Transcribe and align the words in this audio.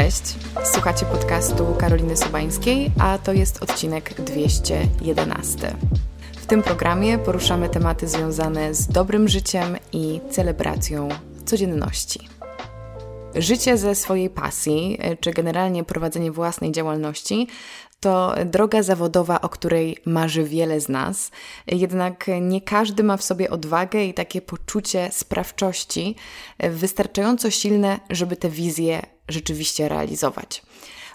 Cześć, 0.00 0.22
słuchacie 0.64 1.06
podcastu 1.06 1.74
Karoliny 1.78 2.16
Sobańskiej, 2.16 2.90
a 2.98 3.18
to 3.18 3.32
jest 3.32 3.62
odcinek 3.62 4.14
211. 4.14 5.76
W 6.36 6.46
tym 6.46 6.62
programie 6.62 7.18
poruszamy 7.18 7.68
tematy 7.68 8.08
związane 8.08 8.74
z 8.74 8.88
dobrym 8.88 9.28
życiem 9.28 9.76
i 9.92 10.20
celebracją 10.30 11.08
codzienności. 11.44 12.28
Życie 13.34 13.78
ze 13.78 13.94
swojej 13.94 14.30
pasji, 14.30 14.98
czy 15.20 15.30
generalnie 15.30 15.84
prowadzenie 15.84 16.32
własnej 16.32 16.72
działalności, 16.72 17.46
to 18.00 18.34
droga 18.46 18.82
zawodowa, 18.82 19.40
o 19.40 19.48
której 19.48 19.96
marzy 20.06 20.44
wiele 20.44 20.80
z 20.80 20.88
nas, 20.88 21.30
jednak 21.66 22.26
nie 22.40 22.60
każdy 22.60 23.02
ma 23.02 23.16
w 23.16 23.22
sobie 23.22 23.50
odwagę 23.50 24.04
i 24.04 24.14
takie 24.14 24.42
poczucie 24.42 25.08
sprawczości 25.12 26.16
wystarczająco 26.58 27.50
silne, 27.50 28.00
żeby 28.10 28.36
tę 28.36 28.48
wizję 28.48 29.02
rzeczywiście 29.30 29.88
realizować. 29.88 30.62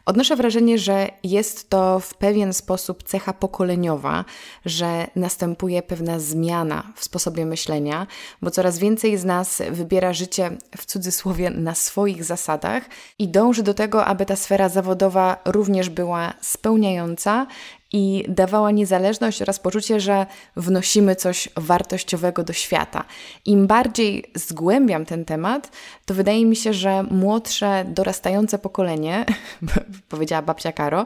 Odnoszę 0.06 0.36
wrażenie, 0.36 0.78
że 0.80 1.10
jest 1.24 1.70
to 1.70 2.00
w 2.00 2.14
pewien 2.14 2.54
sposób 2.54 3.04
cecha 3.04 3.34
pokoleniowa, 3.34 4.26
że 4.66 5.08
następuje 5.16 5.82
pewna 5.84 6.20
zmiana 6.20 6.94
w 6.96 7.04
sposobie 7.04 7.46
myślenia, 7.46 8.08
bo 8.42 8.52
coraz 8.52 8.80
więcej 8.80 9.18
z 9.18 9.26
nas 9.26 9.62
wybiera 9.72 10.14
życie 10.14 10.58
w 10.78 10.86
cudzysłowie 10.86 11.50
na 11.50 11.76
swoich 11.76 12.24
zasadach 12.24 12.84
i 13.20 13.28
dąży 13.28 13.64
do 13.64 13.74
tego, 13.74 14.06
aby 14.06 14.26
ta 14.26 14.36
sfera 14.36 14.70
zawodowa 14.70 15.38
również 15.46 15.90
była 15.90 16.34
spełniająca 16.42 17.48
i 17.92 18.26
dawała 18.28 18.72
niezależność 18.72 19.42
oraz 19.42 19.60
poczucie, 19.60 20.00
że 20.00 20.26
wnosimy 20.56 21.16
coś 21.16 21.50
wartościowego 21.56 22.44
do 22.44 22.54
świata. 22.54 23.04
Im 23.46 23.68
bardziej 23.68 24.32
zgłębiam 24.36 25.06
ten 25.06 25.26
temat, 25.26 25.72
to 26.06 26.14
wydaje 26.14 26.46
mi 26.46 26.56
się, 26.56 26.74
że 26.74 27.04
młodsze, 27.04 27.86
dorastające 27.88 28.60
pokolenie, 28.60 29.26
powiedziała 30.10 30.42
babcia 30.42 30.72
Karo, 30.72 31.06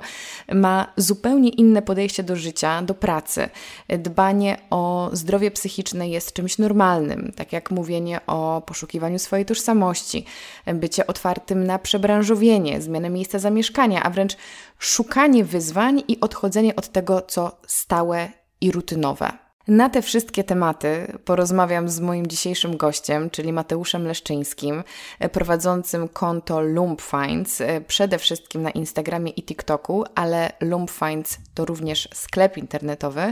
ma 0.54 0.94
zupełnie 0.98 1.50
inne 1.50 1.82
podejście 1.82 2.24
do 2.24 2.36
życia, 2.36 2.82
do 2.82 2.94
pracy. 2.94 3.50
Dbanie 3.88 4.58
o 4.70 5.10
zdrowie 5.14 5.52
psychiczne 5.52 6.10
jest 6.10 6.34
czymś 6.34 6.58
normalnym, 6.58 7.32
tak 7.36 7.54
jak 7.54 7.72
mówienie 7.72 8.20
o 8.28 8.62
poszukiwaniu 8.66 9.20
swojej 9.20 9.46
tożsamości, 9.46 10.26
bycie 10.74 11.08
otwartym 11.08 11.64
na 11.64 11.80
przebranżowienie, 11.80 12.82
zmianę 12.82 13.10
miejsca 13.10 13.40
zamieszkania, 13.40 14.04
a 14.04 14.10
wręcz 14.10 14.38
szukanie 14.80 15.44
wyzwań 15.44 16.04
i 16.08 16.20
odchodzenie 16.20 16.76
od 16.76 16.90
tego, 16.90 17.22
co 17.22 17.58
stałe 17.68 18.30
i 18.62 18.72
rutynowe. 18.72 19.49
Na 19.70 19.90
te 19.90 20.02
wszystkie 20.02 20.44
tematy 20.44 21.18
porozmawiam 21.26 21.90
z 21.90 22.00
moim 22.00 22.28
dzisiejszym 22.28 22.78
gościem, 22.78 23.30
czyli 23.30 23.54
Mateuszem 23.54 24.08
Leszczyńskim, 24.08 24.84
prowadzącym 25.32 26.08
konto 26.08 26.62
Lump 26.62 27.02
Finds, 27.02 27.62
przede 27.88 28.18
wszystkim 28.18 28.62
na 28.62 28.72
Instagramie 28.72 29.32
i 29.32 29.44
TikToku, 29.44 30.04
ale 30.16 30.52
Lump 30.62 30.92
Finds 30.92 31.38
to 31.54 31.66
również 31.66 32.10
sklep 32.14 32.58
internetowy, 32.58 33.32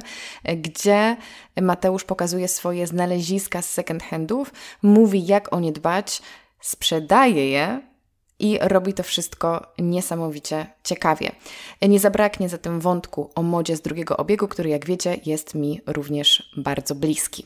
gdzie 0.57 1.17
Mateusz 1.61 2.03
pokazuje 2.03 2.47
swoje 2.47 2.87
znaleziska 2.87 3.61
z 3.61 3.69
second 3.69 4.03
handów, 4.03 4.53
mówi 4.81 5.25
jak 5.25 5.53
o 5.53 5.59
nie 5.59 5.71
dbać, 5.71 6.21
sprzedaje 6.61 7.49
je 7.49 7.81
i 8.39 8.59
robi 8.61 8.93
to 8.93 9.03
wszystko 9.03 9.73
niesamowicie 9.79 10.67
ciekawie. 10.83 11.31
Nie 11.81 11.99
zabraknie 11.99 12.49
zatem 12.49 12.79
wątku 12.79 13.29
o 13.35 13.43
modzie 13.43 13.77
z 13.77 13.81
drugiego 13.81 14.17
obiegu, 14.17 14.47
który 14.47 14.69
jak 14.69 14.85
wiecie 14.85 15.19
jest 15.25 15.55
mi 15.55 15.81
również 15.85 16.51
bardzo 16.57 16.95
bliski. 16.95 17.45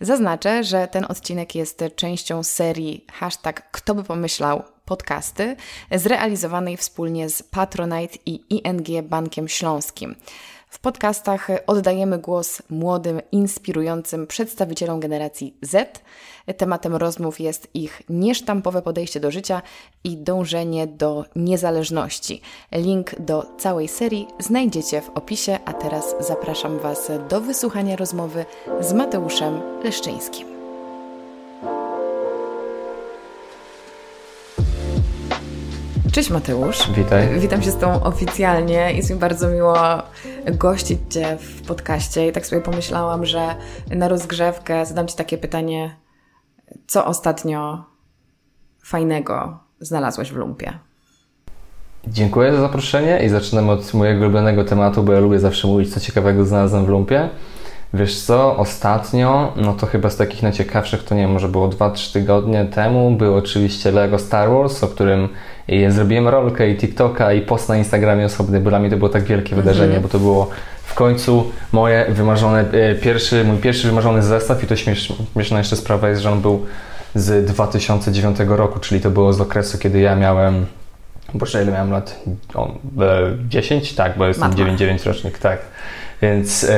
Zaznaczę, 0.00 0.64
że 0.64 0.88
ten 0.88 1.04
odcinek 1.08 1.54
jest 1.54 1.84
częścią 1.96 2.42
serii 2.42 3.06
hashtag 3.12 3.70
Kto 3.70 3.94
by 3.94 4.04
pomyślał 4.04 4.62
podcasty, 4.84 5.56
zrealizowanej 5.90 6.76
wspólnie 6.76 7.30
z 7.30 7.42
Patronite 7.42 8.18
i 8.26 8.40
ING 8.50 9.08
Bankiem 9.08 9.48
Śląskim. 9.48 10.14
W 10.72 10.78
podcastach 10.78 11.48
oddajemy 11.66 12.18
głos 12.18 12.62
młodym, 12.70 13.20
inspirującym 13.32 14.26
przedstawicielom 14.26 15.00
generacji 15.00 15.56
Z. 15.62 16.02
Tematem 16.56 16.96
rozmów 16.96 17.40
jest 17.40 17.68
ich 17.74 18.02
niesztampowe 18.08 18.82
podejście 18.82 19.20
do 19.20 19.30
życia 19.30 19.62
i 20.04 20.16
dążenie 20.16 20.86
do 20.86 21.24
niezależności. 21.36 22.40
Link 22.72 23.20
do 23.20 23.46
całej 23.58 23.88
serii 23.88 24.28
znajdziecie 24.38 25.00
w 25.00 25.10
opisie, 25.10 25.58
a 25.64 25.72
teraz 25.72 26.14
zapraszam 26.20 26.78
Was 26.78 27.10
do 27.28 27.40
wysłuchania 27.40 27.96
rozmowy 27.96 28.44
z 28.80 28.92
Mateuszem 28.92 29.60
Leszczyńskim. 29.84 30.51
Cześć 36.12 36.30
Mateusz. 36.30 36.90
Witaj. 36.90 37.40
Witam 37.40 37.62
się 37.62 37.70
z 37.70 37.76
Tobą 37.76 38.02
oficjalnie. 38.02 38.92
Jest 38.92 39.10
mi 39.10 39.16
bardzo 39.16 39.48
miło 39.48 39.76
gościć 40.46 40.98
Cię 41.10 41.36
w 41.40 41.62
podcaście 41.62 42.28
i 42.28 42.32
tak 42.32 42.46
sobie 42.46 42.62
pomyślałam, 42.62 43.26
że 43.26 43.54
na 43.90 44.08
rozgrzewkę 44.08 44.86
zadam 44.86 45.08
Ci 45.08 45.16
takie 45.16 45.38
pytanie, 45.38 45.96
co 46.86 47.06
ostatnio 47.06 47.84
fajnego 48.84 49.58
znalazłeś 49.80 50.32
w 50.32 50.36
lumpie? 50.36 50.72
Dziękuję 52.06 52.52
za 52.52 52.60
zaproszenie 52.60 53.24
i 53.24 53.28
zaczynam 53.28 53.70
od 53.70 53.94
mojego 53.94 54.20
ulubionego 54.20 54.64
tematu, 54.64 55.02
bo 55.02 55.12
ja 55.12 55.20
lubię 55.20 55.38
zawsze 55.38 55.68
mówić, 55.68 55.94
co 55.94 56.00
ciekawego 56.00 56.44
znalazłem 56.44 56.86
w 56.86 56.88
lumpie. 56.88 57.28
Wiesz 57.94 58.20
co, 58.20 58.56
ostatnio, 58.56 59.52
no 59.56 59.72
to 59.72 59.86
chyba 59.86 60.10
z 60.10 60.16
takich 60.16 60.42
najciekawszych, 60.42 61.04
to 61.04 61.14
nie 61.14 61.22
wiem, 61.22 61.32
może 61.32 61.48
było 61.48 61.68
2-3 61.68 62.12
tygodnie 62.12 62.64
temu, 62.64 63.10
był 63.10 63.36
oczywiście 63.36 63.90
Lego 63.90 64.18
Star 64.18 64.50
Wars, 64.50 64.84
o 64.84 64.88
którym 64.88 65.28
zrobiłem 65.88 66.28
rolkę 66.28 66.70
i 66.70 66.76
TikToka 66.76 67.32
i 67.32 67.40
post 67.40 67.68
na 67.68 67.76
Instagramie 67.76 68.24
osobny, 68.24 68.60
bo 68.60 68.70
dla 68.70 68.78
mnie 68.78 68.90
to 68.90 68.96
było 68.96 69.08
tak 69.08 69.22
wielkie 69.22 69.56
wydarzenie, 69.56 69.86
mm 69.86 69.98
-hmm. 69.98 70.02
bo 70.02 70.08
to 70.08 70.18
było 70.18 70.50
w 70.84 70.94
końcu 70.94 71.50
moje 71.72 72.06
wymarzone, 72.08 72.64
e, 72.72 72.94
pierwszy, 72.94 73.44
mój 73.44 73.56
pierwszy 73.56 73.86
wymarzony 73.86 74.22
zestaw 74.22 74.64
i 74.64 74.66
to 74.66 74.76
śmieszna 74.76 75.58
jeszcze 75.58 75.76
sprawa 75.76 76.08
jest, 76.08 76.22
że 76.22 76.30
on 76.30 76.40
był 76.40 76.66
z 77.14 77.46
2009 77.46 78.38
roku, 78.46 78.80
czyli 78.80 79.00
to 79.00 79.10
było 79.10 79.32
z 79.32 79.40
okresu, 79.40 79.78
kiedy 79.78 80.00
ja 80.00 80.16
miałem 80.16 80.66
Boże, 81.34 81.62
ile 81.62 81.72
miałem 81.72 81.90
lat? 81.90 82.20
O, 82.54 82.74
10? 83.48 83.94
Tak, 83.94 84.18
bo 84.18 84.26
jestem 84.26 84.50
9-9 84.50 85.06
rocznik, 85.06 85.38
tak. 85.38 85.58
Więc... 86.22 86.62
Yy, 86.62 86.68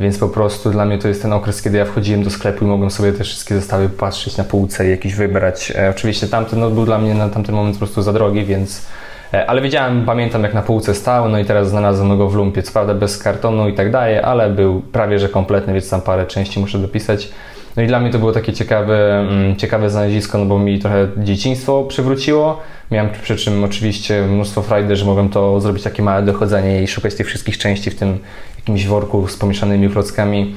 więc 0.00 0.18
po 0.18 0.28
prostu 0.28 0.70
dla 0.70 0.84
mnie 0.84 0.98
to 0.98 1.08
jest 1.08 1.22
ten 1.22 1.32
okres, 1.32 1.62
kiedy 1.62 1.78
ja 1.78 1.84
wchodziłem 1.84 2.22
do 2.22 2.30
sklepu 2.30 2.64
i 2.64 2.68
mogłem 2.68 2.90
sobie 2.90 3.12
te 3.12 3.24
wszystkie 3.24 3.54
zestawy 3.54 3.88
patrzeć 3.88 4.36
na 4.36 4.44
półce 4.44 4.86
i 4.86 4.90
jakiś 4.90 5.14
wybrać. 5.14 5.72
E, 5.76 5.90
oczywiście 5.90 6.26
tamten 6.26 6.60
no, 6.60 6.70
był 6.70 6.84
dla 6.84 6.98
mnie 6.98 7.14
na 7.14 7.28
tamten 7.28 7.54
moment 7.54 7.76
po 7.76 7.78
prostu 7.78 8.02
za 8.02 8.12
drogi, 8.12 8.44
więc 8.44 8.86
e, 9.34 9.50
ale 9.50 9.60
wiedziałem, 9.60 10.04
pamiętam 10.04 10.42
jak 10.42 10.54
na 10.54 10.62
półce 10.62 10.94
stał, 10.94 11.28
no 11.28 11.38
i 11.38 11.44
teraz 11.44 11.68
znalazłem 11.68 12.18
go 12.18 12.28
w 12.28 12.34
lumpie, 12.34 12.62
co 12.62 12.72
prawda 12.72 12.94
bez 12.94 13.18
kartonu 13.18 13.68
i 13.68 13.74
tak 13.74 13.90
dalej, 13.90 14.18
ale 14.18 14.50
był 14.50 14.80
prawie 14.80 15.18
że 15.18 15.28
kompletny, 15.28 15.72
więc 15.72 15.90
tam 15.90 16.00
parę 16.00 16.26
części 16.26 16.60
muszę 16.60 16.78
dopisać. 16.78 17.28
No 17.76 17.82
i 17.82 17.86
dla 17.86 18.00
mnie 18.00 18.10
to 18.10 18.18
było 18.18 18.32
takie 18.32 18.52
ciekawe, 18.52 19.18
mm, 19.20 19.56
ciekawe 19.56 19.90
znalezisko, 19.90 20.38
no 20.38 20.44
bo 20.44 20.58
mi 20.58 20.78
trochę 20.78 21.08
dzieciństwo 21.16 21.84
przywróciło. 21.84 22.60
Miałem 22.90 23.10
przy 23.22 23.36
czym 23.36 23.64
oczywiście 23.64 24.22
mnóstwo 24.22 24.62
frajdy, 24.62 24.96
że 24.96 25.04
mogłem 25.04 25.28
to 25.28 25.60
zrobić 25.60 25.82
takie 25.82 26.02
małe 26.02 26.22
dochodzenie 26.22 26.82
i 26.82 26.88
szukać 26.88 27.14
tych 27.14 27.26
wszystkich 27.26 27.58
części 27.58 27.90
w 27.90 27.94
tym 27.94 28.18
jakimś 28.56 28.86
worku 28.86 29.28
z 29.28 29.36
pomieszanymi 29.36 29.90
klockami 29.90 30.54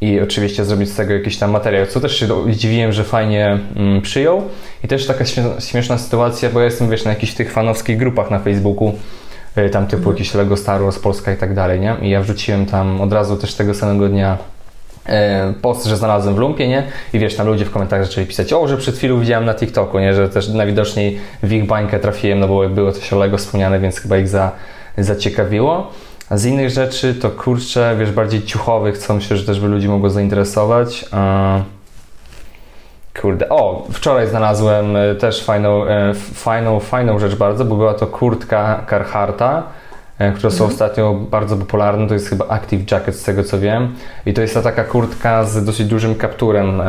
i 0.00 0.20
oczywiście 0.20 0.64
zrobić 0.64 0.88
z 0.90 0.96
tego 0.96 1.12
jakiś 1.12 1.36
tam 1.36 1.50
materiał, 1.50 1.86
co 1.86 2.00
też 2.00 2.16
się 2.16 2.52
zdziwiłem, 2.52 2.92
że 2.92 3.04
fajnie 3.04 3.58
mm, 3.76 4.02
przyjął. 4.02 4.42
I 4.84 4.88
też 4.88 5.06
taka 5.06 5.24
śmieszna 5.60 5.98
sytuacja, 5.98 6.50
bo 6.50 6.58
ja 6.58 6.64
jestem, 6.64 6.90
wiesz, 6.90 7.04
na 7.04 7.10
jakichś 7.10 7.32
tych 7.34 7.52
fanowskich 7.52 7.98
grupach 7.98 8.30
na 8.30 8.38
Facebooku, 8.38 8.94
y, 9.58 9.70
tam 9.70 9.86
typu 9.86 9.96
mhm. 9.96 10.16
jakieś 10.16 10.34
Lego 10.34 10.56
Star 10.56 10.82
Wars 10.82 10.98
Polska 10.98 11.32
i 11.32 11.36
tak 11.36 11.54
dalej, 11.54 11.80
nie? 11.80 11.96
I 12.02 12.10
ja 12.10 12.20
wrzuciłem 12.20 12.66
tam 12.66 13.00
od 13.00 13.12
razu 13.12 13.36
też 13.36 13.54
tego 13.54 13.74
samego 13.74 14.08
dnia 14.08 14.38
post, 15.62 15.86
że 15.86 15.96
znalazłem 15.96 16.34
w 16.34 16.38
lumpie, 16.38 16.68
nie? 16.68 16.82
I 17.12 17.18
wiesz, 17.18 17.36
tam 17.36 17.46
ludzie 17.46 17.64
w 17.64 17.70
komentarzach 17.70 18.06
zaczęli 18.06 18.26
pisać, 18.26 18.52
o, 18.52 18.68
że 18.68 18.76
przed 18.76 18.96
chwilą 18.96 19.20
widziałem 19.20 19.44
na 19.44 19.54
TikToku, 19.54 19.98
nie? 19.98 20.14
Że 20.14 20.28
też 20.28 20.48
najwidoczniej 20.48 21.18
w 21.42 21.52
ich 21.52 21.66
bańkę 21.66 21.98
trafiłem, 21.98 22.40
no 22.40 22.48
bo 22.48 22.68
było 22.68 22.92
coś 22.92 23.12
o 23.12 23.18
Lego 23.18 23.38
wspomniane, 23.38 23.80
więc 23.80 23.98
chyba 23.98 24.18
ich 24.18 24.28
za, 24.28 24.50
zaciekawiło. 24.98 25.90
A 26.30 26.36
z 26.36 26.44
innych 26.44 26.70
rzeczy 26.70 27.14
to 27.14 27.30
kurczę, 27.30 27.96
wiesz, 27.98 28.12
bardziej 28.12 28.42
ciuchowych, 28.42 28.98
co 28.98 29.14
myślę, 29.14 29.36
że 29.36 29.44
też 29.44 29.60
by 29.60 29.68
ludzi 29.68 29.88
mogło 29.88 30.10
zainteresować. 30.10 31.04
Kurde, 33.20 33.48
o, 33.48 33.86
wczoraj 33.92 34.28
znalazłem 34.28 34.96
e, 34.96 35.14
też 35.14 35.44
fajną, 35.44 35.86
e, 35.86 36.14
fajną, 36.14 36.80
fajną 36.80 37.18
rzecz 37.18 37.34
bardzo, 37.34 37.64
bo 37.64 37.76
była 37.76 37.94
to 37.94 38.06
kurtka 38.06 38.86
Carharta, 38.90 39.58
e, 39.58 39.62
które 40.18 40.50
są 40.50 40.64
mhm. 40.64 40.70
ostatnio 40.70 41.14
bardzo 41.14 41.56
popularne, 41.56 42.08
to 42.08 42.14
jest 42.14 42.28
chyba 42.28 42.48
Active 42.48 42.90
Jacket 42.90 43.16
z 43.16 43.24
tego 43.24 43.44
co 43.44 43.58
wiem. 43.58 43.94
I 44.26 44.32
to 44.32 44.40
jest 44.40 44.54
ta 44.54 44.62
taka 44.62 44.84
kurtka 44.84 45.44
z 45.44 45.64
dosyć 45.64 45.86
dużym 45.86 46.14
kapturem, 46.14 46.82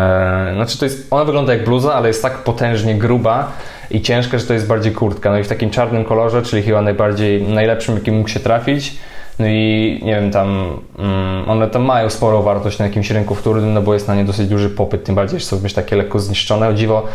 znaczy 0.56 0.78
to 0.78 0.86
jest, 0.86 1.08
ona 1.12 1.25
wygląda 1.25 1.54
jak 1.54 1.66
bluza, 1.66 1.94
ale 1.94 2.08
jest 2.08 2.22
tak 2.22 2.38
potężnie 2.38 2.96
gruba 2.96 3.52
i 3.92 4.02
ciężka, 4.02 4.38
że 4.38 4.46
to 4.46 4.54
jest 4.54 4.68
bardziej 4.68 4.94
kurtka, 4.94 5.31
no 5.31 5.38
i 5.38 5.44
w 5.44 5.48
takim 5.48 5.70
czarnym 5.70 6.06
kolorze, 6.06 6.42
czyli 6.42 6.64
chyba 6.64 6.81
najbardziej, 6.81 7.44
najlepszym 7.44 7.96
jaki 7.96 8.12
mógł 8.12 8.30
się 8.30 8.40
trafić, 8.40 8.98
no 9.40 9.46
i 9.48 10.00
nie 10.04 10.16
wiem, 10.16 10.31
tam 10.31 10.80
um, 10.98 11.50
one 11.50 11.68
tam 11.68 11.81
mają 11.81 12.10
sporą 12.10 12.42
wartość 12.42 12.80
na 12.80 12.86
jakimś 12.86 13.12
rynku 13.12 13.36
wtórnym, 13.36 13.74
no 13.74 13.81
bo 13.81 13.94
jest 13.94 14.08
na 14.08 14.16
nie 14.16 14.25
dosyć 14.25 14.48
duży 14.48 14.70
popyt, 14.70 15.04
tym 15.04 15.16
bardziej, 15.16 15.40
że 15.40 15.46
są 15.46 15.60
wiesz, 15.60 15.74
takie 15.74 15.96
lekko 15.96 16.20
zniszczone. 16.20 16.68
O 16.68 16.74
dziwo, 16.74 17.08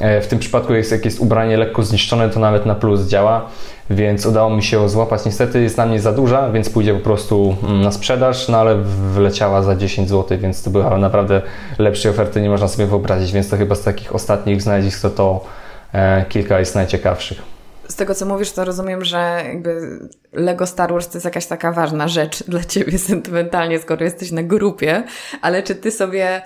E, 0.00 0.20
w 0.20 0.26
tym 0.26 0.38
przypadku, 0.38 0.74
jest, 0.74 0.92
jak 0.92 1.04
jest 1.04 1.20
ubranie 1.20 1.56
lekko 1.56 1.82
zniszczone, 1.82 2.30
to 2.30 2.40
nawet 2.40 2.66
na 2.66 2.74
plus 2.74 3.06
działa, 3.06 3.48
więc 3.90 4.26
udało 4.26 4.50
mi 4.50 4.62
się 4.62 4.88
złapać. 4.88 5.24
Niestety 5.24 5.62
jest 5.62 5.76
na 5.76 5.86
mnie 5.86 6.00
za 6.00 6.12
duża, 6.12 6.50
więc 6.50 6.70
pójdzie 6.70 6.94
po 6.94 7.00
prostu 7.00 7.56
mm, 7.62 7.80
na 7.80 7.92
sprzedaż, 7.92 8.48
no 8.48 8.58
ale 8.58 8.76
wleciała 9.14 9.62
za 9.62 9.76
10 9.76 10.08
zł, 10.08 10.38
więc 10.38 10.62
to 10.62 10.70
była 10.70 10.98
naprawdę 10.98 11.42
lepszej 11.78 12.10
oferty, 12.10 12.40
nie 12.40 12.50
można 12.50 12.68
sobie 12.68 12.86
wyobrazić, 12.86 13.32
więc 13.32 13.48
to 13.48 13.56
chyba 13.56 13.74
z 13.74 13.82
takich 13.82 14.14
ostatnich 14.14 14.62
znalezisk 14.62 15.02
to 15.02 15.10
to 15.10 15.44
e, 15.92 16.24
kilka 16.28 16.58
jest 16.58 16.74
najciekawszych. 16.74 17.42
Z 17.88 17.96
tego, 17.96 18.14
co 18.14 18.26
mówisz, 18.26 18.52
to 18.52 18.64
rozumiem, 18.64 19.04
że 19.04 19.42
jakby 19.48 19.98
Lego 20.32 20.66
Star 20.66 20.92
Wars 20.92 21.08
to 21.08 21.14
jest 21.14 21.24
jakaś 21.24 21.46
taka 21.46 21.72
ważna 21.72 22.08
rzecz 22.08 22.44
dla 22.44 22.64
Ciebie 22.64 22.98
sentymentalnie, 23.10 23.78
skoro 23.78 24.04
jesteś 24.04 24.32
na 24.32 24.42
grupie, 24.42 25.02
ale 25.42 25.62
czy 25.62 25.74
Ty 25.74 25.90
sobie 25.90 26.42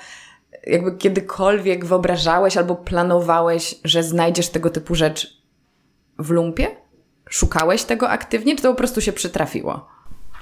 jakby 0.67 0.97
kiedykolwiek 0.97 1.85
wyobrażałeś 1.85 2.57
albo 2.57 2.75
planowałeś, 2.75 3.75
że 3.85 4.03
znajdziesz 4.03 4.49
tego 4.49 4.71
typu 4.71 4.95
rzecz 4.95 5.39
w 6.19 6.31
lumpie? 6.31 6.67
Szukałeś 7.31 7.85
tego 7.85 8.09
aktywnie, 8.09 8.57
czy 8.57 8.63
to 8.63 8.71
po 8.71 8.79
prostu 8.79 9.01
się 9.01 9.13
przytrafiło? 9.13 9.87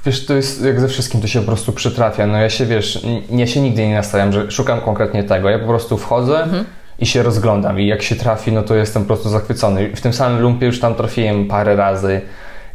Wiesz, 0.06 0.26
to 0.26 0.34
jest 0.34 0.64
jak 0.64 0.80
ze 0.80 0.88
wszystkim, 0.88 1.20
to 1.20 1.26
się 1.26 1.40
po 1.40 1.46
prostu 1.46 1.72
przytrafia. 1.72 2.26
No 2.26 2.38
ja 2.38 2.50
się, 2.50 2.66
wiesz, 2.66 3.06
ja 3.30 3.46
się 3.46 3.60
nigdy 3.60 3.88
nie 3.88 3.94
nastawiam, 3.94 4.32
że 4.32 4.50
szukam 4.50 4.80
konkretnie 4.80 5.24
tego. 5.24 5.50
Ja 5.50 5.58
po 5.58 5.66
prostu 5.66 5.98
wchodzę 5.98 6.42
mhm. 6.42 6.64
i 6.98 7.06
się 7.06 7.22
rozglądam 7.22 7.80
i 7.80 7.86
jak 7.86 8.02
się 8.02 8.16
trafi, 8.16 8.52
no 8.52 8.62
to 8.62 8.74
jestem 8.74 9.02
po 9.02 9.06
prostu 9.06 9.28
zachwycony. 9.28 9.96
W 9.96 10.00
tym 10.00 10.12
samym 10.12 10.40
lumpie 10.40 10.66
już 10.66 10.80
tam 10.80 10.94
trafiłem 10.94 11.48
parę 11.48 11.76
razy 11.76 12.20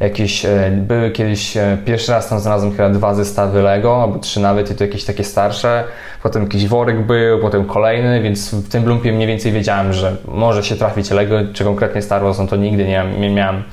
jakieś, 0.01 0.45
e, 0.45 0.71
były 0.71 1.11
kiedyś, 1.11 1.57
e, 1.57 1.77
pierwszy 1.85 2.11
raz 2.11 2.29
tam 2.29 2.39
znalazłem 2.39 2.71
chyba 2.71 2.89
dwa 2.89 3.13
zestawy 3.15 3.61
Lego, 3.61 4.03
albo 4.03 4.19
trzy 4.19 4.39
nawet 4.39 4.71
i 4.71 4.75
to 4.75 4.83
jakieś 4.83 5.05
takie 5.05 5.23
starsze, 5.23 5.83
potem 6.23 6.43
jakiś 6.43 6.67
worek 6.67 7.05
był, 7.05 7.39
potem 7.39 7.65
kolejny, 7.65 8.21
więc 8.21 8.53
w 8.53 8.69
tym 8.69 8.85
lumpie 8.85 9.11
mniej 9.13 9.27
więcej 9.27 9.51
wiedziałem, 9.51 9.93
że 9.93 10.17
może 10.25 10.63
się 10.63 10.75
trafić 10.75 11.11
Lego, 11.11 11.35
czy 11.53 11.63
konkretnie 11.63 12.01
Star 12.01 12.23
Wars, 12.23 12.39
no 12.39 12.47
to 12.47 12.55
nigdy 12.55 12.87
nie, 12.87 13.05
nie 13.19 13.29
miałem 13.29 13.63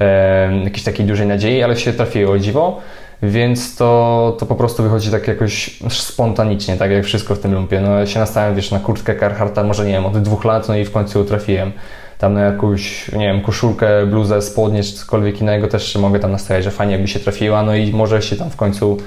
e, 0.00 0.60
jakiejś 0.64 0.84
takiej 0.84 1.06
dużej 1.06 1.26
nadziei, 1.26 1.62
ale 1.62 1.76
się 1.76 1.92
trafiło 1.92 2.38
dziwo. 2.38 2.80
Więc 3.22 3.76
to, 3.76 4.36
to 4.38 4.46
po 4.46 4.54
prostu 4.54 4.82
wychodzi 4.82 5.10
tak 5.10 5.28
jakoś 5.28 5.80
spontanicznie, 5.90 6.76
tak 6.76 6.90
jak 6.90 7.04
wszystko 7.04 7.34
w 7.34 7.38
tym 7.38 7.54
lumpie. 7.54 7.80
No 7.80 7.98
ja 7.98 8.06
się 8.06 8.20
nastawiam, 8.20 8.54
wiesz, 8.54 8.70
na 8.70 8.78
kurtkę 8.78 9.16
Carhartta, 9.16 9.64
może 9.64 9.86
nie 9.86 9.92
wiem, 9.92 10.06
od 10.06 10.22
dwóch 10.22 10.44
lat, 10.44 10.68
no 10.68 10.76
i 10.76 10.84
w 10.84 10.92
końcu 10.92 11.24
trafiłem 11.24 11.72
tam 12.20 12.34
na 12.34 12.40
jakąś, 12.40 13.12
nie 13.12 13.26
wiem, 13.26 13.40
koszulkę, 13.40 14.06
bluzę, 14.06 14.42
spodnie 14.42 14.82
czy 14.82 14.92
cokolwiek 14.92 15.40
innego 15.40 15.68
też 15.68 15.96
mogę 15.96 16.18
tam 16.18 16.32
nastawiać, 16.32 16.64
że 16.64 16.70
fajnie 16.70 16.92
jakby 16.92 17.08
się 17.08 17.20
trafiła, 17.20 17.62
no 17.62 17.74
i 17.74 17.92
może 17.92 18.22
się 18.22 18.36
tam 18.36 18.50
w 18.50 18.56
końcu 18.56 18.98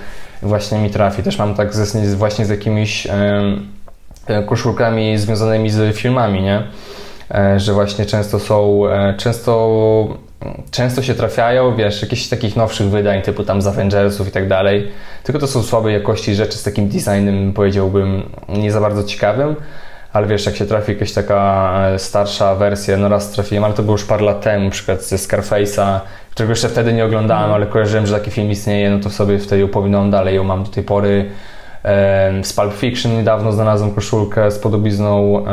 właśnie 0.42 0.78
mi 0.78 0.89
trafi. 0.89 1.24
Też 1.24 1.38
mam 1.38 1.56
tak 1.56 1.74
z, 1.74 2.13
właśnie 2.13 2.46
z 2.46 2.50
jakimiś 2.50 3.07
e, 3.07 4.44
koszulkami 4.46 5.18
związanymi 5.18 5.69
z 5.69 5.96
filmami, 5.96 6.42
nie? 6.42 6.63
E, 7.31 7.60
że 7.60 7.74
właśnie 7.74 8.06
często 8.06 8.39
są, 8.39 8.88
e, 8.88 9.13
często, 9.18 10.18
często 10.72 11.01
się 11.01 11.13
trafiają, 11.13 11.75
wiesz, 11.75 12.01
jakichś 12.01 12.28
takich 12.28 12.56
nowszych 12.56 12.90
wydań, 12.90 13.22
typu 13.22 13.44
tam 13.44 13.62
z 13.62 13.68
Avengersów 13.68 14.28
i 14.28 14.31
tak 14.31 14.48
dalej, 14.48 14.92
tylko 15.24 15.40
to 15.40 15.48
są 15.48 15.63
słabej 15.63 15.94
jakości 15.94 16.36
rzeczy 16.36 16.57
z 16.57 16.63
takim 16.63 16.90
designem, 16.90 17.54
powiedziałbym, 17.54 18.30
nie 18.50 18.72
za 18.72 18.81
bardzo 18.81 19.04
ciekawym, 19.04 19.56
ale 20.13 20.28
wiesz, 20.28 20.45
jak 20.45 20.56
się 20.56 20.66
trafi 20.66 20.92
jakaś 20.92 21.13
taka 21.13 21.72
e, 21.88 22.00
starsza 22.00 22.56
wersja, 22.56 22.98
no 22.98 23.10
raz 23.10 23.31
trafiłem, 23.31 23.63
ale 23.63 23.74
to 23.74 23.84
było 23.84 23.94
już 23.94 24.06
parę 24.06 24.25
lat 24.25 24.42
temu, 24.42 24.66
na 24.66 24.72
przykład 24.72 25.04
ze 25.04 25.16
Scarface'a, 25.16 26.00
którego 26.31 26.51
jeszcze 26.51 26.69
wtedy 26.69 26.94
nie 26.94 27.06
oglądałem, 27.06 27.44
mm. 27.44 27.56
ale 27.56 27.66
kojarzyłem, 27.66 28.07
że 28.07 28.13
taki 28.13 28.31
film 28.31 28.51
istnieje, 28.51 28.89
no 28.89 29.00
to 29.00 29.10
sobie 29.10 29.39
wtedy 29.39 29.63
opowiadam 29.63 30.12
dalej, 30.12 30.36
ją 30.36 30.44
mam 30.44 30.63
do 30.63 30.69
tej 30.69 30.84
pory. 30.84 31.30
Z 32.44 32.54
Pulp 32.54 32.74
Fiction 32.74 33.13
niedawno 33.13 33.51
znalazłem 33.51 33.92
koszulkę 33.92 34.51
z 34.51 34.60
podobizną 34.60 35.46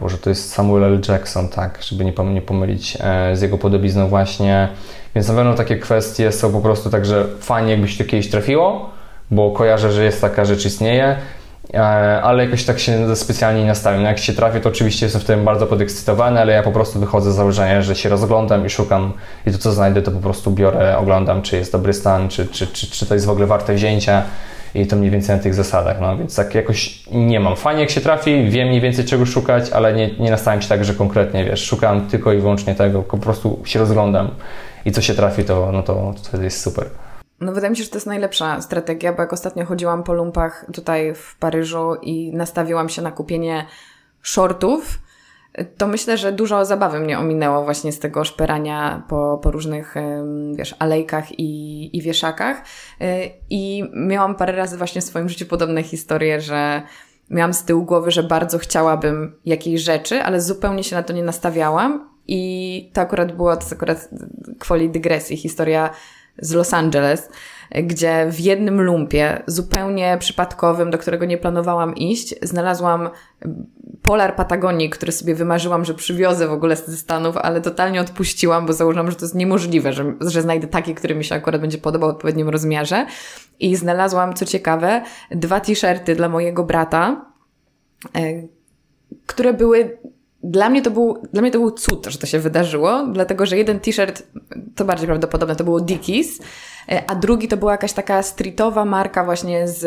Boże, 0.00 0.18
to 0.18 0.30
jest 0.30 0.52
Samuel 0.52 0.84
L. 0.84 1.00
Jackson, 1.08 1.48
tak, 1.48 1.78
żeby 1.82 2.04
nie, 2.04 2.42
pomylić 2.42 2.98
e, 3.00 3.36
z 3.36 3.42
jego 3.42 3.58
podobizną 3.58 4.08
właśnie. 4.08 4.68
Więc 5.14 5.28
na 5.28 5.34
pewno 5.34 5.54
takie 5.54 5.76
kwestie 5.76 6.32
są 6.32 6.52
po 6.52 6.60
prostu 6.60 6.90
tak, 6.90 7.06
że 7.06 7.26
fajnie 7.40 7.70
jakby 7.70 7.88
się 7.88 8.04
to 8.04 8.10
kiedyś 8.10 8.30
trafiło, 8.30 8.90
bo 9.30 9.50
kojarzę, 9.50 9.92
że 9.92 10.04
jest 10.04 10.20
taka 10.20 10.44
rzecz 10.44 10.66
istnieje. 10.66 11.16
E, 11.74 12.22
ale 12.22 12.44
jakoś 12.44 12.64
tak 12.64 12.78
się 12.78 13.16
specjalnie 13.16 13.60
nie 13.60 13.66
nastawiam. 13.66 14.02
Jak 14.02 14.18
się 14.18 14.32
trafię, 14.32 14.60
to 14.60 14.68
oczywiście 14.68 15.06
jestem 15.06 15.22
w 15.22 15.24
tym 15.24 15.44
bardzo 15.44 15.66
podekscytowany, 15.66 16.40
ale 16.40 16.52
ja 16.52 16.62
po 16.62 16.72
prostu 16.72 17.00
wychodzę 17.00 17.32
z 17.32 17.34
założenia, 17.34 17.82
że 17.82 17.96
się 17.96 18.08
rozglądam 18.08 18.66
i 18.66 18.70
szukam 18.70 19.12
i 19.46 19.52
to 19.52 19.58
co 19.58 19.72
znajdę, 19.72 20.02
to 20.02 20.10
po 20.10 20.20
prostu 20.20 20.50
biorę, 20.50 20.98
oglądam, 20.98 21.42
czy 21.42 21.56
jest 21.56 21.72
dobry 21.72 21.92
stan, 21.92 22.28
czy, 22.28 22.46
czy, 22.46 22.66
czy, 22.66 22.90
czy 22.90 23.06
to 23.06 23.14
jest 23.14 23.26
w 23.26 23.30
ogóle 23.30 23.46
warte 23.46 23.74
wzięcia 23.74 24.22
i 24.74 24.86
to 24.86 24.96
mniej 24.96 25.10
więcej 25.10 25.36
na 25.36 25.42
tych 25.42 25.54
zasadach, 25.54 26.00
no 26.00 26.16
więc 26.16 26.36
tak 26.36 26.54
jakoś 26.54 27.04
nie 27.12 27.40
mam. 27.40 27.56
Fajnie 27.56 27.80
jak 27.80 27.90
się 27.90 28.00
trafi, 28.00 28.50
wiem 28.50 28.68
mniej 28.68 28.80
więcej 28.80 29.04
czego 29.04 29.26
szukać, 29.26 29.70
ale 29.70 29.92
nie, 29.92 30.10
nie 30.16 30.30
nastawiam 30.30 30.62
się 30.62 30.68
tak, 30.68 30.84
że 30.84 30.94
konkretnie, 30.94 31.44
wiesz, 31.44 31.64
szukam 31.64 32.08
tylko 32.08 32.32
i 32.32 32.38
wyłącznie 32.38 32.74
tego, 32.74 33.02
po 33.02 33.18
prostu 33.18 33.62
się 33.64 33.78
rozglądam 33.78 34.30
i 34.84 34.92
co 34.92 35.00
się 35.02 35.14
trafi, 35.14 35.44
to, 35.44 35.72
no 35.72 35.82
to, 35.82 36.14
to 36.16 36.22
wtedy 36.22 36.44
jest 36.44 36.62
super. 36.62 36.86
No 37.40 37.52
wydaje 37.52 37.70
mi 37.70 37.76
się, 37.76 37.84
że 37.84 37.90
to 37.90 37.96
jest 37.96 38.06
najlepsza 38.06 38.60
strategia, 38.60 39.12
bo 39.12 39.22
jak 39.22 39.32
ostatnio 39.32 39.64
chodziłam 39.64 40.02
po 40.02 40.12
lumpach 40.12 40.66
tutaj 40.72 41.14
w 41.14 41.36
Paryżu 41.38 41.94
i 42.02 42.32
nastawiłam 42.32 42.88
się 42.88 43.02
na 43.02 43.10
kupienie 43.12 43.66
shortów, 44.22 44.98
to 45.76 45.86
myślę, 45.86 46.18
że 46.18 46.32
dużo 46.32 46.64
zabawy 46.64 47.00
mnie 47.00 47.18
ominęło 47.18 47.64
właśnie 47.64 47.92
z 47.92 47.98
tego 47.98 48.24
szperania 48.24 49.02
po, 49.08 49.40
po 49.42 49.50
różnych, 49.50 49.94
wiesz, 50.54 50.74
alejkach 50.78 51.38
i, 51.38 51.96
i 51.96 52.02
wieszakach. 52.02 52.62
Y, 53.02 53.30
I 53.50 53.84
miałam 53.94 54.34
parę 54.34 54.52
razy 54.52 54.76
właśnie 54.76 55.00
w 55.00 55.04
swoim 55.04 55.28
życiu 55.28 55.46
podobne 55.46 55.82
historie, 55.82 56.40
że 56.40 56.82
miałam 57.30 57.54
z 57.54 57.64
tyłu 57.64 57.84
głowy, 57.84 58.10
że 58.10 58.22
bardzo 58.22 58.58
chciałabym 58.58 59.36
jakiejś 59.44 59.80
rzeczy, 59.80 60.22
ale 60.22 60.40
zupełnie 60.40 60.84
się 60.84 60.96
na 60.96 61.02
to 61.02 61.12
nie 61.12 61.22
nastawiałam. 61.22 62.10
I 62.26 62.90
to 62.94 63.00
akurat 63.00 63.36
było, 63.36 63.56
to 63.56 63.66
akurat 63.72 64.08
kwoli 64.58 64.90
dygresji, 64.90 65.36
historia 65.36 65.90
z 66.38 66.52
Los 66.52 66.74
Angeles, 66.74 67.28
gdzie 67.74 68.26
w 68.30 68.40
jednym 68.40 68.80
lumpie, 68.80 69.42
zupełnie 69.46 70.16
przypadkowym, 70.20 70.90
do 70.90 70.98
którego 70.98 71.24
nie 71.24 71.38
planowałam 71.38 71.96
iść, 71.96 72.34
znalazłam 72.42 73.10
polar 74.02 74.36
Patagonii, 74.36 74.90
który 74.90 75.12
sobie 75.12 75.34
wymarzyłam, 75.34 75.84
że 75.84 75.94
przywiozę 75.94 76.48
w 76.48 76.52
ogóle 76.52 76.76
ze 76.76 76.96
Stanów, 76.96 77.36
ale 77.36 77.60
totalnie 77.60 78.00
odpuściłam, 78.00 78.66
bo 78.66 78.72
założyłam, 78.72 79.10
że 79.10 79.16
to 79.16 79.24
jest 79.24 79.34
niemożliwe, 79.34 79.92
że, 79.92 80.14
że 80.20 80.42
znajdę 80.42 80.66
taki, 80.66 80.94
który 80.94 81.14
mi 81.14 81.24
się 81.24 81.34
akurat 81.34 81.60
będzie 81.60 81.78
podobał 81.78 82.10
w 82.10 82.14
odpowiednim 82.14 82.48
rozmiarze. 82.48 83.06
I 83.60 83.76
znalazłam, 83.76 84.34
co 84.34 84.44
ciekawe, 84.44 85.02
dwa 85.30 85.60
t-shirty 85.60 86.16
dla 86.16 86.28
mojego 86.28 86.64
brata, 86.64 87.26
e, 88.16 88.42
które 89.26 89.54
były 89.54 89.98
dla 90.42 90.70
mnie 90.70 90.82
to 90.82 90.90
był, 90.90 91.22
dla 91.32 91.42
mnie 91.42 91.50
to 91.50 91.58
był 91.58 91.70
cud, 91.70 92.06
że 92.06 92.18
to 92.18 92.26
się 92.26 92.38
wydarzyło, 92.38 93.06
dlatego 93.12 93.46
że 93.46 93.58
jeden 93.58 93.80
t-shirt, 93.80 94.22
to 94.76 94.84
bardziej 94.84 95.06
prawdopodobne, 95.06 95.56
to 95.56 95.64
było 95.64 95.80
Dickies, 95.80 96.40
e, 96.88 97.10
a 97.10 97.14
drugi 97.14 97.48
to 97.48 97.56
była 97.56 97.72
jakaś 97.72 97.92
taka 97.92 98.22
streetowa 98.22 98.84
marka 98.84 99.24
właśnie 99.24 99.68
z 99.68 99.84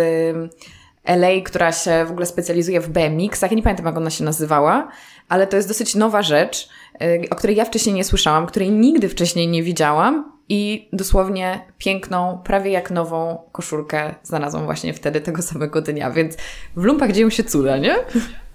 LA, 1.04 1.42
która 1.46 1.72
się 1.72 2.06
w 2.06 2.12
ogóle 2.12 2.26
specjalizuje 2.26 2.82
w 2.82 2.90
BMX-ach. 2.90 3.52
Ja 3.52 3.58
nie 3.58 3.64
pamiętam, 3.64 3.86
jak 3.86 3.98
ona 3.98 4.10
się 4.10 4.24
nazywała, 4.24 4.88
ale 5.30 5.48
to 5.48 5.56
jest 5.56 5.68
dosyć 5.68 5.96
nowa 5.96 6.22
rzecz, 6.22 6.70
e, 7.02 7.30
o 7.30 7.36
której 7.36 7.56
ja 7.56 7.66
wcześniej 7.66 7.96
nie 7.96 8.04
słyszałam, 8.04 8.46
której 8.46 8.72
nigdy 8.72 9.10
wcześniej 9.10 9.48
nie 9.48 9.64
widziałam 9.64 10.34
i 10.50 10.90
dosłownie 10.94 11.66
piękną, 11.78 12.42
prawie 12.44 12.72
jak 12.72 12.92
nową 12.92 13.38
koszulkę 13.52 14.16
znalazłam 14.24 14.66
właśnie 14.66 14.94
wtedy, 14.94 15.22
tego 15.22 15.42
samego 15.42 15.82
dnia, 15.82 16.12
więc 16.12 16.36
w 16.76 16.84
lumpach 16.84 17.12
dzieją 17.12 17.30
się 17.30 17.44
cuda, 17.44 17.78
nie? 17.78 17.96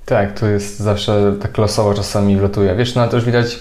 Tak, 0.08 0.40
to 0.40 0.46
jest 0.46 0.78
zawsze 0.78 1.34
tak 1.42 1.58
losowo 1.58 1.94
czasami 1.94 2.36
wlatuje. 2.36 2.74
Wiesz, 2.74 2.94
no 2.94 3.08
też 3.08 3.24
widać 3.24 3.58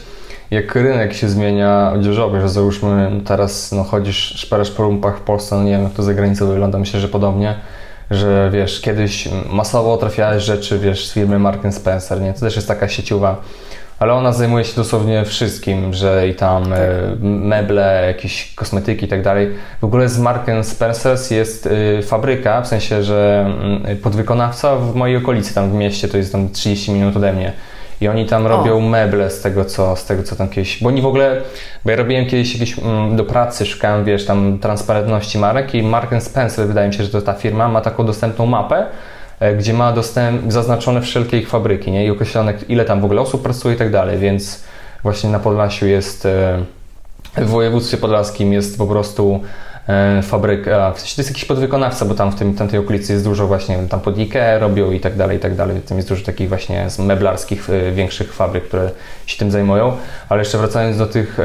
jak 0.52 0.76
rynek 0.76 1.14
się 1.14 1.30
zmienia 1.30 1.92
odzieżowy, 1.94 2.42
że 2.42 2.50
załóżmy 2.50 3.22
teraz 3.26 3.72
no, 3.72 3.84
chodzisz, 3.84 4.34
szperasz 4.36 4.72
po 4.72 4.84
rumpach 4.84 5.18
w 5.18 5.22
Polsce, 5.22 5.56
no 5.56 5.64
nie 5.64 5.72
wiem 5.72 5.84
jak 5.84 5.94
to 5.94 6.04
za 6.04 6.14
granicą 6.14 6.48
wygląda, 6.48 6.80
myślę, 6.80 7.00
że 7.00 7.08
podobnie, 7.08 7.56
że 8.12 8.50
wiesz, 8.54 8.82
kiedyś 8.82 9.30
masowo 9.50 9.98
trafiałeś 9.98 10.44
rzeczy, 10.44 10.80
wiesz, 10.80 11.08
z 11.08 11.14
firmy 11.14 11.40
Mark 11.40 11.62
Spencer, 11.72 12.22
nie? 12.22 12.34
To 12.34 12.40
też 12.40 12.56
jest 12.56 12.68
taka 12.68 12.88
sieciowa 12.88 13.42
ale 14.00 14.14
ona 14.14 14.32
zajmuje 14.32 14.66
się 14.66 14.76
dosłownie 14.76 15.26
wszystkim, 15.26 15.94
że 15.94 16.28
i 16.28 16.36
tam 16.36 16.64
tak. 16.64 16.80
meble, 17.22 18.04
jakieś 18.08 18.56
kosmetyki 18.56 19.06
i 19.06 19.08
tak 19.08 19.22
dalej. 19.22 19.50
W 19.82 19.84
ogóle 19.84 20.10
z 20.10 20.20
Marken 20.20 20.64
Spencers 20.64 21.32
jest 21.32 21.66
y, 21.66 22.02
fabryka, 22.04 22.62
w 22.62 22.68
sensie, 22.68 23.04
że 23.04 23.46
mm, 23.48 23.98
podwykonawca 23.98 24.76
w 24.76 24.96
mojej 24.96 25.18
okolicy, 25.18 25.54
tam 25.54 25.72
w 25.72 25.74
mieście, 25.74 26.08
to 26.08 26.18
jest 26.18 26.32
tam 26.32 26.50
30 26.50 26.92
minut 26.92 27.18
ode 27.18 27.34
mnie. 27.34 27.54
I 28.02 28.08
oni 28.08 28.26
tam 28.26 28.48
robią 28.48 28.78
o. 28.78 28.82
meble 28.82 29.30
z 29.30 29.42
tego, 29.42 29.66
co, 29.66 29.96
z 29.96 30.06
tego, 30.06 30.24
co 30.24 30.36
tam 30.36 30.50
kiedyś. 30.50 30.84
Bo 30.84 30.90
oni 30.90 31.02
w 31.02 31.06
ogóle, 31.06 31.42
bo 31.86 31.92
ja 31.92 31.98
robiłem 31.98 32.26
kiedyś 32.26 32.54
jakieś 32.54 32.80
mm, 32.80 33.16
do 33.16 33.24
pracy, 33.24 33.66
szukałem, 33.66 34.06
wiesz, 34.06 34.26
tam 34.26 34.60
transparentności 34.60 35.38
marek 35.38 35.76
i 35.76 35.84
Marken 35.84 36.22
Spencer, 36.22 36.68
wydaje 36.68 36.88
mi 36.88 36.94
się, 36.94 37.04
że 37.04 37.10
to 37.10 37.22
ta 37.22 37.34
firma 37.34 37.68
ma 37.68 37.82
taką 37.82 38.06
dostępną 38.06 38.46
mapę, 38.46 38.86
E, 38.86 38.86
gdzie 39.58 39.74
ma 39.74 39.94
dostęp, 39.94 40.52
zaznaczone 40.52 41.02
wszelkie 41.02 41.38
ich 41.38 41.50
fabryki 41.50 41.92
nie? 41.92 42.06
i 42.06 42.10
określone 42.10 42.54
ile 42.70 42.86
tam 42.86 43.02
w 43.02 43.06
ogóle 43.06 43.22
osób 43.22 43.44
pracuje 43.44 43.76
i 43.76 43.78
tak 43.78 43.92
dalej, 43.92 44.18
więc 44.18 44.64
właśnie 45.04 45.30
na 45.30 45.40
Podlasiu 45.40 45.86
jest, 45.86 46.26
e, 46.26 46.64
w 47.38 47.50
województwie 47.50 47.98
podlaskim 47.98 48.54
jest 48.54 48.78
po 48.78 48.88
prostu 48.88 49.40
e, 49.88 50.22
fabryka, 50.22 50.92
w 50.92 51.00
sensie 51.00 51.16
to 51.16 51.22
jest 51.22 51.30
jakiś 51.30 51.46
podwykonawca, 51.46 52.06
bo 52.06 52.16
tam 52.16 52.32
w 52.32 52.36
tym, 52.36 52.56
tam 52.56 52.68
tej 52.68 52.80
okolicy 52.80 53.14
jest 53.14 53.26
dużo 53.26 53.48
właśnie, 53.48 53.78
tam 53.90 54.00
pod 54.00 54.18
Ikea 54.18 54.60
robią 54.60 54.92
i 54.92 55.00
tak 55.00 55.16
dalej, 55.16 55.38
i 55.38 55.40
tak 55.40 55.56
dalej. 55.56 55.82
Tam 55.82 55.98
jest 55.98 56.10
dużo 56.10 56.26
takich 56.26 56.50
właśnie 56.50 56.88
meblarskich, 57.00 57.70
e, 57.70 57.92
większych 57.92 58.34
fabryk, 58.34 58.64
które 58.64 58.90
się 59.26 59.38
tym 59.38 59.52
zajmują. 59.52 59.98
Ale 60.30 60.42
jeszcze 60.42 60.58
wracając 60.58 60.98
do, 60.98 61.06
tych, 61.06 61.38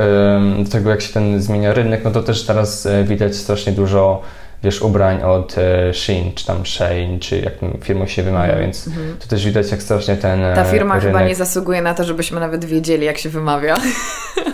do 0.65 0.71
tego, 0.71 0.91
jak 0.91 1.01
się 1.01 1.13
ten 1.13 1.43
zmienia 1.43 1.73
rynek, 1.73 2.05
no 2.05 2.11
to 2.11 2.23
też 2.23 2.47
teraz 2.47 2.89
widać 3.05 3.37
strasznie 3.37 3.73
dużo 3.73 4.23
wiesz, 4.65 4.83
ubrań 4.83 5.23
od 5.23 5.59
e, 5.59 5.95
Shein, 5.95 6.33
czy 6.35 6.47
tam 6.47 6.67
Shein, 6.67 7.19
czy 7.21 7.39
jak 7.41 7.55
firma 7.85 8.07
się 8.07 8.23
wymawia, 8.23 8.53
mm, 8.53 8.65
więc 8.65 8.87
mm. 8.87 9.17
to 9.19 9.27
też 9.27 9.47
widać 9.47 9.71
jak 9.71 9.83
strasznie 9.83 10.17
ten 10.17 10.41
Ta 10.55 10.65
firma 10.65 10.95
rynek... 10.95 11.13
chyba 11.13 11.29
nie 11.29 11.35
zasługuje 11.35 11.83
na 11.83 11.95
to, 11.95 12.05
żebyśmy 12.05 12.41
nawet 12.41 12.65
wiedzieli, 12.65 13.07
jak 13.07 13.19
się 13.19 13.29
wymawia. 13.29 13.77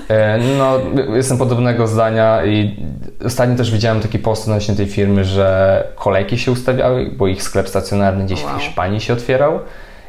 E, 0.08 0.38
no, 0.58 0.80
jestem 1.16 1.38
podobnego 1.38 1.86
zdania 1.86 2.44
i 2.44 2.76
ostatnio 3.24 3.56
też 3.56 3.70
widziałem 3.70 4.00
taki 4.00 4.18
post 4.18 4.42
odnośnie 4.42 4.74
tej 4.74 4.86
firmy, 4.86 5.24
że 5.24 5.84
kolejki 5.96 6.38
się 6.38 6.52
ustawiały, 6.52 7.10
bo 7.16 7.26
ich 7.26 7.42
sklep 7.42 7.68
stacjonarny 7.68 8.24
gdzieś 8.24 8.44
wow. 8.44 8.58
w 8.58 8.62
Hiszpanii 8.62 9.00
się 9.00 9.12
otwierał 9.12 9.60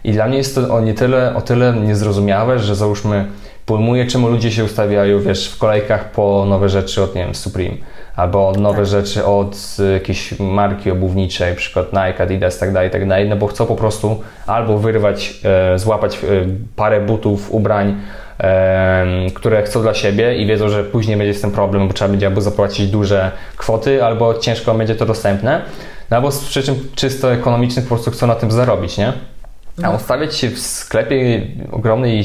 i 0.03 0.11
dla 0.11 0.27
mnie 0.27 0.37
jest 0.37 0.55
to 0.55 0.75
o, 0.75 0.81
nie 0.81 0.93
tyle, 0.93 1.35
o 1.35 1.41
tyle 1.41 1.73
niezrozumiałe, 1.73 2.59
że 2.59 2.75
załóżmy 2.75 3.25
pojmuję, 3.69 4.05
czemu 4.05 4.27
ludzie 4.27 4.51
się 4.51 4.63
ustawiają, 4.63 5.19
wiesz, 5.19 5.49
w 5.49 5.57
kolejkach 5.57 6.11
po 6.11 6.45
nowe 6.49 6.69
rzeczy 6.69 7.03
od, 7.03 7.15
nie 7.15 7.23
wiem, 7.25 7.35
Supreme 7.35 7.75
albo 8.15 8.51
nowe 8.51 8.77
tak. 8.77 8.85
rzeczy 8.85 9.25
od 9.25 9.77
jakiejś 9.93 10.39
marki 10.39 10.91
obuwniczej, 10.91 11.55
przykład 11.55 11.93
Nike, 11.93 12.23
Adidas, 12.23 12.57
tak 12.57 12.73
dalej, 12.73 12.89
tak 12.89 13.07
dalej, 13.07 13.29
no 13.29 13.35
bo 13.35 13.47
chcą 13.47 13.65
po 13.65 13.75
prostu 13.75 14.19
albo 14.47 14.77
wyrwać, 14.77 15.39
e, 15.43 15.79
złapać 15.79 16.15
e, 16.15 16.19
parę 16.75 17.01
butów, 17.01 17.51
ubrań, 17.51 18.01
e, 18.39 19.05
które 19.33 19.63
chcą 19.63 19.81
dla 19.81 19.93
siebie 19.93 20.35
i 20.35 20.45
wiedzą, 20.45 20.69
że 20.69 20.83
później 20.83 21.17
będzie 21.17 21.33
z 21.33 21.41
tym 21.41 21.51
problem, 21.51 21.87
bo 21.87 21.93
trzeba 21.93 22.09
będzie 22.09 22.27
albo 22.27 22.41
zapłacić 22.41 22.87
duże 22.87 23.31
kwoty, 23.57 24.03
albo 24.03 24.33
ciężko 24.33 24.73
będzie 24.73 24.95
to 24.95 25.05
dostępne, 25.05 25.61
no 26.09 26.17
albo 26.17 26.31
z 26.31 26.45
przyczyn 26.45 26.75
czysto 26.95 27.33
ekonomicznych 27.33 27.85
po 27.85 27.89
prostu 27.89 28.11
chcą 28.11 28.27
na 28.27 28.35
tym 28.35 28.51
zarobić, 28.51 28.97
nie? 28.97 29.13
A 29.83 29.89
no. 29.89 29.95
ustawiać 29.95 30.35
się 30.35 30.49
w 30.49 30.59
sklepie 30.59 31.47
ogromnej, 31.71 32.23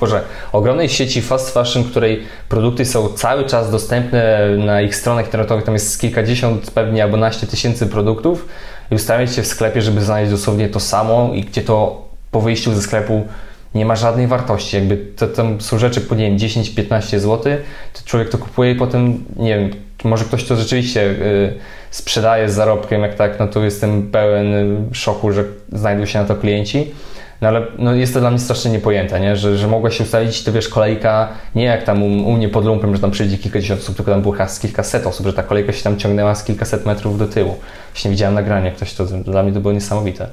Boże, 0.00 0.22
ogromnej 0.52 0.88
sieci 0.88 1.22
fast 1.22 1.54
fashion, 1.54 1.84
której 1.84 2.22
produkty 2.48 2.84
są 2.84 3.08
cały 3.08 3.44
czas 3.44 3.70
dostępne 3.70 4.48
na 4.56 4.80
ich 4.80 4.96
stronach 4.96 5.24
internetowych, 5.24 5.64
tam 5.64 5.74
jest 5.74 6.00
kilkadziesiąt 6.00 6.70
pewnie 6.70 7.02
albo 7.02 7.16
naście 7.16 7.46
tysięcy 7.46 7.86
produktów 7.86 8.48
i 8.90 8.94
ustawiać 8.94 9.34
się 9.34 9.42
w 9.42 9.46
sklepie, 9.46 9.82
żeby 9.82 10.00
znaleźć 10.00 10.30
dosłownie 10.30 10.68
to 10.68 10.80
samo 10.80 11.30
i 11.34 11.42
gdzie 11.42 11.62
to 11.62 12.06
po 12.30 12.40
wyjściu 12.40 12.74
ze 12.74 12.82
sklepu 12.82 13.26
nie 13.74 13.86
ma 13.86 13.96
żadnej 13.96 14.26
wartości. 14.26 14.76
Jakby 14.76 14.96
to 14.96 15.26
tam 15.26 15.60
są 15.60 15.78
rzeczy 15.78 16.00
po 16.00 16.14
nie 16.14 16.30
wiem, 16.30 16.38
10-15 16.38 17.18
zł, 17.18 17.56
to 17.92 18.00
człowiek 18.04 18.28
to 18.28 18.38
kupuje 18.38 18.70
i 18.70 18.74
potem 18.74 19.24
nie 19.36 19.58
wiem, 19.58 19.70
może 20.06 20.24
ktoś 20.24 20.44
to 20.44 20.56
rzeczywiście 20.56 21.00
y, 21.02 21.54
sprzedaje 21.90 22.50
z 22.50 22.54
zarobkiem, 22.54 23.02
jak 23.02 23.14
tak, 23.14 23.38
no 23.38 23.48
to 23.48 23.64
jestem 23.64 24.10
pełen 24.10 24.46
szoku, 24.92 25.32
że 25.32 25.44
znajdują 25.72 26.06
się 26.06 26.18
na 26.18 26.24
to 26.24 26.36
klienci. 26.36 26.94
No 27.40 27.48
ale 27.48 27.66
no 27.78 27.94
jest 27.94 28.14
to 28.14 28.20
dla 28.20 28.30
mnie 28.30 28.38
strasznie 28.38 28.70
niepojęte, 28.70 29.20
nie? 29.20 29.36
Że, 29.36 29.58
że 29.58 29.68
mogła 29.68 29.90
się 29.90 30.04
ustawić, 30.04 30.44
to 30.44 30.52
wiesz, 30.52 30.68
kolejka, 30.68 31.28
nie 31.54 31.64
jak 31.64 31.82
tam 31.82 32.02
u, 32.02 32.06
u 32.06 32.32
mnie 32.32 32.48
pod 32.48 32.64
lumpem, 32.64 32.94
że 32.94 33.00
tam 33.00 33.10
przyjdzie 33.10 33.38
kilkadziesiąt 33.38 33.80
osób, 33.80 33.96
tylko 33.96 34.10
tam 34.10 34.22
było 34.22 34.34
z 34.48 34.60
kilkaset 34.60 35.06
osób, 35.06 35.26
że 35.26 35.32
ta 35.32 35.42
kolejka 35.42 35.72
się 35.72 35.82
tam 35.82 35.96
ciągnęła 35.96 36.34
z 36.34 36.44
kilkaset 36.44 36.86
metrów 36.86 37.18
do 37.18 37.28
tyłu. 37.28 37.56
Właśnie 37.92 38.10
widziałem 38.10 38.34
nagranie, 38.34 38.72
ktoś 38.72 38.94
to, 38.94 39.04
dla 39.04 39.42
mnie 39.42 39.52
to 39.52 39.60
było 39.60 39.72
niesamowite. 39.72 40.28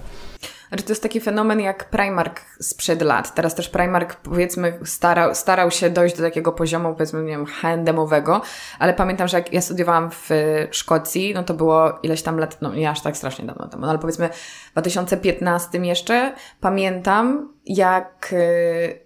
Znaczy 0.73 0.83
to 0.85 0.91
jest 0.91 1.03
taki 1.03 1.21
fenomen 1.21 1.59
jak 1.59 1.89
Primark 1.89 2.41
sprzed 2.61 3.01
lat. 3.01 3.35
Teraz 3.35 3.55
też 3.55 3.69
Primark 3.69 4.15
powiedzmy 4.15 4.79
starał, 4.83 5.35
starał 5.35 5.71
się 5.71 5.89
dojść 5.89 6.17
do 6.17 6.23
takiego 6.23 6.51
poziomu 6.51 6.93
powiedzmy, 6.93 7.23
nie 7.23 7.31
wiem, 7.31 7.45
handemowego, 7.45 8.41
ale 8.79 8.93
pamiętam, 8.93 9.27
że 9.27 9.37
jak 9.37 9.53
ja 9.53 9.61
studiowałam 9.61 10.11
w 10.11 10.29
Szkocji, 10.71 11.33
no 11.33 11.43
to 11.43 11.53
było 11.53 11.99
ileś 12.03 12.21
tam 12.21 12.39
lat, 12.39 12.57
no 12.61 12.75
nie 12.75 12.89
aż 12.89 13.01
tak 13.01 13.17
strasznie 13.17 13.45
dawno 13.45 13.67
temu, 13.67 13.81
no 13.81 13.89
ale 13.89 13.99
powiedzmy 13.99 14.29
w 14.69 14.71
2015 14.71 15.77
jeszcze, 15.77 16.33
pamiętam 16.59 17.53
jak 17.65 18.33
y, 18.33 19.02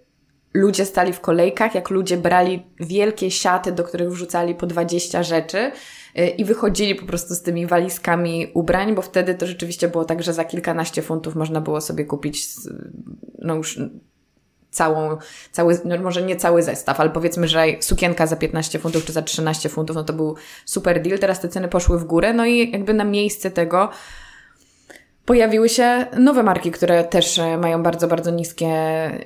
ludzie 0.58 0.84
stali 0.84 1.12
w 1.12 1.20
kolejkach, 1.20 1.74
jak 1.74 1.90
ludzie 1.90 2.16
brali 2.16 2.66
wielkie 2.80 3.30
siaty, 3.30 3.72
do 3.72 3.84
których 3.84 4.10
wrzucali 4.10 4.54
po 4.54 4.66
20 4.66 5.22
rzeczy 5.22 5.72
y, 6.18 6.28
i 6.28 6.44
wychodzili 6.44 6.94
po 6.94 7.06
prostu 7.06 7.34
z 7.34 7.42
tymi 7.42 7.66
walizkami 7.66 8.50
ubrań, 8.54 8.94
bo 8.94 9.02
wtedy 9.02 9.34
to 9.34 9.46
rzeczywiście 9.46 9.88
było 9.88 10.04
tak, 10.04 10.22
że 10.22 10.32
za 10.32 10.44
kilkanaście 10.44 11.02
funtów 11.02 11.34
można 11.34 11.60
było 11.60 11.80
sobie 11.80 12.04
kupić 12.04 12.46
no 13.38 13.54
już 13.54 13.78
całą, 14.70 15.16
cały, 15.52 15.78
no 15.84 15.98
może 15.98 16.22
nie 16.22 16.36
cały 16.36 16.62
zestaw, 16.62 17.00
ale 17.00 17.10
powiedzmy, 17.10 17.48
że 17.48 17.64
sukienka 17.80 18.26
za 18.26 18.36
15 18.36 18.78
funtów 18.78 19.04
czy 19.04 19.12
za 19.12 19.22
13 19.22 19.68
funtów, 19.68 19.96
no 19.96 20.04
to 20.04 20.12
był 20.12 20.36
super 20.64 21.02
deal. 21.02 21.18
Teraz 21.18 21.40
te 21.40 21.48
ceny 21.48 21.68
poszły 21.68 21.98
w 21.98 22.04
górę, 22.04 22.32
no 22.32 22.46
i 22.46 22.70
jakby 22.70 22.94
na 22.94 23.04
miejsce 23.04 23.50
tego 23.50 23.90
Pojawiły 25.28 25.68
się 25.68 26.06
nowe 26.18 26.42
marki, 26.42 26.70
które 26.70 27.04
też 27.04 27.38
e, 27.38 27.58
mają 27.58 27.82
bardzo, 27.82 28.08
bardzo 28.08 28.30
niskie, 28.30 28.70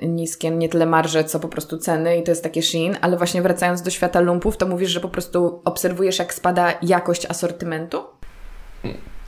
niskie 0.01 0.51
nie 0.51 0.69
tyle 0.69 0.85
marże, 0.85 1.23
co 1.23 1.39
po 1.39 1.47
prostu 1.47 1.77
ceny 1.77 2.17
i 2.17 2.23
to 2.23 2.31
jest 2.31 2.43
takie 2.43 2.61
Shein, 2.61 2.97
ale 3.01 3.17
właśnie 3.17 3.41
wracając 3.41 3.81
do 3.81 3.89
świata 3.89 4.19
lumpów, 4.19 4.57
to 4.57 4.67
mówisz, 4.67 4.89
że 4.89 4.99
po 4.99 5.09
prostu 5.09 5.61
obserwujesz, 5.65 6.19
jak 6.19 6.33
spada 6.33 6.73
jakość 6.81 7.25
asortymentu? 7.25 8.03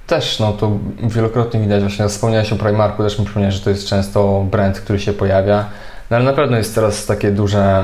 Też, 0.08 0.40
no 0.40 0.54
to 0.54 0.72
wielokrotnie 1.04 1.60
widać, 1.60 1.82
właśnie 1.82 2.08
wspomniałeś 2.08 2.54
o 2.54 2.56
Primarku, 2.56 3.04
też 3.04 3.20
mi 3.20 3.26
przypomniałeś, 3.26 3.56
że 3.56 3.62
to 3.62 3.70
jest 3.70 3.88
często 3.88 4.46
brand, 4.52 4.80
który 4.80 5.00
się 5.00 5.14
pojawia, 5.14 5.66
no 6.10 6.18
ale 6.18 6.26
na 6.26 6.34
pewno 6.34 6.58
jest 6.58 6.76
teraz 6.76 7.06
takie 7.06 7.32
duże, 7.32 7.84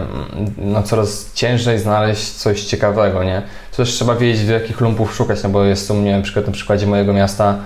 no 0.58 0.84
coraz 0.84 1.34
ciężej 1.34 1.80
znaleźć 1.80 2.32
coś 2.32 2.64
ciekawego, 2.64 3.24
nie? 3.24 3.42
To 3.72 3.78
też 3.78 3.90
trzeba 3.90 4.16
wiedzieć, 4.16 4.48
do 4.48 4.54
jakich 4.54 4.82
lumpów 4.82 5.16
szukać, 5.16 5.44
no 5.44 5.50
bo 5.50 5.64
jest 5.64 5.92
u 5.92 5.94
mnie 5.94 6.18
na 6.18 6.24
przykład 6.24 6.48
na 6.48 6.54
przykładzie 6.54 6.88
mojego 6.88 7.14
miasta 7.14 7.58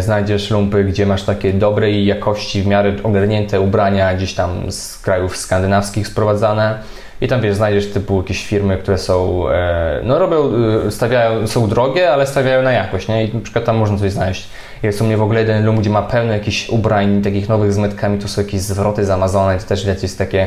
znajdziesz 0.00 0.50
lumpy, 0.50 0.84
gdzie 0.84 1.06
masz 1.06 1.22
takie 1.22 1.52
dobrej 1.52 2.06
jakości, 2.06 2.62
w 2.62 2.66
miarę 2.66 2.92
ogarnięte 3.02 3.60
ubrania 3.60 4.14
gdzieś 4.14 4.34
tam 4.34 4.72
z 4.72 4.98
krajów 4.98 5.36
skandynawskich 5.36 6.08
sprowadzane. 6.08 6.78
I 7.20 7.28
tam 7.28 7.40
wiesz, 7.40 7.56
znajdziesz 7.56 7.86
typu 7.86 8.16
jakieś 8.16 8.46
firmy, 8.46 8.78
które 8.78 8.98
są, 8.98 9.48
e, 9.50 10.00
no 10.04 10.18
robią, 10.18 10.50
e, 10.86 10.90
stawiają, 10.90 11.46
są 11.46 11.68
drogie, 11.68 12.12
ale 12.12 12.26
stawiają 12.26 12.62
na 12.62 12.72
jakość, 12.72 13.08
nie? 13.08 13.24
I 13.24 13.34
na 13.34 13.40
przykład 13.40 13.64
tam 13.64 13.76
można 13.76 13.98
coś 13.98 14.12
znaleźć. 14.12 14.48
Jest 14.82 15.00
u 15.00 15.04
mnie 15.04 15.16
w 15.16 15.22
ogóle 15.22 15.40
jeden 15.40 15.66
lump, 15.66 15.80
gdzie 15.80 15.90
ma 15.90 16.02
pełno 16.02 16.32
jakichś 16.32 16.68
ubrań, 16.68 17.22
takich 17.22 17.48
nowych 17.48 17.72
z 17.72 17.78
metkami, 17.78 18.18
tu 18.18 18.28
są 18.28 18.42
jakieś 18.42 18.60
zwroty 18.60 19.04
z 19.04 19.10
Amazona 19.10 19.54
i 19.54 19.58
to 19.58 19.64
też 19.64 19.86
wiecie, 19.86 20.02
jest 20.02 20.18
takie 20.18 20.46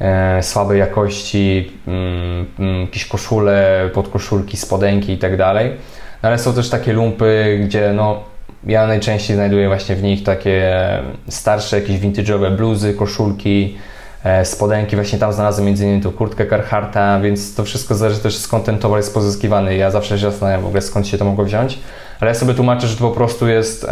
e, 0.00 0.42
słabej 0.42 0.78
jakości, 0.78 1.72
mm, 1.86 2.46
mm, 2.58 2.80
jakieś 2.80 3.06
koszule, 3.06 3.90
podkoszulki, 3.94 4.56
spodenki 4.56 5.12
i 5.12 5.18
tak 5.18 5.36
dalej. 5.36 5.72
Ale 6.26 6.38
są 6.38 6.54
też 6.54 6.70
takie 6.70 6.92
lumpy, 6.92 7.60
gdzie 7.64 7.92
no, 7.92 8.20
ja 8.66 8.86
najczęściej 8.86 9.36
znajduję 9.36 9.68
właśnie 9.68 9.96
w 9.96 10.02
nich 10.02 10.22
takie 10.22 10.72
starsze, 11.28 11.80
jakieś 11.80 12.00
vintage'owe 12.00 12.56
bluzy, 12.56 12.94
koszulki, 12.94 13.76
e, 14.24 14.44
spodenki. 14.44 14.96
Właśnie 14.96 15.18
tam 15.18 15.32
znalazłem 15.32 15.66
między 15.66 15.84
innymi 15.84 16.02
tą 16.02 16.12
kurtkę 16.12 16.46
Carharta, 16.46 17.20
więc 17.20 17.54
to 17.54 17.64
wszystko 17.64 17.94
zależy 17.94 18.20
też 18.20 18.36
skąd 18.36 18.64
ten 18.64 18.78
towar 18.78 18.98
jest 18.98 19.14
pozyskiwany. 19.14 19.76
Ja 19.76 19.90
zawsze 19.90 20.18
się 20.18 20.30
zastanawiam 20.30 20.62
w 20.62 20.66
ogóle 20.66 20.82
skąd 20.82 21.08
się 21.08 21.18
to 21.18 21.24
mogło 21.24 21.44
wziąć, 21.44 21.78
ale 22.20 22.30
ja 22.30 22.34
sobie 22.34 22.54
tłumaczę, 22.54 22.86
że 22.86 22.96
to 22.96 23.08
po 23.08 23.14
prostu 23.14 23.48
jest 23.48 23.86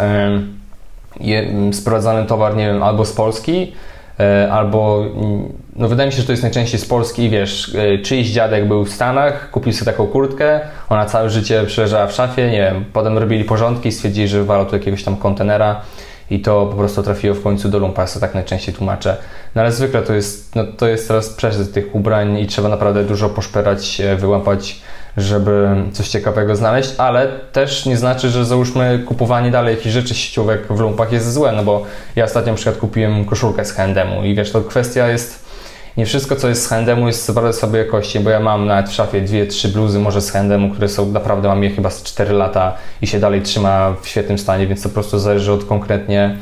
je, 1.19 1.73
sprowadzany 1.73 2.25
towar, 2.25 2.55
nie 2.55 2.67
wiem, 2.67 2.83
albo 2.83 3.05
z 3.05 3.13
Polski, 3.13 3.71
E, 4.19 4.51
albo 4.51 5.05
no 5.75 5.87
wydaje 5.87 6.07
mi 6.07 6.13
się, 6.13 6.21
że 6.21 6.25
to 6.25 6.33
jest 6.33 6.43
najczęściej 6.43 6.79
z 6.79 6.85
Polski 6.85 7.29
wiesz, 7.29 7.75
e, 7.75 7.97
czyjś 7.99 8.27
dziadek 8.27 8.67
był 8.67 8.85
w 8.85 8.93
Stanach, 8.93 9.51
kupił 9.51 9.73
sobie 9.73 9.91
taką 9.91 10.07
kurtkę, 10.07 10.59
ona 10.89 11.05
całe 11.05 11.29
życie 11.29 11.63
przeleżała 11.67 12.07
w 12.07 12.11
szafie, 12.11 12.51
nie 12.51 12.57
wiem, 12.57 12.85
potem 12.93 13.17
robili 13.17 13.43
porządki, 13.43 13.91
stwierdzili, 13.91 14.27
że 14.27 14.37
wywalą 14.37 14.65
tu 14.65 14.75
jakiegoś 14.75 15.03
tam 15.03 15.17
kontenera 15.17 15.81
i 16.29 16.39
to 16.39 16.65
po 16.65 16.75
prostu 16.75 17.03
trafiło 17.03 17.35
w 17.35 17.43
końcu 17.43 17.69
do 17.69 17.79
lumpa, 17.79 18.01
ja 18.01 18.07
sobie 18.07 18.21
tak 18.21 18.35
najczęściej 18.35 18.75
tłumaczę. 18.75 19.17
No 19.55 19.61
ale 19.61 19.71
zwykle 19.71 20.01
to 20.01 20.13
jest, 20.13 20.55
no, 20.55 20.63
to 20.77 20.87
jest 20.87 21.07
teraz 21.07 21.29
przeżyt 21.29 21.73
tych 21.73 21.95
ubrań 21.95 22.37
i 22.39 22.47
trzeba 22.47 22.69
naprawdę 22.69 23.03
dużo 23.03 23.29
poszperać, 23.29 24.01
wyłapać 24.17 24.81
żeby 25.17 25.75
coś 25.91 26.09
ciekawego 26.09 26.55
znaleźć, 26.55 26.89
ale 26.97 27.27
też 27.27 27.85
nie 27.85 27.97
znaczy, 27.97 28.29
że 28.29 28.45
załóżmy 28.45 29.03
kupowanie 29.05 29.51
dalej 29.51 29.75
jakichś 29.75 29.93
rzeczy 29.93 30.15
sieciówek 30.15 30.67
w 30.69 30.79
lumpach 30.79 31.11
jest 31.11 31.33
złe, 31.33 31.51
no 31.51 31.63
bo 31.63 31.85
ja 32.15 32.25
ostatnio 32.25 32.51
na 32.51 32.55
przykład 32.55 32.77
kupiłem 32.77 33.25
koszulkę 33.25 33.65
z 33.65 33.71
H&M-u 33.71 34.23
i 34.23 34.35
wiesz, 34.35 34.51
to 34.51 34.61
kwestia 34.61 35.07
jest 35.07 35.44
nie 35.97 36.05
wszystko, 36.05 36.35
co 36.35 36.49
jest 36.49 36.63
z 36.63 36.67
H&M-u 36.67 37.07
jest 37.07 37.31
bardzo 37.31 37.59
słabej 37.59 37.85
jakości, 37.85 38.19
bo 38.19 38.29
ja 38.29 38.39
mam 38.39 38.65
nawet 38.65 38.89
w 38.89 38.93
szafie 38.93 39.21
dwie, 39.21 39.47
trzy 39.47 39.69
bluzy 39.69 39.99
może 39.99 40.21
z 40.21 40.31
H&M-u, 40.31 40.69
które 40.69 40.89
są 40.89 41.11
naprawdę, 41.11 41.47
mam 41.47 41.63
je 41.63 41.69
chyba 41.69 41.89
z 41.89 42.03
4 42.03 42.33
lata 42.33 42.73
i 43.01 43.07
się 43.07 43.19
dalej 43.19 43.41
trzyma 43.41 43.95
w 44.01 44.07
świetnym 44.07 44.37
stanie, 44.37 44.67
więc 44.67 44.81
to 44.81 44.89
po 44.89 44.93
prostu 44.93 45.19
zależy 45.19 45.51
od 45.51 45.65
konkretnie 45.65 46.35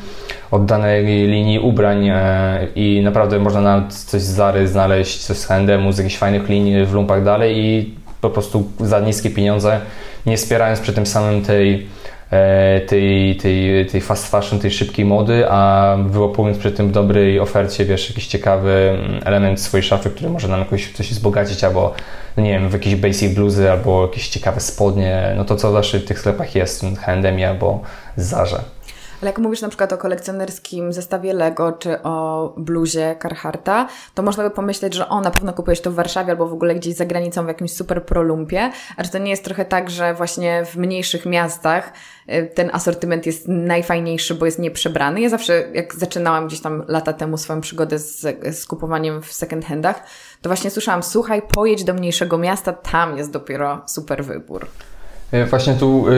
od 0.51 0.65
danej 0.65 1.05
linii 1.05 1.60
ubrań 1.60 2.10
e, 2.10 2.67
i 2.75 3.01
naprawdę 3.03 3.39
można 3.39 3.62
nawet 3.62 3.93
coś 3.93 4.22
z 4.22 4.29
Zary 4.29 4.67
znaleźć, 4.67 5.25
coś 5.25 5.38
z 5.38 5.45
H&M-u, 5.45 5.91
z 5.91 5.98
jakichś 5.98 6.17
fajnych 6.17 6.50
linii 6.50 6.86
w 6.86 6.93
lumpach 6.93 7.24
dalej 7.24 7.57
i 7.57 7.95
po 8.22 8.29
prostu 8.29 8.72
za 8.79 9.00
niskie 9.00 9.29
pieniądze, 9.29 9.79
nie 10.25 10.38
wspierając 10.38 10.79
przy 10.79 10.93
tym 10.93 11.05
samym 11.05 11.41
tej 11.41 11.88
tej, 12.87 13.35
tej, 13.35 13.85
tej 13.85 14.01
fast 14.01 14.31
fashion, 14.31 14.59
tej 14.59 14.71
szybkiej 14.71 15.05
mody, 15.05 15.45
a 15.49 15.95
wyłapując 16.07 16.57
przy 16.57 16.71
tym 16.71 16.87
w 16.87 16.91
dobrej 16.91 17.39
ofercie, 17.39 17.85
wiesz, 17.85 18.09
jakiś 18.09 18.27
ciekawy 18.27 18.71
mm, 18.71 19.21
element 19.25 19.61
swojej 19.61 19.83
szafy, 19.83 20.09
który 20.09 20.29
może 20.29 20.47
nam 20.47 20.59
jakoś 20.59 20.91
coś 20.91 21.11
wzbogacić, 21.11 21.63
albo 21.63 21.93
no 22.37 22.43
nie 22.43 22.51
wiem, 22.51 22.69
w 22.69 22.73
jakieś 22.73 22.95
basic 22.95 23.33
bluzy, 23.33 23.71
albo 23.71 24.01
jakieś 24.01 24.27
ciekawe 24.27 24.59
spodnie, 24.59 25.33
no 25.37 25.45
to 25.45 25.55
co 25.55 25.71
zawsze 25.71 25.99
w 25.99 26.05
tych 26.05 26.19
sklepach 26.19 26.55
jest, 26.55 26.85
H&M 26.99 27.49
albo 27.49 27.81
Zarze. 28.17 28.72
Ale 29.23 29.29
jak 29.29 29.39
mówisz 29.39 29.61
na 29.61 29.67
przykład 29.67 29.93
o 29.93 29.97
kolekcjonerskim 29.97 30.93
zestawie 30.93 31.33
Lego 31.33 31.71
czy 31.71 32.01
o 32.01 32.53
bluzie 32.57 33.15
Carharta, 33.21 33.87
to 34.13 34.23
można 34.23 34.43
by 34.43 34.51
pomyśleć, 34.51 34.93
że 34.93 35.09
o, 35.09 35.21
na 35.21 35.31
pewno 35.31 35.53
kupujesz 35.53 35.81
to 35.81 35.91
w 35.91 35.95
Warszawie 35.95 36.31
albo 36.31 36.47
w 36.47 36.53
ogóle 36.53 36.75
gdzieś 36.75 36.95
za 36.95 37.05
granicą 37.05 37.43
w 37.43 37.47
jakimś 37.47 37.73
super 37.73 38.05
prolumpie, 38.05 38.71
a 38.97 39.03
czy 39.03 39.09
to 39.09 39.17
nie 39.17 39.31
jest 39.31 39.43
trochę 39.43 39.65
tak, 39.65 39.89
że 39.89 40.13
właśnie 40.13 40.65
w 40.65 40.75
mniejszych 40.75 41.25
miastach 41.25 41.93
y, 42.29 42.51
ten 42.55 42.69
asortyment 42.73 43.25
jest 43.25 43.47
najfajniejszy, 43.47 44.35
bo 44.35 44.45
jest 44.45 44.59
nieprzebrany. 44.59 45.21
Ja 45.21 45.29
zawsze, 45.29 45.63
jak 45.73 45.95
zaczynałam 45.95 46.47
gdzieś 46.47 46.61
tam 46.61 46.83
lata 46.87 47.13
temu 47.13 47.37
swoją 47.37 47.61
przygodę 47.61 47.99
z, 47.99 48.21
z 48.57 48.65
kupowaniem 48.65 49.21
w 49.21 49.33
second 49.33 49.65
handach, 49.65 50.03
to 50.41 50.49
właśnie 50.49 50.69
słyszałam, 50.69 51.03
słuchaj, 51.03 51.41
pojedź 51.41 51.83
do 51.83 51.93
mniejszego 51.93 52.37
miasta, 52.37 52.73
tam 52.73 53.17
jest 53.17 53.31
dopiero 53.31 53.81
super 53.87 54.25
wybór. 54.25 54.67
E, 55.33 55.45
właśnie 55.45 55.73
tu 55.73 56.07
y, 56.09 56.11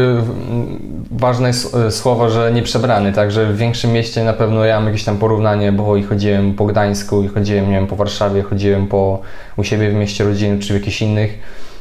ważne 1.12 1.48
jest 1.48 1.78
słowo, 1.90 2.30
że 2.30 2.52
nie 2.52 2.62
przebrany, 2.62 3.14
także 3.14 3.46
w 3.46 3.58
większym 3.58 3.92
mieście 3.92 4.24
na 4.24 4.34
pewno 4.34 4.66
ja 4.66 4.80
mam 4.80 4.88
jakieś 4.88 5.04
tam 5.04 5.18
porównanie, 5.18 5.72
bo 5.72 5.96
i 5.96 6.04
chodziłem 6.04 6.54
po 6.54 6.66
Gdańsku, 6.66 7.24
i 7.24 7.28
chodziłem, 7.28 7.70
nie 7.70 7.76
wiem, 7.76 7.88
po 7.88 7.96
Warszawie, 7.96 8.44
chodziłem 8.44 8.88
po 8.88 9.22
u 9.58 9.64
siebie 9.64 9.90
w 9.90 9.94
mieście 9.94 10.24
rodzinnym, 10.24 10.60
czy 10.60 10.74
w 10.74 10.76
jakichś 10.76 11.02
innych, 11.02 11.40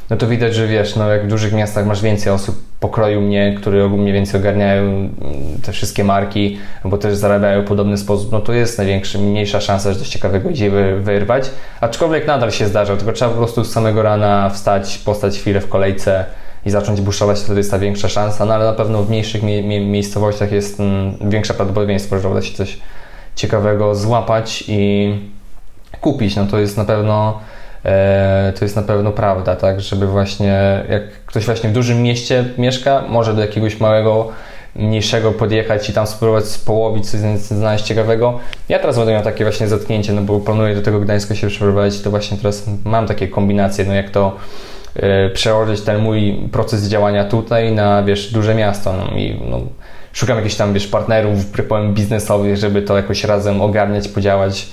no 0.09 0.17
to 0.17 0.27
widać, 0.27 0.55
że 0.55 0.67
wiesz, 0.67 0.95
no 0.95 1.09
jak 1.09 1.25
w 1.25 1.27
dużych 1.27 1.53
miastach 1.53 1.85
masz 1.85 2.01
więcej 2.01 2.33
osób 2.33 2.55
pokroju 2.79 3.21
mnie, 3.21 3.55
które 3.57 3.89
mniej 3.89 4.13
więcej 4.13 4.41
ogarniają 4.41 5.09
te 5.63 5.71
wszystkie 5.71 6.03
marki, 6.03 6.57
bo 6.85 6.97
też 6.97 7.15
zarabiają 7.15 7.61
w 7.61 7.65
podobny 7.65 7.97
sposób, 7.97 8.31
no 8.31 8.39
to 8.39 8.53
jest 8.53 8.77
największa, 8.77 9.19
mniejsza 9.19 9.61
szansa, 9.61 9.93
że 9.93 9.99
coś 9.99 10.09
ciekawego 10.09 10.49
idzie 10.49 10.71
wyrwać, 11.01 11.49
aczkolwiek 11.81 12.27
nadal 12.27 12.51
się 12.51 12.67
zdarza, 12.67 12.97
tylko 12.97 13.13
trzeba 13.13 13.31
po 13.31 13.37
prostu 13.37 13.63
z 13.63 13.71
samego 13.71 14.01
rana 14.01 14.49
wstać, 14.49 14.97
postać 14.97 15.39
chwilę 15.39 15.61
w 15.61 15.69
kolejce, 15.69 16.25
i 16.65 16.71
zacząć 16.71 17.01
buszować, 17.01 17.39
wtedy 17.39 17.59
jest 17.59 17.71
ta 17.71 17.79
większa 17.79 18.09
szansa, 18.09 18.45
no 18.45 18.53
ale 18.53 18.65
na 18.65 18.73
pewno 18.73 19.03
w 19.03 19.09
mniejszych 19.09 19.43
mie 19.43 19.63
mie 19.63 19.85
miejscowościach 19.85 20.51
jest 20.51 20.79
mm, 20.79 21.29
większe 21.29 21.53
prawdopodobieństwo, 21.53 22.19
że 22.19 22.29
uda 22.29 22.41
się 22.41 22.53
coś 22.55 22.77
ciekawego 23.35 23.95
złapać 23.95 24.63
i 24.67 25.13
kupić. 26.01 26.35
No 26.35 26.45
to 26.45 26.59
jest 26.59 26.77
na 26.77 26.85
pewno 26.85 27.39
e, 27.85 28.53
to 28.59 28.65
jest 28.65 28.75
na 28.75 28.81
pewno 28.81 29.11
prawda, 29.11 29.55
tak, 29.55 29.81
żeby 29.81 30.07
właśnie 30.07 30.83
jak 30.89 31.03
ktoś 31.25 31.45
właśnie 31.45 31.69
w 31.69 31.73
dużym 31.73 32.01
mieście 32.01 32.45
mieszka, 32.57 33.03
może 33.09 33.33
do 33.33 33.41
jakiegoś 33.41 33.79
małego 33.79 34.27
mniejszego 34.75 35.31
podjechać 35.31 35.89
i 35.89 35.93
tam 35.93 36.07
spróbować 36.07 36.45
połowić, 36.65 37.09
coś 37.09 37.19
znaleźć 37.39 37.85
ciekawego. 37.85 38.39
Ja 38.69 38.79
teraz 38.79 38.97
będę 38.97 39.11
miał 39.11 39.23
takie 39.23 39.43
właśnie 39.43 39.67
zetknięcie, 39.67 40.13
no 40.13 40.21
bo 40.21 40.39
planuję 40.39 40.75
do 40.75 40.81
tego 40.81 40.99
Gdańska 40.99 41.35
się 41.35 41.47
przeprowadzić, 41.47 42.01
to 42.01 42.09
właśnie 42.09 42.37
teraz 42.37 42.63
mam 42.85 43.07
takie 43.07 43.27
kombinacje, 43.27 43.85
no 43.85 43.93
jak 43.93 44.09
to 44.09 44.35
przełożyć 45.33 45.81
ten 45.81 46.01
mój 46.01 46.49
proces 46.51 46.87
działania 46.87 47.25
tutaj 47.25 47.71
na, 47.71 48.03
wiesz, 48.03 48.33
duże 48.33 48.55
miasto. 48.55 48.93
No 48.93 49.17
i 49.17 49.41
no, 49.49 49.61
szukam 50.13 50.37
jakichś 50.37 50.55
tam, 50.55 50.73
wiesz, 50.73 50.87
partnerów, 50.87 51.45
powiem, 51.69 51.93
biznesowych, 51.93 52.57
żeby 52.57 52.81
to 52.81 52.97
jakoś 52.97 53.23
razem 53.23 53.61
ogarniać, 53.61 54.07
podziałać, 54.07 54.67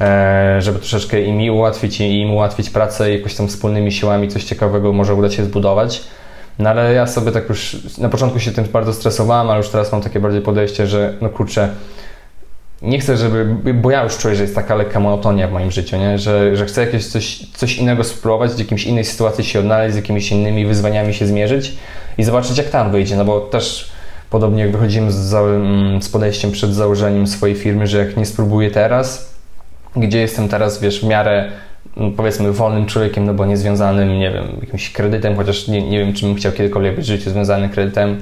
e, 0.00 0.56
żeby 0.62 0.78
troszeczkę 0.78 1.22
im 1.22 1.54
ułatwić, 1.54 2.00
im 2.00 2.30
ułatwić 2.30 2.70
pracę 2.70 3.10
i 3.10 3.18
jakoś 3.18 3.34
tam 3.34 3.48
wspólnymi 3.48 3.92
siłami 3.92 4.28
coś 4.28 4.44
ciekawego 4.44 4.92
może 4.92 5.14
uda 5.14 5.30
się 5.30 5.44
zbudować. 5.44 6.02
No 6.58 6.70
ale 6.70 6.92
ja 6.92 7.06
sobie 7.06 7.32
tak 7.32 7.48
już, 7.48 7.76
na 7.98 8.08
początku 8.08 8.40
się 8.40 8.52
tym 8.52 8.64
bardzo 8.64 8.92
stresowałem, 8.92 9.50
ale 9.50 9.58
już 9.58 9.68
teraz 9.68 9.92
mam 9.92 10.00
takie 10.00 10.20
bardziej 10.20 10.40
podejście, 10.40 10.86
że 10.86 11.14
no 11.20 11.28
kurczę, 11.28 11.68
nie 12.82 12.98
chcę, 12.98 13.16
żeby, 13.16 13.56
bo 13.74 13.90
ja 13.90 14.04
już 14.04 14.18
czuję, 14.18 14.36
że 14.36 14.42
jest 14.42 14.54
taka 14.54 14.74
lekka 14.74 15.00
monotonia 15.00 15.48
w 15.48 15.52
moim 15.52 15.70
życiu, 15.70 15.96
nie? 15.96 16.18
Że, 16.18 16.56
że 16.56 16.66
chcę 16.66 16.80
jakieś 16.80 17.06
coś, 17.06 17.38
coś 17.38 17.78
innego 17.78 18.04
spróbować, 18.04 18.50
w 18.50 18.58
jakimś 18.58 18.84
innej 18.84 19.04
sytuacji 19.04 19.44
się 19.44 19.58
odnaleźć, 19.58 19.92
z 19.92 19.96
jakimiś 19.96 20.32
innymi 20.32 20.66
wyzwaniami 20.66 21.14
się 21.14 21.26
zmierzyć 21.26 21.74
i 22.18 22.24
zobaczyć, 22.24 22.58
jak 22.58 22.70
tam 22.70 22.92
wyjdzie, 22.92 23.16
no 23.16 23.24
bo 23.24 23.40
też 23.40 23.90
podobnie 24.30 24.62
jak 24.62 24.72
wychodzimy 24.72 25.12
z, 25.12 25.34
mm, 25.34 26.02
z 26.02 26.08
podejściem 26.08 26.52
przed 26.52 26.74
założeniem 26.74 27.26
swojej 27.26 27.56
firmy, 27.56 27.86
że 27.86 27.98
jak 27.98 28.16
nie 28.16 28.26
spróbuję 28.26 28.70
teraz, 28.70 29.34
gdzie 29.96 30.18
jestem 30.18 30.48
teraz, 30.48 30.80
wiesz, 30.80 31.00
w 31.00 31.04
miarę 31.04 31.52
mm, 31.96 32.12
powiedzmy 32.12 32.52
wolnym 32.52 32.86
człowiekiem, 32.86 33.26
no 33.26 33.34
bo 33.34 33.46
niezwiązanym, 33.46 34.18
nie 34.18 34.30
wiem, 34.30 34.46
jakimś 34.60 34.92
kredytem, 34.92 35.36
chociaż 35.36 35.68
nie, 35.68 35.82
nie 35.82 35.98
wiem, 35.98 36.14
czy 36.14 36.26
bym 36.26 36.34
chciał 36.34 36.52
kiedykolwiek 36.52 36.96
być 36.96 37.04
w 37.04 37.08
życiu 37.08 37.30
związany 37.30 37.68
kredytem, 37.68 38.20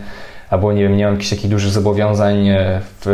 albo 0.51 0.73
nie 0.73 0.83
wiem, 0.83 0.97
nie 0.97 1.05
mam 1.05 1.15
jakichś 1.15 1.31
takich 1.31 1.51
dużych 1.51 1.71
zobowiązań 1.71 2.49
e, 2.49 2.81
w, 3.01 3.07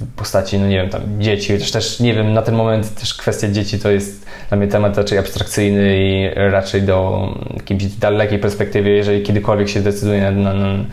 w, 0.00 0.16
postaci, 0.16 0.58
no 0.58 0.66
nie 0.66 0.76
wiem, 0.76 0.90
tam 0.90 1.02
dzieci, 1.18 1.52
chociaż 1.52 1.70
też 1.70 2.00
nie 2.00 2.14
wiem, 2.14 2.32
na 2.32 2.42
ten 2.42 2.54
moment 2.54 2.94
też 2.94 3.14
kwestia 3.14 3.48
dzieci 3.48 3.78
to 3.78 3.90
jest 3.90 4.26
dla 4.48 4.58
mnie 4.58 4.68
temat 4.68 4.98
raczej 4.98 5.18
abstrakcyjny 5.18 5.96
i 5.98 6.30
raczej 6.34 6.82
do 6.82 7.28
jakiejś 7.56 7.84
dalekiej 7.84 8.38
perspektywy, 8.38 8.90
jeżeli 8.90 9.22
kiedykolwiek 9.22 9.68
się 9.68 9.80
decyduje 9.80 10.30
na, 10.30 10.30
na, 10.30 10.54
na, 10.54 10.84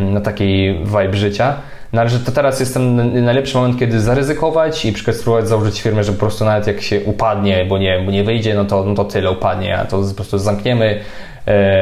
na 0.00 0.20
takiej 0.20 0.84
vibe 0.84 1.16
życia. 1.16 1.54
No 1.94 2.08
że 2.08 2.20
to 2.20 2.32
teraz 2.32 2.60
jest 2.60 2.74
ten 2.74 3.24
najlepszy 3.24 3.56
moment, 3.56 3.78
kiedy 3.78 4.00
zaryzykować 4.00 4.84
i 4.84 4.92
przykład 4.92 5.16
spróbować 5.16 5.48
założyć 5.48 5.82
firmę, 5.82 6.04
że 6.04 6.12
po 6.12 6.18
prostu 6.18 6.44
nawet 6.44 6.66
jak 6.66 6.80
się 6.80 7.00
upadnie, 7.00 7.64
bo 7.64 7.78
nie, 7.78 8.02
bo 8.04 8.10
nie 8.10 8.24
wyjdzie, 8.24 8.54
no 8.54 8.64
to, 8.64 8.84
no 8.84 8.94
to 8.94 9.04
tyle 9.04 9.30
upadnie, 9.30 9.78
a 9.78 9.84
to 9.84 10.02
po 10.08 10.14
prostu 10.14 10.38
zamkniemy, 10.38 10.86
e, 10.86 11.00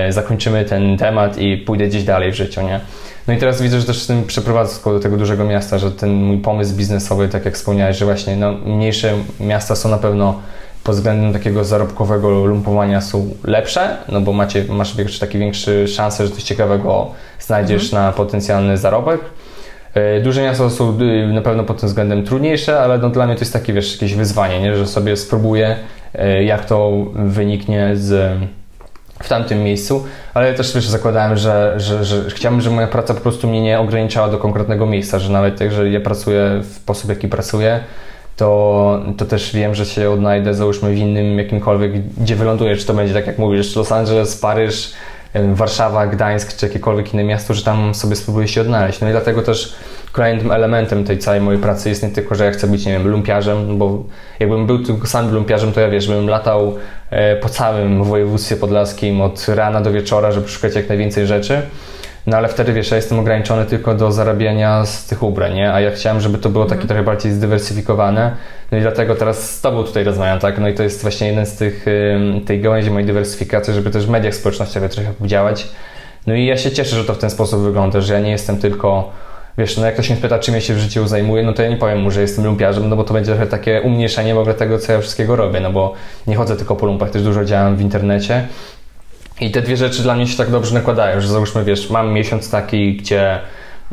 zakończymy 0.08 0.64
ten 0.64 0.96
temat 0.96 1.38
i 1.38 1.56
pójdę 1.56 1.86
gdzieś 1.86 2.04
dalej 2.04 2.32
w 2.32 2.34
życiu, 2.34 2.62
nie? 2.62 2.80
No 3.28 3.34
i 3.34 3.36
teraz 3.36 3.62
widzę, 3.62 3.80
że 3.80 3.86
też 3.86 4.02
z 4.02 4.06
tym 4.06 4.24
przeprowadzką 4.24 4.92
do 4.92 5.00
tego 5.00 5.16
dużego 5.16 5.44
miasta, 5.44 5.78
że 5.78 5.90
ten 5.90 6.12
mój 6.12 6.38
pomysł 6.38 6.76
biznesowy, 6.76 7.28
tak 7.28 7.44
jak 7.44 7.54
wspomniałeś, 7.54 7.96
że 7.96 8.04
właśnie 8.04 8.36
no, 8.36 8.52
mniejsze 8.52 9.12
miasta 9.40 9.76
są 9.76 9.88
na 9.88 9.98
pewno 9.98 10.40
pod 10.84 10.94
względem 10.94 11.32
takiego 11.32 11.64
zarobkowego 11.64 12.30
lumpowania 12.30 13.00
są 13.00 13.30
lepsze, 13.44 13.96
no 14.08 14.20
bo 14.20 14.32
macie, 14.32 14.64
masz 14.68 14.96
większy, 14.96 15.20
taki 15.20 15.38
większy 15.38 15.88
szansę, 15.88 16.26
że 16.26 16.32
coś 16.32 16.42
ciekawego 16.42 17.10
znajdziesz 17.40 17.84
mhm. 17.84 18.02
na 18.02 18.12
potencjalny 18.12 18.76
zarobek. 18.76 19.20
E, 19.94 20.20
duże 20.20 20.42
miasta 20.42 20.70
są 20.70 21.00
y, 21.00 21.32
na 21.32 21.42
pewno 21.42 21.64
pod 21.64 21.80
tym 21.80 21.88
względem 21.88 22.24
trudniejsze, 22.24 22.80
ale 22.80 22.98
no 22.98 23.10
dla 23.10 23.26
mnie 23.26 23.34
to 23.34 23.40
jest 23.40 23.52
takie, 23.52 23.72
wiesz, 23.72 23.92
jakieś 23.92 24.14
wyzwanie, 24.14 24.60
nie? 24.60 24.76
że 24.76 24.86
sobie 24.86 25.16
spróbuję, 25.16 25.76
e, 26.14 26.44
jak 26.44 26.64
to 26.64 26.92
wyniknie 27.14 27.90
z 27.94 28.38
w 29.22 29.28
tamtym 29.28 29.62
miejscu, 29.62 30.04
ale 30.34 30.54
też 30.54 30.74
wiesz, 30.74 30.88
zakładałem, 30.88 31.36
że, 31.36 31.74
że, 31.76 32.04
że 32.04 32.30
chciałbym, 32.30 32.60
żeby 32.60 32.74
moja 32.74 32.86
praca 32.86 33.14
po 33.14 33.20
prostu 33.20 33.48
mnie 33.48 33.62
nie 33.62 33.80
ograniczała 33.80 34.28
do 34.28 34.38
konkretnego 34.38 34.86
miejsca, 34.86 35.18
że 35.18 35.32
nawet 35.32 35.60
jeżeli 35.60 35.92
ja 35.92 36.00
pracuję 36.00 36.60
w 36.62 36.74
sposób, 36.74 37.10
jaki 37.10 37.28
pracuję, 37.28 37.80
to, 38.36 39.00
to 39.16 39.24
też 39.24 39.52
wiem, 39.54 39.74
że 39.74 39.86
się 39.86 40.10
odnajdę 40.10 40.54
załóżmy 40.54 40.94
w 40.94 40.98
innym 40.98 41.38
jakimkolwiek, 41.38 41.92
gdzie 42.08 42.36
wyląduję, 42.36 42.76
czy 42.76 42.86
to 42.86 42.94
będzie 42.94 43.14
tak 43.14 43.26
jak 43.26 43.38
mówisz, 43.38 43.76
Los 43.76 43.92
Angeles, 43.92 44.36
Paryż, 44.36 44.92
Warszawa, 45.34 46.06
Gdańsk, 46.06 46.56
czy 46.56 46.66
jakiekolwiek 46.66 47.14
inne 47.14 47.24
miasto, 47.24 47.54
że 47.54 47.64
tam 47.64 47.94
sobie 47.94 48.16
spróbuję 48.16 48.48
się 48.48 48.60
odnaleźć. 48.60 49.00
No 49.00 49.08
i 49.08 49.10
dlatego 49.10 49.42
też 49.42 49.74
kolejnym 50.12 50.50
elementem 50.50 51.04
tej 51.04 51.18
całej 51.18 51.40
mojej 51.40 51.60
pracy 51.60 51.88
jest 51.88 52.02
nie 52.02 52.08
tylko, 52.08 52.34
że 52.34 52.44
ja 52.44 52.50
chcę 52.50 52.66
być, 52.66 52.86
nie 52.86 52.92
wiem, 52.92 53.08
lumpiarzem, 53.08 53.78
bo 53.78 54.04
jakbym 54.40 54.66
był 54.66 54.78
tylko 54.78 55.06
sam 55.06 55.34
lumpiarzem, 55.34 55.72
to 55.72 55.80
ja 55.80 55.88
wiesz, 55.88 56.08
bym 56.08 56.28
latał 56.28 56.76
e, 57.10 57.36
po 57.36 57.48
całym 57.48 58.04
województwie 58.04 58.56
podlaskim 58.56 59.20
od 59.20 59.48
rana 59.48 59.80
do 59.80 59.92
wieczora, 59.92 60.32
żeby 60.32 60.48
szukać 60.48 60.74
jak 60.74 60.88
najwięcej 60.88 61.26
rzeczy. 61.26 61.62
No 62.26 62.36
ale 62.36 62.48
wtedy 62.48 62.72
wiesz, 62.72 62.90
ja 62.90 62.96
jestem 62.96 63.18
ograniczony 63.18 63.66
tylko 63.66 63.94
do 63.94 64.12
zarabiania 64.12 64.86
z 64.86 65.06
tych 65.06 65.22
ubrań, 65.22 65.54
nie? 65.54 65.72
A 65.72 65.80
ja 65.80 65.90
chciałem, 65.90 66.20
żeby 66.20 66.38
to 66.38 66.48
było 66.48 66.64
takie 66.64 66.82
mhm. 66.82 66.88
trochę 66.88 67.02
bardziej 67.02 67.32
zdywersyfikowane. 67.32 68.36
No 68.72 68.78
i 68.78 68.80
dlatego 68.80 69.14
teraz 69.14 69.56
z 69.56 69.60
Tobą 69.60 69.84
tutaj 69.84 70.04
rozmawiam, 70.04 70.38
tak? 70.38 70.58
No 70.58 70.68
i 70.68 70.74
to 70.74 70.82
jest 70.82 71.02
właśnie 71.02 71.26
jeden 71.26 71.46
z 71.46 71.56
tych, 71.56 71.86
tej 72.46 72.60
gałęzi 72.60 72.90
mojej 72.90 73.06
dywersyfikacji, 73.06 73.74
żeby 73.74 73.90
też 73.90 74.06
w 74.06 74.10
mediach 74.10 74.34
społecznościowych 74.34 74.90
trochę 74.90 75.12
działać. 75.20 75.68
No 76.26 76.34
i 76.34 76.46
ja 76.46 76.56
się 76.56 76.70
cieszę, 76.70 76.96
że 76.96 77.04
to 77.04 77.14
w 77.14 77.18
ten 77.18 77.30
sposób 77.30 77.60
wygląda, 77.60 78.00
że 78.00 78.14
ja 78.14 78.20
nie 78.20 78.30
jestem 78.30 78.58
tylko 78.58 79.10
wiesz, 79.58 79.76
no 79.76 79.86
jak 79.86 79.94
ktoś 79.94 80.10
mnie 80.10 80.18
pyta, 80.18 80.38
czym 80.38 80.54
ja 80.54 80.60
się 80.60 80.74
w 80.74 80.78
życiu 80.78 81.06
zajmuję, 81.06 81.42
no 81.42 81.52
to 81.52 81.62
ja 81.62 81.68
nie 81.68 81.76
powiem 81.76 82.00
mu, 82.00 82.10
że 82.10 82.20
jestem 82.20 82.44
lumpiarzem, 82.44 82.88
no 82.88 82.96
bo 82.96 83.04
to 83.04 83.14
będzie 83.14 83.30
trochę 83.30 83.46
takie 83.46 83.82
umniejszenie 83.82 84.34
w 84.34 84.38
ogóle 84.38 84.54
tego, 84.54 84.78
co 84.78 84.92
ja 84.92 85.00
wszystkiego 85.00 85.36
robię, 85.36 85.60
no 85.60 85.72
bo 85.72 85.94
nie 86.26 86.36
chodzę 86.36 86.56
tylko 86.56 86.76
po 86.76 86.86
lumpach, 86.86 87.10
też 87.10 87.22
dużo 87.22 87.44
działam 87.44 87.76
w 87.76 87.80
internecie. 87.80 88.46
I 89.40 89.50
te 89.50 89.62
dwie 89.62 89.76
rzeczy 89.76 90.02
dla 90.02 90.14
mnie 90.14 90.26
się 90.26 90.36
tak 90.36 90.50
dobrze 90.50 90.74
nakładają, 90.74 91.20
że 91.20 91.28
załóżmy, 91.28 91.64
wiesz, 91.64 91.90
mam 91.90 92.12
miesiąc 92.12 92.50
taki, 92.50 92.96
gdzie 92.96 93.38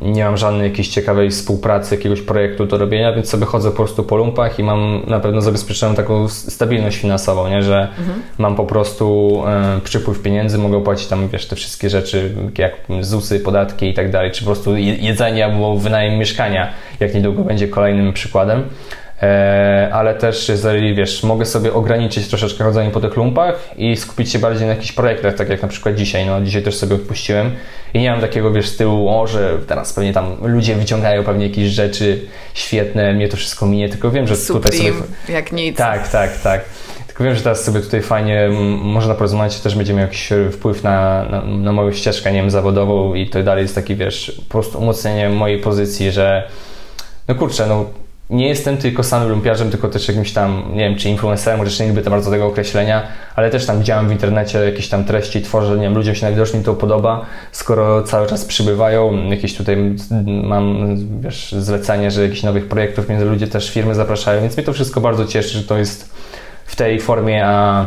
nie 0.02 0.24
mam 0.24 0.38
żadnej 0.38 0.70
jakiejś 0.70 0.88
ciekawej 0.88 1.30
współpracy, 1.30 1.96
jakiegoś 1.96 2.22
projektu 2.22 2.66
do 2.66 2.78
robienia, 2.78 3.14
więc 3.14 3.30
sobie 3.30 3.46
chodzę 3.46 3.70
po 3.70 3.76
prostu 3.76 4.04
po 4.04 4.18
lumpach 4.18 4.60
i 4.60 4.64
mam 4.64 5.02
na 5.08 5.20
pewno 5.20 5.42
zabezpieczoną 5.42 5.96
taką 5.96 6.28
stabilność 6.28 6.98
finansową, 6.98 7.50
nie? 7.50 7.64
że 7.64 7.88
mhm. 8.00 8.22
mam 8.38 8.56
po 8.56 8.66
prostu 8.66 9.34
e, 9.48 9.80
przypływ 9.84 10.22
pieniędzy, 10.22 10.58
mogę 10.58 10.84
płacić 10.84 11.08
tam, 11.08 11.28
wiesz, 11.28 11.48
te 11.48 11.56
wszystkie 11.56 11.90
rzeczy, 11.90 12.36
jak 12.58 12.74
ZUSy, 13.02 13.40
podatki 13.40 13.90
i 13.90 13.94
tak 13.94 14.12
dalej, 14.12 14.32
czy 14.32 14.40
po 14.40 14.46
prostu 14.46 14.78
jedzenie 14.78 15.46
albo 15.46 15.78
wynajem 15.78 16.18
mieszkania, 16.18 16.70
jak 17.00 17.14
niedługo 17.14 17.44
będzie 17.44 17.68
kolejnym 17.68 18.14
przykładem. 18.14 18.64
E, 19.24 19.90
ale 19.94 20.16
też 20.16 20.50
jeżeli 20.50 20.96
wiesz, 20.96 21.24
mogę 21.24 21.46
sobie 21.46 21.74
ograniczyć 21.74 22.28
troszeczkę 22.28 22.64
chodzenie 22.64 22.92
po 22.92 23.00
tych 23.00 23.16
lumpach 23.16 23.70
i 23.78 23.98
skupić 23.98 24.32
się 24.32 24.40
bardziej 24.40 24.68
na 24.68 24.74
jakichś 24.74 24.92
projektach, 24.92 25.36
tak 25.36 25.50
jak 25.50 25.62
na 25.62 25.68
przykład 25.68 25.96
dzisiaj, 25.96 26.26
no 26.26 26.42
dzisiaj 26.42 26.64
też 26.64 26.78
sobie 26.78 26.96
odpuściłem 26.96 27.52
i 27.94 28.00
nie 28.00 28.12
mam 28.12 28.22
takiego 28.22 28.52
wiesz 28.52 28.70
z 28.70 28.78
tyłu, 28.78 29.10
o, 29.10 29.28
że 29.28 29.58
teraz 29.68 29.94
pewnie 29.94 30.14
tam 30.14 30.36
ludzie 30.42 30.76
wyciągają 30.76 31.24
pewnie 31.24 31.48
jakieś 31.48 31.70
rzeczy 31.70 32.22
świetne, 32.54 33.14
mnie 33.14 33.28
to 33.28 33.38
wszystko 33.38 33.66
minie, 33.66 33.90
tylko 33.90 34.12
wiem, 34.12 34.28
że 34.28 34.36
Supreme, 34.36 34.64
tutaj 34.64 34.80
sobie... 34.80 34.94
jak 35.30 35.52
nic. 35.52 35.78
Tak, 35.78 36.08
tak, 36.08 36.42
tak. 36.42 36.66
Tylko 37.08 37.24
wiem, 37.24 37.36
że 37.36 37.42
teraz 37.42 37.64
sobie 37.64 37.80
tutaj 37.80 38.02
fajnie 38.02 38.50
można 38.82 39.16
porozmawiać, 39.16 39.60
też 39.60 39.76
będziemy 39.76 40.02
jakiś 40.02 40.30
wpływ 40.52 40.84
na, 40.84 41.26
na, 41.32 41.42
na 41.42 41.72
moją 41.72 41.92
ścieżkę, 41.92 42.32
nie 42.32 42.40
wiem, 42.40 42.52
zawodową 42.52 43.14
i 43.14 43.30
to 43.30 43.44
dalej 43.44 43.62
jest 43.62 43.76
taki, 43.76 43.96
wiesz, 43.96 44.42
po 44.48 44.52
prostu 44.52 44.80
umocnienie 44.80 45.30
mojej 45.30 45.60
pozycji, 45.60 46.12
że 46.12 46.50
no 47.28 47.36
kurczę, 47.36 47.68
no 47.68 47.86
nie 48.30 48.48
jestem 48.48 48.78
tylko 48.78 49.04
samym 49.04 49.30
lumpiarzem, 49.30 49.70
tylko 49.70 49.88
też 49.88 50.08
jakimś 50.08 50.34
tam, 50.34 50.64
nie 50.74 50.80
wiem, 50.80 50.96
czy 50.96 51.10
influencerem, 51.10 51.60
chociaż 51.60 51.80
nie 51.80 51.88
lubię 51.88 52.02
to 52.02 52.10
bardzo 52.10 52.32
tego 52.32 52.46
określenia, 52.46 53.08
ale 53.36 53.50
też 53.50 53.66
tam 53.66 53.84
działam 53.84 54.10
w 54.10 54.12
internecie, 54.12 54.60
jakieś 54.60 54.90
tam 54.90 55.06
treści 55.06 55.42
tworzę, 55.42 55.76
nie 55.76 55.82
wiem, 55.82 55.96
ludziom 55.96 56.16
się 56.16 56.22
najwidoczniej 56.22 56.64
to 56.64 56.74
podoba, 56.74 57.26
skoro 57.52 58.04
cały 58.04 58.28
czas 58.28 58.46
przybywają, 58.46 59.30
jakieś 59.30 59.56
tutaj 59.56 59.96
mam, 60.26 60.96
wiesz, 61.22 61.52
zlecenie, 61.52 62.12
że 62.12 62.24
jakichś 62.24 62.44
nowych 62.44 62.68
projektów 62.68 63.10
między 63.10 63.26
ludzie 63.26 63.48
też 63.48 63.70
firmy 63.70 63.96
zapraszają, 63.96 64.42
więc 64.42 64.58
mnie 64.58 64.66
to 64.66 64.74
wszystko 64.74 65.02
bardzo 65.02 65.26
cieszy, 65.26 65.58
że 65.58 65.64
to 65.64 65.78
jest 65.78 66.16
w 66.66 66.76
tej 66.76 67.00
formie, 67.00 67.46
a, 67.46 67.86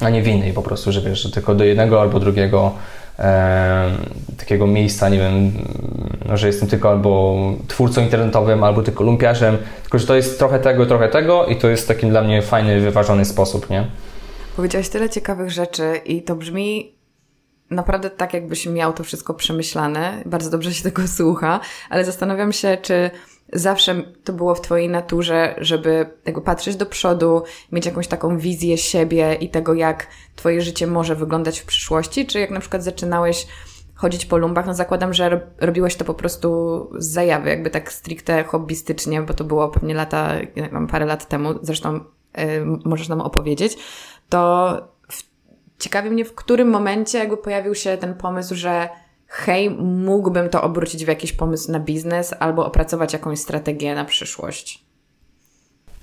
a 0.00 0.10
nie 0.10 0.22
w 0.22 0.28
innej 0.28 0.52
po 0.52 0.62
prostu, 0.62 0.92
że 0.92 1.00
wiesz, 1.00 1.22
że 1.22 1.30
tylko 1.30 1.54
do 1.54 1.64
jednego 1.64 2.00
albo 2.00 2.20
drugiego 2.20 2.72
e, 3.18 3.90
takiego 4.38 4.66
miejsca, 4.66 5.08
nie 5.08 5.18
wiem, 5.18 5.52
no, 6.28 6.36
że 6.36 6.46
jestem 6.46 6.68
tylko 6.68 6.90
albo 6.90 7.36
twórcą 7.68 8.02
internetowym, 8.02 8.64
albo 8.64 8.82
tylko 8.82 9.04
lumpiarzem, 9.04 9.58
tylko 9.82 9.98
że 9.98 10.06
to 10.06 10.16
jest 10.16 10.38
trochę 10.38 10.58
tego, 10.58 10.86
trochę 10.86 11.08
tego 11.08 11.46
i 11.46 11.56
to 11.56 11.68
jest 11.68 11.88
taki 11.88 12.06
dla 12.06 12.22
mnie 12.22 12.42
fajny, 12.42 12.80
wyważony 12.80 13.24
sposób, 13.24 13.70
nie? 13.70 13.86
Powiedziałeś 14.56 14.88
tyle 14.88 15.10
ciekawych 15.10 15.50
rzeczy 15.50 16.00
i 16.04 16.22
to 16.22 16.36
brzmi 16.36 16.94
naprawdę 17.70 18.10
tak, 18.10 18.34
jakbyś 18.34 18.66
miał 18.66 18.92
to 18.92 19.04
wszystko 19.04 19.34
przemyślane. 19.34 20.22
Bardzo 20.26 20.50
dobrze 20.50 20.74
się 20.74 20.82
tego 20.82 21.08
słucha, 21.08 21.60
ale 21.90 22.04
zastanawiam 22.04 22.52
się, 22.52 22.76
czy 22.82 23.10
zawsze 23.52 24.02
to 24.24 24.32
było 24.32 24.54
w 24.54 24.60
Twojej 24.60 24.88
naturze, 24.88 25.54
żeby 25.58 26.06
tego 26.24 26.40
patrzeć 26.40 26.76
do 26.76 26.86
przodu, 26.86 27.42
mieć 27.72 27.86
jakąś 27.86 28.08
taką 28.08 28.38
wizję 28.38 28.78
siebie 28.78 29.34
i 29.34 29.48
tego, 29.48 29.74
jak 29.74 30.06
Twoje 30.36 30.60
życie 30.60 30.86
może 30.86 31.16
wyglądać 31.16 31.60
w 31.60 31.66
przyszłości, 31.66 32.26
czy 32.26 32.40
jak 32.40 32.50
na 32.50 32.60
przykład 32.60 32.84
zaczynałeś 32.84 33.46
chodzić 33.94 34.26
po 34.26 34.38
lumbach, 34.38 34.66
no 34.66 34.74
zakładam, 34.74 35.14
że 35.14 35.40
robiłeś 35.60 35.96
to 35.96 36.04
po 36.04 36.14
prostu 36.14 36.90
z 36.98 37.06
zajawy, 37.06 37.48
jakby 37.48 37.70
tak 37.70 37.92
stricte 37.92 38.44
hobbystycznie, 38.44 39.22
bo 39.22 39.34
to 39.34 39.44
było 39.44 39.68
pewnie 39.68 39.94
lata, 39.94 40.32
mam 40.72 40.86
parę 40.86 41.06
lat 41.06 41.28
temu, 41.28 41.54
zresztą 41.62 42.00
yy, 42.36 42.44
możesz 42.84 43.08
nam 43.08 43.20
opowiedzieć, 43.20 43.76
to 44.28 44.74
w, 45.08 45.22
ciekawi 45.78 46.10
mnie, 46.10 46.24
w 46.24 46.34
którym 46.34 46.68
momencie 46.68 47.18
jakby 47.18 47.36
pojawił 47.36 47.74
się 47.74 47.96
ten 47.96 48.14
pomysł, 48.14 48.54
że 48.54 48.88
hej, 49.34 49.70
mógłbym 49.80 50.48
to 50.48 50.62
obrócić 50.62 51.04
w 51.04 51.08
jakiś 51.08 51.32
pomysł 51.32 51.72
na 51.72 51.80
biznes 51.80 52.34
albo 52.38 52.66
opracować 52.66 53.12
jakąś 53.12 53.38
strategię 53.38 53.94
na 53.94 54.04
przyszłość? 54.04 54.84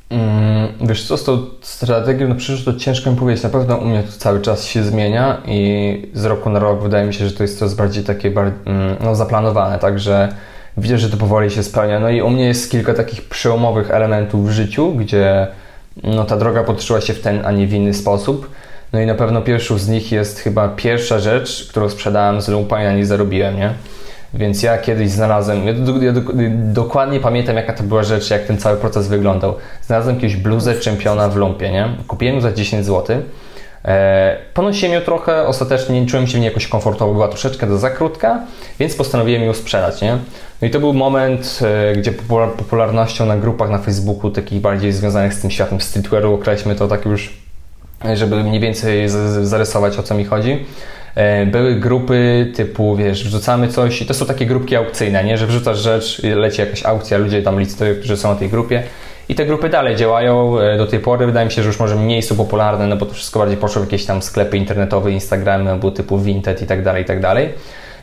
Mm, 0.10 0.68
wiesz 0.82 1.08
co, 1.08 1.18
z 1.18 1.24
tą 1.24 1.46
strategią 1.62 2.28
na 2.28 2.36
przyszłość 2.36 2.64
to 2.64 2.74
ciężko 2.74 3.12
mi 3.12 3.18
powiedzieć. 3.18 3.44
Na 3.44 3.50
pewno 3.50 3.78
u 3.78 3.86
mnie 3.86 4.04
to 4.04 4.12
cały 4.12 4.42
czas 4.42 4.66
się 4.66 4.84
zmienia 4.84 5.42
i 5.46 6.12
z 6.14 6.26
roku 6.26 6.50
na 6.50 6.60
rok 6.60 6.84
wydaje 6.84 7.06
mi 7.06 7.14
się, 7.14 7.28
że 7.28 7.36
to 7.36 7.44
jest 7.44 7.60
coraz 7.60 7.74
bardziej 7.74 8.04
takie 8.04 8.28
mm, 8.28 8.56
no, 9.04 9.16
zaplanowane, 9.16 9.80
także 9.80 10.36
widzę, 10.78 10.98
że 10.98 11.10
to 11.10 11.18
powoli 11.18 11.52
się 11.52 11.64
spełnia. 11.64 12.00
No 12.00 12.10
i 12.10 12.22
u 12.22 12.30
mnie 12.30 12.46
jest 12.46 12.72
kilka 12.72 12.94
takich 12.94 13.22
przełomowych 13.30 13.92
elementów 13.92 14.50
w 14.50 14.52
życiu, 14.52 14.96
gdzie 14.96 15.48
no, 16.04 16.26
ta 16.26 16.38
droga 16.38 16.64
potoczyła 16.64 17.02
się 17.02 17.14
w 17.14 17.22
ten, 17.22 17.46
a 17.46 17.52
nie 17.52 17.68
w 17.68 17.74
inny 17.74 17.94
sposób. 17.94 18.52
No 18.94 19.00
i 19.00 19.06
na 19.06 19.16
pewno 19.16 19.42
pierwszą 19.42 19.78
z 19.78 19.88
nich 19.88 20.12
jest 20.12 20.40
chyba 20.40 20.68
pierwsza 20.70 21.20
rzecz, 21.20 21.68
którą 21.70 21.90
sprzedałem 21.90 22.42
z 22.42 22.48
lumpa 22.48 22.82
i 22.82 22.84
na 22.84 22.94
niej 22.94 23.06
zarobiłem, 23.06 23.58
nie? 23.58 23.74
Więc 24.34 24.64
ja 24.64 24.78
kiedyś 24.78 25.10
znalazłem, 25.10 25.68
ja, 25.68 25.74
do, 25.74 26.02
ja 26.02 26.12
do, 26.12 26.22
dokładnie 26.74 27.20
pamiętam 27.20 27.56
jaka 27.56 27.74
to 27.74 27.84
była 27.84 28.04
rzecz, 28.04 28.30
jak 28.30 28.44
ten 28.44 28.58
cały 28.58 28.78
proces 28.78 29.08
wyglądał. 29.08 29.56
Znalazłem 29.82 30.16
jakieś 30.16 30.36
bluzę 30.36 30.76
czempiona 30.76 31.30
w 31.30 31.36
lumpie, 31.36 31.72
nie? 31.72 31.90
Kupiłem 32.08 32.36
ją 32.36 32.42
za 32.42 32.52
10 32.52 32.86
zł. 32.86 33.18
E, 33.86 34.38
ponosiłem 34.54 34.94
ją 34.94 35.02
trochę, 35.02 35.48
ostatecznie 35.48 36.02
nie 36.02 36.08
czułem 36.08 36.28
się 36.28 36.38
w 36.38 36.40
niej 36.40 36.46
jakoś 36.46 36.68
komfortowo, 36.68 37.14
była 37.14 37.28
troszeczkę 37.28 37.78
za 37.78 37.90
krótka, 37.90 38.40
więc 38.80 38.96
postanowiłem 38.96 39.44
ją 39.44 39.54
sprzedać, 39.54 40.02
nie? 40.02 40.18
No 40.62 40.68
i 40.68 40.72
to 40.72 40.80
był 40.80 40.94
moment, 40.94 41.60
e, 41.62 41.96
gdzie 41.96 42.12
popularnością 42.58 43.26
na 43.26 43.38
grupach 43.38 43.70
na 43.70 43.78
Facebooku, 43.78 44.32
takich 44.32 44.62
bardziej 44.62 44.92
związanych 44.92 45.34
z 45.34 45.42
tym 45.42 45.52
światem 45.52 45.82
streetwearu, 45.82 46.34
określmy 46.34 46.76
to 46.76 46.88
tak 46.88 47.06
już 47.06 47.42
żeby 48.14 48.44
mniej 48.44 48.60
więcej 48.60 49.10
zarysować 49.42 49.98
o 49.98 50.04
co 50.04 50.16
mi 50.16 50.26
chodzi. 50.26 50.66
E, 51.16 51.46
były 51.46 51.76
grupy 51.76 52.52
typu, 52.56 52.96
wiesz, 52.96 53.24
wrzucamy 53.24 53.68
coś 53.68 54.02
i 54.02 54.06
to 54.06 54.14
są 54.14 54.26
takie 54.26 54.46
grupki 54.46 54.76
aukcyjne, 54.76 55.24
nie? 55.24 55.38
Że 55.38 55.48
wrzucasz 55.48 55.78
rzecz, 55.78 56.22
leci 56.24 56.62
jakaś 56.62 56.86
aukcja, 56.86 57.18
ludzie 57.18 57.42
tam 57.42 57.60
licytują, 57.60 57.96
którzy 57.96 58.18
są 58.18 58.30
na 58.30 58.36
tej 58.36 58.50
grupie 58.50 58.84
i 59.30 59.36
te 59.36 59.46
grupy 59.46 59.70
dalej 59.70 59.96
działają 59.96 60.60
e, 60.60 60.78
do 60.78 60.88
tej 60.88 61.00
pory. 61.00 61.26
Wydaje 61.26 61.46
mi 61.46 61.52
się, 61.52 61.62
że 61.62 61.68
już 61.68 61.80
może 61.80 61.96
mniej 61.96 62.22
są 62.22 62.36
popularne, 62.36 62.88
no 62.88 62.98
bo 62.98 63.06
to 63.06 63.14
wszystko 63.14 63.40
bardziej 63.40 63.58
poszło 63.58 63.82
w 63.82 63.86
jakieś 63.86 64.06
tam 64.06 64.22
sklepy 64.22 64.58
internetowe, 64.58 65.12
Instagramy, 65.12 65.72
albo 65.72 65.92
typu 65.92 66.20
Vinted 66.20 66.62
i 66.62 66.66
tak 66.66 66.84
dalej, 66.84 67.04
i 67.04 67.06
tak 67.06 67.22
dalej. 67.22 67.50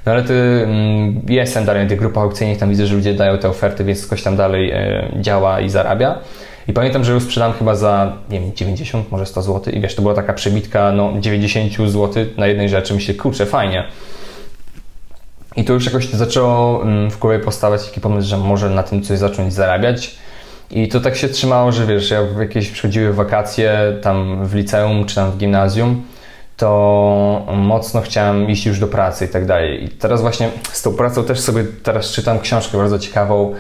No 0.07 0.13
ale 0.13 0.23
ty, 0.23 0.35
mm, 0.35 1.21
jestem 1.29 1.65
dalej 1.65 1.83
na 1.83 1.89
tych 1.89 1.99
grupach 1.99 2.25
aukcyjnych, 2.25 2.59
tam 2.59 2.71
widzę, 2.71 2.87
że 2.87 2.95
ludzie 2.95 3.15
dają 3.15 3.39
te 3.39 3.49
oferty, 3.49 3.85
więc 3.85 4.09
coś 4.09 4.23
tam 4.23 4.37
dalej 4.37 4.71
e, 4.71 5.09
działa 5.21 5.61
i 5.61 5.71
zarabia. 5.71 6.19
I 6.69 6.73
pamiętam, 6.73 7.05
że 7.05 7.13
ją 7.13 7.21
sprzedam 7.21 7.53
chyba 7.53 7.75
za, 7.75 8.13
nie 8.31 8.41
wiem, 8.41 8.55
90, 8.55 9.13
może 9.13 9.27
100 9.27 9.43
zł. 9.43 9.73
I 9.75 9.81
wiesz, 9.81 9.95
to 9.95 10.03
była 10.03 10.15
taka 10.15 10.33
przebitka, 10.33 10.93
no 10.93 11.13
90 11.21 11.91
zł 11.91 12.25
na 12.37 12.47
jednej 12.47 12.69
rzeczy. 12.69 12.95
Myślę, 12.95 13.15
kurczę, 13.15 13.47
fajnie. 13.47 13.85
I 15.57 15.65
to 15.65 15.73
już 15.73 15.87
jakoś 15.87 16.09
zaczęło 16.09 16.83
mm, 16.83 17.11
w 17.11 17.19
głowie 17.19 17.39
postawać 17.39 17.87
taki 17.87 18.01
pomysł, 18.01 18.29
że 18.29 18.37
może 18.37 18.71
na 18.71 18.83
tym 18.83 19.03
coś 19.03 19.19
zacząć 19.19 19.53
zarabiać. 19.53 20.17
I 20.71 20.89
to 20.89 21.01
tak 21.01 21.17
się 21.17 21.29
trzymało, 21.29 21.73
że 21.73 21.87
wiesz, 21.87 22.11
jak 22.11 22.25
jakieś 22.39 22.71
przychodziły 22.71 23.13
wakacje 23.13 23.99
tam 24.03 24.47
w 24.47 24.55
liceum 24.55 25.05
czy 25.05 25.15
tam 25.15 25.31
w 25.31 25.37
gimnazjum, 25.37 26.03
to 26.57 27.47
mocno 27.57 28.01
chciałem 28.01 28.51
iść 28.51 28.67
już 28.67 28.81
do 28.81 28.87
pracy 28.87 29.25
i 29.25 29.29
tak 29.29 29.47
dalej. 29.47 29.85
I 29.85 29.89
teraz 29.89 30.21
właśnie 30.21 30.51
z 30.73 30.83
tą 30.83 30.95
pracą 30.95 31.25
też 31.25 31.41
sobie 31.41 31.65
teraz 31.83 32.13
czytam 32.13 32.41
książkę 32.41 32.79
bardzo 32.79 32.99
ciekawą 32.99 33.55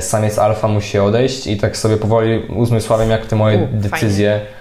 samiec 0.00 0.38
alfa 0.38 0.68
musi 0.68 0.98
odejść 0.98 1.46
i 1.46 1.56
tak 1.56 1.76
sobie 1.76 1.96
powoli 1.96 2.38
uzmysławiam, 2.38 3.10
jak 3.10 3.26
te 3.26 3.36
moje 3.36 3.58
U, 3.58 3.68
decyzje, 3.72 4.30
fajnie. 4.30 4.56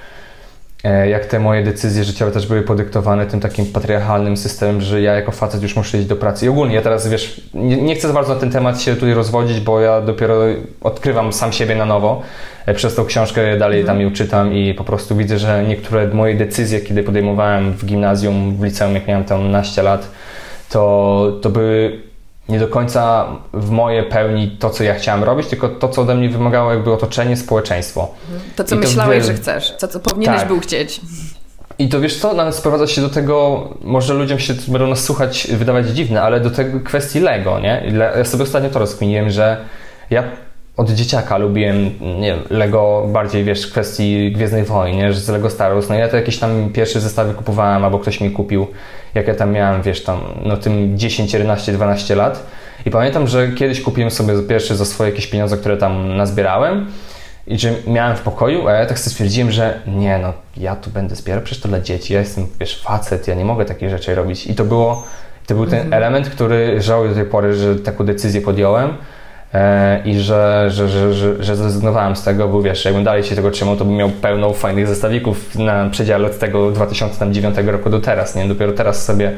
E, 0.86 1.10
jak 1.10 1.25
te 1.25 1.39
moje 1.39 1.63
decyzje 1.63 2.04
życiowe 2.04 2.32
też 2.32 2.47
były 2.47 2.62
podyktowane 2.62 3.25
tym 3.25 3.39
takim 3.39 3.65
patriarchalnym 3.65 4.38
systemem, 4.38 4.82
że 4.82 5.01
ja 5.01 5.13
jako 5.13 5.32
facet 5.32 5.63
już 5.63 5.75
muszę 5.75 5.97
iść 5.97 6.08
do 6.08 6.15
pracy. 6.15 6.45
I 6.45 6.49
ogólnie 6.49 6.75
ja 6.75 6.82
teraz, 6.82 7.08
wiesz, 7.08 7.41
nie, 7.54 7.82
nie 7.82 7.95
chcę 7.95 8.08
za 8.08 8.13
bardzo 8.13 8.34
na 8.34 8.39
ten 8.39 8.51
temat 8.51 8.82
się 8.82 8.95
tutaj 8.95 9.13
rozwodzić, 9.13 9.60
bo 9.60 9.80
ja 9.80 10.01
dopiero 10.01 10.39
odkrywam 10.82 11.34
sam 11.34 11.54
siebie 11.54 11.75
na 11.75 11.86
nowo. 11.86 12.21
E, 12.65 12.73
przez 12.73 12.95
tą 12.95 13.06
książkę 13.06 13.58
dalej 13.58 13.80
mhm. 13.80 13.97
tam 13.97 14.06
ją 14.06 14.13
czytam 14.13 14.54
i 14.54 14.73
po 14.73 14.84
prostu 14.84 15.15
widzę, 15.15 15.39
że 15.39 15.63
niektóre 15.67 16.08
moje 16.08 16.36
decyzje, 16.36 16.82
kiedy 16.82 17.04
podejmowałem 17.04 17.73
w 17.73 17.86
gimnazjum, 17.86 18.58
w 18.58 18.63
liceum, 18.63 18.95
jak 18.95 19.08
miałem 19.08 19.23
tam 19.23 19.39
12 19.39 19.84
lat, 19.84 20.12
to, 20.69 21.32
to 21.41 21.49
były 21.49 22.01
nie 22.49 22.60
do 22.60 22.67
końca 22.67 23.25
w 23.53 23.69
moje 23.69 24.03
pełni 24.03 24.58
to, 24.60 24.69
co 24.69 24.84
ja 24.84 24.93
chciałem 24.93 25.23
robić, 25.23 25.47
tylko 25.47 25.69
to, 25.69 25.89
co 25.89 26.01
ode 26.01 26.15
mnie 26.15 26.29
wymagało 26.29 26.71
jakby 26.71 26.93
otoczenie, 26.93 27.38
społeczeństwo. 27.38 28.13
To, 28.55 28.63
co 28.63 28.75
I 28.75 28.77
myślałeś, 28.77 29.21
to, 29.21 29.27
że 29.27 29.34
chcesz, 29.34 29.73
to, 29.79 29.88
co 29.88 29.99
powinieneś 29.99 30.39
tak. 30.39 30.47
był 30.47 30.60
chcieć. 30.60 31.01
I 31.79 31.89
to 31.89 31.99
wiesz 31.99 32.19
co, 32.19 32.34
nawet 32.34 32.55
sprowadza 32.55 32.88
się 32.88 33.01
do 33.01 33.10
tego, 33.10 33.67
może 33.81 34.13
ludziom 34.13 34.39
się 34.39 34.53
będą 34.67 34.88
nas 34.88 35.03
słuchać, 35.03 35.47
wydawać 35.51 35.88
dziwne, 35.88 36.21
ale 36.21 36.39
do 36.39 36.51
tego 36.51 36.79
kwestii 36.79 37.19
Lego, 37.19 37.60
nie? 37.60 37.93
Ja 38.17 38.25
sobie 38.25 38.43
ostatnio 38.43 38.69
to 38.69 38.79
rozkminiłem, 38.79 39.29
że 39.29 39.58
ja 40.10 40.23
od 40.78 40.90
dzieciaka 40.90 41.38
lubiłem, 41.38 41.90
nie 42.02 42.28
wiem, 42.28 42.40
Lego 42.50 43.08
bardziej, 43.08 43.44
wiesz, 43.44 43.68
w 43.68 43.72
kwestii 43.72 44.32
Gwiezdnej 44.32 44.64
Wojny, 44.64 45.14
że 45.14 45.20
z 45.20 45.30
Lego 45.30 45.50
Star 45.50 45.74
Wars, 45.74 45.90
no 45.90 45.96
ja 45.96 46.08
to 46.08 46.16
jakieś 46.16 46.40
tam 46.40 46.70
pierwsze 46.74 47.02
zestawy 47.02 47.34
kupowałem, 47.34 47.86
albo 47.86 48.00
ktoś 48.00 48.22
mi 48.22 48.32
kupił, 48.32 48.68
jak 49.16 49.28
ja 49.28 49.36
tam 49.36 49.52
miałem, 49.52 49.82
wiesz, 49.82 50.04
tam, 50.04 50.20
no 50.46 50.58
tym 50.58 50.98
10, 50.98 51.34
11, 51.34 51.72
12 51.72 52.16
lat. 52.16 52.46
I 52.86 52.92
pamiętam, 52.92 53.28
że 53.28 53.52
kiedyś 53.52 53.82
kupiłem 53.82 54.12
sobie 54.12 54.34
pierwszy 54.42 54.76
za 54.76 54.86
swoje 54.86 55.10
jakieś 55.10 55.28
pieniądze, 55.28 55.58
które 55.58 55.78
tam 55.78 56.18
nazbierałem. 56.18 56.88
I 57.48 57.60
że 57.60 57.74
miałem 57.88 58.18
w 58.18 58.22
pokoju, 58.22 58.68
a 58.68 58.72
ja 58.72 58.86
tak 58.86 59.00
sobie 59.00 59.12
stwierdziłem, 59.12 59.52
że 59.52 59.80
nie, 59.88 60.18
no 60.18 60.34
ja 60.58 60.76
tu 60.76 60.90
będę 60.90 61.16
zbierał, 61.16 61.44
przecież 61.44 61.62
to 61.62 61.70
dla 61.70 61.82
dzieci, 61.82 62.14
ja 62.14 62.20
jestem, 62.20 62.48
wiesz, 62.60 62.82
facet, 62.82 63.28
ja 63.28 63.36
nie 63.36 63.46
mogę 63.46 63.66
takich 63.66 63.90
rzeczy 63.90 64.16
robić. 64.16 64.48
I 64.48 64.56
to 64.56 64.66
było, 64.66 65.04
to 65.48 65.56
był 65.56 65.66
ten 65.66 65.80
mhm. 65.80 65.94
element, 65.94 66.30
który 66.30 66.82
żałuję 66.82 67.10
do 67.10 67.16
tej 67.16 67.26
pory, 67.26 67.54
że 67.54 67.76
taką 67.76 68.06
decyzję 68.06 68.42
podjąłem, 68.42 68.98
i 70.06 70.20
że, 70.20 70.65
że, 70.72 70.89
że, 70.89 71.13
że, 71.13 71.44
że 71.44 71.56
zrezygnowałem 71.56 72.15
z 72.15 72.24
tego, 72.24 72.48
bo 72.48 72.62
wiesz, 72.62 72.86
jakbym 72.86 73.04
dalej 73.04 73.24
się 73.24 73.36
tego 73.36 73.52
trzymał, 73.52 73.76
to 73.76 73.86
bym 73.86 73.96
miał 73.96 74.10
pełną 74.10 74.54
fajnych 74.54 74.88
zestawików 74.88 75.56
na 75.56 75.89
przedziale 75.89 76.28
od 76.28 76.39
tego 76.39 76.72
2009 76.72 77.56
roku 77.65 77.89
do 77.89 78.00
teraz, 78.00 78.36
nie? 78.36 78.46
Dopiero 78.46 78.72
teraz 78.72 79.06
sobie, 79.06 79.32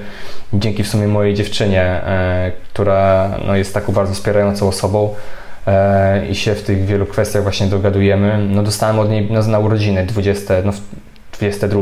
dzięki 0.53 0.83
w 0.83 0.87
sumie 0.87 1.07
mojej 1.07 1.33
dziewczynie, 1.33 1.81
e, 1.83 2.51
która 2.73 3.29
no, 3.47 3.55
jest 3.55 3.73
taką 3.73 3.93
bardzo 3.93 4.13
wspierającą 4.13 4.67
osobą, 4.67 5.13
e, 5.67 6.27
i 6.27 6.35
się 6.35 6.55
w 6.55 6.63
tych 6.63 6.85
wielu 6.85 7.05
kwestiach 7.05 7.43
właśnie 7.43 7.67
dogadujemy. 7.67 8.47
No 8.49 8.63
dostałem 8.63 8.99
od 8.99 9.09
niej 9.09 9.27
no, 9.31 9.43
na 9.43 9.59
urodziny 9.59 10.05
20, 10.05 10.53
no 10.65 10.71
22 11.37 11.81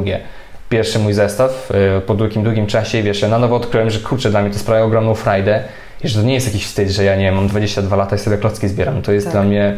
pierwszy 0.70 1.00
mój 1.00 1.14
zestaw 1.14 1.72
e, 1.98 2.02
po 2.02 2.14
długim, 2.14 2.44
długim 2.44 2.68
czasie 2.68 3.04
wiesz, 3.04 3.22
na 3.22 3.40
nowo 3.40 3.56
odkryłem, 3.56 3.90
że 3.90 4.00
kurczę, 4.00 4.30
dla 4.30 4.42
mnie 4.42 4.52
to 4.52 4.60
sprawia 4.60 4.84
ogromną 4.84 5.16
frajdę 5.16 5.64
i 6.04 6.08
że 6.08 6.20
to 6.20 6.26
nie 6.26 6.34
jest 6.34 6.48
jakiś 6.48 6.66
wstyd, 6.66 6.90
że 6.90 7.04
ja 7.04 7.16
nie 7.16 7.24
wiem, 7.24 7.36
mam 7.36 7.48
22 7.48 7.96
lata 7.96 8.16
i 8.16 8.20
sobie 8.20 8.38
klocki 8.38 8.68
zbieram. 8.68 9.02
To 9.02 9.12
jest 9.12 9.26
tak. 9.26 9.34
dla 9.34 9.44
mnie... 9.44 9.78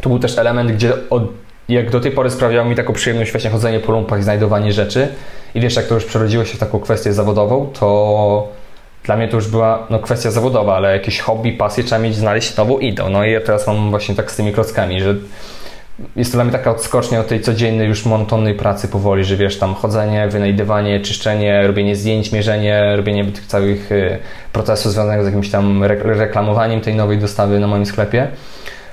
To 0.00 0.08
był 0.08 0.18
też 0.18 0.38
element, 0.38 0.72
gdzie 0.72 0.92
od, 1.10 1.22
jak 1.68 1.90
do 1.90 2.00
tej 2.00 2.12
pory 2.12 2.30
sprawiało 2.30 2.68
mi 2.68 2.76
taką 2.76 2.92
przyjemność 2.92 3.32
właśnie 3.32 3.50
chodzenie 3.50 3.80
po 3.80 3.92
lumpach, 3.92 4.22
znajdowanie 4.22 4.72
rzeczy 4.72 5.08
i 5.54 5.60
wiesz, 5.60 5.76
jak 5.76 5.86
to 5.86 5.94
już 5.94 6.04
przerodziło 6.04 6.44
się 6.44 6.56
w 6.56 6.58
taką 6.58 6.80
kwestię 6.80 7.12
zawodową, 7.12 7.70
to 7.80 8.48
dla 9.04 9.16
mnie 9.16 9.28
to 9.28 9.36
już 9.36 9.48
była 9.48 9.86
no, 9.90 9.98
kwestia 9.98 10.30
zawodowa, 10.30 10.76
ale 10.76 10.92
jakieś 10.92 11.20
hobby, 11.20 11.52
pasję 11.52 11.84
trzeba 11.84 11.98
mieć, 11.98 12.16
znaleźć 12.16 12.56
nową 12.56 12.78
idą. 12.78 13.10
No 13.10 13.24
i 13.24 13.32
ja 13.32 13.40
teraz 13.40 13.66
mam 13.66 13.90
właśnie 13.90 14.14
tak 14.14 14.30
z 14.30 14.36
tymi 14.36 14.52
klockami, 14.52 15.00
że 15.00 15.14
jest 16.16 16.32
to 16.32 16.36
dla 16.36 16.44
mnie 16.44 16.52
taka 16.52 16.70
odskocznia 16.70 17.20
od 17.20 17.28
tej 17.28 17.40
codziennej, 17.40 17.88
już 17.88 18.06
monotonnej 18.06 18.54
pracy 18.54 18.88
powoli, 18.88 19.24
że 19.24 19.36
wiesz, 19.36 19.58
tam 19.58 19.74
chodzenie, 19.74 20.28
wynajdywanie, 20.28 21.00
czyszczenie, 21.00 21.66
robienie 21.66 21.96
zdjęć, 21.96 22.32
mierzenie, 22.32 22.96
robienie 22.96 23.24
tych 23.24 23.46
całych 23.46 23.92
y, 23.92 24.18
procesów 24.52 24.92
związanych 24.92 25.22
z 25.22 25.26
jakimś 25.26 25.50
tam 25.50 25.84
reklamowaniem 26.04 26.80
tej 26.80 26.94
nowej 26.94 27.18
dostawy 27.18 27.60
na 27.60 27.66
moim 27.66 27.86
sklepie. 27.86 28.28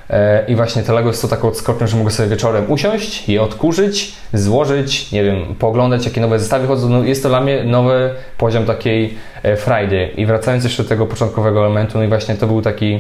E, 0.10 0.46
I 0.48 0.56
właśnie 0.56 0.84
to 0.84 0.94
Lego 0.94 1.10
jest 1.10 1.22
to 1.22 1.28
taką 1.28 1.48
odskocznią, 1.48 1.88
że 1.88 1.98
mogę 1.98 2.12
sobie 2.12 2.30
wieczorem 2.30 2.72
usiąść, 2.72 3.30
je 3.30 3.42
odkurzyć, 3.42 4.14
złożyć, 4.34 5.12
nie 5.12 5.24
wiem, 5.24 5.56
pooglądać 5.60 6.06
jakie 6.06 6.22
nowe 6.22 6.40
zestawy 6.40 6.68
chodzą. 6.68 6.90
No 6.90 7.04
jest 7.04 7.24
to 7.24 7.30
dla 7.30 7.42
mnie 7.42 7.64
nowy 7.64 8.10
poziom 8.38 8.66
takiej 8.66 9.14
e, 9.44 9.56
frajdy. 9.56 10.10
I 10.18 10.26
wracając 10.26 10.64
jeszcze 10.64 10.84
do 10.84 10.90
tego 10.90 11.06
początkowego 11.06 11.66
elementu, 11.66 11.98
no 11.98 12.04
i 12.04 12.08
właśnie 12.08 12.36
to 12.36 12.48
był 12.48 12.62
taki 12.62 13.00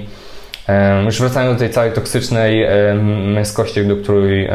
już 1.05 1.19
wracając 1.19 1.55
do 1.55 1.59
tej 1.59 1.69
całej 1.69 1.91
toksycznej 1.91 2.67
męskości, 3.33 3.85
do 3.85 3.95
której, 3.95 4.49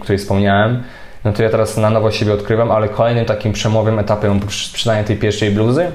której 0.00 0.18
wspomniałem, 0.18 0.82
no 1.24 1.32
to 1.32 1.42
ja 1.42 1.50
teraz 1.50 1.76
na 1.76 1.90
nowo 1.90 2.10
siebie 2.10 2.32
odkrywam, 2.32 2.70
ale 2.70 2.88
kolejnym 2.88 3.24
takim 3.24 3.52
przemowym 3.52 3.98
etapem 3.98 4.40
przynajmniej 4.72 5.06
tej 5.06 5.16
pierwszej 5.16 5.50
bluzy 5.50 5.90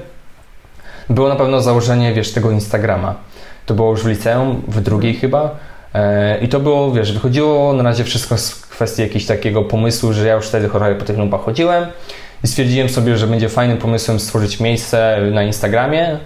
było 1.10 1.28
na 1.28 1.36
pewno 1.36 1.60
założenie, 1.60 2.12
wiesz, 2.12 2.32
tego 2.32 2.50
Instagrama. 2.50 3.14
To 3.66 3.74
było 3.74 3.90
już 3.90 4.02
w 4.02 4.06
liceum, 4.06 4.62
w 4.68 4.80
drugiej 4.80 5.14
chyba. 5.14 5.50
E, 5.94 6.38
I 6.38 6.48
to 6.48 6.60
było, 6.60 6.92
wiesz, 6.92 7.12
wychodziło 7.12 7.72
na 7.72 7.82
razie 7.82 8.04
wszystko 8.04 8.38
z 8.38 8.54
kwestii 8.54 9.02
jakiegoś 9.02 9.26
takiego 9.26 9.62
pomysłu, 9.62 10.12
że 10.12 10.26
ja 10.26 10.34
już 10.34 10.46
wtedy 10.46 10.68
trochę 10.68 10.94
po 10.94 11.04
tych 11.04 11.18
lumpach 11.18 11.40
chodziłem 11.40 11.86
i 12.44 12.46
stwierdziłem 12.46 12.88
sobie, 12.88 13.16
że 13.16 13.26
będzie 13.26 13.48
fajnym 13.48 13.78
pomysłem 13.78 14.20
stworzyć 14.20 14.60
miejsce 14.60 15.18
na 15.32 15.42
Instagramie, 15.42 16.18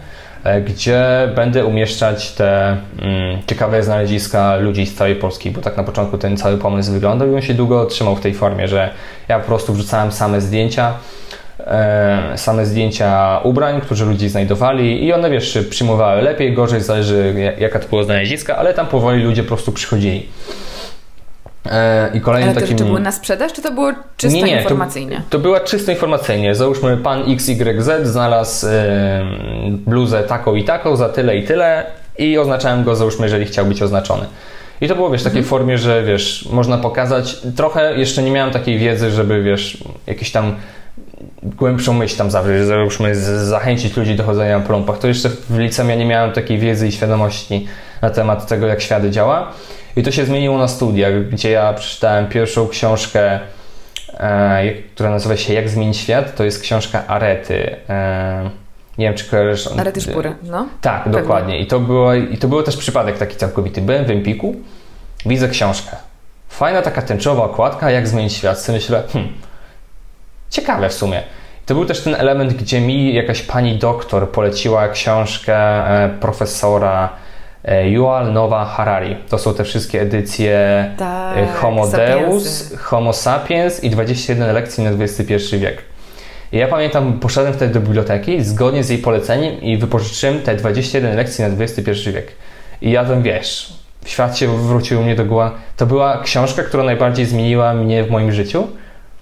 gdzie 0.66 1.28
będę 1.34 1.64
umieszczać 1.64 2.32
te 2.32 2.76
mm, 2.98 3.38
ciekawe 3.46 3.82
znaleziska 3.82 4.56
ludzi 4.56 4.86
z 4.86 4.94
całej 4.94 5.16
Polski, 5.16 5.50
bo 5.50 5.60
tak 5.60 5.76
na 5.76 5.84
początku 5.84 6.18
ten 6.18 6.36
cały 6.36 6.58
pomysł 6.58 6.92
wyglądał 6.92 7.32
i 7.32 7.34
on 7.34 7.42
się 7.42 7.54
długo 7.54 7.86
trzymał 7.86 8.16
w 8.16 8.20
tej 8.20 8.34
formie, 8.34 8.68
że 8.68 8.90
ja 9.28 9.38
po 9.38 9.46
prostu 9.46 9.72
wrzucałem 9.72 10.12
same 10.12 10.40
zdjęcia, 10.40 10.94
e, 11.60 12.32
same 12.36 12.66
zdjęcia 12.66 13.40
ubrań, 13.42 13.80
które 13.80 14.04
ludzie 14.04 14.28
znajdowali 14.28 15.04
i 15.04 15.12
one, 15.12 15.30
wiesz, 15.30 15.58
przyjmowały 15.70 16.22
lepiej, 16.22 16.54
gorzej, 16.54 16.80
zależy 16.80 17.34
jaka 17.58 17.78
to 17.78 17.88
było 17.88 18.04
znaleziska, 18.04 18.56
ale 18.56 18.74
tam 18.74 18.86
powoli 18.86 19.22
ludzie 19.22 19.42
po 19.42 19.48
prostu 19.48 19.72
przychodzili. 19.72 20.28
E, 21.66 22.10
I 22.14 22.20
kolejnym 22.20 22.50
Ale 22.50 22.54
to 22.54 22.60
takim... 22.60 22.78
czy 22.78 22.84
były 22.84 23.00
na 23.00 23.12
sprzedaż, 23.12 23.52
czy 23.52 23.62
to 23.62 23.72
było 23.72 23.92
czysto 24.16 24.36
nie, 24.36 24.42
nie, 24.42 24.60
informacyjnie? 24.60 25.16
To, 25.16 25.22
to 25.30 25.38
była 25.38 25.60
czysto 25.60 25.92
informacyjnie. 25.92 26.54
Załóżmy, 26.54 26.96
pan 26.96 27.22
XYZ 27.32 27.90
znalazł 28.02 28.66
bluzę 29.70 30.22
taką 30.22 30.54
i 30.54 30.64
taką 30.64 30.96
za 30.96 31.08
tyle 31.08 31.36
i 31.36 31.46
tyle 31.46 31.86
i 32.18 32.38
oznaczałem 32.38 32.84
go, 32.84 32.96
załóżmy, 32.96 33.26
jeżeli 33.26 33.44
chciał 33.44 33.66
być 33.66 33.82
oznaczony. 33.82 34.26
I 34.80 34.88
to 34.88 34.94
było, 34.94 35.10
wiesz, 35.10 35.20
w 35.20 35.24
takiej 35.24 35.38
mhm. 35.38 35.50
formie, 35.50 35.78
że, 35.78 36.02
wiesz, 36.02 36.48
można 36.52 36.78
pokazać. 36.78 37.36
Trochę 37.56 37.98
jeszcze 37.98 38.22
nie 38.22 38.30
miałem 38.30 38.52
takiej 38.52 38.78
wiedzy, 38.78 39.10
żeby, 39.10 39.42
wiesz, 39.42 39.84
jakiś 40.06 40.32
tam 40.32 40.56
głębszą 41.42 41.92
myśl 41.92 42.16
tam 42.16 42.30
zawrzeć, 42.30 42.66
załóżmy, 42.66 43.16
zachęcić 43.44 43.96
ludzi 43.96 44.14
do 44.14 44.24
chodzenia 44.24 44.60
po 44.60 44.72
lumpach. 44.72 44.98
To 44.98 45.08
jeszcze 45.08 45.28
w 45.28 45.58
liceum 45.58 45.88
ja 45.88 45.94
nie 45.94 46.06
miałem 46.06 46.32
takiej 46.32 46.58
wiedzy 46.58 46.88
i 46.88 46.92
świadomości 46.92 47.66
na 48.02 48.10
temat 48.10 48.46
tego, 48.46 48.66
jak 48.66 48.80
świat 48.80 49.06
działa. 49.06 49.52
I 49.98 50.02
to 50.02 50.10
się 50.10 50.24
zmieniło 50.24 50.58
na 50.58 50.68
studiach, 50.68 51.28
gdzie 51.28 51.50
ja 51.50 51.72
przeczytałem 51.72 52.26
pierwszą 52.26 52.68
książkę, 52.68 53.40
e, 54.14 54.72
która 54.94 55.10
nazywa 55.10 55.36
się 55.36 55.54
Jak 55.54 55.68
zmienić 55.68 55.96
świat. 55.96 56.36
To 56.36 56.44
jest 56.44 56.62
książka 56.62 57.06
Arety. 57.06 57.76
E, 57.88 58.50
nie 58.98 59.04
wiem, 59.06 59.14
czy 59.14 59.24
kojarzysz. 59.24 59.66
Arety 59.78 60.00
Szpury, 60.00 60.34
no? 60.42 60.66
Tak, 60.80 61.04
Pewnie. 61.04 61.20
dokładnie. 61.20 61.60
I 61.60 61.66
to, 61.66 61.80
było, 61.80 62.14
I 62.14 62.38
to 62.38 62.48
był 62.48 62.62
też 62.62 62.76
przypadek 62.76 63.18
taki 63.18 63.36
całkowity. 63.36 63.80
Byłem 63.80 64.04
w 64.04 64.10
Empiku, 64.10 64.56
widzę 65.26 65.48
książkę. 65.48 65.96
Fajna 66.48 66.82
taka 66.82 67.02
tęczowa 67.02 67.44
okładka, 67.44 67.90
jak 67.90 68.08
zmienić 68.08 68.32
świat. 68.32 68.58
Co 68.58 68.72
myślę, 68.72 69.02
hmm, 69.12 69.32
ciekawe 70.50 70.88
w 70.88 70.94
sumie. 70.94 71.22
To 71.66 71.74
był 71.74 71.84
też 71.84 72.00
ten 72.00 72.14
element, 72.14 72.52
gdzie 72.52 72.80
mi 72.80 73.14
jakaś 73.14 73.42
pani 73.42 73.78
doktor 73.78 74.30
poleciła 74.30 74.88
książkę 74.88 75.56
e, 75.56 76.08
profesora 76.20 77.08
Yuval 77.64 78.32
Nowa 78.32 78.64
Harari. 78.64 79.16
To 79.28 79.38
są 79.38 79.54
te 79.54 79.64
wszystkie 79.64 80.02
edycje 80.02 80.54
e, 80.54 80.94
tak, 80.98 81.56
Homo 81.56 81.86
Deus, 81.86 82.74
Homo 82.78 83.12
Sapiens 83.12 83.84
i 83.84 83.90
21 83.90 84.54
lekcji 84.54 84.84
na 84.84 84.90
XXI 84.90 85.58
wiek. 85.58 85.82
I 86.52 86.58
ja 86.58 86.68
pamiętam, 86.68 87.20
poszedłem 87.20 87.54
wtedy 87.54 87.74
do 87.74 87.80
biblioteki 87.80 88.44
zgodnie 88.44 88.84
z 88.84 88.88
jej 88.88 88.98
poleceniem 88.98 89.60
i 89.60 89.76
wypożyczyłem 89.76 90.42
te 90.42 90.54
21 90.54 91.16
lekcji 91.16 91.44
na 91.44 91.64
XXI 91.64 92.12
wiek. 92.12 92.32
I 92.82 92.90
ja 92.90 93.04
tam, 93.04 93.22
wiesz, 93.22 93.72
świat 94.06 94.38
się 94.38 94.58
wrócił 94.58 95.02
mnie 95.02 95.16
do 95.16 95.24
głowy. 95.24 95.50
To 95.76 95.86
była 95.86 96.22
książka, 96.22 96.62
która 96.62 96.82
najbardziej 96.82 97.26
zmieniła 97.26 97.74
mnie 97.74 98.04
w 98.04 98.10
moim 98.10 98.32
życiu. 98.32 98.66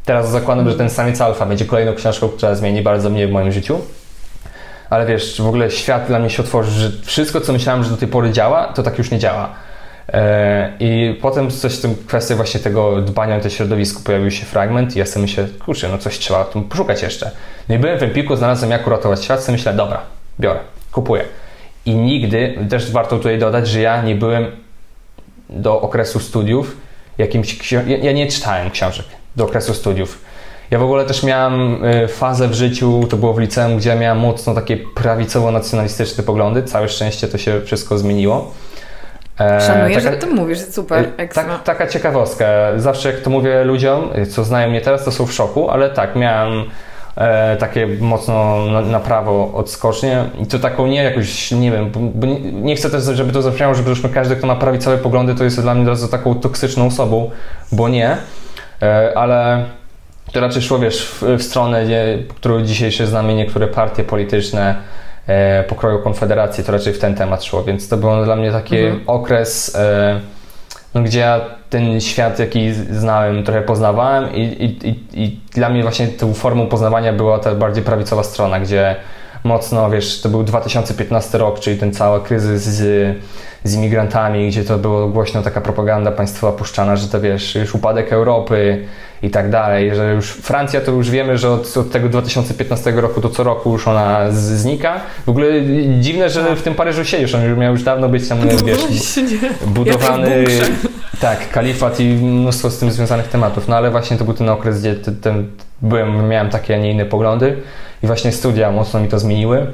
Teraz 0.04 0.30
zakładam, 0.30 0.70
że 0.70 0.76
ten 0.76 0.90
samiec 0.90 1.20
alfa 1.20 1.46
będzie 1.46 1.64
kolejną 1.64 1.94
książką, 1.94 2.28
która 2.28 2.54
zmieni 2.54 2.82
bardzo 2.82 3.10
mnie 3.10 3.28
w 3.28 3.30
moim 3.30 3.52
życiu 3.52 3.80
ale 4.90 5.06
wiesz, 5.06 5.42
w 5.42 5.46
ogóle 5.46 5.70
świat 5.70 6.06
dla 6.06 6.18
mnie 6.18 6.30
się 6.30 6.42
otworzy, 6.42 6.70
że 6.70 6.90
wszystko, 7.04 7.40
co 7.40 7.52
myślałem, 7.52 7.84
że 7.84 7.90
do 7.90 7.96
tej 7.96 8.08
pory 8.08 8.32
działa, 8.32 8.64
to 8.66 8.82
tak 8.82 8.98
już 8.98 9.10
nie 9.10 9.18
działa. 9.18 9.48
E, 10.12 10.72
I 10.80 11.18
potem 11.22 11.50
coś 11.50 11.74
w 11.74 11.80
tym 11.80 11.94
kwestii 12.06 12.34
właśnie 12.34 12.60
tego 12.60 13.02
dbania 13.02 13.36
o 13.36 13.40
to 13.40 13.50
środowisko 13.50 14.00
pojawił 14.04 14.30
się 14.30 14.46
fragment 14.46 14.96
i 14.96 14.98
ja 14.98 15.06
sobie 15.06 15.22
myślę, 15.22 15.48
kurczę, 15.64 15.88
no 15.88 15.98
coś 15.98 16.18
trzeba 16.18 16.44
tu 16.44 16.62
poszukać 16.62 17.02
jeszcze. 17.02 17.30
No 17.68 17.74
i 17.74 17.78
byłem 17.78 17.98
w 17.98 18.02
Empiku, 18.02 18.36
znalazłem 18.36 18.70
jak 18.70 18.86
uratować 18.86 19.24
świat, 19.24 19.42
sobie 19.42 19.56
myślę, 19.56 19.72
dobra, 19.72 20.00
biorę, 20.40 20.60
kupuję. 20.92 21.24
I 21.86 21.94
nigdy, 21.94 22.58
też 22.70 22.92
warto 22.92 23.16
tutaj 23.16 23.38
dodać, 23.38 23.68
że 23.68 23.80
ja 23.80 24.02
nie 24.02 24.14
byłem 24.14 24.46
do 25.50 25.80
okresu 25.80 26.20
studiów 26.20 26.76
jakimś, 27.18 27.72
ja, 27.72 27.82
ja 27.82 28.12
nie 28.12 28.26
czytałem 28.26 28.70
książek 28.70 29.06
do 29.36 29.44
okresu 29.44 29.74
studiów. 29.74 30.24
Ja 30.70 30.78
w 30.78 30.82
ogóle 30.82 31.04
też 31.04 31.22
miałem 31.22 31.84
y, 31.84 32.08
fazę 32.08 32.48
w 32.48 32.54
życiu, 32.54 33.06
to 33.10 33.16
było 33.16 33.34
w 33.34 33.38
liceum, 33.38 33.76
gdzie 33.76 33.90
ja 33.90 33.96
miałem 33.96 34.18
mocno 34.18 34.54
takie 34.54 34.76
prawicowo-nacjonalistyczne 34.76 36.22
poglądy. 36.22 36.62
Całe 36.62 36.88
szczęście 36.88 37.28
to 37.28 37.38
się 37.38 37.60
wszystko 37.60 37.98
zmieniło. 37.98 38.52
E, 39.40 39.60
Szanuję, 39.60 39.96
taka, 39.96 40.10
że 40.10 40.16
ty 40.16 40.26
mówisz, 40.26 40.58
super, 40.58 41.04
y, 41.20 41.28
tak, 41.34 41.62
Taka 41.62 41.86
ciekawostka. 41.86 42.46
Zawsze 42.76 43.12
jak 43.12 43.20
to 43.20 43.30
mówię 43.30 43.64
ludziom, 43.64 44.10
y, 44.18 44.26
co 44.26 44.44
znają 44.44 44.70
mnie 44.70 44.80
teraz, 44.80 45.04
to 45.04 45.12
są 45.12 45.26
w 45.26 45.32
szoku, 45.32 45.70
ale 45.70 45.90
tak, 45.90 46.16
miałem 46.16 46.64
e, 47.16 47.56
takie 47.56 47.86
mocno 47.86 48.66
na, 48.66 48.80
na, 48.80 49.00
prawo 49.00 49.52
odskocznie 49.54 50.24
i 50.42 50.46
to 50.46 50.58
taką 50.58 50.86
nie 50.86 51.02
jakoś, 51.02 51.50
nie 51.50 51.70
wiem, 51.70 51.90
bo 52.14 52.26
nie, 52.26 52.40
nie, 52.40 52.76
chcę 52.76 52.90
też, 52.90 53.04
żeby 53.04 53.32
to 53.32 53.42
zabrzmiało, 53.42 53.74
że 53.74 53.82
zresztą 53.82 54.08
każdy, 54.14 54.36
kto 54.36 54.46
ma 54.46 54.56
prawicowe 54.56 54.98
poglądy, 54.98 55.34
to 55.34 55.44
jest 55.44 55.60
dla 55.60 55.74
mnie 55.74 55.92
od 55.92 56.10
taką 56.10 56.34
toksyczną 56.34 56.86
osobą, 56.86 57.30
bo 57.72 57.88
nie, 57.88 58.16
e, 58.82 59.12
ale 59.18 59.64
to 60.32 60.40
raczej 60.40 60.62
szło, 60.62 60.78
wiesz, 60.78 61.06
w, 61.06 61.22
w 61.22 61.42
stronę, 61.42 61.84
gdzie, 61.84 62.18
którą 62.28 62.62
dzisiejsze 62.62 63.06
znamy 63.06 63.34
niektóre 63.34 63.66
partie 63.66 64.04
polityczne 64.04 64.74
e, 65.26 65.64
pokroju 65.64 65.98
Konfederacji, 65.98 66.64
to 66.64 66.72
raczej 66.72 66.92
w 66.92 66.98
ten 66.98 67.14
temat 67.14 67.44
szło, 67.44 67.64
więc 67.64 67.88
to 67.88 67.96
był 67.96 68.24
dla 68.24 68.36
mnie 68.36 68.52
taki 68.52 68.78
mhm. 68.78 69.02
okres, 69.06 69.76
e, 69.76 70.20
no, 70.94 71.02
gdzie 71.02 71.18
ja 71.18 71.40
ten 71.70 72.00
świat, 72.00 72.38
jaki 72.38 72.72
znałem, 72.72 73.44
trochę 73.44 73.62
poznawałem 73.62 74.34
i, 74.34 74.40
i, 74.40 74.88
i, 74.88 75.24
i 75.24 75.40
dla 75.54 75.68
mnie 75.68 75.82
właśnie 75.82 76.08
tą 76.08 76.34
formą 76.34 76.66
poznawania 76.66 77.12
była 77.12 77.38
ta 77.38 77.54
bardziej 77.54 77.84
prawicowa 77.84 78.22
strona, 78.22 78.60
gdzie 78.60 78.96
mocno, 79.46 79.90
wiesz, 79.90 80.20
to 80.20 80.28
był 80.28 80.42
2015 80.42 81.38
rok, 81.38 81.60
czyli 81.60 81.78
ten 81.78 81.92
cały 81.92 82.20
kryzys 82.20 82.62
z, 82.62 83.16
z 83.64 83.74
imigrantami, 83.74 84.48
gdzie 84.48 84.64
to 84.64 84.78
było 84.78 85.08
głośno 85.08 85.42
taka 85.42 85.60
propaganda 85.60 86.12
państwowa 86.12 86.58
puszczana, 86.58 86.96
że 86.96 87.08
to 87.08 87.20
wiesz, 87.20 87.54
już 87.54 87.74
upadek 87.74 88.12
Europy, 88.12 88.86
i 89.22 89.30
tak 89.30 89.50
dalej, 89.50 89.94
że 89.94 90.14
już 90.14 90.30
Francja 90.30 90.80
to 90.80 90.92
już 90.92 91.10
wiemy, 91.10 91.38
że 91.38 91.50
od, 91.50 91.76
od 91.76 91.90
tego 91.90 92.08
2015 92.08 92.90
roku 92.90 93.20
to 93.20 93.30
co 93.30 93.44
roku 93.44 93.72
już 93.72 93.88
ona 93.88 94.30
z, 94.30 94.36
znika. 94.36 95.00
W 95.26 95.28
ogóle 95.28 95.46
dziwne, 96.00 96.30
że 96.30 96.56
w 96.56 96.62
tym 96.62 96.74
Paryżu 96.74 97.04
siedzisz, 97.04 97.34
on 97.34 97.44
już 97.44 97.58
miał 97.58 97.72
już 97.72 97.82
dawno 97.82 98.08
być 98.08 98.28
tam, 98.28 98.38
no 98.38 98.64
wiesz, 98.64 98.84
budowany 99.66 100.44
tak, 101.20 101.50
kalifat 101.50 102.00
i 102.00 102.04
mnóstwo 102.04 102.70
z 102.70 102.78
tym 102.78 102.90
związanych 102.90 103.28
tematów, 103.28 103.68
no 103.68 103.76
ale 103.76 103.90
właśnie 103.90 104.16
to 104.16 104.24
był 104.24 104.34
ten 104.34 104.48
okres, 104.48 104.80
gdzie 104.80 104.94
ten, 104.94 105.46
byłem, 105.82 106.28
miałem 106.28 106.50
takie, 106.50 106.74
a 106.74 106.78
nie 106.78 106.90
inne 106.90 107.04
poglądy 107.04 107.56
i 108.02 108.06
właśnie 108.06 108.32
studia 108.32 108.70
mocno 108.70 109.00
mi 109.00 109.08
to 109.08 109.18
zmieniły. 109.18 109.72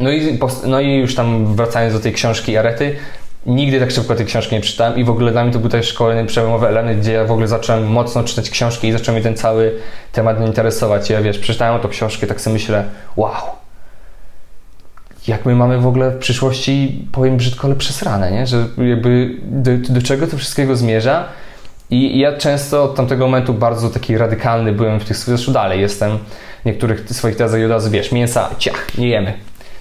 No 0.00 0.10
i, 0.10 0.38
no 0.66 0.80
i 0.80 0.96
już 0.96 1.14
tam 1.14 1.56
wracając 1.56 1.94
do 1.94 2.00
tej 2.00 2.12
książki 2.12 2.56
Arety, 2.56 2.96
nigdy 3.46 3.80
tak 3.80 3.90
szybko 3.90 4.14
tej 4.14 4.26
książki 4.26 4.54
nie 4.54 4.60
czytałem 4.60 4.98
i 4.98 5.04
w 5.04 5.10
ogóle 5.10 5.32
dla 5.32 5.44
mnie 5.44 5.52
to 5.52 5.58
był 5.58 5.70
też 5.70 5.92
kolejny 5.92 6.26
przełomowy 6.26 6.68
element, 6.68 7.00
gdzie 7.00 7.12
ja 7.12 7.24
w 7.24 7.30
ogóle 7.30 7.48
zacząłem 7.48 7.86
mocno 7.86 8.24
czytać 8.24 8.50
książki 8.50 8.88
i 8.88 8.92
zaczął 8.92 9.14
mnie 9.14 9.22
ten 9.22 9.36
cały 9.36 9.74
temat 10.12 10.46
interesować. 10.46 11.10
Ja 11.10 11.22
wiesz, 11.22 11.38
przeczytałem 11.38 11.80
tą 11.80 11.88
książkę 11.88 12.26
tak 12.26 12.40
sobie 12.40 12.54
myślę, 12.54 12.84
wow, 13.16 13.32
jak 15.28 15.46
my 15.46 15.54
mamy 15.54 15.78
w 15.78 15.86
ogóle 15.86 16.10
w 16.10 16.18
przyszłości, 16.18 17.06
powiem 17.12 17.36
brzydko, 17.36 17.66
ale 17.66 17.76
przesrane, 17.76 18.32
nie? 18.32 18.46
Że 18.46 18.66
jakby 18.78 19.36
do, 19.42 19.70
do 19.88 20.02
czego 20.02 20.26
to 20.26 20.36
wszystkiego 20.36 20.76
zmierza 20.76 21.24
i 21.90 22.18
ja 22.18 22.36
często 22.36 22.84
od 22.84 22.94
tamtego 22.94 23.26
momentu 23.26 23.54
bardzo 23.54 23.90
taki 23.90 24.18
radykalny 24.18 24.72
byłem 24.72 25.00
w 25.00 25.04
tych, 25.04 25.16
zresztą 25.16 25.52
dalej 25.52 25.80
jestem 25.80 26.18
niektórych 26.66 27.04
swoich 27.10 27.36
od 27.40 27.70
razu, 27.70 27.90
wiesz, 27.90 28.12
mięsa, 28.12 28.50
ciach, 28.58 28.98
nie 28.98 29.08
jemy. 29.08 29.32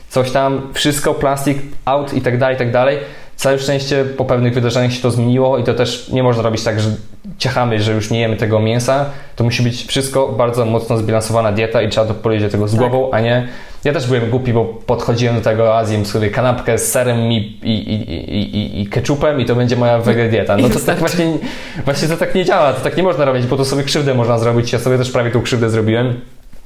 Coś 0.09 0.31
tam, 0.31 0.61
wszystko, 0.73 1.13
plastik, 1.13 1.57
out 1.85 2.13
i 2.13 2.21
tak 2.21 2.37
dalej, 2.37 2.55
i 2.55 2.59
tak 2.59 2.71
dalej. 2.71 2.97
Całe 3.35 3.59
szczęście 3.59 4.05
po 4.17 4.25
pewnych 4.25 4.53
wydarzeniach 4.53 4.93
się 4.93 5.01
to 5.01 5.11
zmieniło 5.11 5.57
i 5.57 5.63
to 5.63 5.73
też 5.73 6.09
nie 6.09 6.23
można 6.23 6.43
robić 6.43 6.63
tak, 6.63 6.79
że 6.79 6.89
ciachamy, 7.37 7.79
że 7.79 7.93
już 7.93 8.11
nie 8.11 8.19
jemy 8.19 8.37
tego 8.37 8.59
mięsa. 8.59 9.05
To 9.35 9.43
musi 9.43 9.63
być 9.63 9.85
wszystko 9.85 10.27
bardzo 10.27 10.65
mocno 10.65 10.97
zbilansowana 10.97 11.51
dieta 11.51 11.81
i 11.81 11.89
trzeba 11.89 12.07
to 12.07 12.13
podejść 12.13 12.45
do 12.45 12.51
tego 12.51 12.67
z 12.67 12.71
tak. 12.71 12.79
głową, 12.79 13.11
a 13.11 13.19
nie... 13.19 13.47
Ja 13.83 13.93
też 13.93 14.07
byłem 14.07 14.29
głupi, 14.29 14.53
bo 14.53 14.65
podchodziłem 14.65 15.35
do 15.35 15.41
tego 15.41 15.77
Azji, 15.77 16.05
sobie 16.05 16.29
kanapkę 16.29 16.77
z 16.77 16.91
serem 16.91 17.31
i, 17.31 17.37
i, 17.63 17.93
i, 17.93 18.81
i, 18.81 18.87
ketchupem 18.87 19.41
i 19.41 19.45
to 19.45 19.55
będzie 19.55 19.75
moja 19.75 19.99
wege 19.99 20.29
dieta. 20.29 20.57
No 20.57 20.69
to 20.69 20.79
tak 20.79 20.97
właśnie, 20.97 21.37
właśnie 21.85 22.07
to 22.07 22.17
tak 22.17 22.35
nie 22.35 22.45
działa, 22.45 22.73
to 22.73 22.81
tak 22.81 22.97
nie 22.97 23.03
można 23.03 23.25
robić, 23.25 23.45
bo 23.45 23.57
to 23.57 23.65
sobie 23.65 23.83
krzywdę 23.83 24.13
można 24.13 24.39
zrobić. 24.39 24.73
Ja 24.73 24.79
sobie 24.79 24.97
też 24.97 25.11
prawie 25.11 25.31
tą 25.31 25.41
krzywdę 25.41 25.69
zrobiłem, 25.69 26.19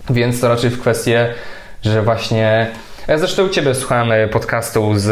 więc 0.10 0.42
to 0.42 0.50
raczej 0.50 0.70
w 0.70 0.82
kwestii, 0.82 1.12
że 1.82 2.02
właśnie 2.02 2.68
ja 3.10 3.18
zresztą 3.18 3.46
u 3.46 3.50
Ciebie 3.50 3.76
słuchałem 3.76 4.12
e, 4.12 4.28
podcastu 4.28 4.94
z... 4.96 5.08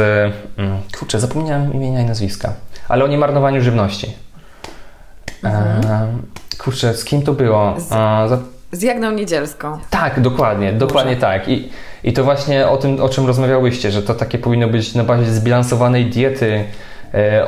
Mm, 0.58 0.78
kurczę, 1.00 1.20
zapomniałem 1.20 1.74
imienia 1.74 2.02
i 2.02 2.06
nazwiska. 2.06 2.54
Ale 2.88 3.04
o 3.04 3.08
niemarnowaniu 3.08 3.62
żywności. 3.62 4.14
Mhm. 5.44 5.92
E, 5.92 6.08
kurczę, 6.58 6.94
z 6.94 7.06
kim 7.06 7.22
to 7.22 7.34
było? 7.34 7.76
Z, 7.78 7.90
za... 8.30 8.38
z 8.72 8.82
Jagną 8.82 9.12
Niedzielską. 9.12 9.80
Tak, 9.90 10.20
dokładnie, 10.22 10.74
dokładnie 10.74 11.12
Może. 11.12 11.22
tak. 11.22 11.48
I, 11.48 11.70
I 12.04 12.14
to 12.14 12.24
właśnie 12.24 12.68
o 12.68 12.78
tym, 12.78 13.02
o 13.02 13.10
czym 13.10 13.28
rozmawiałyście, 13.28 13.92
że 13.92 14.04
to 14.04 14.14
takie 14.14 14.38
powinno 14.38 14.68
być 14.68 14.96
na 14.96 15.04
bazie 15.04 15.32
zbilansowanej 15.32 16.06
diety, 16.06 16.46
e, 16.54 16.64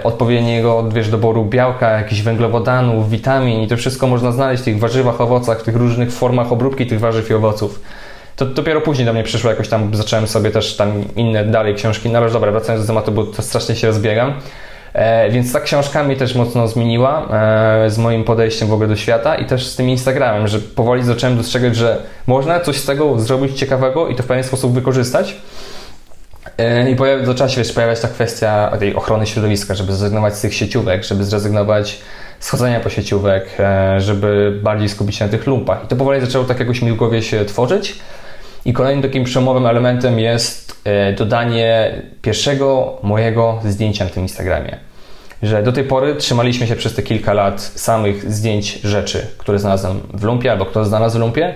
odpowiedniego 0.04 0.89
wiesz, 0.93 1.10
doboru 1.10 1.45
białka, 1.45 1.89
jakichś 1.89 2.22
węglowodanów, 2.22 3.10
witamin 3.10 3.62
i 3.62 3.67
to 3.67 3.78
wszystko 3.78 4.08
można 4.08 4.32
znaleźć 4.32 4.62
w 4.62 4.65
tych 4.65 4.80
warzywach, 4.80 5.22
owocach, 5.22 5.60
w 5.60 5.63
tych 5.63 5.76
różnych 5.76 6.12
formach 6.13 6.52
obróbki 6.52 6.88
tych 6.88 7.00
warzyw 7.00 7.30
i 7.30 7.34
owoców 7.34 7.80
to 8.39 8.45
dopiero 8.45 8.82
później 8.82 9.06
do 9.06 9.13
mnie 9.13 9.24
przyszło, 9.24 9.50
jakoś 9.50 9.69
tam 9.69 9.95
zacząłem 9.95 10.28
sobie 10.28 10.52
też 10.52 10.76
tam 10.76 11.04
inne 11.15 11.45
dalej 11.45 11.76
książki, 11.76 12.10
no 12.10 12.19
ale 12.19 12.32
dobra, 12.32 12.52
wracając 12.52 12.86
do 12.86 12.88
tematu, 12.88 13.12
bo 13.12 13.24
to 13.24 13.41
strasznie 13.41 13.76
się 13.76 13.88
rozbiegam. 13.88 14.34
E, 14.93 15.30
więc 15.30 15.54
ta 15.54 15.60
książka 15.60 16.04
mnie 16.04 16.15
też 16.15 16.36
mocno 16.36 16.67
zmieniła 16.67 17.28
e, 17.32 17.89
z 17.89 17.98
moim 17.98 18.24
podejściem 18.24 18.67
w 18.67 18.74
ogóle 18.74 18.89
do 18.89 18.95
świata 18.95 19.36
i 19.36 19.45
też 19.45 19.67
z 19.67 19.76
tym 19.76 19.89
Instagramem, 19.89 20.48
że 20.48 20.60
powoli 20.60 21.04
zacząłem 21.04 21.38
dostrzegać, 21.38 21.76
że 21.76 22.02
można 22.28 22.60
coś 22.60 22.78
z 22.78 22.86
tego 22.86 23.19
zrobić 23.19 23.60
ciekawego 23.60 24.08
i 24.08 24.15
to 24.15 24.24
w 24.24 24.26
pewien 24.26 24.43
sposób 24.43 24.74
wykorzystać. 24.74 25.36
E, 26.60 26.89
I 26.91 26.95
pojawi, 26.95 27.26
zaczęła 27.26 27.50
się 27.50 27.58
wiesz, 27.58 27.74
pojawiać 27.74 28.00
ta 28.00 28.08
kwestia 28.08 28.78
tej 28.80 28.95
ochrony 28.95 29.28
środowiska, 29.28 29.76
żeby 29.76 29.93
zrezygnować 29.93 30.36
z 30.36 30.41
tych 30.41 30.54
sieciówek, 30.54 31.04
żeby 31.04 31.24
zrezygnować 31.24 32.00
z 32.39 32.50
chodzenia 32.50 32.80
po 32.80 32.89
sieciówek, 32.89 33.50
e, 33.60 34.02
żeby 34.02 34.60
bardziej 34.63 34.89
skupić 34.89 35.15
się 35.15 35.26
na 35.26 35.32
tych 35.32 35.48
lumpach. 35.48 35.84
I 35.84 35.88
to 35.88 35.95
powoli 35.95 36.22
zaczęło 36.22 36.45
tak 36.45 36.60
jakoś 36.60 36.82
mi 36.82 36.98
się 37.22 37.45
tworzyć. 37.45 37.95
I 38.65 38.74
kolejnym 38.74 39.04
takim 39.04 39.24
przemowym 39.24 39.65
elementem 39.65 40.19
jest 40.19 40.82
e, 40.84 41.13
dodanie 41.13 41.91
pierwszego 42.22 42.98
mojego 43.04 43.60
zdjęcia 43.65 44.04
na 44.06 44.10
tym 44.10 44.24
Instagramie. 44.24 44.78
Że 45.43 45.63
do 45.63 45.72
tej 45.72 45.84
pory 45.84 46.15
trzymaliśmy 46.15 46.67
się 46.67 46.76
przez 46.76 46.95
te 46.95 47.04
kilka 47.04 47.34
lat 47.34 47.62
samych 47.62 48.32
zdjęć 48.32 48.82
rzeczy, 48.82 49.28
które 49.38 49.60
znalazłem 49.60 50.00
w 50.13 50.24
lumpie 50.24 50.52
albo 50.52 50.65
kto 50.65 50.86
znalazł 50.86 51.17
w 51.17 51.22
lumpie. 51.22 51.56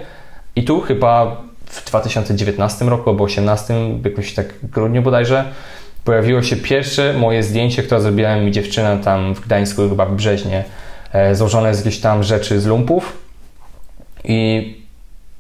I 0.56 0.64
tu 0.64 0.82
chyba 0.82 1.42
w 1.74 1.86
2019 1.86 2.86
roku 2.86 3.10
albo 3.10 3.26
2018, 3.26 3.74
jakoś 4.06 4.34
tak 4.34 4.54
w 4.54 4.70
grudniu 4.70 5.02
bodajże, 5.02 5.46
pojawiło 6.04 6.44
się 6.44 6.56
pierwsze 6.56 7.14
moje 7.14 7.44
zdjęcie, 7.44 7.84
które 7.84 8.02
zrobiła 8.02 8.36
mi 8.36 8.52
dziewczyna 8.52 8.98
tam 8.98 9.36
w 9.36 9.40
Gdańsku, 9.40 9.90
chyba 9.90 10.06
w 10.06 10.16
Brzeźnie, 10.16 10.64
e, 11.14 11.36
złożone 11.36 11.76
z 11.76 11.78
jakieś 11.78 12.00
tam 12.00 12.24
rzeczy 12.24 12.62
z 12.62 12.66
lumpów. 12.66 13.18
I 14.24 14.84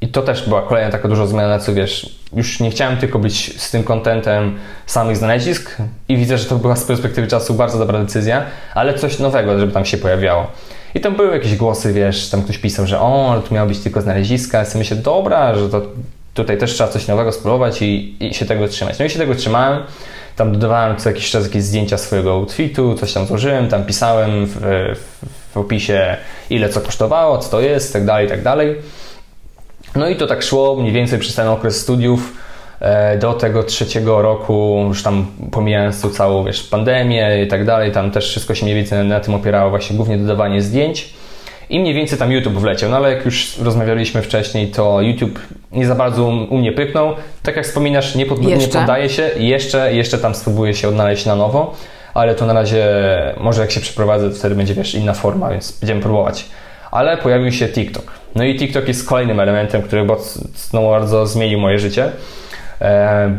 i 0.03 0.07
to 0.07 0.21
też 0.21 0.49
była 0.49 0.61
kolejna 0.61 0.91
taka 0.91 1.07
duża 1.07 1.25
zmiana, 1.25 1.59
co 1.59 1.73
wiesz, 1.73 2.19
już 2.35 2.59
nie 2.59 2.71
chciałem 2.71 2.97
tylko 2.97 3.19
być 3.19 3.61
z 3.61 3.71
tym 3.71 3.83
kontentem 3.83 4.57
samych 4.85 5.17
znalezisk 5.17 5.77
i 6.09 6.17
widzę, 6.17 6.37
że 6.37 6.45
to 6.45 6.55
była 6.55 6.75
z 6.75 6.83
perspektywy 6.83 7.27
czasu 7.27 7.53
bardzo 7.53 7.79
dobra 7.79 7.99
decyzja, 7.99 8.45
ale 8.75 8.93
coś 8.93 9.19
nowego, 9.19 9.59
żeby 9.59 9.71
tam 9.71 9.85
się 9.85 9.97
pojawiało. 9.97 10.47
I 10.95 10.99
tam 10.99 11.15
były 11.15 11.33
jakieś 11.33 11.55
głosy, 11.55 11.93
wiesz, 11.93 12.29
tam 12.29 12.41
ktoś 12.43 12.57
pisał, 12.57 12.87
że 12.87 12.99
o, 12.99 13.41
tu 13.47 13.53
miało 13.53 13.67
być 13.67 13.79
tylko 13.79 14.01
znaleziska, 14.01 14.57
ja 14.57 14.65
sobie 14.65 14.79
myślę, 14.79 14.97
dobra, 14.97 15.55
że 15.55 15.69
to 15.69 15.81
tutaj 16.33 16.57
też 16.57 16.73
trzeba 16.73 16.89
coś 16.89 17.07
nowego 17.07 17.31
spróbować 17.31 17.81
i, 17.81 18.15
i 18.19 18.33
się 18.33 18.45
tego 18.45 18.67
trzymać. 18.67 18.99
No 18.99 19.05
i 19.05 19.09
się 19.09 19.19
tego 19.19 19.35
trzymałem, 19.35 19.83
tam 20.35 20.51
dodawałem 20.51 20.97
co 20.97 21.09
jakiś 21.09 21.31
czas 21.31 21.43
jakieś 21.43 21.63
zdjęcia 21.63 21.97
swojego 21.97 22.31
outfitu, 22.31 22.95
coś 22.95 23.13
tam 23.13 23.25
złożyłem, 23.25 23.67
tam 23.67 23.85
pisałem 23.85 24.45
w, 24.45 24.57
w, 24.95 25.53
w 25.53 25.57
opisie 25.57 26.17
ile 26.49 26.69
co 26.69 26.81
kosztowało, 26.81 27.37
co 27.37 27.49
to 27.49 27.61
jest, 27.61 27.93
tak 27.93 28.05
dalej, 28.05 28.27
tak 28.27 28.43
dalej. 28.43 28.75
No 29.95 30.09
i 30.09 30.15
to 30.15 30.27
tak 30.27 30.43
szło 30.43 30.75
mniej 30.75 30.91
więcej 30.91 31.19
przez 31.19 31.35
ten 31.35 31.47
okres 31.47 31.81
studiów 31.81 32.33
e, 32.79 33.17
do 33.17 33.33
tego 33.33 33.63
trzeciego 33.63 34.21
roku, 34.21 34.85
już 34.87 35.03
tam 35.03 35.27
pomijając 35.51 36.01
tu 36.01 36.09
całą 36.09 36.45
wiesz, 36.45 36.63
pandemię 36.63 37.43
i 37.43 37.47
tak 37.47 37.65
dalej, 37.65 37.91
tam 37.91 38.11
też 38.11 38.29
wszystko 38.29 38.55
się 38.55 38.63
mniej 38.63 38.75
więcej 38.75 39.05
na 39.05 39.19
tym 39.19 39.33
opierało, 39.33 39.69
właśnie 39.69 39.95
głównie 39.95 40.17
dodawanie 40.17 40.61
zdjęć. 40.61 41.13
I 41.73 41.79
mniej 41.79 41.93
więcej 41.93 42.19
tam 42.19 42.31
YouTube 42.31 42.53
wleciał, 42.53 42.89
no 42.89 42.97
ale 42.97 43.13
jak 43.13 43.25
już 43.25 43.57
rozmawialiśmy 43.57 44.21
wcześniej, 44.21 44.67
to 44.67 45.01
YouTube 45.01 45.39
nie 45.71 45.87
za 45.87 45.95
bardzo 45.95 46.25
u 46.25 46.57
mnie 46.57 46.71
pyknął. 46.71 47.13
Tak 47.43 47.55
jak 47.55 47.65
wspominasz, 47.65 48.15
nie, 48.15 48.25
pod, 48.25 48.41
nie 48.41 48.57
poddaje 48.67 49.09
się, 49.09 49.29
jeszcze, 49.37 49.93
jeszcze 49.93 50.17
tam 50.17 50.35
spróbuję 50.35 50.73
się 50.73 50.87
odnaleźć 50.87 51.25
na 51.25 51.35
nowo, 51.35 51.75
ale 52.13 52.35
to 52.35 52.45
na 52.45 52.53
razie, 52.53 52.85
może 53.37 53.61
jak 53.61 53.71
się 53.71 53.79
przeprowadzę, 53.79 54.29
to 54.29 54.35
wtedy 54.35 54.55
będzie 54.55 54.73
wiesz, 54.73 54.95
inna 54.95 55.13
forma, 55.13 55.49
więc 55.49 55.79
będziemy 55.79 56.01
próbować. 56.01 56.45
Ale 56.91 57.17
pojawił 57.17 57.51
się 57.51 57.67
TikTok. 57.67 58.11
No 58.35 58.43
i 58.43 58.59
TikTok 58.59 58.87
jest 58.87 59.07
kolejnym 59.07 59.39
elementem, 59.39 59.81
który 59.81 60.07
no, 60.73 60.89
bardzo 60.89 61.27
zmienił 61.27 61.59
moje 61.59 61.79
życie, 61.79 62.11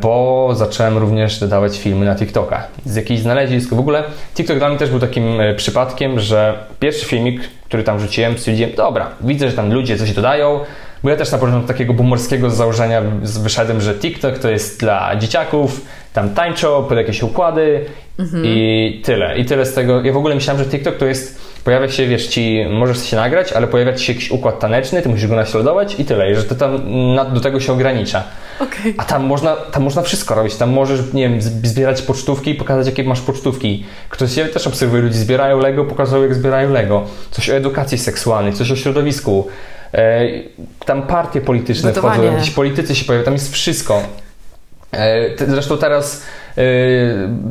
bo 0.01 0.51
zacząłem 0.55 0.99
również 0.99 1.39
dodawać 1.39 1.79
filmy 1.79 2.07
na 2.07 2.15
TikToka. 2.15 2.67
Z 2.85 2.97
jakichś 2.97 3.21
znalezisk. 3.21 3.71
W 3.71 3.79
ogóle 3.79 4.05
TikTok 4.35 4.59
dla 4.59 4.69
mnie 4.69 4.79
też 4.79 4.91
był 4.91 5.01
takim 5.01 5.41
e, 5.41 5.55
przypadkiem, 5.55 6.21
że 6.21 6.59
pierwszy 6.81 7.07
filmik, 7.07 7.41
który 7.65 7.83
tam 7.83 8.01
rzuciłem, 8.01 8.39
stwierdziłem, 8.39 8.73
dobra, 8.77 9.11
widzę, 9.21 9.51
że 9.51 9.57
tam 9.57 9.73
ludzie 9.73 9.99
coś 9.99 10.13
dodają, 10.13 10.61
bo 11.03 11.11
ja 11.11 11.17
też 11.17 11.33
na 11.33 11.39
początku 11.39 11.69
takiego 11.69 11.95
boomerskiego 11.95 12.51
założenia 12.51 13.03
wyszedłem, 13.23 13.81
że 13.81 13.95
TikTok 13.95 14.39
to 14.39 14.51
jest 14.51 14.81
dla 14.81 15.17
dzieciaków, 15.17 15.81
tam 16.13 16.31
tańczą 16.31 16.85
pod 16.85 16.99
jakieś 16.99 17.23
układy 17.23 17.85
mhm. 18.19 18.45
i 18.47 19.01
tyle. 19.05 19.39
I 19.39 19.45
tyle 19.45 19.67
z 19.67 19.75
tego. 19.75 20.03
Ja 20.03 20.13
w 20.13 20.17
ogóle 20.17 20.35
myślałem, 20.35 20.65
że 20.65 20.71
TikTok 20.71 20.97
to 20.97 21.07
jest 21.07 21.54
pojawia 21.65 21.89
się, 21.89 22.07
wiesz, 22.07 22.27
ci, 22.27 22.67
możesz 22.71 23.07
się 23.07 23.17
nagrać, 23.17 23.53
ale 23.53 23.67
pojawia 23.67 23.93
ci 23.93 24.05
się 24.05 24.13
jakiś 24.13 24.31
układ 24.31 24.59
taneczny, 24.59 25.03
ty 25.03 25.09
musisz 25.09 25.27
go 25.27 25.37
naśladować 25.37 26.01
i 26.01 26.05
tyle, 26.05 26.35
że 26.35 26.45
to 26.45 26.55
tam 26.55 26.81
do 27.35 27.41
tego 27.41 27.61
się 27.61 27.73
ogranicza. 27.73 28.25
Okay. 28.61 28.95
A 28.99 29.05
tam 29.05 29.25
można, 29.25 29.57
tam 29.57 29.83
można 29.83 30.03
wszystko 30.03 30.35
robić, 30.35 30.57
tam 30.57 30.71
możesz, 30.71 31.13
nie 31.13 31.29
wiem, 31.29 31.43
zbierać 31.43 32.03
pocztówki 32.03 32.51
i 32.51 32.55
pokazać, 32.55 32.87
jakie 32.87 33.05
masz 33.05 33.21
pocztówki. 33.21 33.85
Ktoś, 34.09 34.37
ja 34.37 34.49
też 34.49 34.67
obserwuję 34.67 35.03
ludzi, 35.03 35.19
zbierają 35.19 35.59
Lego, 35.59 35.85
pokazują, 35.85 36.23
jak 36.23 36.35
zbierają 36.35 36.71
Lego. 36.71 37.05
Coś 37.31 37.51
o 37.51 37.55
edukacji 37.55 37.99
seksualnej, 37.99 38.53
coś 38.53 38.71
o 38.71 38.77
środowisku. 38.77 39.49
E, 39.95 40.21
tam 40.87 41.03
partie 41.03 41.41
polityczne 41.41 41.91
Gotowanie. 41.91 42.15
wchodzą, 42.15 42.33
jakieś 42.33 42.51
politycy 42.51 42.95
się 42.95 43.05
pojawiają, 43.05 43.25
tam 43.25 43.35
jest 43.35 43.53
wszystko. 43.53 44.03
E, 44.93 45.47
zresztą 45.49 45.79
teraz 45.79 46.23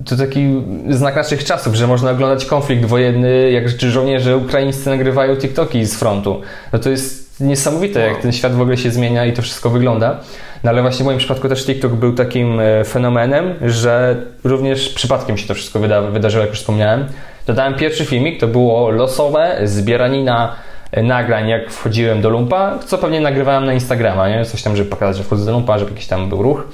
to 0.05 0.15
taki 0.17 0.63
znak 0.89 1.15
naszych 1.15 1.43
czasów, 1.43 1.75
że 1.75 1.87
można 1.87 2.11
oglądać 2.11 2.45
konflikt 2.45 2.85
wojenny, 2.85 3.51
jak 3.51 3.69
żołnierze 3.69 4.37
ukraińscy 4.37 4.89
nagrywają 4.89 5.35
TikToki 5.35 5.85
z 5.85 5.95
frontu. 5.95 6.41
No 6.73 6.79
to 6.79 6.89
jest 6.89 7.23
niesamowite, 7.39 7.99
jak 7.99 8.21
ten 8.21 8.31
świat 8.31 8.53
w 8.53 8.61
ogóle 8.61 8.77
się 8.77 8.91
zmienia 8.91 9.25
i 9.25 9.33
to 9.33 9.41
wszystko 9.41 9.69
wygląda. 9.69 10.19
No 10.63 10.69
ale 10.69 10.81
właśnie 10.81 11.03
w 11.03 11.05
moim 11.05 11.17
przypadku 11.17 11.49
też 11.49 11.65
TikTok 11.65 11.93
był 11.93 12.13
takim 12.13 12.59
e, 12.59 12.83
fenomenem, 12.83 13.53
że 13.61 14.15
również 14.43 14.89
przypadkiem 14.89 15.37
się 15.37 15.47
to 15.47 15.53
wszystko 15.53 15.79
wyda 15.79 16.01
wydarzyło, 16.01 16.41
jak 16.41 16.49
już 16.49 16.59
wspomniałem. 16.59 17.05
Dodałem 17.47 17.75
pierwszy 17.75 18.05
filmik, 18.05 18.39
to 18.39 18.47
było 18.47 18.89
losowe 18.89 19.59
zbieranina 19.63 20.55
e, 20.91 21.03
nagrań, 21.03 21.49
jak 21.49 21.71
wchodziłem 21.71 22.21
do 22.21 22.29
lumpa, 22.29 22.79
co 22.87 22.97
pewnie 22.97 23.21
nagrywałem 23.21 23.65
na 23.65 23.73
Instagrama, 23.73 24.29
nie? 24.29 24.45
Coś 24.45 24.61
tam, 24.61 24.75
żeby 24.75 24.89
pokazać, 24.89 25.17
że 25.17 25.23
wchodzę 25.23 25.45
do 25.45 25.51
lumpa, 25.51 25.79
żeby 25.79 25.91
jakiś 25.91 26.07
tam 26.07 26.29
był 26.29 26.41
ruch 26.41 26.67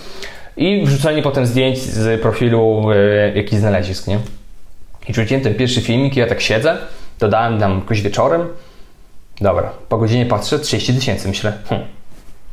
i 0.59 0.85
wrzucenie 0.85 1.21
potem 1.21 1.45
zdjęć 1.45 1.81
z 1.81 2.21
profilu 2.21 2.91
e, 2.91 3.37
jakiś 3.37 3.59
znalezisk, 3.59 4.07
nie? 4.07 4.19
I 5.07 5.13
rzuciłem 5.13 5.43
ten 5.43 5.55
pierwszy 5.55 5.81
filmik 5.81 6.15
ja 6.15 6.27
tak 6.27 6.41
siedzę, 6.41 6.77
dodałem 7.19 7.59
tam 7.59 7.79
jakoś 7.79 8.01
wieczorem. 8.01 8.47
Dobra, 9.41 9.71
po 9.89 9.97
godzinie 9.97 10.25
patrzę, 10.25 10.59
30 10.59 10.93
tysięcy, 10.93 11.27
myślę, 11.27 11.53
hm, 11.69 11.81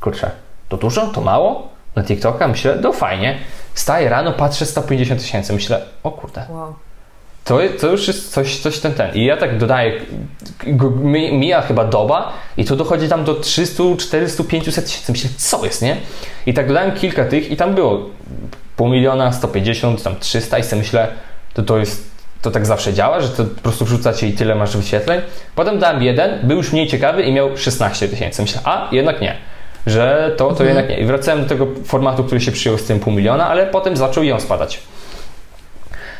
kurczę, 0.00 0.30
to 0.68 0.76
dużo, 0.76 1.06
to 1.06 1.20
mało? 1.20 1.68
Na 1.96 2.04
TikToka 2.04 2.48
myślę, 2.48 2.78
no 2.82 2.92
fajnie. 2.92 3.38
Staję 3.74 4.08
rano, 4.08 4.32
patrzę 4.32 4.66
150 4.66 5.20
tysięcy, 5.20 5.52
myślę, 5.52 5.82
o 6.02 6.10
kurde. 6.10 6.46
Wow. 6.50 6.74
To, 7.46 7.58
to 7.80 7.86
już 7.86 8.08
jest 8.08 8.32
coś, 8.32 8.58
coś 8.58 8.78
ten, 8.78 8.92
ten. 8.92 9.14
I 9.14 9.24
ja 9.24 9.36
tak 9.36 9.58
dodaję, 9.58 10.00
mija 11.32 11.62
chyba 11.62 11.84
doba 11.84 12.32
i 12.56 12.64
to 12.64 12.76
dochodzi 12.76 13.08
tam 13.08 13.24
do 13.24 13.34
300, 13.34 13.82
400, 13.98 14.44
500 14.44 14.84
tysięcy. 14.84 15.12
Myślę, 15.12 15.30
co 15.36 15.64
jest, 15.64 15.82
nie? 15.82 15.96
I 16.46 16.54
tak 16.54 16.68
dodałem 16.68 16.92
kilka 16.92 17.24
tych 17.24 17.50
i 17.50 17.56
tam 17.56 17.74
było 17.74 18.10
pół 18.76 18.88
miliona, 18.88 19.32
150, 19.32 20.02
tam 20.02 20.16
300 20.20 20.58
i 20.58 20.62
sobie 20.62 20.82
myślę, 20.82 21.08
to 21.54 21.62
to 21.62 21.78
jest 21.78 22.16
to 22.42 22.50
tak 22.50 22.66
zawsze 22.66 22.92
działa, 22.92 23.20
że 23.20 23.28
to 23.28 23.44
po 23.44 23.62
prostu 23.62 23.84
wrzucacie 23.84 24.28
i 24.28 24.32
tyle 24.32 24.54
masz 24.54 24.76
wyświetleń. 24.76 25.20
Potem 25.54 25.78
dałem 25.78 26.02
jeden, 26.02 26.48
był 26.48 26.56
już 26.56 26.72
mniej 26.72 26.88
ciekawy 26.88 27.22
i 27.22 27.32
miał 27.32 27.56
16 27.56 28.08
tysięcy. 28.08 28.42
Myślę, 28.42 28.60
a 28.64 28.88
jednak 28.92 29.20
nie, 29.20 29.36
że 29.86 30.34
to, 30.36 30.44
to 30.44 30.50
mhm. 30.50 30.68
jednak 30.68 30.88
nie. 30.88 30.98
I 30.98 31.04
wracałem 31.04 31.42
do 31.42 31.48
tego 31.48 31.66
formatu, 31.84 32.24
który 32.24 32.40
się 32.40 32.52
przyjął 32.52 32.78
z 32.78 32.84
tym 32.84 33.00
pół 33.00 33.12
miliona, 33.12 33.48
ale 33.48 33.66
potem 33.66 33.96
zaczął 33.96 34.24
ją 34.24 34.40
spadać. 34.40 34.80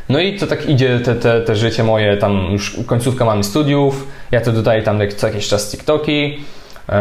No 0.09 0.19
i 0.19 0.39
to 0.39 0.47
tak 0.47 0.69
idzie 0.69 1.01
te, 1.01 1.15
te, 1.15 1.41
te 1.41 1.57
życie 1.57 1.85
moje, 1.85 2.17
tam 2.17 2.49
już 2.53 2.77
końcówka 2.87 3.25
mamy 3.25 3.45
studiów, 3.45 4.07
ja 4.31 4.41
to 4.41 4.53
dodaję 4.53 4.83
tam 4.83 5.01
co 5.17 5.27
jakiś 5.27 5.49
czas 5.49 5.71
TikToki 5.71 6.29
yy, 6.29 6.95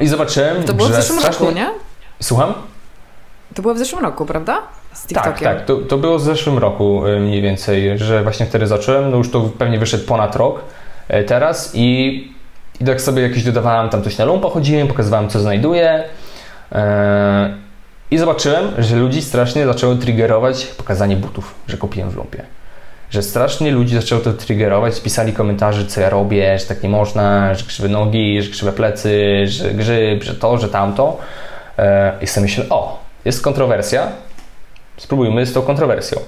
i 0.00 0.08
zobaczyłem, 0.08 0.62
To 0.64 0.74
było 0.74 0.88
w 0.88 0.92
zeszłym 0.92 1.18
strasznie... 1.18 1.46
roku, 1.46 1.58
nie? 1.58 1.70
Słucham? 2.20 2.54
To 3.54 3.62
było 3.62 3.74
w 3.74 3.78
zeszłym 3.78 4.02
roku, 4.02 4.26
prawda? 4.26 4.62
Z 4.92 5.06
TikTokiem. 5.06 5.32
Tak, 5.32 5.56
tak. 5.56 5.64
To, 5.64 5.76
to 5.76 5.98
było 5.98 6.18
w 6.18 6.22
zeszłym 6.22 6.58
roku 6.58 7.06
y, 7.06 7.20
mniej 7.20 7.42
więcej, 7.42 7.98
że 7.98 8.22
właśnie 8.22 8.46
wtedy 8.46 8.66
zacząłem. 8.66 9.10
No 9.10 9.16
już 9.16 9.30
to 9.30 9.40
pewnie 9.40 9.78
wyszedł 9.78 10.06
ponad 10.06 10.36
rok 10.36 10.60
y, 11.10 11.24
teraz 11.24 11.72
i, 11.74 12.32
i 12.80 12.84
tak 12.84 13.00
sobie 13.00 13.22
jakieś 13.22 13.44
dodawałem 13.44 13.88
tam 13.88 14.02
coś 14.02 14.18
na 14.18 14.24
lumpa 14.24 14.48
chodziłem, 14.48 14.88
pokazywałem 14.88 15.28
co 15.28 15.40
znajduję. 15.40 16.04
I 18.10 18.18
zobaczyłem, 18.18 18.72
że 18.78 18.96
ludzi 18.96 19.22
strasznie 19.22 19.66
zaczęło 19.66 19.94
triggerować 19.94 20.66
pokazanie 20.66 21.16
butów, 21.16 21.54
że 21.68 21.76
kupiłem 21.76 22.10
w 22.10 22.16
lumpie. 22.16 22.42
Że 23.10 23.22
strasznie 23.22 23.70
ludzi 23.70 23.94
zaczęło 23.94 24.20
to 24.20 24.32
triggerować, 24.32 25.00
pisali 25.00 25.32
komentarze, 25.32 25.86
co 25.86 26.00
ja 26.00 26.10
robię, 26.10 26.58
że 26.58 26.66
tak 26.66 26.82
nie 26.82 26.88
można, 26.88 27.54
że 27.54 27.64
krzywe 27.64 27.88
nogi, 27.88 28.42
że 28.42 28.50
krzywe 28.50 28.72
plecy, 28.72 29.42
że 29.46 29.70
grzyb, 29.70 30.22
że 30.22 30.34
to, 30.34 30.58
że 30.58 30.68
tamto. 30.68 31.18
Yy, 31.78 31.84
I 32.22 32.26
sobie 32.26 32.42
myślę, 32.42 32.64
o, 32.70 32.98
jest 33.24 33.42
kontrowersja, 33.42 34.08
spróbujmy 34.96 35.46
z 35.46 35.52
tą 35.52 35.62
kontrowersją. 35.62 36.20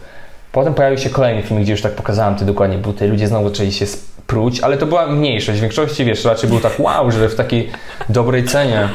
Potem 0.52 0.74
pojawił 0.74 0.98
się 0.98 1.10
kolejny 1.10 1.42
film, 1.42 1.62
gdzie 1.62 1.72
już 1.72 1.82
tak 1.82 1.92
pokazałem 1.92 2.34
te 2.34 2.44
dokładnie 2.44 2.78
buty, 2.78 3.08
ludzie 3.08 3.28
znowu 3.28 3.48
zaczęli 3.48 3.72
się 3.72 3.86
spróć, 3.86 4.60
ale 4.60 4.76
to 4.76 4.86
była 4.86 5.06
mniejszość. 5.06 5.58
W 5.58 5.62
większości, 5.62 6.04
wiesz, 6.04 6.24
raczej 6.24 6.50
był 6.50 6.60
tak 6.60 6.80
wow, 6.80 7.10
że 7.10 7.28
w 7.28 7.34
takiej 7.34 7.70
dobrej 8.08 8.44
cenie, 8.44 8.88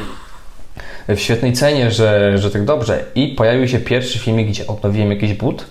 w 1.08 1.20
świetnej 1.20 1.52
cenie, 1.52 1.90
że, 1.90 2.38
że 2.38 2.50
tak 2.50 2.64
dobrze. 2.64 3.04
I 3.14 3.28
pojawił 3.28 3.68
się 3.68 3.78
pierwszy 3.78 4.18
filmik, 4.18 4.48
gdzie 4.48 4.66
odnowiłem 4.66 5.10
jakiś 5.10 5.32
but. 5.32 5.64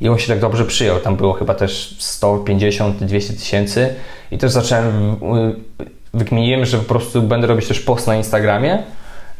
I 0.00 0.08
on 0.08 0.18
się 0.18 0.28
tak 0.28 0.40
dobrze 0.40 0.64
przyjął. 0.64 1.00
Tam 1.00 1.16
było 1.16 1.32
chyba 1.32 1.54
też 1.54 1.96
150-200 2.00 3.38
tysięcy. 3.38 3.94
I 4.30 4.38
też 4.38 4.50
zacząłem, 4.50 5.16
wykminiłem, 6.14 6.64
że 6.64 6.78
po 6.78 6.84
prostu 6.84 7.22
będę 7.22 7.46
robić 7.46 7.68
też 7.68 7.80
post 7.80 8.06
na 8.06 8.16
Instagramie, 8.16 8.82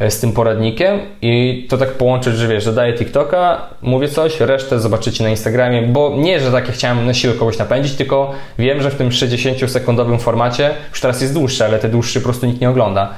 E, 0.03 0.11
z 0.11 0.21
tym 0.21 0.33
poradnikiem. 0.33 1.01
I 1.23 1.67
to 1.71 1.79
tak 1.79 1.93
połączyć, 1.93 2.37
że 2.37 2.49
wiesz, 2.49 2.65
dodaję 2.65 2.93
TikToka, 2.95 3.67
mówię 3.83 4.09
coś, 4.09 4.41
resztę 4.41 4.81
zobaczycie 4.81 5.25
na 5.25 5.31
Instagramie, 5.31 5.83
bo 5.83 6.17
nie, 6.17 6.41
że 6.41 6.53
tak 6.53 6.73
chciałem 6.73 7.07
na 7.07 7.15
siłę 7.15 7.35
kogoś 7.35 7.59
napędzić, 7.59 7.93
tylko 7.93 8.33
wiem, 8.59 8.83
że 8.83 8.91
w 8.91 8.95
tym 8.95 9.11
60-sekundowym 9.11 10.19
formacie, 10.19 10.71
już 10.91 11.01
teraz 11.01 11.21
jest 11.21 11.35
dłuższy, 11.35 11.65
ale 11.65 11.79
te 11.79 11.89
dłuższe 11.89 12.21
po 12.21 12.25
prostu 12.25 12.47
nikt 12.47 12.61
nie 12.61 12.71
ogląda, 12.71 13.15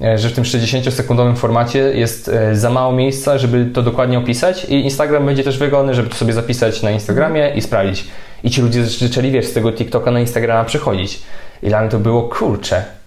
że 0.00 0.28
w 0.28 0.32
tym 0.32 0.44
60-sekundowym 0.44 1.36
formacie 1.36 1.78
jest 1.78 2.28
e, 2.28 2.56
za 2.56 2.70
mało 2.70 2.92
miejsca, 2.92 3.38
żeby 3.38 3.66
to 3.74 3.82
dokładnie 3.82 4.18
opisać 4.18 4.64
i 4.64 4.74
Instagram 4.74 5.26
będzie 5.26 5.44
też 5.44 5.58
wygodny, 5.58 5.94
żeby 5.94 6.08
to 6.08 6.14
sobie 6.14 6.32
zapisać 6.32 6.82
na 6.82 6.90
Instagramie 6.90 7.52
i 7.54 7.62
sprawdzić. 7.62 8.04
I 8.44 8.50
ci 8.50 8.62
ludzie 8.62 8.84
zaczęli, 8.84 9.30
wiesz, 9.30 9.46
z 9.46 9.52
tego 9.52 9.72
TikToka 9.72 10.10
na 10.10 10.20
Instagrama 10.20 10.64
przychodzić. 10.64 11.20
I 11.62 11.68
dla 11.68 11.80
mnie 11.80 11.90
to 11.90 11.98
było 11.98 12.22
kurcze 12.22 12.98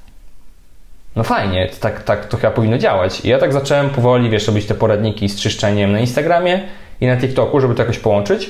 no 1.15 1.23
fajnie, 1.23 1.69
tak, 1.79 2.03
tak 2.03 2.25
to 2.25 2.37
chyba 2.37 2.51
powinno 2.51 2.77
działać. 2.77 3.25
I 3.25 3.29
ja 3.29 3.39
tak 3.39 3.53
zacząłem 3.53 3.89
powoli, 3.89 4.29
wiesz, 4.29 4.47
robić 4.47 4.65
te 4.65 4.75
poradniki 4.75 5.29
z 5.29 5.39
czyszczeniem 5.39 5.91
na 5.91 5.99
Instagramie 5.99 6.61
i 7.01 7.07
na 7.07 7.17
TikToku, 7.17 7.61
żeby 7.61 7.75
to 7.75 7.81
jakoś 7.81 7.99
połączyć. 7.99 8.49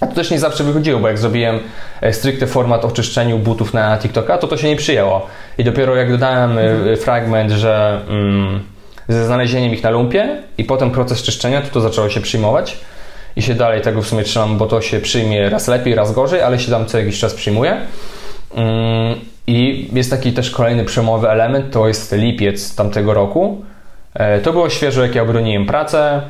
A 0.00 0.06
to 0.06 0.14
też 0.14 0.30
nie 0.30 0.38
zawsze 0.38 0.64
wychodziło, 0.64 1.00
bo 1.00 1.08
jak 1.08 1.18
zrobiłem 1.18 1.60
e, 2.00 2.12
stricte 2.12 2.46
format 2.46 2.84
o 2.84 2.90
czyszczeniu 2.90 3.38
butów 3.38 3.74
na 3.74 3.98
TikToka, 3.98 4.38
to 4.38 4.48
to 4.48 4.56
się 4.56 4.68
nie 4.68 4.76
przyjęło. 4.76 5.26
I 5.58 5.64
dopiero 5.64 5.96
jak 5.96 6.10
dodałem 6.10 6.58
e, 6.58 6.62
mhm. 6.62 6.96
fragment, 6.96 7.50
że 7.50 8.00
mm, 8.08 8.60
ze 9.08 9.26
znalezieniem 9.26 9.72
ich 9.72 9.82
na 9.82 9.90
lumpie 9.90 10.42
i 10.58 10.64
potem 10.64 10.90
proces 10.90 11.22
czyszczenia, 11.22 11.62
to 11.62 11.68
to 11.68 11.80
zaczęło 11.80 12.08
się 12.08 12.20
przyjmować. 12.20 12.78
I 13.36 13.42
się 13.42 13.54
dalej 13.54 13.82
tego 13.82 14.02
w 14.02 14.06
sumie 14.06 14.22
trzymam, 14.22 14.58
bo 14.58 14.66
to 14.66 14.80
się 14.80 15.00
przyjmie 15.00 15.50
raz 15.50 15.68
lepiej, 15.68 15.94
raz 15.94 16.12
gorzej, 16.12 16.42
ale 16.42 16.58
się 16.58 16.70
tam 16.70 16.86
co 16.86 16.98
jakiś 16.98 17.18
czas 17.18 17.34
przyjmuje. 17.34 17.76
Mm, 18.54 19.14
i 19.46 19.88
jest 19.92 20.10
taki 20.10 20.32
też 20.32 20.50
kolejny 20.50 20.84
przełomowy 20.84 21.30
element, 21.30 21.72
to 21.72 21.88
jest 21.88 22.12
lipiec 22.12 22.74
tamtego 22.74 23.14
roku. 23.14 23.64
E, 24.14 24.40
to 24.40 24.52
było 24.52 24.70
świeżo, 24.70 25.02
jak 25.02 25.14
ja 25.14 25.22
obroniłem 25.22 25.66
pracę. 25.66 26.22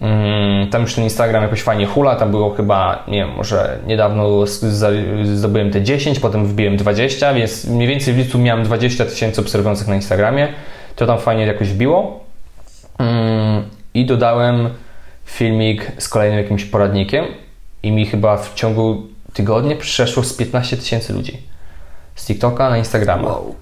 Mm, 0.00 0.70
tam 0.70 0.82
już 0.82 0.94
ten 0.94 1.04
Instagram 1.04 1.42
jakoś 1.42 1.62
fajnie 1.62 1.86
hula, 1.86 2.16
tam 2.16 2.30
było 2.30 2.54
chyba, 2.54 3.04
nie 3.08 3.18
wiem, 3.18 3.30
może 3.36 3.78
niedawno 3.86 4.46
zdobyłem 5.24 5.70
te 5.70 5.82
10, 5.82 6.20
potem 6.20 6.46
wbiłem 6.46 6.76
20, 6.76 7.34
więc 7.34 7.64
mniej 7.64 7.88
więcej 7.88 8.14
w 8.14 8.18
lipcu 8.18 8.38
miałem 8.38 8.64
20 8.64 9.04
tysięcy 9.04 9.40
obserwujących 9.40 9.88
na 9.88 9.94
Instagramie. 9.94 10.48
To 10.96 11.06
tam 11.06 11.18
fajnie 11.18 11.46
jakoś 11.46 11.68
wbiło. 11.68 12.24
Mm, 12.98 13.62
I 13.94 14.06
dodałem 14.06 14.70
filmik 15.24 15.92
z 15.98 16.08
kolejnym 16.08 16.38
jakimś 16.38 16.64
poradnikiem 16.64 17.24
i 17.82 17.92
mi 17.92 18.06
chyba 18.06 18.36
w 18.36 18.54
ciągu 18.54 19.02
tygodnia 19.32 19.76
przeszło 19.76 20.22
z 20.22 20.32
15 20.32 20.76
tysięcy 20.76 21.12
ludzi 21.12 21.42
z 22.14 22.26
TikToka 22.26 22.70
na 22.70 22.78
Instagrama. 22.78 23.28
Wow. 23.28 23.54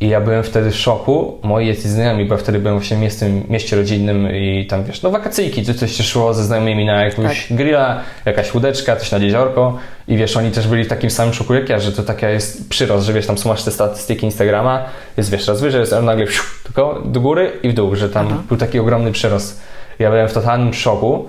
I 0.00 0.08
ja 0.08 0.20
byłem 0.20 0.42
wtedy 0.42 0.70
w 0.70 0.76
szoku. 0.76 1.38
Moi 1.42 1.68
jacyś 1.68 1.84
znajomi, 1.84 2.24
bo 2.24 2.36
wtedy 2.36 2.58
byłem 2.58 2.78
właśnie 2.78 3.10
w 3.10 3.16
tym 3.16 3.42
mieście 3.48 3.76
rodzinnym 3.76 4.28
i 4.36 4.66
tam 4.66 4.84
wiesz, 4.84 5.02
no 5.02 5.10
wakacyjki, 5.10 5.64
coś, 5.64 5.76
coś 5.76 5.92
się 5.92 6.02
szło 6.02 6.34
ze 6.34 6.44
znajomymi 6.44 6.84
na 6.84 7.04
jakąś 7.04 7.48
tak. 7.48 7.56
grilla, 7.56 8.00
jakaś 8.24 8.54
łódeczka, 8.54 8.96
coś 8.96 9.12
na 9.12 9.18
jeziorko 9.18 9.78
i 10.08 10.16
wiesz, 10.16 10.36
oni 10.36 10.50
też 10.50 10.68
byli 10.68 10.84
w 10.84 10.88
takim 10.88 11.10
samym 11.10 11.34
szoku 11.34 11.54
jak 11.54 11.68
ja, 11.68 11.78
że 11.78 11.92
to 11.92 12.02
taka 12.02 12.30
jest 12.30 12.68
przyrost, 12.68 13.06
że 13.06 13.12
wiesz, 13.12 13.26
tam 13.26 13.38
są 13.38 13.48
masz 13.48 13.62
te 13.62 13.70
statystyki 13.70 14.24
Instagrama, 14.24 14.84
jest 15.16 15.30
wiesz, 15.30 15.48
raz 15.48 15.60
wyżej, 15.60 15.80
jest 15.80 15.92
nagle 16.02 16.26
wsiu, 16.26 16.42
tylko 16.64 17.02
do 17.04 17.20
góry 17.20 17.52
i 17.62 17.68
w 17.68 17.74
dół, 17.74 17.96
że 17.96 18.08
tam 18.08 18.26
Aha. 18.26 18.42
był 18.48 18.56
taki 18.56 18.78
ogromny 18.78 19.12
przyrost. 19.12 19.62
Ja 19.98 20.10
byłem 20.10 20.28
w 20.28 20.32
totalnym 20.32 20.74
szoku, 20.74 21.28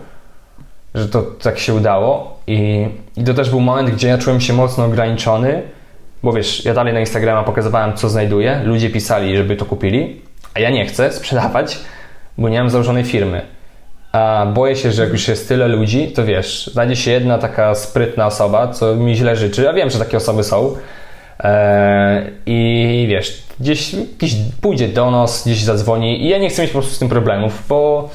że 0.95 1.07
to 1.07 1.21
tak 1.21 1.59
się 1.59 1.73
udało 1.73 2.39
i, 2.47 2.87
i 3.17 3.23
to 3.23 3.33
też 3.33 3.49
był 3.49 3.59
moment, 3.59 3.89
gdzie 3.89 4.07
ja 4.07 4.17
czułem 4.17 4.41
się 4.41 4.53
mocno 4.53 4.85
ograniczony, 4.85 5.61
bo 6.23 6.33
wiesz, 6.33 6.65
ja 6.65 6.73
dalej 6.73 6.93
na 6.93 6.99
Instagrama 6.99 7.43
pokazywałem, 7.43 7.93
co 7.93 8.09
znajduję, 8.09 8.61
ludzie 8.63 8.89
pisali, 8.89 9.37
żeby 9.37 9.55
to 9.55 9.65
kupili, 9.65 10.21
a 10.53 10.59
ja 10.59 10.69
nie 10.69 10.85
chcę 10.85 11.11
sprzedawać, 11.11 11.77
bo 12.37 12.49
nie 12.49 12.59
mam 12.59 12.69
założonej 12.69 13.03
firmy. 13.03 13.41
A 14.11 14.51
boję 14.53 14.75
się, 14.75 14.91
że 14.91 15.03
jak 15.03 15.11
już 15.11 15.27
jest 15.27 15.47
tyle 15.47 15.67
ludzi, 15.67 16.07
to 16.07 16.25
wiesz, 16.25 16.69
znajdzie 16.73 16.95
się 16.95 17.11
jedna 17.11 17.37
taka 17.37 17.75
sprytna 17.75 18.27
osoba, 18.27 18.67
co 18.67 18.95
mi 18.95 19.15
źle 19.15 19.35
życzy, 19.35 19.69
a 19.69 19.73
wiem, 19.73 19.89
że 19.89 19.99
takie 19.99 20.17
osoby 20.17 20.43
są. 20.43 20.75
Eee, 21.39 22.29
I 22.45 23.05
wiesz, 23.09 23.43
gdzieś, 23.59 23.95
gdzieś 23.95 24.35
pójdzie 24.61 24.87
do 24.87 25.11
nas, 25.11 25.43
gdzieś 25.45 25.63
zadzwoni 25.63 26.23
i 26.23 26.29
ja 26.29 26.37
nie 26.37 26.49
chcę 26.49 26.61
mieć 26.61 26.71
po 26.71 26.79
prostu 26.79 26.95
z 26.95 26.99
tym 26.99 27.09
problemów, 27.09 27.63
bo, 27.69 28.09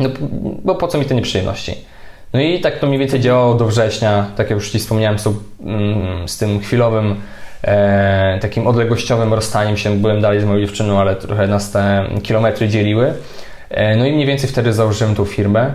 no, 0.00 0.08
bo 0.64 0.74
po 0.74 0.88
co 0.88 0.98
mi 0.98 1.04
te 1.04 1.14
nieprzyjemności. 1.14 1.74
No 2.36 2.42
i 2.42 2.60
tak 2.60 2.78
to 2.78 2.86
mniej 2.86 2.98
więcej 2.98 3.20
działało 3.20 3.54
do 3.54 3.66
września, 3.66 4.26
tak 4.36 4.50
jak 4.50 4.56
już 4.56 4.70
Ci 4.70 4.78
wspomniałem, 4.78 5.18
z, 5.18 5.26
mm, 5.26 6.28
tym 6.38 6.60
chwilowym, 6.60 7.16
e, 7.62 8.38
takim 8.40 8.66
odległościowym 8.66 9.34
rozstaniem 9.34 9.76
się. 9.76 9.96
Byłem 9.96 10.20
dalej 10.20 10.40
z 10.40 10.44
moją 10.44 10.60
dziewczyną, 10.60 11.00
ale 11.00 11.16
trochę 11.16 11.46
nas 11.46 11.70
te 11.70 12.04
kilometry 12.22 12.68
dzieliły. 12.68 13.14
E, 13.70 13.96
no 13.96 14.06
i 14.06 14.12
mniej 14.12 14.26
więcej 14.26 14.50
wtedy 14.50 14.72
założyłem 14.72 15.14
tą 15.14 15.24
firmę. 15.24 15.74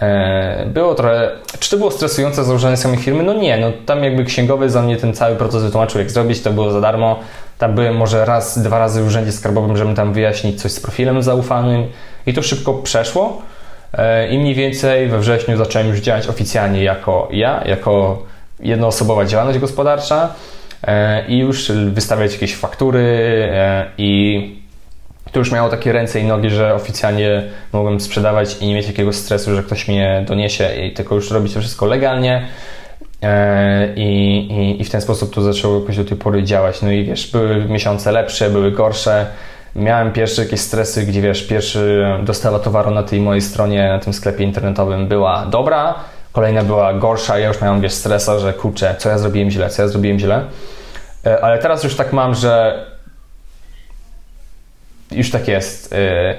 E, 0.00 0.66
było 0.66 0.94
trochę. 0.94 1.30
Czy 1.60 1.70
to 1.70 1.76
było 1.76 1.90
stresujące 1.90 2.44
założenie 2.44 2.76
samej 2.76 2.98
firmy? 2.98 3.22
No 3.22 3.34
nie, 3.34 3.58
no 3.58 3.72
tam 3.86 4.04
jakby 4.04 4.24
księgowy 4.24 4.70
za 4.70 4.82
mnie 4.82 4.96
ten 4.96 5.14
cały 5.14 5.36
proces 5.36 5.62
wytłumaczył, 5.62 6.00
jak 6.00 6.10
zrobić, 6.10 6.40
to 6.40 6.52
było 6.52 6.70
za 6.70 6.80
darmo. 6.80 7.18
Tam 7.58 7.74
byłem 7.74 7.96
może 7.96 8.24
raz, 8.24 8.58
dwa 8.58 8.78
razy 8.78 9.02
w 9.02 9.06
urzędzie 9.06 9.32
skarbowym, 9.32 9.76
żeby 9.76 9.94
tam 9.94 10.12
wyjaśnić 10.12 10.62
coś 10.62 10.72
z 10.72 10.80
profilem 10.80 11.22
zaufanym 11.22 11.84
i 12.26 12.34
to 12.34 12.42
szybko 12.42 12.74
przeszło. 12.74 13.42
E, 13.92 14.28
I 14.28 14.38
mniej 14.38 14.54
więcej 14.54 15.08
we 15.08 15.18
wrześniu 15.18 15.56
zacząłem 15.56 15.88
już 15.88 16.00
działać 16.00 16.28
oficjalnie 16.28 16.82
jako 16.82 17.28
ja, 17.32 17.62
jako 17.66 18.22
jednoosobowa 18.60 19.24
działalność 19.24 19.58
gospodarcza 19.58 20.34
e, 20.86 21.26
i 21.28 21.38
już 21.38 21.72
wystawiać 21.72 22.32
jakieś 22.32 22.56
faktury 22.56 23.02
e, 23.52 23.86
i 23.98 24.64
to 25.32 25.38
już 25.38 25.52
miało 25.52 25.68
takie 25.68 25.92
ręce 25.92 26.20
i 26.20 26.24
nogi, 26.24 26.50
że 26.50 26.74
oficjalnie 26.74 27.42
mogłem 27.72 28.00
sprzedawać 28.00 28.56
i 28.60 28.66
nie 28.66 28.74
mieć 28.74 28.86
jakiegoś 28.86 29.16
stresu, 29.16 29.54
że 29.54 29.62
ktoś 29.62 29.88
mnie 29.88 30.24
doniesie 30.28 30.68
i 30.74 30.92
tylko 30.92 31.14
już 31.14 31.30
robić 31.30 31.54
to 31.54 31.60
wszystko 31.60 31.86
legalnie. 31.86 32.46
I, 33.96 34.38
i, 34.50 34.82
I 34.82 34.84
w 34.84 34.90
ten 34.90 35.00
sposób 35.00 35.34
to 35.34 35.42
zaczęło 35.42 35.80
jakoś 35.80 35.96
do 35.96 36.04
tej 36.04 36.16
pory 36.16 36.42
działać. 36.42 36.82
No 36.82 36.90
i 36.90 37.04
wiesz, 37.04 37.30
były 37.30 37.64
miesiące 37.64 38.12
lepsze, 38.12 38.50
były 38.50 38.72
gorsze. 38.72 39.26
Miałem 39.76 40.12
pierwsze 40.12 40.42
jakieś 40.42 40.60
stresy, 40.60 41.06
gdzie 41.06 41.22
wiesz, 41.22 41.46
pierwszy 41.46 42.06
dostawa 42.22 42.58
towaru 42.58 42.90
na 42.90 43.02
tej 43.02 43.20
mojej 43.20 43.40
stronie, 43.40 43.88
na 43.88 43.98
tym 43.98 44.12
sklepie 44.12 44.44
internetowym 44.44 45.08
była 45.08 45.46
dobra, 45.46 45.94
kolejna 46.32 46.62
była 46.62 46.94
gorsza, 46.94 47.38
ja 47.38 47.48
już 47.48 47.60
miałem, 47.60 47.80
wiesz, 47.80 47.92
stresa, 47.92 48.38
że 48.38 48.52
kurczę, 48.52 48.94
co 48.98 49.08
ja 49.08 49.18
zrobiłem 49.18 49.50
źle, 49.50 49.70
co 49.70 49.82
ja 49.82 49.88
zrobiłem 49.88 50.18
źle. 50.18 50.44
E, 51.26 51.44
ale 51.44 51.58
teraz 51.58 51.84
już 51.84 51.96
tak 51.96 52.12
mam, 52.12 52.34
że 52.34 52.84
już 55.10 55.30
tak 55.30 55.48
jest. 55.48 55.92
E, 55.92 56.34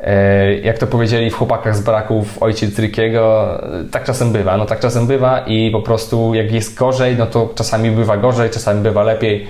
e, 0.00 0.54
jak 0.54 0.78
to 0.78 0.86
powiedzieli 0.86 1.30
w 1.30 1.34
chłopakach 1.34 1.76
z 1.76 1.80
baraków 1.80 2.42
ojciec 2.42 2.78
Rickiego, 2.78 3.58
tak 3.90 4.04
czasem 4.04 4.32
bywa. 4.32 4.56
No 4.56 4.66
tak 4.66 4.80
czasem 4.80 5.06
bywa 5.06 5.40
i 5.40 5.70
po 5.70 5.82
prostu 5.82 6.34
jak 6.34 6.52
jest 6.52 6.78
gorzej, 6.78 7.16
no 7.16 7.26
to 7.26 7.52
czasami 7.54 7.90
bywa 7.90 8.16
gorzej, 8.16 8.50
czasami 8.50 8.82
bywa 8.82 9.02
lepiej. 9.02 9.46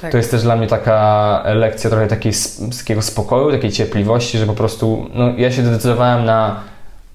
Tak. 0.00 0.10
To 0.10 0.16
jest 0.16 0.30
też 0.30 0.42
dla 0.42 0.56
mnie 0.56 0.66
taka 0.66 1.42
lekcja 1.54 1.90
trochę 1.90 2.06
takiej, 2.06 2.32
takiego 2.78 3.02
spokoju, 3.02 3.52
takiej 3.52 3.72
cierpliwości, 3.72 4.38
że 4.38 4.46
po 4.46 4.54
prostu 4.54 5.10
no, 5.14 5.32
ja 5.36 5.52
się 5.52 5.66
zdecydowałem 5.66 6.24
na 6.24 6.60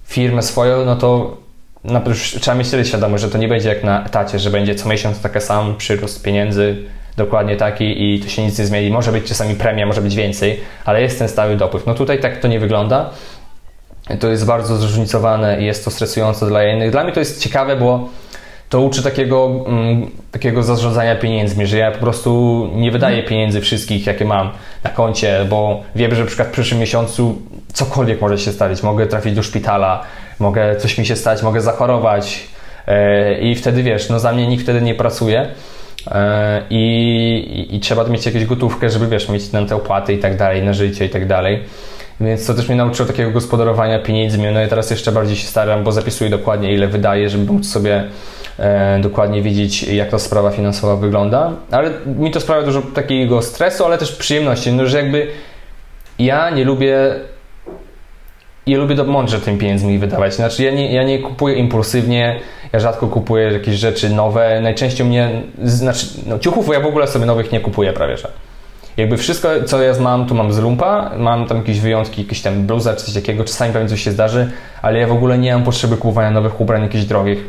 firmę 0.06 0.42
swoją, 0.42 0.86
no 0.86 0.96
to 0.96 1.38
na, 1.84 2.02
trzeba 2.42 2.58
mieć 2.58 2.70
tyle 2.70 2.86
świadomość, 2.86 3.24
że 3.24 3.30
to 3.30 3.38
nie 3.38 3.48
będzie 3.48 3.70
jak 3.70 3.84
na 3.84 4.06
etacie, 4.06 4.40
że 4.40 4.50
będzie 4.50 4.76
co 4.76 4.90
miesiąc 4.90 5.22
taki 5.22 5.42
sam 5.42 5.76
przyrost 5.78 6.24
pieniędzy, 6.24 6.78
dokładnie 7.18 7.56
taki 7.56 8.16
i 8.16 8.20
to 8.20 8.30
się 8.30 8.44
nic 8.46 8.60
nie 8.60 8.66
zmieni. 8.66 8.90
Może 8.90 9.12
być 9.12 9.26
czasami 9.26 9.56
premia, 9.56 9.86
może 9.86 10.02
być 10.02 10.16
więcej, 10.16 10.60
ale 10.86 11.02
jest 11.02 11.20
ten 11.20 11.30
stały 11.30 11.58
dopływ. 11.58 11.86
No 11.86 11.94
tutaj 11.94 12.20
tak 12.20 12.40
to 12.40 12.48
nie 12.48 12.60
wygląda. 12.60 13.10
To 14.20 14.28
jest 14.30 14.46
bardzo 14.46 14.78
zróżnicowane 14.78 15.62
i 15.62 15.66
jest 15.66 15.86
to 15.86 15.92
stresujące 15.92 16.48
dla 16.48 16.64
innych. 16.64 16.92
Dla 16.92 17.04
mnie 17.04 17.14
to 17.14 17.20
jest 17.20 17.44
ciekawe, 17.44 17.76
bo 17.76 18.10
to 18.70 18.82
uczy 18.82 19.04
takiego, 19.04 19.66
mm, 19.68 20.12
takiego 20.32 20.64
zarządzania 20.64 21.16
pieniędzmi, 21.16 21.68
że 21.68 21.78
ja 21.78 21.92
po 21.92 21.98
prostu 21.98 22.70
nie 22.76 22.92
wydaję 22.92 23.16
mhm. 23.16 23.30
pieniędzy 23.30 23.62
wszystkich, 23.62 24.08
jakie 24.08 24.26
mam 24.26 24.50
na 24.84 24.90
koncie, 24.90 25.46
bo 25.50 25.84
wiem, 25.96 26.16
że 26.16 26.22
na 26.22 26.28
przykład 26.28 26.48
w 26.48 26.52
przyszłym 26.52 26.80
miesiącu 26.80 27.42
cokolwiek 27.74 28.22
może 28.22 28.38
się 28.38 28.52
stać. 28.52 28.84
Mogę 28.84 29.08
trafić 29.08 29.36
do 29.36 29.44
szpitala, 29.44 30.04
mogę 30.40 30.76
coś 30.76 30.98
mi 30.98 31.06
się 31.06 31.16
stać, 31.16 31.44
mogę 31.44 31.62
zachorować 31.62 32.48
e, 32.88 33.40
i 33.40 33.56
wtedy 33.56 33.84
wiesz, 33.84 34.10
no 34.10 34.20
za 34.20 34.34
mnie 34.34 34.48
nikt 34.48 34.64
wtedy 34.64 34.82
nie 34.82 34.96
pracuje. 34.96 35.48
E, 36.12 36.62
I, 36.70 37.68
i, 37.70 37.76
i, 37.76 37.80
trzeba 37.80 38.04
mieć 38.04 38.26
jakąś 38.26 38.46
gotówkę, 38.46 38.90
żeby 38.90 39.08
wiesz, 39.08 39.30
mieć 39.30 39.52
na 39.52 39.66
te 39.66 39.76
opłaty 39.76 40.14
i 40.14 40.20
tak 40.20 40.38
dalej, 40.38 40.64
na 40.64 40.74
życie 40.74 41.06
i 41.06 41.10
tak 41.10 41.28
dalej. 41.28 41.64
Więc 42.22 42.48
to 42.48 42.54
też 42.54 42.68
mnie 42.68 42.78
nauczyło 42.78 43.08
takiego 43.08 43.32
gospodarowania 43.32 44.00
pieniędzmi. 44.00 44.46
No 44.54 44.64
i 44.64 44.68
teraz 44.68 44.92
jeszcze 44.92 45.12
bardziej 45.12 45.36
się 45.36 45.48
staram, 45.48 45.84
bo 45.84 45.92
zapisuję 45.92 46.30
dokładnie 46.30 46.74
ile 46.74 46.88
wydaję, 46.88 47.30
żeby 47.30 47.54
móc 47.54 47.68
sobie 47.68 48.04
e, 48.60 49.00
dokładnie 49.00 49.42
widzieć, 49.42 49.84
jak 49.84 50.10
ta 50.10 50.20
sprawa 50.20 50.52
finansowa 50.52 50.96
wygląda. 50.96 51.52
Ale 51.72 51.92
mi 52.06 52.32
to 52.32 52.40
sprawia 52.40 52.66
dużo 52.66 52.82
takiego 52.82 53.42
stresu, 53.42 53.86
ale 53.86 53.98
też 53.98 54.12
przyjemności. 54.16 54.72
No, 54.72 54.86
że 54.86 54.98
jakby 54.98 55.28
ja 56.20 56.50
nie 56.50 56.64
lubię 56.64 57.16
ja 58.68 58.78
lubię 58.78 58.96
to 58.96 59.04
mądrze 59.04 59.40
tym 59.40 59.58
pieniędzmi 59.58 60.00
wydawać. 60.00 60.34
Znaczy 60.34 60.64
ja 60.64 60.72
nie, 60.72 60.94
ja 60.94 61.04
nie 61.04 61.20
kupuję 61.20 61.56
impulsywnie, 61.56 62.40
ja 62.74 62.80
rzadko 62.80 63.08
kupuję 63.08 63.52
jakieś 63.52 63.76
rzeczy 63.76 64.10
nowe. 64.10 64.62
Najczęściej 64.62 65.08
mnie, 65.08 65.42
znaczy 65.64 66.08
no, 66.26 66.40
ciuchów 66.40 66.68
ja 66.74 66.80
w 66.80 66.86
ogóle 66.86 67.08
sobie 67.08 67.26
nowych 67.26 67.52
nie 67.52 67.60
kupuję 67.60 67.94
prawie, 67.94 68.18
że. 68.18 68.32
Jakby 69.00 69.18
wszystko, 69.18 69.50
co 69.66 69.82
ja 69.82 69.94
mam, 70.00 70.26
tu 70.26 70.36
mam 70.36 70.54
z 70.54 70.60
lumpa, 70.60 71.12
mam 71.18 71.48
tam 71.48 71.58
jakieś 71.58 71.80
wyjątki, 71.80 72.22
jakieś 72.22 72.42
tam 72.42 72.66
bluza 72.66 72.96
czy 72.96 73.06
coś 73.06 73.14
takiego, 73.14 73.44
czasami 73.44 73.74
pewnie 73.74 73.90
coś 73.90 74.04
się 74.04 74.12
zdarzy, 74.12 74.52
ale 74.82 75.00
ja 75.00 75.08
w 75.08 75.12
ogóle 75.12 75.38
nie 75.38 75.54
mam 75.54 75.64
potrzeby 75.64 75.98
kupowania 75.98 76.32
nowych 76.32 76.62
ubrań, 76.62 76.82
jakichś 76.82 77.06
drogich. 77.06 77.46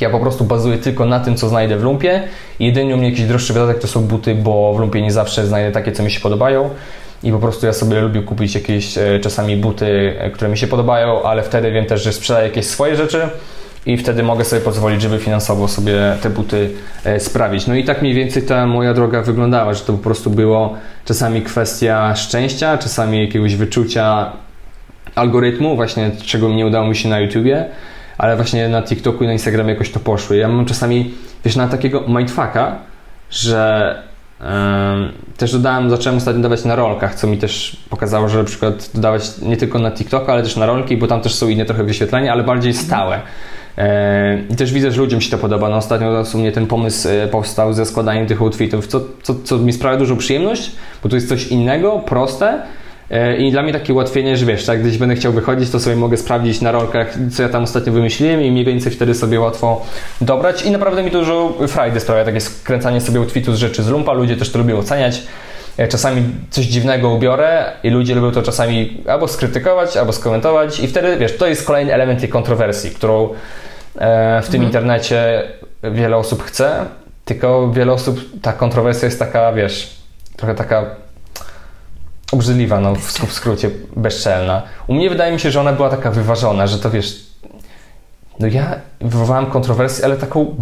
Ja 0.00 0.10
po 0.10 0.20
prostu 0.20 0.44
bazuję 0.44 0.78
tylko 0.78 1.04
na 1.04 1.20
tym, 1.20 1.36
co 1.36 1.48
znajdę 1.48 1.76
w 1.76 1.82
lumpie. 1.82 2.22
Jedynie 2.60 2.94
u 2.94 2.98
mnie 2.98 3.10
jakiś 3.10 3.24
droższy 3.24 3.52
wydatek 3.52 3.78
to 3.78 3.88
są 3.88 4.00
buty, 4.00 4.34
bo 4.34 4.74
w 4.74 4.80
lumpie 4.80 5.02
nie 5.02 5.12
zawsze 5.12 5.46
znajdę 5.46 5.72
takie, 5.72 5.92
co 5.92 6.02
mi 6.02 6.10
się 6.10 6.20
podobają 6.20 6.70
i 7.22 7.32
po 7.32 7.38
prostu 7.38 7.66
ja 7.66 7.72
sobie 7.72 8.00
lubię 8.00 8.22
kupić 8.22 8.54
jakieś 8.54 8.98
e, 8.98 9.20
czasami 9.20 9.56
buty, 9.56 10.14
e, 10.18 10.30
które 10.30 10.50
mi 10.50 10.58
się 10.58 10.66
podobają, 10.66 11.22
ale 11.22 11.42
wtedy 11.42 11.72
wiem 11.72 11.86
też, 11.86 12.02
że 12.02 12.12
sprzedaję 12.12 12.48
jakieś 12.48 12.66
swoje 12.66 12.96
rzeczy 12.96 13.28
i 13.86 13.96
wtedy 13.96 14.22
mogę 14.22 14.44
sobie 14.44 14.62
pozwolić, 14.62 15.02
żeby 15.02 15.18
finansowo 15.18 15.68
sobie 15.68 16.16
te 16.22 16.30
buty 16.30 16.70
e, 17.04 17.20
sprawić. 17.20 17.66
No 17.66 17.74
i 17.74 17.84
tak 17.84 18.02
mniej 18.02 18.14
więcej 18.14 18.42
ta 18.42 18.66
moja 18.66 18.94
droga 18.94 19.22
wyglądała, 19.22 19.74
że 19.74 19.80
to 19.80 19.92
po 19.92 19.98
prostu 19.98 20.30
było 20.30 20.74
czasami 21.04 21.42
kwestia 21.42 22.16
szczęścia, 22.16 22.78
czasami 22.78 23.20
jakiegoś 23.20 23.56
wyczucia 23.56 24.32
algorytmu, 25.14 25.76
właśnie 25.76 26.10
czego 26.24 26.48
nie 26.48 26.66
udało 26.66 26.88
mi 26.88 26.96
się 26.96 27.08
na 27.08 27.20
YouTubie, 27.20 27.68
ale 28.18 28.36
właśnie 28.36 28.68
na 28.68 28.82
TikToku 28.82 29.24
i 29.24 29.26
na 29.26 29.32
Instagramie 29.32 29.70
jakoś 29.70 29.90
to 29.90 30.00
poszło. 30.00 30.36
Ja 30.36 30.48
mam 30.48 30.66
czasami, 30.66 31.14
wiesz, 31.44 31.56
na 31.56 31.68
takiego 31.68 32.04
mindfucka, 32.08 32.78
że 33.30 33.94
też 35.36 35.52
dodałem, 35.52 35.90
zacząłem 35.90 36.16
ostatnio 36.16 36.42
dawać 36.42 36.64
na 36.64 36.76
rolkach, 36.76 37.14
co 37.14 37.26
mi 37.26 37.38
też 37.38 37.76
pokazało, 37.90 38.28
że 38.28 38.38
na 38.38 38.44
przykład 38.44 38.90
dodawać 38.94 39.38
nie 39.42 39.56
tylko 39.56 39.78
na 39.78 39.90
TikToka, 39.90 40.32
ale 40.32 40.42
też 40.42 40.56
na 40.56 40.66
rolki, 40.66 40.96
bo 40.96 41.06
tam 41.06 41.20
też 41.20 41.34
są 41.34 41.48
inne 41.48 41.64
trochę 41.64 41.84
wyświetlenia, 41.84 42.32
ale 42.32 42.44
bardziej 42.44 42.74
stałe. 42.74 43.20
I 44.50 44.56
też 44.56 44.72
widzę, 44.72 44.90
że 44.90 45.00
ludziom 45.00 45.20
się 45.20 45.30
to 45.30 45.38
podoba. 45.38 45.68
No, 45.68 45.76
ostatnio 45.76 46.24
u 46.34 46.38
mnie 46.38 46.52
ten 46.52 46.66
pomysł 46.66 47.08
e, 47.08 47.28
powstał 47.28 47.72
ze 47.72 47.86
składaniem 47.86 48.26
tych 48.26 48.42
outfitów, 48.42 48.86
co, 48.86 49.00
co, 49.22 49.34
co 49.44 49.58
mi 49.58 49.72
sprawia 49.72 49.96
dużą 49.96 50.16
przyjemność, 50.16 50.72
bo 51.02 51.08
to 51.08 51.16
jest 51.16 51.28
coś 51.28 51.46
innego, 51.46 51.98
proste, 51.98 52.62
E, 53.10 53.36
I 53.36 53.50
dla 53.50 53.62
mnie 53.62 53.72
takie 53.72 53.92
ułatwienie, 53.92 54.36
że 54.36 54.46
wiesz, 54.46 54.64
tak, 54.64 54.82
gdzieś 54.82 54.98
będę 54.98 55.14
chciał 55.14 55.32
wychodzić, 55.32 55.70
to 55.70 55.80
sobie 55.80 55.96
mogę 55.96 56.16
sprawdzić 56.16 56.60
na 56.60 56.72
rolkach, 56.72 57.14
co 57.32 57.42
ja 57.42 57.48
tam 57.48 57.62
ostatnio 57.62 57.92
wymyśliłem 57.92 58.42
i 58.42 58.50
mniej 58.50 58.64
więcej 58.64 58.92
wtedy 58.92 59.14
sobie 59.14 59.40
łatwo 59.40 59.86
dobrać. 60.20 60.62
I 60.62 60.70
naprawdę 60.70 61.02
mi 61.02 61.10
dużo 61.10 61.54
frajdy 61.68 62.00
sprawia 62.00 62.24
takie 62.24 62.40
skręcanie 62.40 63.00
sobie 63.00 63.18
outfitu 63.18 63.52
z 63.52 63.58
rzeczy 63.58 63.82
z 63.82 63.88
lumpa. 63.88 64.12
Ludzie 64.12 64.36
też 64.36 64.50
to 64.52 64.58
lubią 64.58 64.78
oceniać. 64.78 65.22
E, 65.76 65.88
czasami 65.88 66.22
coś 66.50 66.64
dziwnego 66.64 67.10
ubiorę 67.10 67.72
i 67.82 67.90
ludzie 67.90 68.14
lubią 68.14 68.30
to 68.30 68.42
czasami 68.42 69.02
albo 69.06 69.28
skrytykować, 69.28 69.96
albo 69.96 70.12
skomentować 70.12 70.80
i 70.80 70.88
wtedy, 70.88 71.16
wiesz, 71.16 71.36
to 71.36 71.46
jest 71.46 71.66
kolejny 71.66 71.94
element 71.94 72.20
tej 72.20 72.28
kontrowersji, 72.28 72.90
którą 72.90 73.24
e, 73.24 73.34
w 74.42 74.46
tym 74.50 74.62
mhm. 74.62 74.62
internecie 74.62 75.42
wiele 75.82 76.16
osób 76.16 76.42
chce, 76.42 76.86
tylko 77.24 77.70
wiele 77.70 77.92
osób, 77.92 78.20
ta 78.42 78.52
kontrowersja 78.52 79.06
jest 79.06 79.18
taka, 79.18 79.52
wiesz, 79.52 79.96
trochę 80.36 80.54
taka 80.54 80.84
obrzydliwa, 82.32 82.80
no 82.80 82.94
w, 82.94 83.00
w 83.00 83.32
skrócie 83.32 83.70
bezczelna. 83.96 84.62
U 84.86 84.94
mnie 84.94 85.10
wydaje 85.10 85.32
mi 85.32 85.40
się, 85.40 85.50
że 85.50 85.60
ona 85.60 85.72
była 85.72 85.90
taka 85.90 86.10
wyważona, 86.10 86.66
że 86.66 86.78
to 86.78 86.90
wiesz, 86.90 87.26
no 88.40 88.46
ja 88.46 88.80
wywołałem 89.00 89.46
kontrowersję, 89.46 90.04
ale 90.04 90.16
taką 90.16 90.56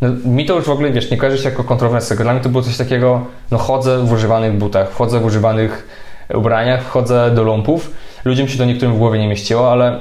no, 0.00 0.08
mi 0.24 0.46
to 0.46 0.54
już 0.54 0.64
w 0.64 0.70
ogóle, 0.70 0.90
wiesz, 0.90 1.10
nie 1.10 1.16
kojarzy 1.16 1.42
się 1.42 1.48
jako 1.48 1.64
kontrowersja. 1.64 2.16
Dla 2.16 2.32
mnie 2.32 2.42
to 2.42 2.48
było 2.48 2.62
coś 2.62 2.76
takiego, 2.76 3.26
no 3.50 3.58
chodzę 3.58 3.98
w 3.98 4.12
używanych 4.12 4.52
butach, 4.52 4.92
chodzę 4.92 5.20
w 5.20 5.24
używanych 5.24 5.88
ubraniach, 6.34 6.84
chodzę 6.84 7.30
do 7.30 7.42
lumpów. 7.42 7.90
Ludziom 8.24 8.48
się 8.48 8.58
to 8.58 8.64
niektórym 8.64 8.94
w 8.94 8.98
głowie 8.98 9.18
nie 9.18 9.28
mieściło, 9.28 9.72
ale 9.72 10.00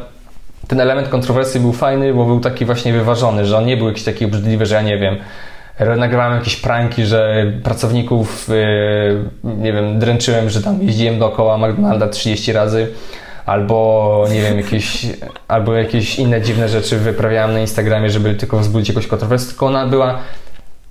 ten 0.68 0.80
element 0.80 1.10
kontrowersji 1.10 1.60
był 1.60 1.74
fajny, 1.74 2.14
bo 2.14 2.26
był 2.26 2.40
taki 2.40 2.66
właśnie 2.66 2.94
wyważony, 2.94 3.46
że 3.46 3.58
on 3.58 3.66
nie 3.66 3.78
był 3.78 3.88
jakiś 3.88 4.04
taki 4.04 4.26
obrzydliwy, 4.26 4.66
że 4.66 4.76
ja 4.76 4.82
nie 4.82 4.98
wiem, 4.98 5.18
nagrywałem 5.98 6.34
jakieś 6.34 6.56
pranki, 6.56 7.06
że 7.06 7.52
pracowników, 7.64 8.50
y, 8.50 9.24
nie 9.44 9.74
wiem, 9.74 10.00
dręczyłem, 10.00 10.50
że 10.50 10.62
tam 10.62 10.84
jeździłem 10.84 11.20
dookoła 11.20 11.58
McDonalda 11.58 12.08
30 12.08 12.54
razy, 12.54 12.88
albo 13.46 14.26
nie 14.32 14.42
wiem, 14.42 14.58
jakieś, 14.58 15.06
albo 15.48 15.74
jakieś 15.74 16.20
inne 16.20 16.42
dziwne 16.42 16.70
rzeczy 16.70 16.98
wyprawiałem 16.98 17.54
na 17.54 17.60
Instagramie, 17.60 18.10
żeby 18.10 18.36
tylko 18.36 18.60
wzbudzić 18.60 18.90
jakąś 18.90 19.08
kontrowersję, 19.08 19.50
tylko 19.50 19.66
ona 19.66 19.88
była 19.88 20.20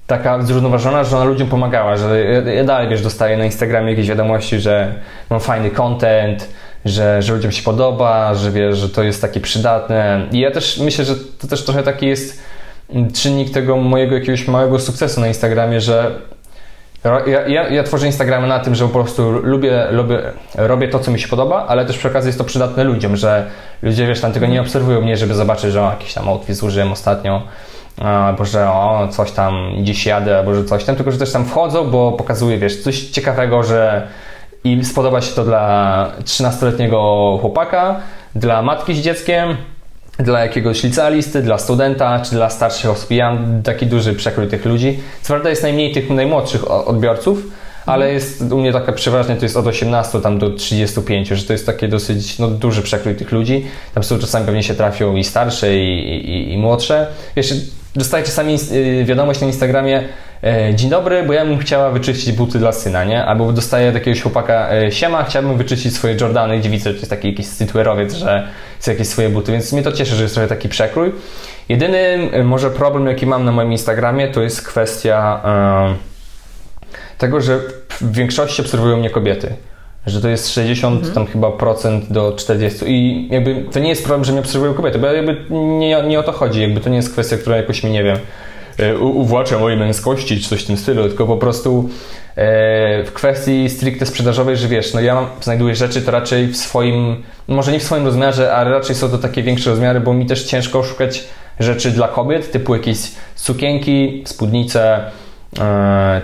taka 0.06 0.42
zrównoważona, 0.42 1.04
że 1.04 1.16
ona 1.16 1.24
ludziom 1.24 1.48
pomagała, 1.48 1.96
że 1.96 2.24
ja 2.54 2.64
dalej, 2.64 2.88
wiesz, 2.88 3.02
dostaję 3.02 3.36
na 3.36 3.44
Instagramie 3.44 3.90
jakieś 3.90 4.08
wiadomości, 4.08 4.60
że 4.60 4.94
mam 5.30 5.40
fajny 5.40 5.70
content, 5.70 6.48
że, 6.88 7.22
że 7.22 7.34
ludziom 7.34 7.52
się 7.52 7.62
podoba, 7.62 8.34
że 8.34 8.50
wiesz, 8.50 8.78
że 8.78 8.88
to 8.88 9.02
jest 9.02 9.20
takie 9.20 9.40
przydatne. 9.40 10.26
I 10.32 10.40
ja 10.40 10.50
też 10.50 10.78
myślę, 10.78 11.04
że 11.04 11.14
to 11.38 11.46
też 11.46 11.64
trochę 11.64 11.82
taki 11.82 12.06
jest 12.06 12.42
czynnik 13.14 13.50
tego 13.50 13.76
mojego 13.76 14.14
jakiegoś 14.14 14.48
małego 14.48 14.78
sukcesu 14.78 15.20
na 15.20 15.28
Instagramie, 15.28 15.80
że 15.80 16.10
ja, 17.26 17.46
ja, 17.48 17.68
ja, 17.68 17.82
tworzę 17.82 18.06
Instagramy 18.06 18.46
na 18.46 18.58
tym, 18.58 18.74
że 18.74 18.84
po 18.84 18.90
prostu 18.90 19.32
lubię, 19.32 19.86
lubię, 19.90 20.18
robię 20.54 20.88
to, 20.88 20.98
co 20.98 21.10
mi 21.10 21.20
się 21.20 21.28
podoba, 21.28 21.66
ale 21.68 21.86
też 21.86 21.98
przy 21.98 22.08
okazji 22.08 22.28
jest 22.28 22.38
to 22.38 22.44
przydatne 22.44 22.84
ludziom, 22.84 23.16
że 23.16 23.46
ludzie, 23.82 24.06
wiesz, 24.06 24.20
tam 24.20 24.32
tego 24.32 24.46
nie 24.46 24.60
obserwują 24.60 25.00
mnie, 25.00 25.16
żeby 25.16 25.34
zobaczyć, 25.34 25.72
że 25.72 25.82
o, 25.82 25.90
jakiś 25.90 26.14
tam 26.14 26.28
outfit 26.28 26.56
zużyłem 26.56 26.92
ostatnio, 26.92 27.42
albo 28.02 28.44
że 28.44 28.68
o, 28.68 29.08
coś 29.10 29.30
tam 29.30 29.54
gdzieś 29.78 30.06
jadę, 30.06 30.38
albo 30.38 30.54
że 30.54 30.64
coś 30.64 30.84
tam, 30.84 30.96
tylko 30.96 31.12
że 31.12 31.18
też 31.18 31.32
tam 31.32 31.44
wchodzą, 31.44 31.90
bo 31.90 32.12
pokazuje, 32.12 32.58
wiesz, 32.58 32.82
coś 32.82 33.00
ciekawego, 33.00 33.62
że 33.62 34.06
i 34.66 34.84
spodoba 34.84 35.20
się 35.20 35.34
to 35.34 35.44
dla 35.44 36.10
13-letniego 36.24 37.38
chłopaka, 37.40 38.00
dla 38.34 38.62
matki 38.62 38.94
z 38.94 38.98
dzieckiem, 38.98 39.56
dla 40.18 40.40
jakiegoś 40.40 40.82
licealisty, 40.82 41.42
dla 41.42 41.58
studenta, 41.58 42.20
czy 42.20 42.30
dla 42.30 42.50
starszych 42.50 42.90
osób. 42.90 43.10
Ja 43.10 43.34
mam 43.34 43.62
taki 43.62 43.86
duży 43.86 44.14
przekrój 44.14 44.48
tych 44.48 44.64
ludzi. 44.64 44.98
Co 45.22 45.32
prawda 45.32 45.50
jest 45.50 45.62
najmniej 45.62 45.92
tych 45.92 46.10
najmłodszych 46.10 46.70
odbiorców, 46.70 47.42
ale 47.86 48.04
mhm. 48.04 48.14
jest 48.14 48.52
u 48.52 48.58
mnie 48.58 48.72
taka 48.72 48.92
przeważnie 48.92 49.36
to 49.36 49.44
jest 49.44 49.56
od 49.56 49.66
18 49.66 50.20
tam 50.20 50.38
do 50.38 50.50
35, 50.50 51.28
że 51.28 51.44
to 51.44 51.52
jest 51.52 51.66
taki 51.66 51.88
dosyć 51.88 52.38
no, 52.38 52.48
duży 52.48 52.82
przekrój 52.82 53.14
tych 53.14 53.32
ludzi. 53.32 53.66
Tam 53.94 54.04
są 54.04 54.18
czasami 54.18 54.46
pewnie 54.46 54.62
się 54.62 54.74
trafią 54.74 55.16
i 55.16 55.24
starsze, 55.24 55.76
i, 55.76 56.08
i, 56.30 56.52
i 56.52 56.58
młodsze. 56.58 57.06
Jeszcze 57.36 57.54
dostaję 57.96 58.24
czasami 58.24 58.58
y, 58.72 59.04
wiadomość 59.04 59.40
na 59.40 59.46
Instagramie, 59.46 60.02
dzień 60.74 60.90
dobry, 60.90 61.22
bo 61.22 61.32
ja 61.32 61.44
bym 61.44 61.58
chciała 61.58 61.90
wyczyścić 61.90 62.32
buty 62.32 62.58
dla 62.58 62.72
syna, 62.72 63.04
nie? 63.04 63.24
Albo 63.24 63.52
dostaję 63.52 63.92
jakiegoś 63.92 64.22
chłopaka, 64.22 64.70
e, 64.72 64.92
siema, 64.92 65.24
chciałbym 65.24 65.56
wyczyścić 65.56 65.94
swoje 65.94 66.16
Jordany, 66.20 66.62
że 66.62 66.80
to 66.80 66.88
jest 66.90 67.10
taki 67.10 67.28
jakiś 67.28 67.46
streetwearowiec, 67.46 68.14
że 68.14 68.48
chcę 68.78 68.92
jakieś 68.92 69.08
swoje 69.08 69.28
buty, 69.28 69.52
więc 69.52 69.72
mnie 69.72 69.82
to 69.82 69.92
cieszy, 69.92 70.16
że 70.16 70.22
jest 70.22 70.34
trochę 70.34 70.48
taki 70.48 70.68
przekrój. 70.68 71.12
Jedyny 71.68 71.98
e, 72.32 72.44
może 72.44 72.70
problem, 72.70 73.06
jaki 73.06 73.26
mam 73.26 73.44
na 73.44 73.52
moim 73.52 73.72
Instagramie, 73.72 74.28
to 74.28 74.42
jest 74.42 74.62
kwestia 74.62 75.40
e, 75.44 77.18
tego, 77.18 77.40
że 77.40 77.60
w 78.00 78.12
większości 78.12 78.62
obserwują 78.62 78.96
mnie 78.96 79.10
kobiety 79.10 79.56
że 80.06 80.20
to 80.20 80.28
jest 80.28 80.48
60 80.48 80.96
mhm. 80.96 81.14
tam 81.14 81.26
chyba 81.26 81.50
procent 81.50 82.12
do 82.12 82.32
40 82.32 82.84
i 82.86 83.28
jakby 83.30 83.64
to 83.72 83.80
nie 83.80 83.88
jest 83.88 84.04
problem, 84.04 84.24
że 84.24 84.32
mnie 84.32 84.40
obserwują 84.40 84.74
kobiety, 84.74 84.98
bo 84.98 85.06
jakby 85.06 85.44
nie, 85.50 86.02
nie 86.02 86.20
o 86.20 86.22
to 86.22 86.32
chodzi, 86.32 86.62
jakby 86.62 86.80
to 86.80 86.90
nie 86.90 86.96
jest 86.96 87.12
kwestia, 87.12 87.36
która 87.36 87.56
jakoś 87.56 87.84
mi, 87.84 87.90
nie 87.90 88.04
wiem, 88.04 88.16
e, 88.16 88.20
uwłacza 89.00 89.58
mojej 89.58 89.78
męskości 89.78 90.40
czy 90.40 90.48
coś 90.48 90.62
w 90.62 90.66
tym 90.66 90.76
stylu, 90.76 91.08
tylko 91.08 91.26
po 91.26 91.36
prostu 91.36 91.88
e, 92.36 93.04
w 93.04 93.12
kwestii 93.12 93.70
stricte 93.70 94.06
sprzedażowej, 94.06 94.56
że 94.56 94.68
wiesz, 94.68 94.94
no 94.94 95.00
ja 95.00 95.26
znajduję 95.40 95.74
rzeczy 95.74 96.02
to 96.02 96.10
raczej 96.10 96.46
w 96.46 96.56
swoim, 96.56 97.22
może 97.48 97.72
nie 97.72 97.80
w 97.80 97.82
swoim 97.82 98.04
rozmiarze, 98.04 98.54
ale 98.54 98.70
raczej 98.70 98.96
są 98.96 99.10
to 99.10 99.18
takie 99.18 99.42
większe 99.42 99.70
rozmiary, 99.70 100.00
bo 100.00 100.14
mi 100.14 100.26
też 100.26 100.44
ciężko 100.44 100.82
szukać 100.82 101.24
rzeczy 101.60 101.90
dla 101.90 102.08
kobiet, 102.08 102.52
typu 102.52 102.74
jakieś 102.74 102.98
sukienki, 103.34 104.22
spódnice, 104.26 105.00
E, 105.00 105.25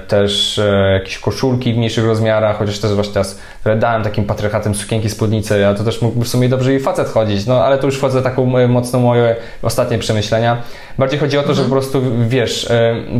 też 0.09 0.59
e, 0.59 0.93
jakieś 0.93 1.19
koszulki 1.19 1.75
w 1.75 1.77
mniejszych 1.77 2.05
rozmiarach, 2.05 2.59
chociaż 2.59 2.79
też 2.79 2.93
właśnie 2.93 3.13
teraz 3.13 3.39
dałem 3.77 4.03
takim 4.03 4.25
patriarchatem 4.25 4.75
sukienki, 4.75 5.11
spódnicy, 5.11 5.67
a 5.67 5.75
to 5.75 5.85
też 5.85 6.03
mógłby 6.03 6.25
w 6.25 6.29
sumie 6.29 6.49
dobrze 6.49 6.75
i 6.75 6.81
facet 6.81 7.09
chodzić, 7.09 7.47
no 7.47 7.65
ale 7.65 7.79
to 7.79 7.87
już 7.87 7.99
wchodzę 7.99 8.23
taką 8.23 8.59
e, 8.59 8.69
mocno 8.69 9.01
moje 9.01 9.37
ostatnie 9.63 9.99
przemyślenia. 9.99 10.63
Bardziej 10.99 11.21
chodzi 11.21 11.39
o 11.39 11.43
to, 11.43 11.55
że 11.55 11.63
po 11.63 11.71
prostu, 11.71 12.03
wiesz, 12.29 12.69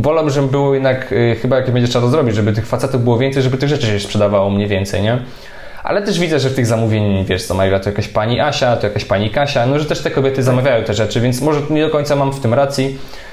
wolałbym, 0.01 0.33
żeby 0.33 0.47
było 0.47 0.73
jednak, 0.73 1.13
chyba 1.41 1.55
jak 1.55 1.71
będzie 1.71 1.87
trzeba 1.87 2.05
to 2.05 2.11
zrobić, 2.11 2.35
żeby 2.35 2.53
tych 2.53 2.67
facetów 2.67 3.03
było 3.03 3.17
więcej, 3.17 3.43
żeby 3.43 3.57
tych 3.57 3.69
rzeczy 3.69 3.87
się 3.87 3.99
sprzedawało 3.99 4.49
mniej 4.49 4.67
więcej, 4.67 5.01
nie? 5.01 5.17
Ale 5.83 6.01
też 6.01 6.19
widzę, 6.19 6.39
że 6.39 6.49
w 6.49 6.55
tych 6.55 6.65
zamówień, 6.65 7.25
wiesz, 7.25 7.45
co 7.45 7.53
Maila 7.53 7.79
to 7.79 7.89
jakaś 7.89 8.07
pani 8.07 8.39
Asia, 8.39 8.77
to 8.77 8.87
jakaś 8.87 9.05
pani 9.05 9.29
Kasia, 9.29 9.65
no 9.65 9.79
że 9.79 9.85
też 9.85 10.01
te 10.03 10.11
kobiety 10.11 10.43
zamawiają 10.43 10.83
te 10.83 10.93
rzeczy, 10.93 11.21
więc 11.21 11.41
może 11.41 11.59
nie 11.69 11.85
do 11.85 11.89
końca 11.89 12.15
mam 12.15 12.33
w 12.33 12.39
tym 12.39 12.53
racji, 12.53 12.97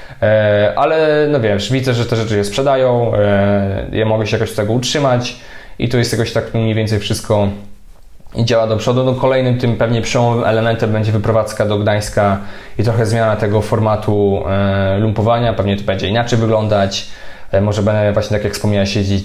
ale 0.75 1.27
no 1.29 1.39
wiesz, 1.39 1.71
widzę, 1.71 1.93
że 1.93 2.05
te 2.05 2.15
rzeczy 2.15 2.37
je 2.37 2.43
sprzedają, 2.43 3.15
e, 3.15 3.85
ja 3.91 4.05
mogę 4.05 4.27
się 4.27 4.37
jakoś 4.37 4.51
z 4.51 4.55
tego 4.55 4.73
utrzymać 4.73 5.35
i 5.79 5.89
to 5.89 5.97
jest 5.97 6.11
jakoś 6.11 6.33
tak 6.33 6.53
mniej 6.53 6.75
więcej 6.75 6.99
wszystko 6.99 7.47
działa 8.35 8.67
do 8.67 8.77
przodu. 8.77 9.03
No 9.03 9.13
kolejnym 9.13 9.57
tym 9.57 9.77
pewnie 9.77 10.01
przełomowym 10.01 10.45
elementem 10.45 10.91
będzie 10.91 11.11
wyprowadzka 11.11 11.65
do 11.65 11.77
Gdańska 11.79 12.37
i 12.79 12.83
trochę 12.83 13.05
zmiana 13.05 13.35
tego 13.35 13.61
formatu 13.61 14.43
e, 14.49 14.97
lumpowania. 14.97 15.53
Pewnie 15.53 15.77
to 15.77 15.83
będzie 15.83 16.07
inaczej 16.07 16.39
wyglądać. 16.39 17.07
Może 17.61 17.81
będę 17.81 18.13
właśnie 18.13 18.37
tak 18.37 18.43
jak 18.43 18.53
wspomniałeś 18.53 18.95
jeździć 18.95 19.23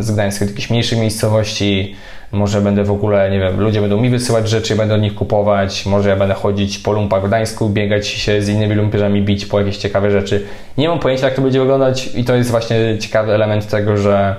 z 0.00 0.10
Gdańska 0.12 0.44
do 0.44 0.50
jakichś 0.50 0.70
mniejszych 0.70 0.98
miejscowości, 0.98 1.96
może 2.34 2.60
będę 2.60 2.84
w 2.84 2.90
ogóle, 2.90 3.30
nie 3.30 3.38
wiem, 3.38 3.60
ludzie 3.60 3.80
będą 3.80 4.00
mi 4.00 4.10
wysyłać 4.10 4.48
rzeczy, 4.48 4.76
będę 4.76 4.94
od 4.94 5.00
nich 5.00 5.14
kupować, 5.14 5.86
może 5.86 6.08
ja 6.08 6.16
będę 6.16 6.34
chodzić 6.34 6.78
po 6.78 6.92
lumpach 6.92 7.22
w 7.22 7.26
Gdańsku, 7.26 7.68
biegać 7.68 8.06
się 8.06 8.42
z 8.42 8.48
innymi 8.48 8.74
lumpierzami, 8.74 9.22
bić 9.22 9.46
po 9.46 9.60
jakieś 9.60 9.76
ciekawe 9.76 10.10
rzeczy. 10.10 10.42
Nie 10.78 10.88
mam 10.88 10.98
pojęcia, 10.98 11.24
jak 11.26 11.34
to 11.34 11.42
będzie 11.42 11.60
wyglądać 11.60 12.10
i 12.14 12.24
to 12.24 12.34
jest 12.34 12.50
właśnie 12.50 12.76
ciekawy 13.00 13.32
element 13.32 13.66
tego, 13.66 13.96
że 13.96 14.36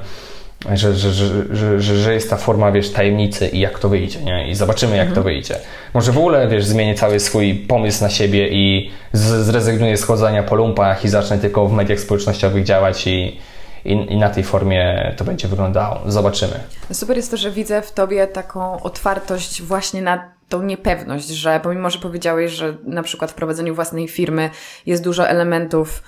że, 0.74 0.94
że, 0.94 1.12
że, 1.12 1.82
że, 1.82 1.98
że 1.98 2.14
jest 2.14 2.30
ta 2.30 2.38
forma, 2.38 2.72
wiesz, 2.72 2.92
tajemnicy 2.92 3.48
i 3.48 3.60
jak 3.60 3.80
to 3.80 3.90
wyjdzie, 3.90 4.22
nie? 4.22 4.50
I 4.50 4.56
zobaczymy, 4.56 4.98
jak 4.98 5.08
mhm. 5.08 5.16
to 5.16 5.24
wyjdzie. 5.24 5.56
Może 5.94 6.12
w 6.12 6.18
ogóle, 6.18 6.48
wiesz, 6.48 6.66
zmienię 6.66 6.96
cały 6.96 7.20
swój 7.20 7.56
pomysł 7.56 8.04
na 8.04 8.10
siebie 8.10 8.50
i 8.50 8.92
zrezygnuję 9.14 9.98
z 9.98 10.04
chodzenia 10.04 10.44
po 10.44 10.56
lumpach 10.56 11.06
i 11.06 11.10
zacznę 11.10 11.38
tylko 11.38 11.68
w 11.68 11.74
mediach 11.74 12.00
społecznościowych 12.00 12.64
działać 12.64 13.08
i, 13.08 13.38
i, 13.86 14.14
i 14.14 14.18
na 14.18 14.30
tej 14.30 14.44
formie 14.44 15.14
to 15.18 15.24
będzie 15.24 15.48
wyglądało. 15.48 16.02
Zobaczymy. 16.06 16.60
Super 16.94 17.18
jest 17.18 17.32
to, 17.32 17.38
że 17.38 17.52
widzę 17.52 17.82
w 17.82 17.92
Tobie 17.92 18.28
taką 18.28 18.82
otwartość 18.82 19.62
właśnie 19.62 20.02
na 20.02 20.32
tą 20.50 20.64
niepewność, 20.64 21.28
że 21.28 21.60
pomimo, 21.64 21.90
że 21.90 22.00
powiedziałeś, 22.00 22.52
że 22.52 22.78
na 22.84 23.04
przykład 23.04 23.32
w 23.32 23.34
prowadzeniu 23.34 23.76
własnej 23.76 24.08
firmy 24.08 24.50
jest 24.86 25.04
dużo 25.04 25.28
elementów 25.28 26.04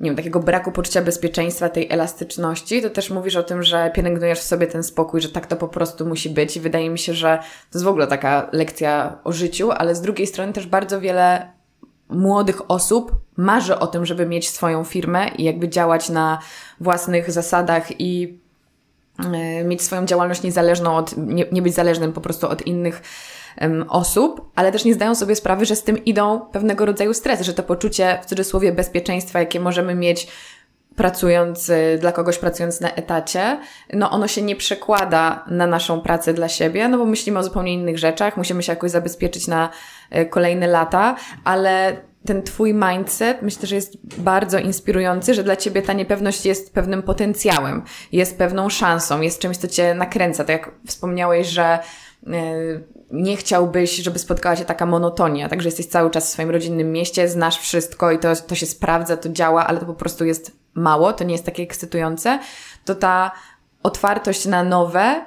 nie 0.00 0.10
wiem, 0.10 0.16
takiego 0.16 0.40
braku 0.40 0.72
poczucia 0.72 1.02
bezpieczeństwa, 1.02 1.68
tej 1.68 1.90
elastyczności, 1.90 2.82
to 2.82 2.90
też 2.90 3.10
mówisz 3.10 3.36
o 3.36 3.42
tym, 3.42 3.62
że 3.62 3.90
pielęgnujesz 3.94 4.38
w 4.38 4.42
sobie 4.42 4.66
ten 4.66 4.82
spokój, 4.82 5.20
że 5.20 5.28
tak 5.28 5.46
to 5.46 5.56
po 5.56 5.68
prostu 5.68 6.06
musi 6.06 6.30
być 6.30 6.56
i 6.56 6.60
wydaje 6.60 6.90
mi 6.90 6.98
się, 6.98 7.14
że 7.14 7.38
to 7.38 7.78
jest 7.78 7.84
w 7.84 7.88
ogóle 7.88 8.06
taka 8.06 8.48
lekcja 8.52 9.18
o 9.24 9.32
życiu, 9.32 9.70
ale 9.70 9.94
z 9.94 10.00
drugiej 10.00 10.26
strony 10.26 10.52
też 10.52 10.66
bardzo 10.66 11.00
wiele 11.00 11.59
młodych 12.10 12.70
osób 12.70 13.12
marzy 13.36 13.78
o 13.78 13.86
tym, 13.86 14.06
żeby 14.06 14.26
mieć 14.26 14.50
swoją 14.50 14.84
firmę 14.84 15.28
i 15.28 15.44
jakby 15.44 15.68
działać 15.68 16.08
na 16.08 16.38
własnych 16.80 17.30
zasadach 17.30 18.00
i 18.00 18.38
e, 19.18 19.64
mieć 19.64 19.82
swoją 19.82 20.06
działalność 20.06 20.42
niezależną 20.42 20.96
od, 20.96 21.16
nie, 21.16 21.46
nie 21.52 21.62
być 21.62 21.74
zależnym 21.74 22.12
po 22.12 22.20
prostu 22.20 22.48
od 22.48 22.66
innych 22.66 23.02
osób, 23.88 24.50
ale 24.54 24.72
też 24.72 24.84
nie 24.84 24.94
zdają 24.94 25.14
sobie 25.14 25.36
sprawy, 25.36 25.66
że 25.66 25.76
z 25.76 25.82
tym 25.82 26.04
idą 26.04 26.40
pewnego 26.40 26.86
rodzaju 26.86 27.14
stresy, 27.14 27.44
że 27.44 27.54
to 27.54 27.62
poczucie 27.62 28.18
w 28.22 28.26
cudzysłowie 28.26 28.72
bezpieczeństwa, 28.72 29.40
jakie 29.40 29.60
możemy 29.60 29.94
mieć 29.94 30.28
pracując 31.00 31.68
y, 31.68 31.98
dla 32.00 32.12
kogoś, 32.12 32.38
pracując 32.38 32.80
na 32.80 32.90
etacie, 32.90 33.60
no 33.92 34.10
ono 34.10 34.28
się 34.28 34.42
nie 34.42 34.56
przekłada 34.56 35.44
na 35.50 35.66
naszą 35.66 36.00
pracę 36.00 36.34
dla 36.34 36.48
siebie, 36.48 36.88
no 36.88 36.98
bo 36.98 37.04
myślimy 37.04 37.38
o 37.38 37.42
zupełnie 37.42 37.74
innych 37.74 37.98
rzeczach, 37.98 38.36
musimy 38.36 38.62
się 38.62 38.72
jakoś 38.72 38.90
zabezpieczyć 38.90 39.46
na 39.46 39.70
y, 40.16 40.26
kolejne 40.26 40.66
lata, 40.66 41.16
ale 41.44 41.96
ten 42.26 42.42
twój 42.42 42.74
mindset 42.74 43.42
myślę, 43.42 43.66
że 43.66 43.74
jest 43.74 43.96
bardzo 44.18 44.58
inspirujący, 44.58 45.34
że 45.34 45.44
dla 45.44 45.56
ciebie 45.56 45.82
ta 45.82 45.92
niepewność 45.92 46.46
jest 46.46 46.74
pewnym 46.74 47.02
potencjałem, 47.02 47.82
jest 48.12 48.38
pewną 48.38 48.68
szansą, 48.68 49.20
jest 49.20 49.40
czymś, 49.40 49.56
co 49.56 49.68
cię 49.68 49.94
nakręca. 49.94 50.44
Tak 50.44 50.60
jak 50.60 50.72
wspomniałeś, 50.86 51.46
że 51.46 51.78
y, 52.26 52.84
nie 53.10 53.36
chciałbyś, 53.36 53.96
żeby 53.96 54.18
spotkała 54.18 54.56
się 54.56 54.64
taka 54.64 54.86
monotonia, 54.86 55.48
także 55.48 55.68
jesteś 55.68 55.86
cały 55.86 56.10
czas 56.10 56.26
w 56.26 56.32
swoim 56.32 56.50
rodzinnym 56.50 56.92
mieście, 56.92 57.28
znasz 57.28 57.58
wszystko 57.58 58.10
i 58.10 58.18
to, 58.18 58.36
to 58.36 58.54
się 58.54 58.66
sprawdza, 58.66 59.16
to 59.16 59.28
działa, 59.28 59.66
ale 59.66 59.80
to 59.80 59.86
po 59.86 59.94
prostu 59.94 60.24
jest 60.24 60.59
mało, 60.74 61.12
to 61.12 61.24
nie 61.24 61.32
jest 61.32 61.46
takie 61.46 61.62
ekscytujące, 61.62 62.38
to 62.84 62.94
ta 62.94 63.30
otwartość 63.82 64.46
na 64.46 64.64
nowe 64.64 65.24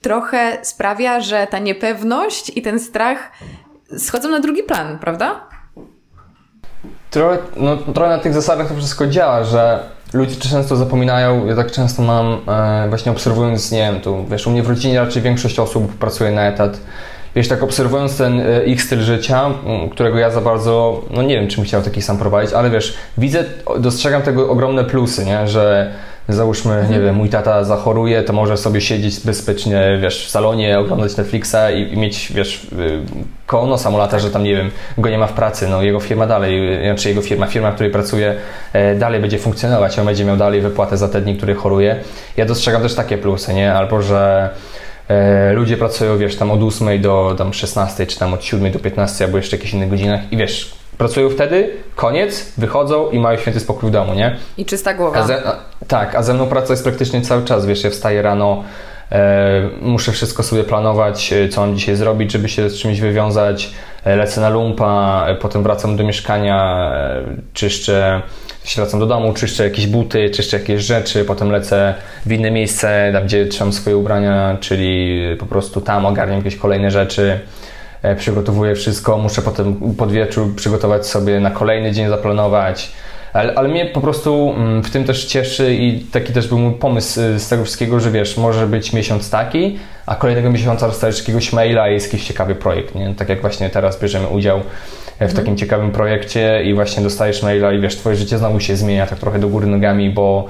trochę 0.00 0.58
sprawia, 0.62 1.20
że 1.20 1.46
ta 1.46 1.58
niepewność 1.58 2.52
i 2.56 2.62
ten 2.62 2.80
strach 2.80 3.30
schodzą 3.98 4.28
na 4.30 4.40
drugi 4.40 4.62
plan, 4.62 4.98
prawda? 4.98 5.40
Trochę, 7.10 7.38
no, 7.56 7.76
trochę 7.76 8.10
na 8.10 8.18
tych 8.18 8.34
zasadach 8.34 8.68
to 8.68 8.74
wszystko 8.74 9.06
działa, 9.06 9.44
że 9.44 9.88
ludzie 10.12 10.36
często 10.36 10.76
zapominają, 10.76 11.46
ja 11.46 11.56
tak 11.56 11.70
często 11.70 12.02
mam, 12.02 12.40
e, 12.48 12.88
właśnie 12.88 13.12
obserwując, 13.12 13.72
nie 13.72 13.78
wiem, 13.78 14.00
tu 14.00 14.26
wiesz, 14.26 14.46
u 14.46 14.50
mnie 14.50 14.62
w 14.62 14.68
rodzinie 14.68 15.00
raczej 15.00 15.22
większość 15.22 15.58
osób 15.58 15.94
pracuje 15.94 16.30
na 16.30 16.42
etat. 16.46 16.80
Wiesz, 17.36 17.48
tak 17.48 17.62
obserwując 17.62 18.18
ten 18.18 18.40
e, 18.40 18.64
ich 18.64 18.82
styl 18.82 19.00
życia, 19.00 19.50
którego 19.90 20.18
ja 20.18 20.30
za 20.30 20.40
bardzo, 20.40 21.02
no 21.10 21.22
nie 21.22 21.40
wiem, 21.40 21.48
czy 21.48 21.56
bym 21.56 21.64
chciał 21.64 21.82
taki 21.82 22.02
sam 22.02 22.18
prowadzić, 22.18 22.54
ale 22.54 22.70
wiesz, 22.70 22.96
widzę, 23.18 23.44
dostrzegam 23.78 24.22
tego 24.22 24.50
ogromne 24.50 24.84
plusy, 24.84 25.24
nie, 25.24 25.48
że 25.48 25.92
załóżmy, 26.28 26.72
mhm. 26.74 26.92
nie 26.92 27.00
wiem, 27.00 27.14
mój 27.14 27.28
tata 27.28 27.64
zachoruje, 27.64 28.22
to 28.22 28.32
może 28.32 28.56
sobie 28.56 28.80
siedzieć 28.80 29.20
bezpiecznie, 29.20 29.98
wiesz, 30.02 30.26
w 30.26 30.30
salonie, 30.30 30.78
oglądać 30.78 31.16
Netflixa 31.16 31.56
i, 31.74 31.92
i 31.92 31.96
mieć, 31.96 32.32
wiesz, 32.32 32.64
y, 32.64 33.00
koło 33.46 33.66
nosa 33.66 33.90
mu 33.90 33.98
lata, 33.98 34.18
że 34.18 34.30
tam, 34.30 34.44
nie 34.44 34.56
wiem, 34.56 34.70
go 34.98 35.10
nie 35.10 35.18
ma 35.18 35.26
w 35.26 35.32
pracy, 35.32 35.68
no 35.68 35.82
jego 35.82 36.00
firma 36.00 36.26
dalej, 36.26 36.80
y, 36.82 36.84
znaczy 36.84 37.08
jego 37.08 37.22
firma, 37.22 37.46
firma, 37.46 37.70
w 37.70 37.74
której 37.74 37.92
pracuje, 37.92 38.34
e, 38.72 38.94
dalej 38.94 39.20
będzie 39.20 39.38
funkcjonować, 39.38 39.98
on 39.98 40.06
będzie 40.06 40.24
miał 40.24 40.36
dalej 40.36 40.60
wypłatę 40.60 40.96
za 40.96 41.08
te 41.08 41.20
dni, 41.20 41.36
które 41.36 41.54
choruje. 41.54 41.96
Ja 42.36 42.46
dostrzegam 42.46 42.82
też 42.82 42.94
takie 42.94 43.18
plusy, 43.18 43.54
nie? 43.54 43.74
Albo, 43.74 44.02
że 44.02 44.50
ludzie 45.52 45.76
pracują, 45.76 46.18
wiesz, 46.18 46.36
tam 46.36 46.50
od 46.50 46.62
8 46.62 47.02
do 47.02 47.34
tam 47.38 47.54
16, 47.54 48.06
czy 48.06 48.18
tam 48.18 48.34
od 48.34 48.44
7 48.44 48.72
do 48.72 48.78
15, 48.78 49.24
albo 49.24 49.36
jeszcze 49.36 49.56
jakichś 49.56 49.74
innych 49.74 49.90
godzinach 49.90 50.32
i 50.32 50.36
wiesz, 50.36 50.74
Pracują 50.98 51.30
wtedy, 51.30 51.70
koniec, 51.96 52.52
wychodzą 52.58 53.10
i 53.10 53.18
mają 53.18 53.38
święty 53.38 53.60
spokój 53.60 53.88
w 53.88 53.92
domu, 53.92 54.14
nie? 54.14 54.36
I 54.58 54.64
czysta 54.64 54.94
głowa. 54.94 55.18
A 55.18 55.26
ze, 55.26 55.46
a, 55.46 55.56
tak, 55.88 56.14
a 56.14 56.22
ze 56.22 56.34
mną 56.34 56.46
praca 56.46 56.72
jest 56.72 56.84
praktycznie 56.84 57.22
cały 57.22 57.44
czas, 57.44 57.66
wiesz, 57.66 57.84
ja 57.84 57.90
wstaję 57.90 58.22
rano, 58.22 58.64
e, 59.12 59.68
muszę 59.80 60.12
wszystko 60.12 60.42
sobie 60.42 60.64
planować, 60.64 61.32
e, 61.32 61.48
co 61.48 61.60
mam 61.60 61.76
dzisiaj 61.76 61.96
zrobić, 61.96 62.32
żeby 62.32 62.48
się 62.48 62.70
z 62.70 62.78
czymś 62.78 63.00
wywiązać, 63.00 63.70
e, 64.04 64.16
lecę 64.16 64.40
na 64.40 64.48
lumpa, 64.48 65.24
e, 65.28 65.34
potem 65.34 65.62
wracam 65.62 65.96
do 65.96 66.04
mieszkania, 66.04 66.90
e, 66.94 67.22
czyszczę, 67.52 68.22
się 68.64 68.82
wracam 68.82 69.00
do 69.00 69.06
domu, 69.06 69.32
czyszczę 69.32 69.64
jakieś 69.64 69.86
buty, 69.86 70.30
czyszczę 70.30 70.58
jakieś 70.58 70.82
rzeczy, 70.82 71.24
potem 71.24 71.50
lecę 71.50 71.94
w 72.26 72.32
inne 72.32 72.50
miejsce, 72.50 73.10
tam 73.12 73.24
gdzie 73.24 73.46
trzymam 73.46 73.72
swoje 73.72 73.96
ubrania, 73.96 74.56
czyli 74.60 75.20
po 75.38 75.46
prostu 75.46 75.80
tam 75.80 76.06
ogarniam 76.06 76.38
jakieś 76.38 76.56
kolejne 76.56 76.90
rzeczy, 76.90 77.40
E, 78.04 78.16
przygotowuję 78.16 78.74
wszystko, 78.74 79.18
muszę 79.18 79.42
potem 79.42 79.94
pod 79.96 80.12
wieczór 80.12 80.54
przygotować 80.54 81.06
sobie 81.06 81.40
na 81.40 81.50
kolejny 81.50 81.92
dzień, 81.92 82.08
zaplanować. 82.08 82.92
Ale, 83.32 83.54
ale 83.54 83.68
mnie 83.68 83.86
po 83.86 84.00
prostu 84.00 84.54
mm, 84.56 84.82
w 84.82 84.90
tym 84.90 85.04
też 85.04 85.24
cieszy 85.24 85.74
i 85.74 86.00
taki 86.00 86.32
też 86.32 86.48
był 86.48 86.58
mój 86.58 86.74
pomysł 86.74 87.20
y, 87.20 87.38
z 87.38 87.48
tego 87.48 87.64
wszystkiego, 87.64 88.00
że 88.00 88.10
wiesz, 88.10 88.36
może 88.36 88.66
być 88.66 88.92
miesiąc 88.92 89.30
taki, 89.30 89.78
a 90.06 90.14
kolejnego 90.14 90.50
miesiąca 90.50 90.86
dostajesz 90.88 91.18
jakiegoś 91.18 91.52
maila 91.52 91.90
i 91.90 91.92
jest 91.92 92.12
jakiś 92.12 92.28
ciekawy 92.28 92.54
projekt, 92.54 92.94
nie? 92.94 93.14
Tak 93.14 93.28
jak 93.28 93.40
właśnie 93.40 93.70
teraz 93.70 94.00
bierzemy 94.00 94.28
udział 94.28 94.60
w 95.20 95.28
takim 95.28 95.38
mhm. 95.38 95.56
ciekawym 95.56 95.90
projekcie 95.90 96.62
i 96.64 96.74
właśnie 96.74 97.02
dostajesz 97.02 97.42
maila 97.42 97.72
i 97.72 97.80
wiesz, 97.80 97.96
twoje 97.96 98.16
życie 98.16 98.38
znowu 98.38 98.60
się 98.60 98.76
zmienia 98.76 99.06
tak 99.06 99.18
trochę 99.18 99.38
do 99.38 99.48
góry 99.48 99.66
nogami, 99.66 100.10
bo 100.10 100.48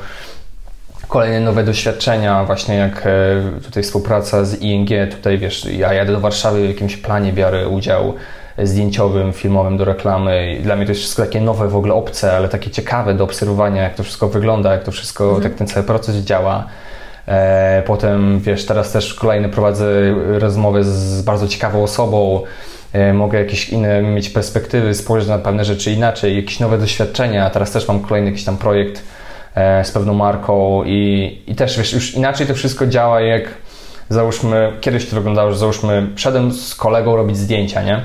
kolejne 1.09 1.41
nowe 1.41 1.65
doświadczenia, 1.65 2.45
właśnie 2.45 2.75
jak 2.75 3.07
e, 3.07 3.61
tutaj 3.65 3.83
współpraca 3.83 4.45
z 4.45 4.63
ING, 4.63 4.89
tutaj 5.11 5.39
wiesz, 5.39 5.65
ja 5.65 5.93
jadę 5.93 6.13
do 6.13 6.21
Warszawy 6.21 6.65
w 6.65 6.69
jakimś 6.69 6.97
planie, 6.97 7.33
biorę 7.33 7.69
udział 7.69 8.15
zdjęciowym, 8.59 9.33
filmowym 9.33 9.77
do 9.77 9.85
reklamy. 9.85 10.59
Dla 10.63 10.77
mnie 10.77 10.87
to 10.87 10.93
jest 10.93 11.01
wszystko 11.01 11.23
takie 11.23 11.41
nowe, 11.41 11.69
w 11.69 11.77
ogóle 11.77 11.95
obce, 11.95 12.37
ale 12.37 12.49
takie 12.49 12.71
ciekawe 12.71 13.15
do 13.15 13.25
obserwowania, 13.25 13.83
jak 13.83 13.95
to 13.95 14.03
wszystko 14.03 14.29
wygląda, 14.29 14.73
jak 14.73 14.85
to 14.85 14.93
wszystko, 14.93 15.25
mhm. 15.25 15.43
jak 15.43 15.55
ten 15.55 15.67
cały 15.67 15.87
proces 15.87 16.17
działa. 16.17 16.67
E, 17.29 17.83
potem, 17.87 18.41
wiesz, 18.41 18.67
teraz 18.67 18.93
też 18.93 19.15
kolejne 19.15 19.49
prowadzę 19.49 20.15
rozmowy 20.39 20.85
z 20.85 21.23
bardzo 21.23 21.49
ciekawą 21.49 21.83
osobą, 21.83 22.43
mogę 23.15 23.39
jakieś 23.39 23.69
inne 23.69 24.03
mieć 24.03 24.31
perspektywy, 24.31 24.95
spojrzeć 24.95 25.29
na 25.29 25.39
pewne 25.39 25.65
rzeczy 25.65 25.93
inaczej, 25.93 26.37
jakieś 26.37 26.61
nowe 26.61 26.79
doświadczenia. 26.79 27.51
Teraz 27.51 27.71
też 27.71 27.89
mam 27.89 28.01
kolejny 28.01 28.31
jakiś 28.31 28.45
tam 28.45 28.57
projekt 28.57 29.03
e, 29.55 29.85
z 29.85 29.91
pewną 29.91 30.15
marką 30.15 30.85
i, 30.85 31.43
i 31.47 31.55
też, 31.55 31.79
wiesz, 31.79 31.93
już 31.93 32.15
inaczej 32.15 32.47
to 32.47 32.55
wszystko 32.55 32.87
działa, 32.87 33.21
jak 33.21 33.49
załóżmy, 34.09 34.73
kiedyś 34.81 35.09
to 35.09 35.17
wyglądało, 35.17 35.51
że 35.51 35.59
załóżmy, 35.59 36.07
szedłem 36.17 36.53
z 36.53 36.75
kolegą 36.75 37.17
robić 37.17 37.37
zdjęcia, 37.37 37.83
nie? 37.83 38.05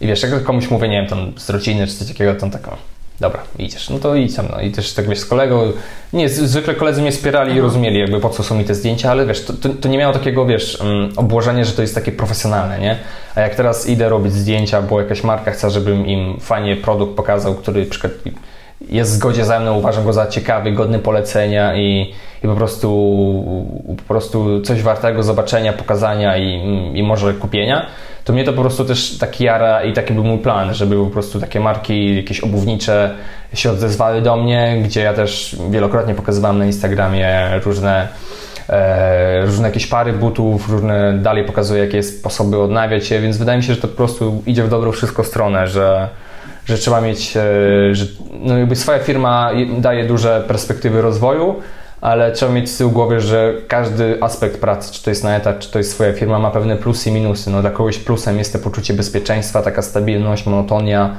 I 0.00 0.06
wiesz, 0.06 0.22
jak 0.22 0.42
komuś 0.42 0.70
mówię, 0.70 0.88
nie 0.88 1.00
wiem, 1.00 1.10
tam 1.10 1.32
z 1.36 1.50
rodziny 1.50 1.86
czy 1.86 1.94
coś 1.94 2.08
takiego, 2.08 2.34
to 2.34 2.50
taką 2.50 2.76
dobra, 3.20 3.42
idziesz, 3.58 3.90
no 3.90 3.98
to 3.98 4.14
idź 4.14 4.36
tam, 4.36 4.46
no 4.50 4.60
i 4.60 4.70
też 4.70 4.92
tak 4.94 5.08
wiesz, 5.08 5.18
z 5.18 5.26
kolegą, 5.26 5.72
nie, 6.12 6.28
zwykle 6.28 6.74
koledzy 6.74 7.02
mnie 7.02 7.12
wspierali 7.12 7.56
i 7.56 7.60
rozumieli 7.60 7.98
jakby 7.98 8.20
po 8.20 8.30
co 8.30 8.42
są 8.42 8.54
mi 8.54 8.64
te 8.64 8.74
zdjęcia, 8.74 9.10
ale 9.10 9.26
wiesz, 9.26 9.44
to, 9.44 9.52
to, 9.52 9.68
to 9.68 9.88
nie 9.88 9.98
miało 9.98 10.14
takiego, 10.14 10.46
wiesz, 10.46 10.80
um, 10.80 11.12
obłożenia, 11.16 11.64
że 11.64 11.72
to 11.72 11.82
jest 11.82 11.94
takie 11.94 12.12
profesjonalne, 12.12 12.78
nie? 12.78 12.98
A 13.34 13.40
jak 13.40 13.54
teraz 13.54 13.88
idę 13.88 14.08
robić 14.08 14.32
zdjęcia, 14.32 14.82
bo 14.82 15.00
jakaś 15.00 15.24
marka 15.24 15.50
chce, 15.50 15.70
żebym 15.70 16.06
im 16.06 16.40
fajnie 16.40 16.76
produkt 16.76 17.16
pokazał, 17.16 17.54
który 17.54 17.86
przykład 17.86 18.12
jest 18.88 19.10
w 19.10 19.14
zgodzie 19.14 19.44
ze 19.44 19.60
mną, 19.60 19.78
uważam 19.78 20.04
go 20.04 20.12
za 20.12 20.26
ciekawy, 20.26 20.72
godny 20.72 20.98
polecenia 20.98 21.76
i, 21.76 22.14
i 22.44 22.46
po 22.46 22.54
prostu 22.54 22.88
po 23.96 24.02
prostu 24.08 24.60
coś 24.60 24.82
wartego 24.82 25.22
zobaczenia, 25.22 25.72
pokazania 25.72 26.36
i, 26.36 26.62
i 26.94 27.02
może 27.02 27.34
kupienia, 27.34 27.86
to 28.28 28.32
mnie 28.32 28.44
to 28.44 28.52
po 28.52 28.60
prostu 28.60 28.84
też 28.84 29.18
taki 29.18 29.44
jara 29.44 29.82
i 29.82 29.92
taki 29.92 30.14
był 30.14 30.24
mój 30.24 30.38
plan, 30.38 30.74
żeby 30.74 30.96
po 30.96 31.10
prostu 31.10 31.40
takie 31.40 31.60
marki 31.60 32.16
jakieś 32.16 32.40
obuwnicze 32.40 33.14
się 33.54 33.70
odezwały 33.70 34.22
do 34.22 34.36
mnie, 34.36 34.82
gdzie 34.84 35.00
ja 35.00 35.14
też 35.14 35.56
wielokrotnie 35.70 36.14
pokazywałem 36.14 36.58
na 36.58 36.66
Instagramie 36.66 37.50
różne 37.64 38.08
e, 38.68 39.46
różne 39.46 39.68
jakieś 39.68 39.86
pary 39.86 40.12
butów, 40.12 40.68
różne 40.70 41.18
dalej 41.18 41.44
pokazuję 41.44 41.84
jakie 41.84 42.02
sposoby 42.02 42.58
odnawiać 42.58 43.10
je, 43.10 43.20
więc 43.20 43.36
wydaje 43.36 43.58
mi 43.58 43.64
się, 43.64 43.74
że 43.74 43.80
to 43.80 43.88
po 43.88 43.96
prostu 43.96 44.42
idzie 44.46 44.64
w 44.64 44.68
dobrą 44.68 44.92
wszystko 44.92 45.24
stronę, 45.24 45.68
że 45.68 46.08
że 46.66 46.78
trzeba 46.78 47.00
mieć, 47.00 47.36
e, 47.36 47.40
że 47.94 48.06
no 48.40 48.58
jakby 48.58 48.76
swoja 48.76 48.98
firma 48.98 49.50
daje 49.78 50.04
duże 50.04 50.44
perspektywy 50.48 51.02
rozwoju, 51.02 51.54
ale 52.00 52.32
trzeba 52.32 52.52
mieć 52.52 52.70
z 52.70 52.78
tyłu 52.78 52.90
głowy, 52.90 53.20
że 53.20 53.54
każdy 53.68 54.22
aspekt 54.22 54.60
pracy, 54.60 54.92
czy 54.92 55.02
to 55.04 55.10
jest 55.10 55.24
na 55.24 55.36
etat, 55.36 55.58
czy 55.58 55.72
to 55.72 55.78
jest 55.78 55.90
swoja 55.90 56.12
firma, 56.12 56.38
ma 56.38 56.50
pewne 56.50 56.76
plusy 56.76 57.10
i 57.10 57.12
minusy. 57.12 57.50
No 57.50 57.60
dla 57.60 57.70
kogoś 57.70 57.98
plusem 57.98 58.38
jest 58.38 58.52
to 58.52 58.58
poczucie 58.58 58.94
bezpieczeństwa, 58.94 59.62
taka 59.62 59.82
stabilność, 59.82 60.46
monotonia, 60.46 61.16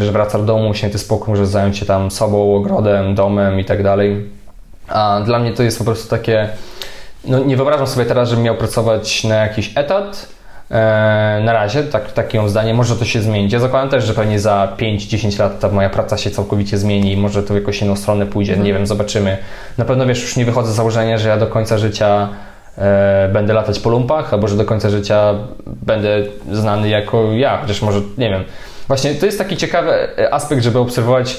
że 0.00 0.12
wraca 0.12 0.38
do 0.38 0.44
domu, 0.44 0.74
święty 0.74 0.98
spokój, 0.98 1.28
może 1.28 1.46
zająć 1.46 1.78
się 1.78 1.86
tam 1.86 2.10
sobą, 2.10 2.56
ogrodem, 2.56 3.14
domem 3.14 3.60
i 3.60 3.64
tak 3.64 3.82
dalej. 3.82 4.30
A 4.88 5.20
dla 5.24 5.38
mnie 5.38 5.52
to 5.52 5.62
jest 5.62 5.78
po 5.78 5.84
prostu 5.84 6.08
takie, 6.08 6.48
no 7.24 7.38
nie 7.38 7.56
wyobrażam 7.56 7.86
sobie 7.86 8.06
teraz, 8.06 8.28
żebym 8.28 8.44
miał 8.44 8.54
pracować 8.54 9.24
na 9.24 9.34
jakiś 9.34 9.72
etat, 9.76 10.35
na 11.44 11.52
razie, 11.52 11.82
tak, 11.82 12.12
takie 12.12 12.38
mam 12.38 12.48
zdanie, 12.48 12.74
może 12.74 12.96
to 12.96 13.04
się 13.04 13.22
zmienić. 13.22 13.52
Ja 13.52 13.60
zakładam 13.60 13.88
też, 13.88 14.04
że 14.04 14.14
pewnie 14.14 14.40
za 14.40 14.72
5-10 14.78 15.38
lat 15.38 15.60
ta 15.60 15.68
moja 15.68 15.90
praca 15.90 16.16
się 16.16 16.30
całkowicie 16.30 16.78
zmieni 16.78 17.12
i 17.12 17.16
może 17.16 17.42
to 17.42 17.54
w 17.54 17.56
jakąś 17.56 17.82
inną 17.82 17.96
stronę 17.96 18.26
pójdzie, 18.26 18.52
mhm. 18.52 18.66
nie 18.66 18.72
wiem, 18.72 18.86
zobaczymy. 18.86 19.38
Na 19.78 19.84
pewno 19.84 20.06
wiesz, 20.06 20.22
już 20.22 20.36
nie 20.36 20.44
wychodzę 20.44 20.72
z 20.72 20.74
założenia, 20.74 21.18
że 21.18 21.28
ja 21.28 21.36
do 21.36 21.46
końca 21.46 21.78
życia 21.78 22.28
e, 22.78 23.28
będę 23.32 23.54
latać 23.54 23.78
po 23.78 23.90
lumpach, 23.90 24.32
albo 24.32 24.48
że 24.48 24.56
do 24.56 24.64
końca 24.64 24.90
życia 24.90 25.34
będę 25.66 26.22
znany 26.52 26.88
jako 26.88 27.32
ja, 27.32 27.58
chociaż 27.58 27.82
może, 27.82 28.00
nie 28.18 28.30
wiem. 28.30 28.44
Właśnie 28.88 29.14
to 29.14 29.26
jest 29.26 29.38
taki 29.38 29.56
ciekawy 29.56 29.92
aspekt, 30.30 30.62
żeby 30.62 30.78
obserwować 30.78 31.36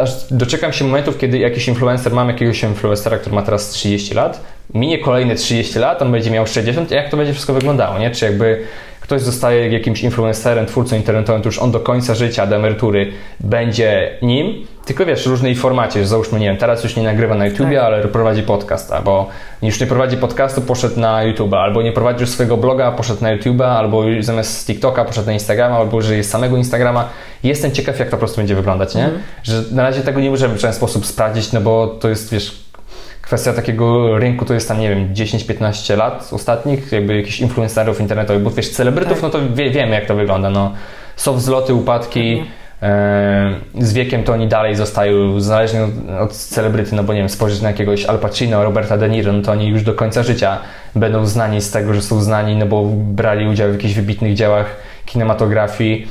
aż 0.00 0.10
doczekam 0.30 0.72
się 0.72 0.84
momentów, 0.84 1.18
kiedy 1.18 1.38
jakiś 1.38 1.68
influencer, 1.68 2.12
mam 2.12 2.28
jakiegoś 2.28 2.62
influencera, 2.62 3.18
który 3.18 3.34
ma 3.34 3.42
teraz 3.42 3.68
30 3.68 4.14
lat, 4.14 4.40
minie 4.74 4.98
kolejne 4.98 5.34
30 5.34 5.78
lat, 5.78 6.02
on 6.02 6.12
będzie 6.12 6.30
miał 6.30 6.46
60, 6.46 6.90
jak 6.90 7.10
to 7.10 7.16
będzie 7.16 7.32
wszystko 7.32 7.54
wyglądało, 7.54 7.98
nie? 7.98 8.10
Czy 8.10 8.24
jakby 8.24 8.64
ktoś 9.00 9.22
zostaje 9.22 9.68
jakimś 9.68 10.02
influencerem, 10.02 10.66
twórcą 10.66 10.96
internetowym, 10.96 11.42
to 11.42 11.48
już 11.48 11.58
on 11.58 11.70
do 11.70 11.80
końca 11.80 12.14
życia, 12.14 12.46
do 12.46 12.56
emerytury 12.56 13.12
będzie 13.40 14.18
nim, 14.22 14.66
tylko 14.84 15.06
wiesz, 15.06 15.22
w 15.22 15.26
różnej 15.26 15.54
formacie, 15.54 16.00
że 16.00 16.06
załóżmy, 16.06 16.40
nie 16.40 16.46
wiem, 16.46 16.56
teraz 16.56 16.84
już 16.84 16.96
nie 16.96 17.02
nagrywa 17.02 17.34
na 17.34 17.46
YouTubie, 17.46 17.76
tak. 17.76 17.84
ale 17.84 18.08
prowadzi 18.08 18.42
podcast, 18.42 18.92
albo 18.92 19.28
już 19.62 19.80
nie 19.80 19.86
prowadzi 19.86 20.16
podcastu, 20.16 20.60
poszedł 20.60 21.00
na 21.00 21.22
YouTube, 21.22 21.54
albo 21.54 21.82
nie 21.82 21.92
prowadzi 21.92 22.20
już 22.20 22.30
swojego 22.30 22.56
bloga, 22.56 22.92
poszedł 22.92 23.22
na 23.22 23.32
YouTube, 23.32 23.60
albo 23.60 24.02
zamiast 24.20 24.66
TikToka 24.66 25.04
poszedł 25.04 25.26
na 25.26 25.32
Instagrama, 25.32 25.76
albo 25.76 26.02
że 26.02 26.16
jest 26.16 26.30
samego 26.30 26.56
Instagrama. 26.56 27.08
Jestem 27.42 27.72
ciekaw, 27.72 27.98
jak 27.98 28.08
to 28.08 28.16
po 28.16 28.18
prostu 28.18 28.36
będzie 28.36 28.54
wyglądać, 28.54 28.94
nie? 28.94 29.04
Mhm. 29.04 29.22
Że 29.42 29.62
na 29.72 29.82
razie 29.82 30.00
tego 30.00 30.20
nie 30.20 30.30
możemy 30.30 30.54
w 30.54 30.60
żaden 30.60 30.76
sposób 30.76 31.06
sprawdzić, 31.06 31.52
no 31.52 31.60
bo 31.60 31.86
to 31.86 32.08
jest, 32.08 32.32
wiesz, 32.32 32.69
kwestia 33.30 33.52
takiego 33.52 34.18
rynku 34.18 34.44
to 34.44 34.54
jest 34.54 34.68
tam, 34.68 34.80
nie 34.80 34.88
wiem, 34.88 35.14
10-15 35.14 35.96
lat 35.96 36.28
ostatnich, 36.32 36.92
jakby 36.92 37.16
jakichś 37.16 37.40
influencerów 37.40 38.00
internetowych, 38.00 38.42
bo 38.42 38.50
wiesz, 38.50 38.70
celebrytów, 38.70 39.12
tak. 39.12 39.22
no 39.22 39.30
to 39.30 39.38
wie, 39.54 39.70
wiemy 39.70 39.94
jak 39.94 40.06
to 40.06 40.14
wygląda, 40.14 40.50
no. 40.50 40.72
Są 41.16 41.34
wzloty, 41.34 41.74
upadki, 41.74 42.32
mhm. 42.32 42.48
e, 42.82 43.84
z 43.84 43.92
wiekiem 43.92 44.22
to 44.22 44.32
oni 44.32 44.48
dalej 44.48 44.76
zostają, 44.76 45.40
zależnie 45.40 45.84
od, 45.84 45.90
od 46.20 46.32
celebryty, 46.32 46.96
no 46.96 47.04
bo 47.04 47.12
nie 47.12 47.18
wiem, 47.18 47.28
spojrzeć 47.28 47.62
na 47.62 47.68
jakiegoś 47.68 48.04
Al 48.04 48.18
Pacino, 48.18 48.64
Roberta 48.64 48.98
De 48.98 49.08
Niro, 49.08 49.32
no 49.32 49.42
to 49.42 49.52
oni 49.52 49.68
już 49.68 49.82
do 49.82 49.94
końca 49.94 50.22
życia 50.22 50.58
będą 50.94 51.26
znani 51.26 51.60
z 51.60 51.70
tego, 51.70 51.94
że 51.94 52.02
są 52.02 52.22
znani, 52.22 52.56
no 52.56 52.66
bo 52.66 52.84
brali 52.94 53.48
udział 53.48 53.70
w 53.70 53.72
jakichś 53.72 53.94
wybitnych 53.94 54.34
dziełach 54.34 54.76
kinematografii, 55.06 56.08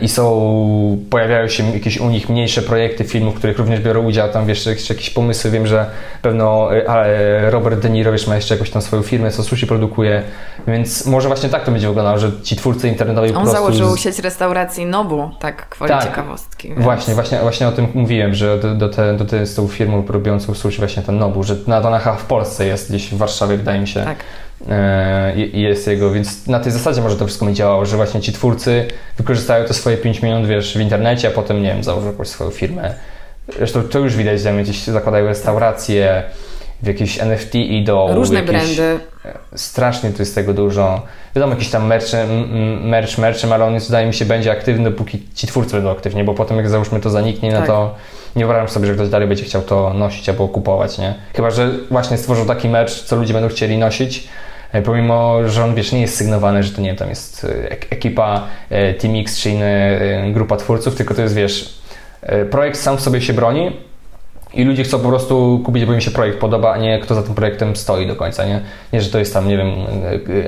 i 0.00 0.08
są, 0.08 0.98
pojawiają 1.10 1.48
się 1.48 1.70
jakieś 1.74 1.98
u 1.98 2.10
nich 2.10 2.28
mniejsze 2.28 2.62
projekty 2.62 3.04
filmów, 3.04 3.34
w 3.34 3.38
których 3.38 3.58
również 3.58 3.80
biorą 3.80 4.04
udział, 4.04 4.28
tam 4.28 4.46
wiesz, 4.46 4.66
jeszcze 4.66 4.94
jakieś 4.94 5.10
pomysły, 5.10 5.50
wiem, 5.50 5.66
że 5.66 5.86
pewno 6.22 6.74
e, 6.74 7.50
Robert 7.50 7.80
De 7.80 7.90
Niro 7.90 8.12
wiesz, 8.12 8.26
ma 8.26 8.36
jeszcze 8.36 8.54
jakąś 8.54 8.70
tam 8.70 8.82
swoją 8.82 9.02
firmę, 9.02 9.30
co 9.30 9.42
sushi 9.42 9.66
produkuje, 9.66 10.22
więc 10.66 11.06
może 11.06 11.28
właśnie 11.28 11.48
tak 11.48 11.64
to 11.64 11.72
będzie 11.72 11.88
wyglądało, 11.88 12.18
że 12.18 12.32
ci 12.42 12.56
twórcy 12.56 12.88
internetowi 12.88 13.28
On 13.28 13.34
po 13.34 13.40
prostu... 13.40 13.56
założył 13.56 13.96
sieć 13.96 14.18
restauracji 14.18 14.86
Nobu, 14.86 15.30
tak, 15.40 15.68
kwoli 15.68 15.88
tak, 15.88 16.04
ciekawostki. 16.04 16.68
Więc... 16.68 16.80
Właśnie, 16.82 17.14
właśnie, 17.14 17.38
właśnie 17.38 17.68
o 17.68 17.72
tym 17.72 17.86
mówiłem, 17.94 18.34
że 18.34 18.58
do, 18.58 18.74
do, 18.74 18.88
te, 18.88 19.16
do 19.16 19.24
te, 19.24 19.46
z 19.46 19.54
tą 19.54 19.68
firmą 19.68 20.04
robiącą 20.08 20.54
sushi 20.54 20.78
właśnie 20.78 21.02
ten 21.02 21.18
Nobu, 21.18 21.42
że 21.42 21.56
na 21.66 21.80
Donachach 21.80 22.20
w 22.20 22.24
Polsce 22.24 22.66
jest, 22.66 22.88
gdzieś 22.88 23.08
w 23.08 23.16
Warszawie 23.16 23.56
wydaje 23.56 23.80
mi 23.80 23.88
się. 23.88 24.04
Tak 24.04 24.16
E, 24.18 24.43
jest 25.52 25.86
jego, 25.86 26.10
więc 26.10 26.46
na 26.46 26.60
tej 26.60 26.72
zasadzie 26.72 27.02
może 27.02 27.16
to 27.16 27.26
wszystko 27.26 27.46
mi 27.46 27.54
działało, 27.54 27.86
że 27.86 27.96
właśnie 27.96 28.20
ci 28.20 28.32
twórcy 28.32 28.88
wykorzystają 29.16 29.64
te 29.64 29.74
swoje 29.74 29.96
5 29.96 30.22
minut, 30.22 30.46
wiesz, 30.46 30.78
w 30.78 30.80
internecie, 30.80 31.28
a 31.28 31.30
potem, 31.30 31.62
nie 31.62 31.68
wiem, 31.68 31.84
założą 31.84 32.06
jakąś 32.06 32.28
swoją 32.28 32.50
firmę. 32.50 32.94
Zresztą 33.56 33.82
to 33.82 33.98
już 33.98 34.16
widać, 34.16 34.40
że 34.40 34.62
gdzieś 34.62 34.82
zakładają 34.82 35.26
restauracje, 35.26 36.22
w 36.82 36.86
jakieś 36.86 37.20
NFT 37.20 37.54
idą. 37.54 38.14
Różne 38.14 38.40
jakieś, 38.40 38.76
brandy. 38.76 39.04
Strasznie 39.54 40.10
tu 40.10 40.22
jest 40.22 40.34
tego 40.34 40.54
dużo. 40.54 41.02
Wiadomo, 41.36 41.52
jakiś 41.52 41.70
tam 41.70 41.86
merch, 41.86 42.06
merch, 42.80 43.18
merchem, 43.18 43.52
ale 43.52 43.64
on 43.64 43.74
jest, 43.74 43.86
wydaje 43.86 44.06
mi 44.06 44.14
się 44.14 44.24
będzie 44.24 44.52
aktywny, 44.52 44.90
dopóki 44.90 45.22
ci 45.34 45.46
twórcy 45.46 45.72
będą 45.72 45.90
aktywni, 45.90 46.24
bo 46.24 46.34
potem 46.34 46.56
jak 46.56 46.68
załóżmy 46.68 47.00
to 47.00 47.10
zaniknie, 47.10 47.52
no 47.52 47.58
tak. 47.58 47.68
no 47.68 47.74
to 47.74 47.94
nie 48.36 48.44
wyobrażam 48.44 48.68
sobie, 48.68 48.86
że 48.86 48.94
ktoś 48.94 49.08
dalej 49.08 49.28
będzie 49.28 49.44
chciał 49.44 49.62
to 49.62 49.94
nosić 49.94 50.28
albo 50.28 50.48
kupować, 50.48 50.98
nie? 50.98 51.14
Chyba, 51.36 51.50
że 51.50 51.70
właśnie 51.90 52.18
stworzą 52.18 52.46
taki 52.46 52.68
merch, 52.68 52.92
co 52.92 53.16
ludzie 53.16 53.32
będą 53.32 53.48
chcieli 53.48 53.78
nosić, 53.78 54.28
E, 54.28 54.28
pomimo, 54.82 55.48
że 55.48 55.64
on 55.64 55.74
wiesz, 55.74 55.92
nie 55.92 56.00
jest 56.00 56.16
sygnowany, 56.16 56.62
że 56.62 56.72
to 56.72 56.80
nie 56.80 56.94
tam 56.94 57.08
jest 57.08 57.44
e, 57.44 57.70
ekipa 57.70 58.42
e, 58.70 58.94
Team 58.94 59.16
X 59.16 59.38
czy 59.38 59.50
inna 59.50 59.66
grupa 60.32 60.56
twórców, 60.56 60.94
tylko 60.94 61.14
to 61.14 61.22
jest 61.22 61.34
wiesz, 61.34 61.78
projekt 62.50 62.78
sam 62.78 62.96
w 62.96 63.00
sobie 63.00 63.20
się 63.20 63.32
broni 63.32 63.76
i 64.54 64.64
ludzie 64.64 64.84
chcą 64.84 64.98
po 64.98 65.08
prostu 65.08 65.62
kupić, 65.64 65.84
bo 65.84 65.92
im 65.92 66.00
się 66.00 66.10
projekt 66.10 66.38
podoba, 66.38 66.72
a 66.72 66.76
nie 66.76 66.98
kto 66.98 67.14
za 67.14 67.22
tym 67.22 67.34
projektem 67.34 67.76
stoi 67.76 68.06
do 68.06 68.16
końca, 68.16 68.44
nie? 68.44 68.60
Nie, 68.92 69.02
że 69.02 69.10
to 69.10 69.18
jest 69.18 69.34
tam, 69.34 69.48
nie 69.48 69.56
wiem, 69.56 69.70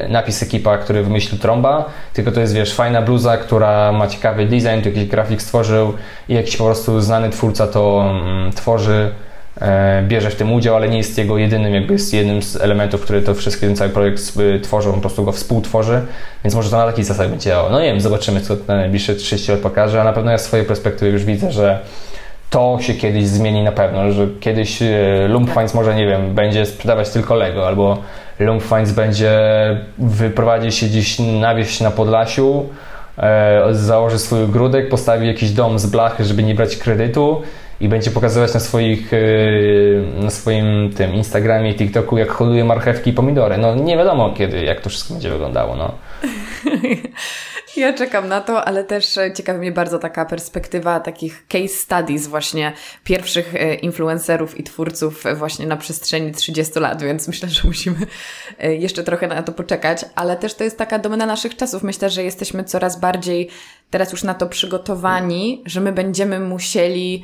napis 0.08 0.42
ekipa, 0.42 0.78
który 0.78 1.02
wymyślił 1.02 1.40
trąba, 1.40 1.84
tylko 2.12 2.32
to 2.32 2.40
jest, 2.40 2.54
wiesz, 2.54 2.74
fajna 2.74 3.02
bluza, 3.02 3.36
która 3.36 3.92
ma 3.92 4.06
ciekawy 4.06 4.46
design, 4.46 4.82
tu 4.82 4.88
jakiś 4.88 5.04
grafik 5.04 5.42
stworzył 5.42 5.92
i 6.28 6.34
jakiś 6.34 6.56
po 6.56 6.64
prostu 6.64 7.00
znany 7.00 7.30
twórca 7.30 7.66
to 7.66 8.10
mm, 8.10 8.52
tworzy 8.52 9.10
E, 9.10 9.35
bierze 10.08 10.30
w 10.30 10.36
tym 10.36 10.52
udział, 10.52 10.76
ale 10.76 10.88
nie 10.88 10.96
jest 10.96 11.18
jego 11.18 11.38
jedynym, 11.38 11.74
jakby 11.74 11.92
jest 11.92 12.14
jednym 12.14 12.42
z 12.42 12.56
elementów, 12.56 13.00
który 13.00 13.22
to 13.22 13.34
wszystkie, 13.34 13.66
ten 13.66 13.76
cały 13.76 13.90
projekt 13.90 14.22
tworzą, 14.62 14.92
po 14.92 15.00
prostu 15.00 15.24
go 15.24 15.32
współtworzy, 15.32 16.00
więc 16.44 16.54
może 16.54 16.70
to 16.70 16.76
na 16.76 16.86
takiej 16.86 17.04
zasadzie 17.04 17.30
będzie 17.30 17.50
działało. 17.50 17.70
No 17.70 17.80
nie 17.80 17.86
wiem, 17.86 18.00
zobaczymy, 18.00 18.40
co 18.40 18.56
na 18.68 18.76
najbliższe 18.76 19.14
30 19.14 19.52
lat 19.52 19.60
pokaże, 19.60 20.00
a 20.00 20.04
na 20.04 20.12
pewno 20.12 20.30
ja 20.30 20.38
z 20.38 20.44
swojej 20.44 20.66
perspektywy 20.66 21.10
już 21.10 21.24
widzę, 21.24 21.52
że 21.52 21.78
to 22.50 22.78
się 22.80 22.94
kiedyś 22.94 23.26
zmieni 23.26 23.62
na 23.62 23.72
pewno, 23.72 24.12
że 24.12 24.26
kiedyś 24.40 24.82
e, 24.82 25.28
Lumpfines 25.28 25.74
może, 25.74 25.94
nie 25.94 26.06
wiem, 26.06 26.34
będzie 26.34 26.66
sprzedawać 26.66 27.10
tylko 27.10 27.34
Lego, 27.34 27.66
albo 27.66 27.98
Lumpfines 28.38 28.92
będzie 28.92 29.32
wyprowadzić 29.98 30.74
się 30.74 30.86
gdzieś 30.86 31.18
na 31.18 31.54
wieś 31.54 31.80
na 31.80 31.90
Podlasiu, 31.90 32.68
e, 33.18 33.62
założy 33.70 34.18
swój 34.18 34.42
ogródek, 34.42 34.88
postawi 34.88 35.26
jakiś 35.26 35.50
dom 35.50 35.78
z 35.78 35.86
blachy, 35.86 36.24
żeby 36.24 36.42
nie 36.42 36.54
brać 36.54 36.76
kredytu 36.76 37.42
i 37.80 37.88
będzie 37.88 38.10
pokazywać 38.10 38.54
na, 38.54 38.60
swoich, 38.60 39.12
e, 39.12 39.18
na 40.22 40.30
swoim 40.30 40.92
tym 40.96 41.14
Instagramie 41.14 41.70
i 41.70 41.74
TikToku, 41.74 42.18
jak 42.18 42.30
hoduje 42.30 42.64
marchewki 42.64 43.10
i 43.10 43.12
pomidory. 43.12 43.58
No 43.58 43.74
nie 43.74 43.96
wiadomo 43.96 44.30
kiedy, 44.30 44.64
jak 44.64 44.80
to 44.80 44.90
wszystko 44.90 45.14
będzie 45.14 45.30
wyglądało. 45.30 45.76
No. 45.76 45.94
Ja 47.76 47.92
czekam 47.92 48.28
na 48.28 48.40
to, 48.40 48.64
ale 48.64 48.84
też 48.84 49.18
e, 49.18 49.32
ciekawi 49.32 49.58
mnie 49.58 49.72
bardzo 49.72 49.98
taka 49.98 50.24
perspektywa 50.24 51.00
takich 51.00 51.46
case 51.48 51.68
studies 51.68 52.26
właśnie 52.26 52.72
pierwszych 53.04 53.54
e, 53.54 53.74
influencerów 53.74 54.60
i 54.60 54.62
twórców 54.62 55.26
e, 55.26 55.34
właśnie 55.34 55.66
na 55.66 55.76
przestrzeni 55.76 56.32
30 56.32 56.80
lat, 56.80 57.02
więc 57.02 57.28
myślę, 57.28 57.48
że 57.48 57.60
musimy 57.64 57.96
jeszcze 58.78 59.04
trochę 59.04 59.26
na 59.26 59.42
to 59.42 59.52
poczekać, 59.52 60.04
ale 60.14 60.36
też 60.36 60.54
to 60.54 60.64
jest 60.64 60.78
taka 60.78 60.98
domena 60.98 61.26
naszych 61.26 61.56
czasów. 61.56 61.82
Myślę, 61.82 62.10
że 62.10 62.24
jesteśmy 62.24 62.64
coraz 62.64 63.00
bardziej 63.00 63.48
teraz 63.90 64.12
już 64.12 64.22
na 64.22 64.34
to 64.34 64.46
przygotowani, 64.46 65.62
że 65.66 65.80
my 65.80 65.92
będziemy 65.92 66.40
musieli 66.40 67.22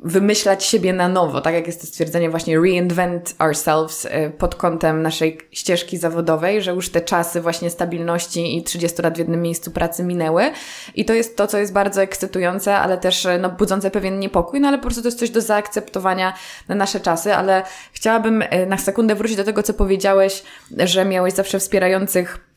wymyślać 0.00 0.64
siebie 0.64 0.92
na 0.92 1.08
nowo, 1.08 1.40
tak 1.40 1.54
jak 1.54 1.66
jest 1.66 1.80
to 1.80 1.86
stwierdzenie 1.86 2.30
właśnie 2.30 2.60
reinvent 2.60 3.34
ourselves 3.38 4.04
y, 4.04 4.32
pod 4.38 4.54
kątem 4.54 5.02
naszej 5.02 5.38
ścieżki 5.52 5.96
zawodowej, 5.96 6.62
że 6.62 6.70
już 6.70 6.90
te 6.90 7.00
czasy 7.00 7.40
właśnie 7.40 7.70
stabilności 7.70 8.56
i 8.56 8.62
30 8.62 9.02
lat 9.02 9.14
w 9.14 9.18
jednym 9.18 9.42
miejscu 9.42 9.70
pracy 9.70 10.04
minęły. 10.04 10.50
I 10.94 11.04
to 11.04 11.14
jest 11.14 11.36
to, 11.36 11.46
co 11.46 11.58
jest 11.58 11.72
bardzo 11.72 12.02
ekscytujące, 12.02 12.76
ale 12.76 12.98
też 12.98 13.24
y, 13.24 13.38
no, 13.38 13.50
budzące 13.50 13.90
pewien 13.90 14.18
niepokój, 14.18 14.60
no 14.60 14.68
ale 14.68 14.78
po 14.78 14.82
prostu 14.82 15.02
to 15.02 15.08
jest 15.08 15.18
coś 15.18 15.30
do 15.30 15.40
zaakceptowania 15.40 16.34
na 16.68 16.74
nasze 16.74 17.00
czasy, 17.00 17.34
ale 17.34 17.62
chciałabym 17.92 18.42
y, 18.42 18.66
na 18.66 18.78
sekundę 18.78 19.14
wrócić 19.14 19.36
do 19.36 19.44
tego, 19.44 19.62
co 19.62 19.74
powiedziałeś, 19.74 20.42
że 20.78 21.04
miałeś 21.04 21.34
zawsze 21.34 21.58
wspierających 21.58 22.48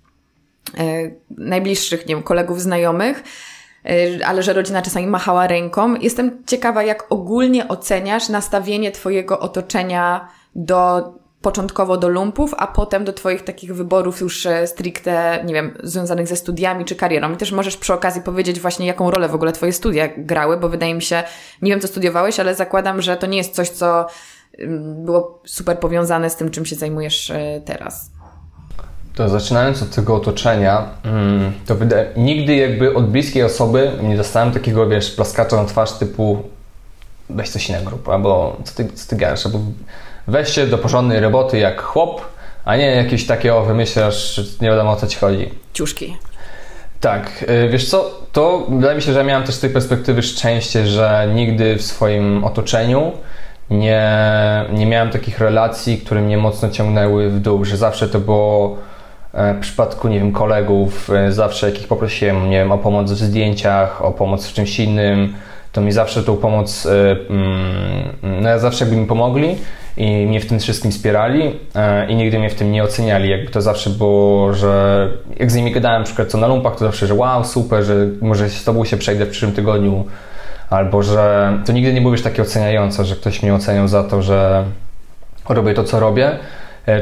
najbliższych, 1.30 2.08
nie 2.08 2.16
wiem, 2.16 2.24
kolegów, 2.24 2.62
znajomych, 2.62 3.24
ale 4.26 4.44
że 4.44 4.54
rodzina 4.54 4.82
czasami 4.82 5.08
machała 5.08 5.48
ręką. 5.48 5.96
Jestem 5.96 6.44
ciekawa, 6.48 6.84
jak 6.84 7.12
ogólnie 7.12 7.68
oceniasz 7.68 8.30
nastawienie 8.30 8.92
Twojego 8.92 9.40
otoczenia 9.40 10.28
do 10.56 11.12
początkowo 11.42 11.98
do 11.98 12.10
lumpów, 12.10 12.54
a 12.58 12.68
potem 12.68 13.06
do 13.06 13.14
Twoich 13.14 13.44
takich 13.44 13.76
wyborów 13.76 14.22
już 14.22 14.46
e, 14.46 14.68
stricte, 14.68 15.44
nie 15.46 15.54
wiem, 15.54 15.78
związanych 15.84 16.28
ze 16.28 16.36
studiami 16.36 16.86
czy 16.86 16.96
karierą. 16.96 17.34
I 17.34 17.38
też 17.38 17.52
możesz 17.52 17.78
przy 17.78 17.94
okazji 17.94 18.22
powiedzieć 18.22 18.60
właśnie, 18.60 18.88
jaką 18.88 19.12
rolę 19.12 19.30
w 19.30 19.36
ogóle 19.36 19.52
Twoje 19.52 19.74
studia 19.74 20.10
grały, 20.18 20.58
bo 20.58 20.70
wydaje 20.70 20.96
mi 20.96 21.02
się, 21.02 21.24
nie 21.62 21.72
wiem, 21.72 21.80
co 21.80 21.88
studiowałeś, 21.88 22.40
ale 22.40 22.56
zakładam, 22.56 23.02
że 23.02 23.18
to 23.18 23.28
nie 23.28 23.38
jest 23.38 23.56
coś, 23.56 23.70
co 23.70 24.06
było 24.96 25.42
super 25.46 25.80
powiązane 25.80 26.30
z 26.30 26.36
tym, 26.36 26.52
czym 26.52 26.66
się 26.66 26.76
zajmujesz 26.76 27.30
e, 27.30 27.62
teraz. 27.66 28.12
To 29.16 29.30
zaczynając 29.30 29.84
od 29.84 29.89
tego 29.89 30.16
otoczenia, 30.16 30.89
mm, 31.03 31.51
to 31.66 31.76
wydaje, 31.76 32.09
nigdy 32.18 32.55
jakby 32.55 32.95
od 32.95 33.09
bliskiej 33.09 33.43
osoby 33.43 33.91
nie 34.03 34.18
dostałem 34.18 34.51
takiego, 34.51 34.88
wiesz, 34.88 35.12
plaskacza 35.12 35.55
na 35.55 35.66
twarz 35.66 35.91
typu 35.91 36.43
weź 37.30 37.49
coś 37.49 37.70
innego 37.70 38.14
albo 38.14 38.57
co 38.64 38.76
ty, 38.76 38.88
co 38.93 39.09
ty 39.09 39.16
gadasz, 39.16 39.45
albo 39.45 39.59
weź 40.28 40.49
się 40.49 40.68
do 40.68 40.78
porządnej 40.78 41.20
roboty 41.20 41.59
jak 41.59 41.82
chłop, 41.82 42.22
a 42.66 42.76
nie 42.76 42.86
jakieś 42.86 43.28
takie 43.28 43.55
o 43.55 43.66
wymyślasz, 43.66 44.41
nie 44.62 44.70
wiadomo 44.70 44.91
o 44.91 44.95
co 44.95 45.07
ci 45.07 45.18
chodzi. 45.18 45.49
Ciuszki. 45.74 46.18
Tak, 46.99 47.45
y, 47.66 47.70
wiesz 47.70 47.89
co, 47.89 48.12
to 48.32 48.66
wydaje 48.70 48.95
mi 48.95 49.01
się, 49.01 49.14
że 49.14 49.24
miałem 49.24 49.43
też 49.43 49.55
z 49.55 49.59
tej 49.59 49.70
perspektywy 49.70 50.24
szczęście, 50.24 50.88
że 50.88 51.28
nigdy 51.36 51.76
w 51.76 51.82
swoim 51.82 52.43
otoczeniu 52.43 53.12
nie, 53.70 54.09
nie 54.74 54.86
miałem 54.86 55.09
takich 55.09 55.39
relacji, 55.39 55.97
które 55.97 56.22
mnie 56.22 56.38
mocno 56.38 56.70
ciągnęły 56.70 57.30
w 57.30 57.39
dół, 57.39 57.66
że 57.66 57.78
zawsze 57.78 58.09
to 58.09 58.20
było 58.20 58.78
w 59.34 59.60
przypadku, 59.62 60.08
nie 60.08 60.20
wiem, 60.20 60.32
kolegów, 60.32 61.10
e, 61.10 61.32
zawsze 61.32 61.70
jakich 61.70 61.88
poprosiłem, 61.88 62.50
nie 62.50 62.58
wiem, 62.58 62.72
o 62.72 62.78
pomoc 62.78 63.12
w 63.12 63.18
zdjęciach, 63.18 64.06
o 64.06 64.12
pomoc 64.12 64.48
w 64.48 64.54
czymś 64.54 64.80
innym, 64.80 65.34
to 65.72 65.82
mi 65.82 65.92
zawsze 65.92 66.24
tą 66.24 66.38
pomoc, 66.38 66.86
e, 66.86 67.16
mm, 67.30 68.42
no 68.42 68.60
zawsze 68.60 68.86
jakby 68.86 69.00
mi 69.00 69.08
pomogli 69.08 69.56
i 69.98 70.26
mnie 70.28 70.40
w 70.40 70.46
tym 70.46 70.60
wszystkim 70.60 70.92
wspierali 70.92 71.60
i 72.10 72.16
nigdy 72.16 72.40
mnie 72.40 72.50
w 72.50 72.56
tym 72.56 72.72
nie 72.72 72.84
oceniali. 72.84 73.30
Jakby 73.30 73.52
to 73.52 73.62
zawsze 73.62 73.90
było, 73.90 74.54
że 74.54 75.10
jak 75.40 75.52
z 75.52 75.56
nimi 75.56 75.72
gadałem 75.72 76.04
przykład 76.04 76.28
co 76.28 76.38
na 76.38 76.48
lumpach, 76.48 76.74
to 76.76 76.86
zawsze, 76.86 77.08
że 77.08 77.14
wow, 77.14 77.46
super, 77.46 77.84
że 77.84 77.96
może 78.22 78.50
z 78.50 78.64
tobą 78.64 78.86
się 78.86 78.98
przejdę 78.98 79.26
w 79.26 79.30
przyszłym 79.30 79.52
tygodniu, 79.52 80.06
albo 80.70 81.04
że 81.04 81.54
to 81.66 81.72
nigdy 81.72 81.94
nie 81.94 82.02
było 82.02 82.14
już 82.14 82.22
takie 82.22 82.42
oceniające, 82.42 83.06
że 83.06 83.16
ktoś 83.16 83.44
mnie 83.44 83.54
oceniał 83.54 83.88
za 83.88 84.04
to, 84.04 84.22
że 84.22 84.66
robię 85.50 85.74
to, 85.74 85.84
co 85.84 86.00
robię, 86.00 86.32
E, 86.32 86.40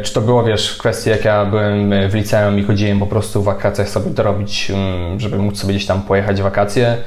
czy 0.03 0.13
to 0.13 0.21
było, 0.21 0.43
wiesz, 0.43 0.69
w 0.69 0.77
kwestii, 0.77 1.09
jak 1.09 1.25
ja 1.25 1.45
byłem 1.45 2.09
w 2.09 2.15
liceum 2.15 2.59
i 2.59 2.63
chodziłem 2.63 2.99
po 2.99 3.07
prostu 3.07 3.41
w 3.41 3.45
wakacjach 3.45 3.89
sobie 3.89 4.11
dorobić, 4.11 4.71
mm, 4.71 5.19
żeby 5.19 5.37
móc 5.37 5.59
sobie 5.59 5.73
gdzieś 5.73 5.85
tam 5.85 6.01
pojechać 6.01 6.39
w 6.39 6.43
wakacje, 6.43 6.97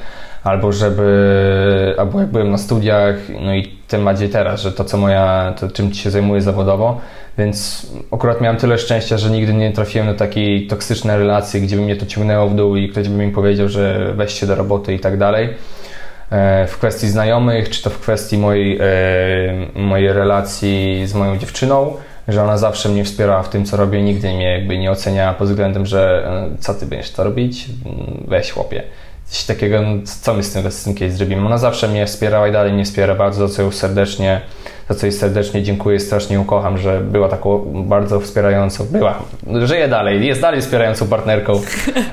albo 0.43 0.71
żeby, 0.71 1.95
albo 1.97 2.19
jak 2.19 2.29
byłem 2.29 2.51
na 2.51 2.57
studiach, 2.57 3.15
no 3.41 3.55
i 3.55 3.71
tym 3.87 4.05
bardziej 4.05 4.29
teraz, 4.29 4.61
że 4.61 4.71
to, 4.71 4.83
co 4.83 4.97
moja, 4.97 5.53
to 5.59 5.71
czym 5.71 5.93
się 5.93 6.11
zajmuję 6.11 6.41
zawodowo, 6.41 7.01
więc 7.37 7.87
akurat 8.11 8.41
miałem 8.41 8.57
tyle 8.57 8.77
szczęścia, 8.77 9.17
że 9.17 9.29
nigdy 9.29 9.53
nie 9.53 9.71
trafiłem 9.71 10.07
do 10.07 10.13
takiej 10.13 10.67
toksycznej 10.67 11.17
relacji, 11.17 11.61
gdzie 11.61 11.75
by 11.75 11.81
mnie 11.81 11.95
to 11.95 12.05
ciągnęło 12.05 12.49
w 12.49 12.55
dół 12.55 12.75
i 12.75 12.89
ktoś 12.89 13.09
by 13.09 13.25
mi 13.25 13.31
powiedział, 13.31 13.69
że 13.69 14.13
weź 14.15 14.39
się 14.39 14.47
do 14.47 14.55
roboty 14.55 14.93
i 14.93 14.99
tak 14.99 15.17
dalej. 15.17 15.49
E, 16.29 16.67
w 16.67 16.77
kwestii 16.77 17.07
znajomych, 17.07 17.69
czy 17.69 17.83
to 17.83 17.89
w 17.89 17.99
kwestii 17.99 18.37
mojej, 18.37 18.77
e, 18.81 18.83
mojej 19.75 20.13
relacji 20.13 21.07
z 21.07 21.13
moją 21.13 21.37
dziewczyną, 21.37 21.97
że 22.27 22.43
ona 22.43 22.57
zawsze 22.57 22.89
mnie 22.89 23.03
wspierała 23.03 23.43
w 23.43 23.49
tym, 23.49 23.65
co 23.65 23.77
robię, 23.77 24.01
nigdy 24.01 24.33
mnie 24.33 24.51
jakby 24.51 24.77
nie 24.77 24.91
oceniała 24.91 25.33
pod 25.33 25.47
względem, 25.47 25.85
że 25.85 26.27
e, 26.53 26.57
co 26.59 26.73
ty 26.73 26.85
będziesz 26.85 27.11
to 27.11 27.23
robić, 27.23 27.65
weź 28.27 28.51
chłopie. 28.51 28.83
Coś 29.25 29.43
takiego, 29.43 29.81
no, 29.81 30.01
co 30.21 30.33
my 30.33 30.43
z 30.43 30.53
tym, 30.53 30.71
z 30.71 30.83
tym 30.83 30.95
kiedyś 30.95 31.17
zrobimy. 31.17 31.45
Ona 31.45 31.57
zawsze 31.57 31.87
mnie 31.87 32.05
wspierała 32.05 32.47
i 32.47 32.51
dalej 32.51 32.73
mnie 32.73 32.85
wspiera 32.85 33.15
bardzo, 33.15 33.49
co 33.49 33.61
ją 33.61 33.71
serdecznie 33.71 34.41
za 34.89 34.95
co 34.95 35.05
jej 35.05 35.13
serdecznie 35.13 35.63
dziękuję, 35.63 35.99
strasznie 35.99 36.35
ją 36.35 36.45
kocham, 36.45 36.77
że 36.77 37.01
była 37.01 37.29
taką 37.29 37.59
bardzo 37.87 38.19
wspierającą, 38.19 38.85
była, 38.85 39.19
żyje 39.63 39.87
dalej, 39.87 40.27
jest 40.27 40.41
dalej 40.41 40.61
wspierającą 40.61 41.07
partnerką. 41.07 41.61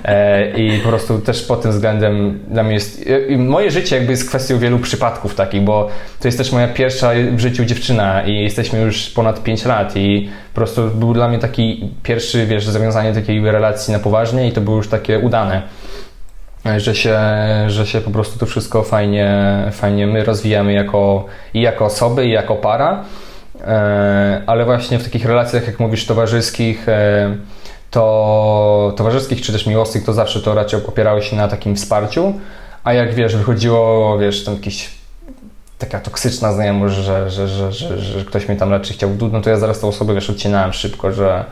E, 0.05 0.51
i 0.51 0.79
po 0.79 0.89
prostu 0.89 1.18
też 1.18 1.43
pod 1.43 1.62
tym 1.62 1.71
względem 1.71 2.41
dla 2.49 2.62
mnie 2.62 2.75
jest, 2.75 3.09
moje 3.39 3.71
życie 3.71 3.97
jakby 3.97 4.12
jest 4.12 4.29
kwestią 4.29 4.59
wielu 4.59 4.79
przypadków 4.79 5.35
takich, 5.35 5.62
bo 5.62 5.89
to 6.21 6.29
jest 6.29 6.39
też 6.39 6.53
moja 6.53 6.68
pierwsza 6.68 7.11
w 7.33 7.41
życiu 7.41 7.64
dziewczyna 7.64 8.23
i 8.23 8.43
jesteśmy 8.43 8.81
już 8.81 9.11
ponad 9.11 9.43
5 9.43 9.64
lat 9.64 9.97
i 9.97 10.29
po 10.53 10.55
prostu 10.55 10.89
był 10.89 11.14
dla 11.14 11.29
mnie 11.29 11.39
taki 11.39 11.91
pierwszy, 12.03 12.47
wiesz, 12.47 12.66
zawiązanie 12.66 13.12
takiej 13.12 13.51
relacji 13.51 13.93
na 13.93 13.99
poważnie 13.99 14.49
i 14.49 14.53
to 14.53 14.61
było 14.61 14.77
już 14.77 14.89
takie 14.89 15.18
udane 15.18 15.62
że 16.77 16.95
się, 16.95 17.19
że 17.67 17.87
się 17.87 18.01
po 18.01 18.11
prostu 18.11 18.39
to 18.39 18.47
wszystko 18.47 18.83
fajnie, 18.83 19.45
fajnie 19.73 20.07
my 20.07 20.25
rozwijamy 20.25 20.73
jako, 20.73 21.25
i 21.55 21.61
jako 21.61 21.85
osoby, 21.85 22.27
i 22.27 22.31
jako 22.31 22.57
para. 22.57 23.05
E, 23.61 24.43
ale 24.47 24.65
właśnie 24.65 24.99
w 24.99 25.05
takich 25.05 25.25
relacjach, 25.25 25.67
jak 25.67 25.81
mówisz, 25.81 26.07
towarzyskich, 26.07 26.89
e, 26.89 27.37
to 27.91 28.93
towarzyskich 28.97 29.43
czy 29.43 29.53
też 29.53 29.67
miłosnych, 29.67 30.05
to 30.05 30.13
zawsze 30.13 30.41
to 30.41 30.55
raczej 30.55 30.85
opierały 30.87 31.23
się 31.23 31.37
na 31.37 31.49
takim 31.49 31.77
wsparciu. 31.77 32.35
A 32.85 32.93
jak 32.93 33.15
wiesz, 33.15 33.37
wychodziło, 33.37 34.19
wiesz, 34.19 34.45
tam 34.45 34.55
jakiś 34.55 34.91
taka 35.79 36.01
toksyczna 36.01 36.53
znajomość, 36.53 36.95
że, 36.95 37.31
że, 37.31 37.49
że, 37.49 37.73
że, 37.73 37.99
że 37.99 38.25
ktoś 38.25 38.49
mnie 38.49 38.57
tam 38.57 38.71
raczej 38.71 38.97
chciał 38.97 39.11
w 39.11 39.33
no 39.33 39.41
to 39.41 39.51
ja 39.51 39.57
zaraz 39.57 39.81
tą 39.81 39.89
osobę, 39.89 40.15
wiesz, 40.15 40.31
odcinałem 40.31 40.73
szybko, 40.73 41.13
że, 41.13 41.45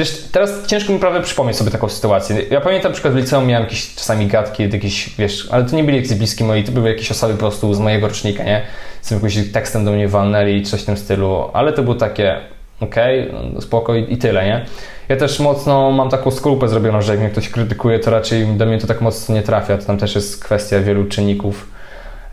Wiesz, 0.00 0.28
teraz 0.32 0.66
ciężko 0.66 0.92
mi 0.92 0.98
prawie 0.98 1.20
przypomnieć 1.20 1.56
sobie 1.56 1.70
taką 1.70 1.88
sytuację. 1.88 2.36
Ja 2.50 2.60
pamiętam 2.60 2.90
na 2.90 2.94
przykład 2.94 3.14
w 3.14 3.16
liceum 3.16 3.46
miałem 3.46 3.64
jakieś 3.64 3.94
czasami 3.94 4.26
gadki, 4.26 4.62
jakieś, 4.62 5.16
wiesz, 5.18 5.48
ale 5.50 5.64
to 5.64 5.76
nie 5.76 5.84
byli 5.84 5.96
jakieś 5.96 6.14
bliskie 6.14 6.44
moi, 6.44 6.64
to 6.64 6.72
były 6.72 6.88
jakieś 6.88 7.10
osoby 7.10 7.34
po 7.34 7.38
prostu 7.38 7.74
z 7.74 7.78
mojego 7.78 8.08
rocznika, 8.08 8.44
nie? 8.44 8.62
Z 9.02 9.10
jakimś 9.10 9.52
tekstem 9.52 9.84
do 9.84 9.92
mnie 9.92 10.08
walnęli 10.08 10.62
coś 10.62 10.82
w 10.82 10.84
tym 10.84 10.96
stylu, 10.96 11.50
ale 11.52 11.72
to 11.72 11.82
było 11.82 11.94
takie, 11.94 12.36
okej, 12.80 13.30
okay, 13.30 13.50
no, 13.54 13.60
spoko 13.60 13.94
i, 13.94 14.12
i 14.12 14.18
tyle, 14.18 14.44
nie? 14.44 14.64
Ja 15.08 15.16
też 15.16 15.40
mocno 15.40 15.90
mam 15.90 16.10
taką 16.10 16.30
skrupę 16.30 16.68
zrobioną, 16.68 17.02
że 17.02 17.12
jak 17.12 17.20
mnie 17.20 17.30
ktoś 17.30 17.48
krytykuje, 17.48 17.98
to 17.98 18.10
raczej 18.10 18.46
do 18.46 18.66
mnie 18.66 18.78
to 18.78 18.86
tak 18.86 19.00
mocno 19.00 19.34
nie 19.34 19.42
trafia. 19.42 19.78
To 19.78 19.84
tam 19.84 19.98
też 19.98 20.14
jest 20.14 20.44
kwestia 20.44 20.80
wielu 20.80 21.04
czynników. 21.04 21.68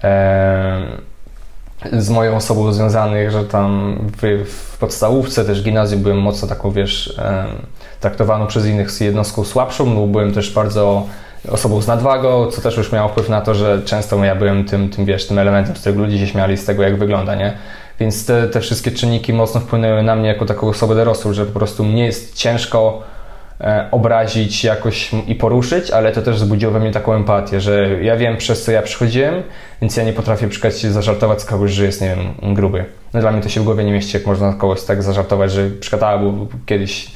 Eee, 0.04 0.84
z 1.94 2.10
moją 2.10 2.36
osobą 2.36 2.72
związanych, 2.72 3.32
że 3.32 3.46
tam 3.46 4.00
w, 4.22 4.46
w, 4.52 4.78
podstawówce, 4.78 5.46
też 5.46 5.64
gimnazjum 5.64 6.02
byłem 6.02 6.18
mocno 6.18 6.48
taką, 6.48 6.72
wiesz, 6.72 7.20
traktowaną 8.00 8.48
przez 8.48 8.66
innych 8.66 8.92
z 8.92 9.00
jednostką 9.00 9.44
słabszą, 9.44 9.96
bo 9.96 10.08
byłem 10.08 10.34
też 10.34 10.54
bardzo 10.54 11.06
osobą 11.50 11.82
z 11.82 11.88
nadwagą, 11.88 12.52
co 12.52 12.62
też 12.62 12.78
już 12.78 12.92
miało 12.92 13.10
wpływ 13.10 13.30
na 13.30 13.42
to, 13.42 13.56
że 13.56 13.82
często 13.86 14.26
ja 14.26 14.36
byłem 14.36 14.66
tym, 14.66 14.90
tym 14.90 15.06
wiesz, 15.06 15.28
tym 15.28 15.40
elementem, 15.40 15.76
z 15.76 15.80
którego 15.80 16.02
ludzie 16.02 16.20
się 16.20 16.28
śmiali 16.28 16.58
z 16.58 16.66
tego, 16.66 16.84
jak 16.84 16.98
wygląda, 16.98 17.36
nie? 17.36 17.54
Więc 18.00 18.26
te, 18.26 18.48
te 18.48 18.62
wszystkie 18.62 18.92
czynniki 18.92 19.34
mocno 19.34 19.62
wpłynęły 19.62 20.04
na 20.04 20.16
mnie 20.16 20.28
jako 20.28 20.46
taką 20.46 20.68
osobę 20.68 20.96
dorosłą, 20.96 21.34
że 21.34 21.46
po 21.46 21.60
prostu 21.60 21.84
mnie 21.84 22.06
jest 22.06 22.36
ciężko 22.36 23.04
obrazić 23.92 24.64
jakoś 24.64 25.12
i 25.28 25.36
poruszyć, 25.36 25.92
ale 25.92 26.12
to 26.12 26.22
też 26.22 26.36
wzbudziło 26.36 26.72
we 26.72 26.80
mnie 26.80 26.92
taką 26.92 27.14
empatię, 27.14 27.62
że 27.62 28.04
ja 28.04 28.18
wiem 28.18 28.38
przez 28.38 28.64
co 28.64 28.72
ja 28.72 28.82
przychodziłem, 28.82 29.44
więc 29.82 29.98
ja 29.98 30.04
nie 30.04 30.14
potrafię 30.14 30.48
przykład 30.48 30.74
zażartować 30.74 31.42
z 31.42 31.46
kogoś, 31.46 31.72
że 31.72 31.86
jest, 31.86 32.02
nie 32.02 32.16
wiem, 32.16 32.54
gruby. 32.56 32.86
No 33.14 33.20
dla 33.20 33.32
mnie 33.32 33.42
to 33.42 33.50
się 33.50 33.62
w 33.62 33.64
głowie 33.64 33.84
nie 33.84 33.92
mieści, 33.92 34.18
jak 34.18 34.26
można 34.26 34.54
kogoś 34.54 34.84
tak 34.84 35.04
zażartować, 35.04 35.52
że 35.52 35.70
przykład 35.70 36.20
był 36.20 36.48
kiedyś 36.66 37.12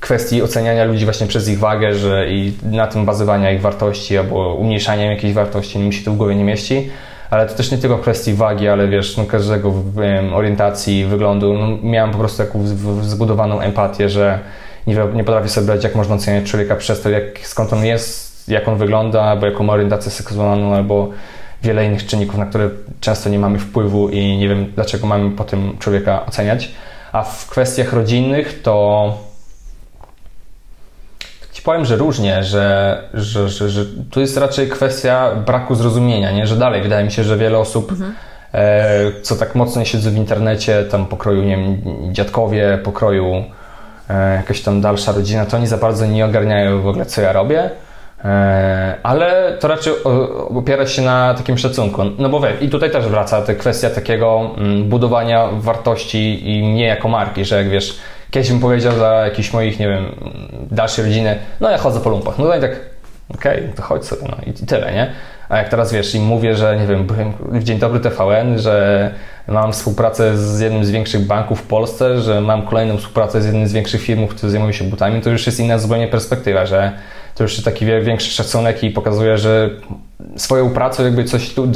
kwestii 0.00 0.42
oceniania 0.42 0.84
ludzi 0.84 1.04
właśnie 1.04 1.26
przez 1.26 1.48
ich 1.48 1.58
wagę, 1.58 1.94
że 1.94 2.30
i 2.30 2.52
na 2.62 2.86
tym 2.86 3.04
bazowania 3.04 3.50
ich 3.50 3.60
wartości 3.60 4.18
albo 4.18 4.54
umniejszania 4.54 5.10
jakiejś 5.10 5.34
wartości, 5.34 5.78
mi 5.78 5.92
się 5.92 6.04
to 6.04 6.12
w 6.12 6.16
głowie 6.16 6.34
nie 6.34 6.44
mieści. 6.44 6.90
Ale 7.30 7.46
to 7.46 7.54
też 7.54 7.70
nie 7.70 7.78
tylko 7.78 7.98
kwestii 7.98 8.34
wagi, 8.34 8.68
ale 8.68 8.88
wiesz, 8.88 9.16
no 9.16 9.24
każdego 9.24 9.72
wiem, 9.96 10.34
orientacji, 10.34 11.04
wyglądu. 11.04 11.54
No, 11.54 11.68
miałem 11.82 12.10
po 12.10 12.18
prostu 12.18 12.44
taką 12.44 12.66
zbudowaną 13.02 13.60
empatię, 13.60 14.08
że 14.08 14.38
nie, 14.88 14.96
nie 15.14 15.24
potrafię 15.24 15.48
sobie 15.48 15.66
brać, 15.66 15.84
jak 15.84 15.94
można 15.94 16.14
oceniać 16.14 16.50
człowieka 16.50 16.76
przez 16.76 17.02
to, 17.02 17.10
jak, 17.10 17.38
skąd 17.42 17.72
on 17.72 17.84
jest, 17.84 18.48
jak 18.48 18.68
on 18.68 18.78
wygląda, 18.78 19.22
albo 19.22 19.46
jaką 19.46 19.70
orientację 19.70 20.10
seksualną, 20.10 20.74
albo 20.74 21.10
wiele 21.62 21.86
innych 21.86 22.06
czynników, 22.06 22.38
na 22.38 22.46
które 22.46 22.70
często 23.00 23.30
nie 23.30 23.38
mamy 23.38 23.58
wpływu 23.58 24.08
i 24.08 24.36
nie 24.36 24.48
wiem, 24.48 24.72
dlaczego 24.74 25.06
mamy 25.06 25.30
po 25.30 25.44
tym 25.44 25.78
człowieka 25.78 26.26
oceniać. 26.26 26.70
A 27.12 27.22
w 27.22 27.50
kwestiach 27.50 27.92
rodzinnych 27.92 28.62
to 28.62 29.28
Ci 31.58 31.62
powiem, 31.62 31.84
że 31.84 31.96
różnie, 31.96 32.44
że, 32.44 33.02
że, 33.14 33.48
że, 33.48 33.68
że 33.68 33.84
tu 34.10 34.20
jest 34.20 34.36
raczej 34.36 34.68
kwestia 34.68 35.34
braku 35.46 35.74
zrozumienia, 35.74 36.32
nie? 36.32 36.46
że 36.46 36.56
dalej 36.56 36.82
wydaje 36.82 37.04
mi 37.04 37.12
się, 37.12 37.24
że 37.24 37.36
wiele 37.36 37.58
osób, 37.58 37.92
mhm. 37.92 38.14
e, 38.52 39.12
co 39.22 39.36
tak 39.36 39.54
mocno 39.54 39.84
siedzą 39.84 40.10
w 40.10 40.16
internecie, 40.16 40.84
tam 40.84 41.06
pokroju, 41.06 41.42
nie 41.42 41.56
wiem, 41.56 41.78
dziadkowie, 42.12 42.78
pokroju 42.84 43.44
jakaś 44.36 44.60
tam 44.60 44.80
dalsza 44.80 45.12
rodzina, 45.12 45.46
to 45.46 45.56
oni 45.56 45.66
za 45.66 45.76
bardzo 45.76 46.06
nie 46.06 46.24
ogarniają 46.24 46.82
w 46.82 46.86
ogóle, 46.86 47.06
co 47.06 47.20
ja 47.20 47.32
robię. 47.32 47.70
E, 48.24 48.94
ale 49.02 49.56
to 49.60 49.68
raczej 49.68 49.92
opiera 50.56 50.86
się 50.86 51.02
na 51.02 51.34
takim 51.34 51.58
szacunku. 51.58 52.02
No 52.18 52.28
bo 52.28 52.40
wie, 52.40 52.52
i 52.60 52.68
tutaj 52.68 52.90
też 52.90 53.06
wraca 53.06 53.42
ta 53.42 53.54
kwestia 53.54 53.90
takiego 53.90 54.50
mm, 54.56 54.84
budowania 54.88 55.48
wartości 55.52 56.50
i 56.56 56.62
mnie 56.62 56.86
jako 56.86 57.08
marki, 57.08 57.44
że 57.44 57.56
jak 57.56 57.68
wiesz, 57.68 58.00
Kiedyś 58.30 58.50
bym 58.50 58.60
powiedział 58.60 58.92
dla 58.92 59.24
jakichś 59.24 59.52
moich, 59.52 59.78
nie 59.78 59.88
wiem, 59.88 60.04
dalszej 60.70 61.04
rodziny, 61.04 61.38
no 61.60 61.70
ja 61.70 61.78
chodzę 61.78 62.00
po 62.00 62.10
lumpach. 62.10 62.38
No 62.38 62.56
i 62.56 62.60
tak, 62.60 62.70
okej, 63.34 63.60
okay, 63.60 63.72
to 63.76 63.82
chodź 63.82 64.04
sobie, 64.04 64.22
no 64.28 64.36
i, 64.46 64.66
tyle, 64.66 64.92
nie? 64.92 65.12
A 65.48 65.56
jak 65.56 65.68
teraz 65.68 65.92
wiesz, 65.92 66.14
im 66.14 66.24
mówię, 66.24 66.54
że 66.54 66.76
nie 66.80 66.86
wiem, 66.86 67.06
byłem 67.06 67.32
w 67.60 67.64
Dzień 67.64 67.78
Dobry 67.78 68.00
TVN, 68.00 68.58
że 68.58 69.14
mam 69.48 69.72
współpracę 69.72 70.38
z 70.38 70.60
jednym 70.60 70.84
z 70.84 70.90
większych 70.90 71.26
banków 71.26 71.60
w 71.60 71.66
Polsce, 71.66 72.20
że 72.20 72.40
mam 72.40 72.66
kolejną 72.66 72.96
współpracę 72.96 73.42
z 73.42 73.44
jednym 73.44 73.66
z 73.66 73.72
większych 73.72 74.02
firm, 74.02 74.26
które 74.26 74.50
zajmują 74.50 74.72
się 74.72 74.84
butami, 74.84 75.20
to 75.20 75.30
już 75.30 75.46
jest 75.46 75.60
inna 75.60 75.78
zupełnie 75.78 76.08
perspektywa, 76.08 76.66
że 76.66 76.92
to 77.34 77.42
już 77.42 77.62
taki 77.62 77.86
większy 77.86 78.30
szacunek 78.30 78.84
i 78.84 78.90
pokazuje, 78.90 79.38
że 79.38 79.70
swoją 80.36 80.70
pracą 80.70 81.04
jakby 81.04 81.24
coś 81.24 81.54
tu 81.54 81.66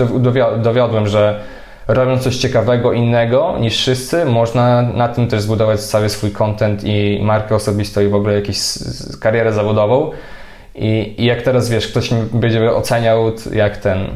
dowiodłem, 0.58 1.06
że 1.08 1.40
robiąc 1.88 2.22
coś 2.22 2.36
ciekawego, 2.36 2.92
innego 2.92 3.56
niż 3.60 3.76
wszyscy, 3.76 4.24
można 4.24 4.82
na 4.82 5.08
tym 5.08 5.28
też 5.28 5.42
zbudować 5.42 5.80
cały 5.80 6.08
swój 6.08 6.30
content 6.30 6.84
i 6.84 7.20
markę 7.22 7.54
osobistą 7.54 8.00
i 8.00 8.08
w 8.08 8.14
ogóle 8.14 8.34
jakąś 8.34 8.58
karierę 9.20 9.52
zawodową. 9.52 10.10
I, 10.74 11.14
I, 11.18 11.24
jak 11.24 11.42
teraz 11.42 11.70
wiesz, 11.70 11.88
ktoś 11.88 12.10
mi 12.10 12.22
będzie 12.32 12.72
oceniał 12.72 13.32
jak 13.52 13.76
ten, 13.76 14.06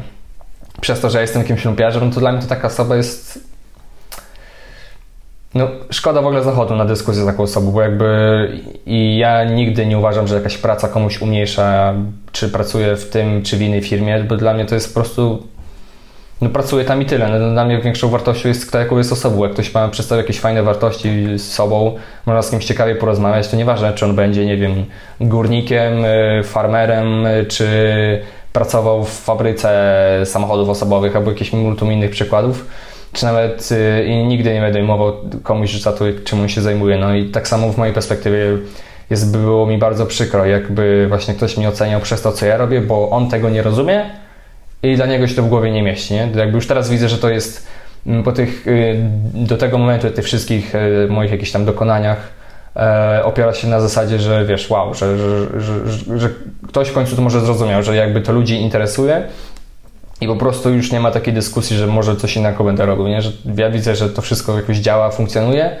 przez 0.81 0.99
to, 0.99 1.09
że 1.09 1.21
jestem 1.21 1.41
jakimś 1.41 1.65
lumpiarzem, 1.65 2.11
to 2.11 2.19
dla 2.19 2.31
mnie 2.31 2.41
to 2.41 2.47
taka 2.47 2.67
osoba 2.67 2.95
jest 2.95 3.39
no, 5.53 5.67
szkoda 5.89 6.21
w 6.21 6.25
ogóle 6.25 6.43
zachodu 6.43 6.75
na 6.75 6.85
dyskusję 6.85 7.23
z 7.23 7.25
taką 7.25 7.43
osobą, 7.43 7.71
bo 7.71 7.81
jakby 7.81 8.07
i 8.85 9.17
ja 9.17 9.43
nigdy 9.43 9.85
nie 9.85 9.97
uważam, 9.97 10.27
że 10.27 10.35
jakaś 10.35 10.57
praca 10.57 10.87
komuś 10.87 11.21
umniejsza, 11.21 11.93
czy 12.31 12.49
pracuję 12.49 12.95
w 12.95 13.09
tym, 13.09 13.43
czy 13.43 13.57
w 13.57 13.61
innej 13.61 13.81
firmie, 13.81 14.23
bo 14.23 14.37
dla 14.37 14.53
mnie 14.53 14.65
to 14.65 14.75
jest 14.75 14.93
po 14.93 14.99
prostu 14.99 15.47
no 16.41 16.49
pracuję 16.49 16.85
tam 16.85 17.01
i 17.01 17.05
tyle. 17.05 17.39
No, 17.39 17.51
dla 17.51 17.65
mnie 17.65 17.81
większą 17.81 18.09
wartością 18.09 18.49
jest 18.49 18.65
kto 18.65 18.79
jaką 18.79 18.97
jest 18.97 19.11
osobą. 19.11 19.43
Jak 19.43 19.53
ktoś 19.53 19.73
ma 19.73 19.89
jakieś 20.17 20.39
fajne 20.39 20.63
wartości 20.63 21.09
z 21.37 21.51
sobą, 21.51 21.95
można 22.25 22.41
z 22.41 22.49
kimś 22.49 22.65
ciekawie 22.65 22.95
porozmawiać, 22.95 23.47
to 23.47 23.57
nieważne, 23.57 23.93
czy 23.93 24.05
on 24.05 24.15
będzie, 24.15 24.45
nie 24.45 24.57
wiem, 24.57 24.85
górnikiem, 25.21 26.05
y, 26.05 26.41
farmerem, 26.43 27.25
y, 27.25 27.45
czy 27.45 27.67
pracował 28.53 29.03
w 29.03 29.09
fabryce 29.09 30.21
samochodów 30.25 30.69
osobowych, 30.69 31.15
albo 31.15 31.31
jakichś 31.31 31.53
multum 31.53 31.91
innych 31.91 32.11
przykładów, 32.11 32.67
czy 33.13 33.25
nawet 33.25 33.69
y, 33.71 34.05
i 34.05 34.25
nigdy 34.25 34.53
nie 34.53 34.61
będę 34.61 34.83
mował 34.83 35.13
komuś 35.43 35.81
za 35.81 35.91
to, 35.91 36.05
czym 36.23 36.41
on 36.41 36.49
się 36.49 36.61
zajmuje. 36.61 36.97
No 36.97 37.15
i 37.15 37.25
tak 37.25 37.47
samo 37.47 37.69
w 37.69 37.77
mojej 37.77 37.93
perspektywie 37.93 38.39
jest, 39.09 39.37
było 39.37 39.65
mi 39.65 39.77
bardzo 39.77 40.05
przykro, 40.05 40.45
jakby 40.45 41.05
właśnie 41.09 41.33
ktoś 41.33 41.57
mnie 41.57 41.69
oceniał 41.69 42.01
przez 42.01 42.21
to, 42.21 42.31
co 42.31 42.45
ja 42.45 42.57
robię, 42.57 42.81
bo 42.81 43.09
on 43.09 43.29
tego 43.29 43.49
nie 43.49 43.61
rozumie, 43.61 44.05
i 44.83 44.95
dla 44.95 45.05
niego 45.05 45.27
się 45.27 45.35
to 45.35 45.43
w 45.43 45.49
głowie 45.49 45.71
nie 45.71 45.83
mieści. 45.83 46.13
Nie? 46.13 46.29
Jakby 46.35 46.55
już 46.55 46.67
teraz 46.67 46.89
widzę, 46.89 47.09
że 47.09 47.17
to 47.17 47.29
jest 47.29 47.67
mm, 48.07 48.23
po 48.23 48.31
tych, 48.31 48.67
y, 48.67 48.95
do 49.33 49.57
tego 49.57 49.77
momentu, 49.77 50.09
tych 50.09 50.25
wszystkich 50.25 50.75
y, 50.75 51.07
moich 51.09 51.31
jakichś 51.31 51.51
tam 51.51 51.65
dokonaniach 51.65 52.17
e, 52.75 53.21
opiera 53.23 53.53
się 53.53 53.67
na 53.67 53.81
zasadzie, 53.81 54.19
że 54.19 54.45
wiesz, 54.45 54.69
wow, 54.69 54.93
że, 54.93 55.17
że, 55.17 55.61
że, 55.61 56.19
że 56.19 56.29
ktoś 56.67 56.89
w 56.89 56.93
końcu 56.93 57.15
to 57.15 57.21
może 57.21 57.41
zrozumiał, 57.41 57.83
że 57.83 57.95
jakby 57.95 58.21
to 58.21 58.33
ludzi 58.33 58.61
interesuje 58.61 59.23
i 60.21 60.27
po 60.27 60.35
prostu 60.35 60.69
już 60.69 60.91
nie 60.91 60.99
ma 60.99 61.11
takiej 61.11 61.33
dyskusji, 61.33 61.77
że 61.77 61.87
może 61.87 62.15
coś 62.15 62.35
innego 62.35 62.63
będę 62.63 62.85
robił, 62.85 63.07
nie? 63.07 63.21
Że 63.21 63.31
ja 63.55 63.69
widzę, 63.69 63.95
że 63.95 64.09
to 64.09 64.21
wszystko 64.21 64.55
jakoś 64.55 64.77
działa, 64.77 65.09
funkcjonuje 65.09 65.75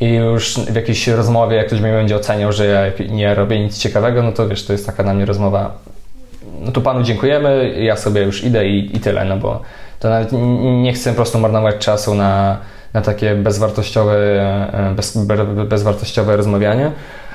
i 0.00 0.08
już 0.14 0.54
w 0.54 0.74
jakiejś 0.74 1.08
rozmowie, 1.08 1.56
jak 1.56 1.66
ktoś 1.66 1.80
mnie 1.80 1.92
będzie 1.92 2.16
oceniał, 2.16 2.52
że 2.52 2.66
ja 2.66 3.06
nie 3.08 3.34
robię 3.34 3.60
nic 3.60 3.78
ciekawego, 3.78 4.22
no 4.22 4.32
to 4.32 4.48
wiesz, 4.48 4.66
to 4.66 4.72
jest 4.72 4.86
taka 4.86 5.02
na 5.02 5.14
mnie 5.14 5.24
rozmowa 5.24 5.78
no 6.64 6.72
to 6.72 6.80
panu 6.80 7.02
dziękujemy, 7.02 7.74
ja 7.78 7.96
sobie 7.96 8.22
już 8.22 8.44
idę 8.44 8.68
i, 8.68 8.96
i 8.96 9.00
tyle, 9.00 9.24
no 9.24 9.36
bo 9.36 9.62
to 9.98 10.08
nawet 10.08 10.28
nie 10.82 10.92
chcę 10.92 11.10
po 11.10 11.16
prostu 11.16 11.38
marnować 11.38 11.76
czasu 11.78 12.14
na, 12.14 12.58
na 12.92 13.00
takie 13.00 13.34
bezwartościowe, 13.34 14.16
e, 14.72 14.94
bez, 14.96 15.16
bezwartościowe 15.68 16.36
rozmawianie. 16.36 16.92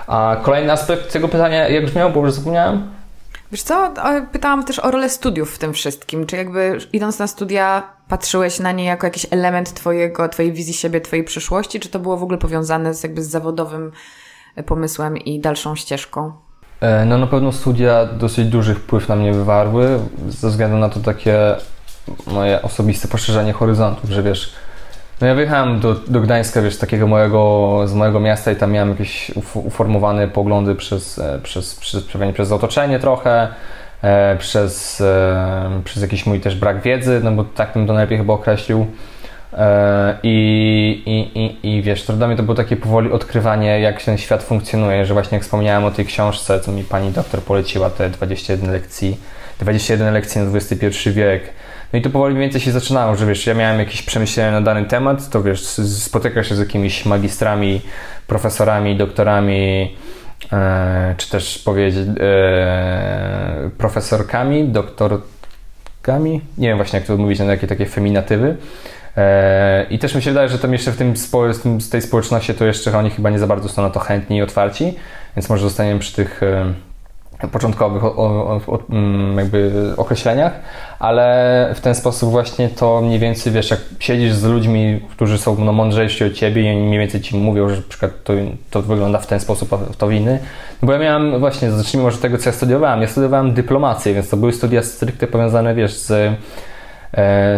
A 0.07 0.37
kolejny 0.43 0.71
aspekt 0.71 1.13
tego 1.13 1.27
pytania, 1.27 1.69
jak 1.69 1.85
brzmiał, 1.85 2.11
bo 2.11 2.19
już 2.19 2.31
zapomniałem? 2.31 2.91
Wiesz 3.51 3.63
co, 3.63 3.93
pytałam 4.31 4.65
też 4.65 4.79
o 4.79 4.91
rolę 4.91 5.09
studiów 5.09 5.55
w 5.55 5.59
tym 5.59 5.73
wszystkim. 5.73 6.25
Czy 6.25 6.37
jakby 6.37 6.77
idąc 6.93 7.19
na 7.19 7.27
studia 7.27 7.83
patrzyłeś 8.07 8.59
na 8.59 8.71
nie 8.71 8.85
jako 8.85 9.07
jakiś 9.07 9.25
element 9.31 9.73
twojego, 9.73 10.29
twojej 10.29 10.53
wizji 10.53 10.73
siebie, 10.73 11.01
twojej 11.01 11.25
przyszłości, 11.25 11.79
czy 11.79 11.89
to 11.89 11.99
było 11.99 12.17
w 12.17 12.23
ogóle 12.23 12.37
powiązane 12.37 12.93
z 12.93 13.03
jakby 13.03 13.23
z 13.23 13.29
zawodowym 13.29 13.91
pomysłem 14.65 15.17
i 15.17 15.39
dalszą 15.39 15.75
ścieżką? 15.75 16.48
E, 16.81 17.05
no 17.05 17.17
na 17.17 17.27
pewno 17.27 17.51
studia 17.51 18.05
dosyć 18.05 18.47
duży 18.47 18.75
wpływ 18.75 19.09
na 19.09 19.15
mnie 19.15 19.33
wywarły, 19.33 19.99
ze 20.27 20.49
względu 20.49 20.77
na 20.77 20.89
to 20.89 20.99
takie 20.99 21.55
moje 22.27 22.61
osobiste 22.61 23.07
poszerzenie 23.07 23.53
horyzontów, 23.53 24.09
że 24.09 24.23
wiesz, 24.23 24.53
no 25.21 25.27
ja 25.27 25.35
wyjechałem 25.35 25.79
do, 25.79 25.95
do 25.95 26.21
Gdańska, 26.21 26.61
wiesz, 26.61 26.77
takiego 26.77 27.07
mojego, 27.07 27.81
z 27.85 27.93
mojego 27.93 28.19
miasta 28.19 28.51
i 28.51 28.55
tam 28.55 28.71
miałem 28.71 28.89
jakieś 28.89 29.31
uformowane 29.53 30.27
poglądy 30.27 30.75
przez, 30.75 31.19
e, 31.19 31.39
przez, 31.43 31.75
przez, 31.75 32.03
przez, 32.33 32.51
otoczenie 32.51 32.99
trochę, 32.99 33.47
e, 34.01 34.37
przez, 34.37 35.03
przez 35.83 36.01
jakiś 36.01 36.25
mój 36.25 36.39
też 36.39 36.55
brak 36.55 36.81
wiedzy, 36.81 37.21
no 37.23 37.31
bo 37.31 37.43
tak 37.43 37.73
bym 37.73 37.87
to 37.87 37.93
najlepiej 37.93 38.17
chyba 38.17 38.33
określił. 38.33 38.87
E, 39.53 40.17
I, 40.23 41.03
i, 41.05 41.39
i, 41.39 41.77
I 41.77 41.81
wiesz, 41.81 42.03
to 42.03 42.13
dla 42.13 42.27
mnie 42.27 42.35
to 42.35 42.43
było 42.43 42.55
takie 42.55 42.77
powoli 42.77 43.11
odkrywanie, 43.11 43.79
jak 43.79 44.03
ten 44.03 44.17
świat 44.17 44.43
funkcjonuje, 44.43 45.05
że 45.05 45.13
właśnie 45.13 45.35
jak 45.35 45.43
wspomniałem 45.43 45.85
o 45.85 45.91
tej 45.91 46.05
książce, 46.05 46.59
co 46.59 46.71
mi 46.71 46.83
pani 46.83 47.11
doktor 47.11 47.41
poleciła, 47.41 47.89
te 47.89 48.09
21 48.09 48.71
lekcji, 48.71 49.17
21 49.59 50.13
lekcji 50.13 50.41
na 50.41 50.57
XXI 50.57 51.11
wiek. 51.11 51.43
No 51.93 51.99
i 51.99 52.01
to 52.01 52.09
powoli 52.09 52.35
więcej 52.35 52.61
się 52.61 52.71
zaczynało, 52.71 53.15
że 53.15 53.25
wiesz, 53.25 53.47
ja 53.47 53.53
miałem 53.53 53.79
jakieś 53.79 54.01
przemyślenia 54.01 54.51
na 54.51 54.61
dany 54.61 54.85
temat, 54.85 55.29
to 55.29 55.43
wiesz, 55.43 55.61
spotykasz 55.87 56.49
się 56.49 56.55
z 56.55 56.59
jakimiś 56.59 57.05
magistrami, 57.05 57.81
profesorami, 58.27 58.95
doktorami, 58.95 59.95
e, 60.53 61.15
czy 61.17 61.29
też 61.29 61.59
powiedzieć 61.59 62.07
e, 62.19 63.69
profesorkami, 63.77 64.67
doktorkami, 64.67 66.41
nie 66.57 66.67
wiem 66.67 66.77
właśnie 66.77 66.99
jak 66.99 67.07
to 67.07 67.17
mówić 67.17 67.39
na 67.39 67.45
jakie 67.45 67.67
takie 67.67 67.85
feminatywy, 67.85 68.57
I 69.89 69.99
też 69.99 70.15
mi 70.15 70.21
się 70.21 70.31
wydaje, 70.31 70.49
że 70.49 70.59
tam 70.59 70.73
jeszcze 70.73 70.91
w 70.91 70.97
tym, 70.97 71.15
z 71.79 71.89
tej 71.89 72.01
społeczności 72.01 72.53
to 72.53 72.65
jeszcze 72.65 72.97
oni 72.97 73.09
chyba 73.09 73.29
nie 73.29 73.39
za 73.39 73.47
bardzo 73.47 73.69
są 73.69 73.81
na 73.81 73.89
to 73.89 73.99
chętni 73.99 74.37
i 74.37 74.41
otwarci, 74.41 74.93
więc 75.35 75.49
może 75.49 75.63
zostaniemy 75.63 75.99
przy 75.99 76.13
tych 76.13 76.43
e, 76.43 76.73
początkowych 77.47 78.03
mm, 78.89 79.37
jakby 79.37 79.71
określeniach, 79.97 80.59
ale 80.99 81.71
w 81.75 81.81
ten 81.81 81.95
sposób 81.95 82.31
właśnie 82.31 82.69
to 82.69 83.01
mniej 83.01 83.19
więcej, 83.19 83.53
wiesz, 83.53 83.71
jak 83.71 83.79
siedzisz 83.99 84.33
z 84.33 84.43
ludźmi, 84.43 85.01
którzy 85.11 85.37
są 85.37 85.55
no, 85.59 85.73
mądrzejsi 85.73 86.23
od 86.23 86.33
ciebie 86.33 86.63
i 86.63 86.69
oni 86.69 86.87
mniej 86.87 86.99
więcej 86.99 87.21
ci 87.21 87.37
mówią, 87.37 87.69
że 87.69 87.75
na 87.75 87.81
przykład 87.89 88.11
to, 88.23 88.33
to 88.69 88.81
wygląda 88.81 89.19
w 89.19 89.27
ten 89.27 89.39
sposób, 89.39 89.73
a 89.73 89.77
to 89.97 90.09
inny. 90.09 90.39
Bo 90.83 90.93
ja 90.93 90.99
miałem 90.99 91.39
właśnie, 91.39 91.71
zacznijmy 91.71 92.03
może 92.03 92.17
tego, 92.17 92.37
co 92.37 92.49
ja 92.49 92.53
studiowałem. 92.53 93.01
Ja 93.01 93.07
studiowałem 93.07 93.53
dyplomację, 93.53 94.13
więc 94.13 94.29
to 94.29 94.37
były 94.37 94.53
studia 94.53 94.83
stricte 94.83 95.27
powiązane, 95.27 95.75
wiesz, 95.75 95.93
z 95.93 96.11
E, 96.11 96.35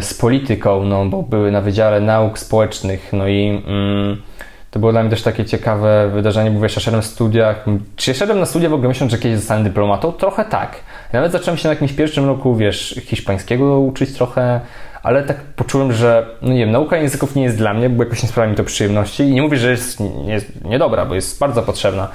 z 0.01 0.13
polityką, 0.13 0.83
no 0.83 1.05
bo 1.05 1.23
były 1.23 1.51
na 1.51 1.61
Wydziale 1.61 2.01
Nauk 2.01 2.39
Społecznych, 2.39 3.09
no 3.13 3.27
i 3.27 3.63
mm, 3.67 4.21
to 4.71 4.79
było 4.79 4.91
dla 4.91 5.01
mnie 5.01 5.09
też 5.09 5.21
takie 5.21 5.45
ciekawe 5.45 6.09
wydarzenie, 6.13 6.51
bo 6.51 6.63
ja 6.63 6.69
szedłem 6.69 6.95
na 6.95 7.01
studiach, 7.01 7.65
czy 7.95 8.11
ja 8.11 8.15
szedłem 8.15 8.39
na 8.39 8.45
studia 8.45 8.69
w 8.69 8.73
ogóle 8.73 8.87
myśląc, 8.87 9.11
że 9.11 9.17
kiedyś 9.17 9.39
zostanę 9.39 9.63
dyplomatą? 9.63 10.11
Trochę 10.11 10.45
tak. 10.45 10.75
Nawet 11.13 11.31
zacząłem 11.31 11.57
się 11.57 11.67
na 11.67 11.73
jakimś 11.73 11.93
pierwszym 11.93 12.25
roku, 12.25 12.55
wiesz, 12.55 13.01
hiszpańskiego 13.05 13.79
uczyć 13.79 14.13
trochę, 14.13 14.61
ale 15.03 15.23
tak 15.23 15.37
poczułem, 15.37 15.93
że, 15.93 16.25
no 16.41 16.53
nie 16.53 16.59
wiem, 16.59 16.71
nauka 16.71 16.97
języków 16.97 17.35
nie 17.35 17.43
jest 17.43 17.57
dla 17.57 17.73
mnie, 17.73 17.89
bo 17.89 18.03
jakoś 18.03 18.23
nie 18.23 18.29
sprawia 18.29 18.49
mi 18.49 18.55
to 18.55 18.63
przyjemności 18.63 19.23
i 19.23 19.33
nie 19.33 19.41
mówię, 19.41 19.57
że 19.57 19.71
jest, 19.71 19.99
nie, 19.99 20.41
niedobra, 20.65 21.05
bo 21.05 21.15
jest 21.15 21.39
bardzo 21.39 21.61
potrzebna 21.61 22.07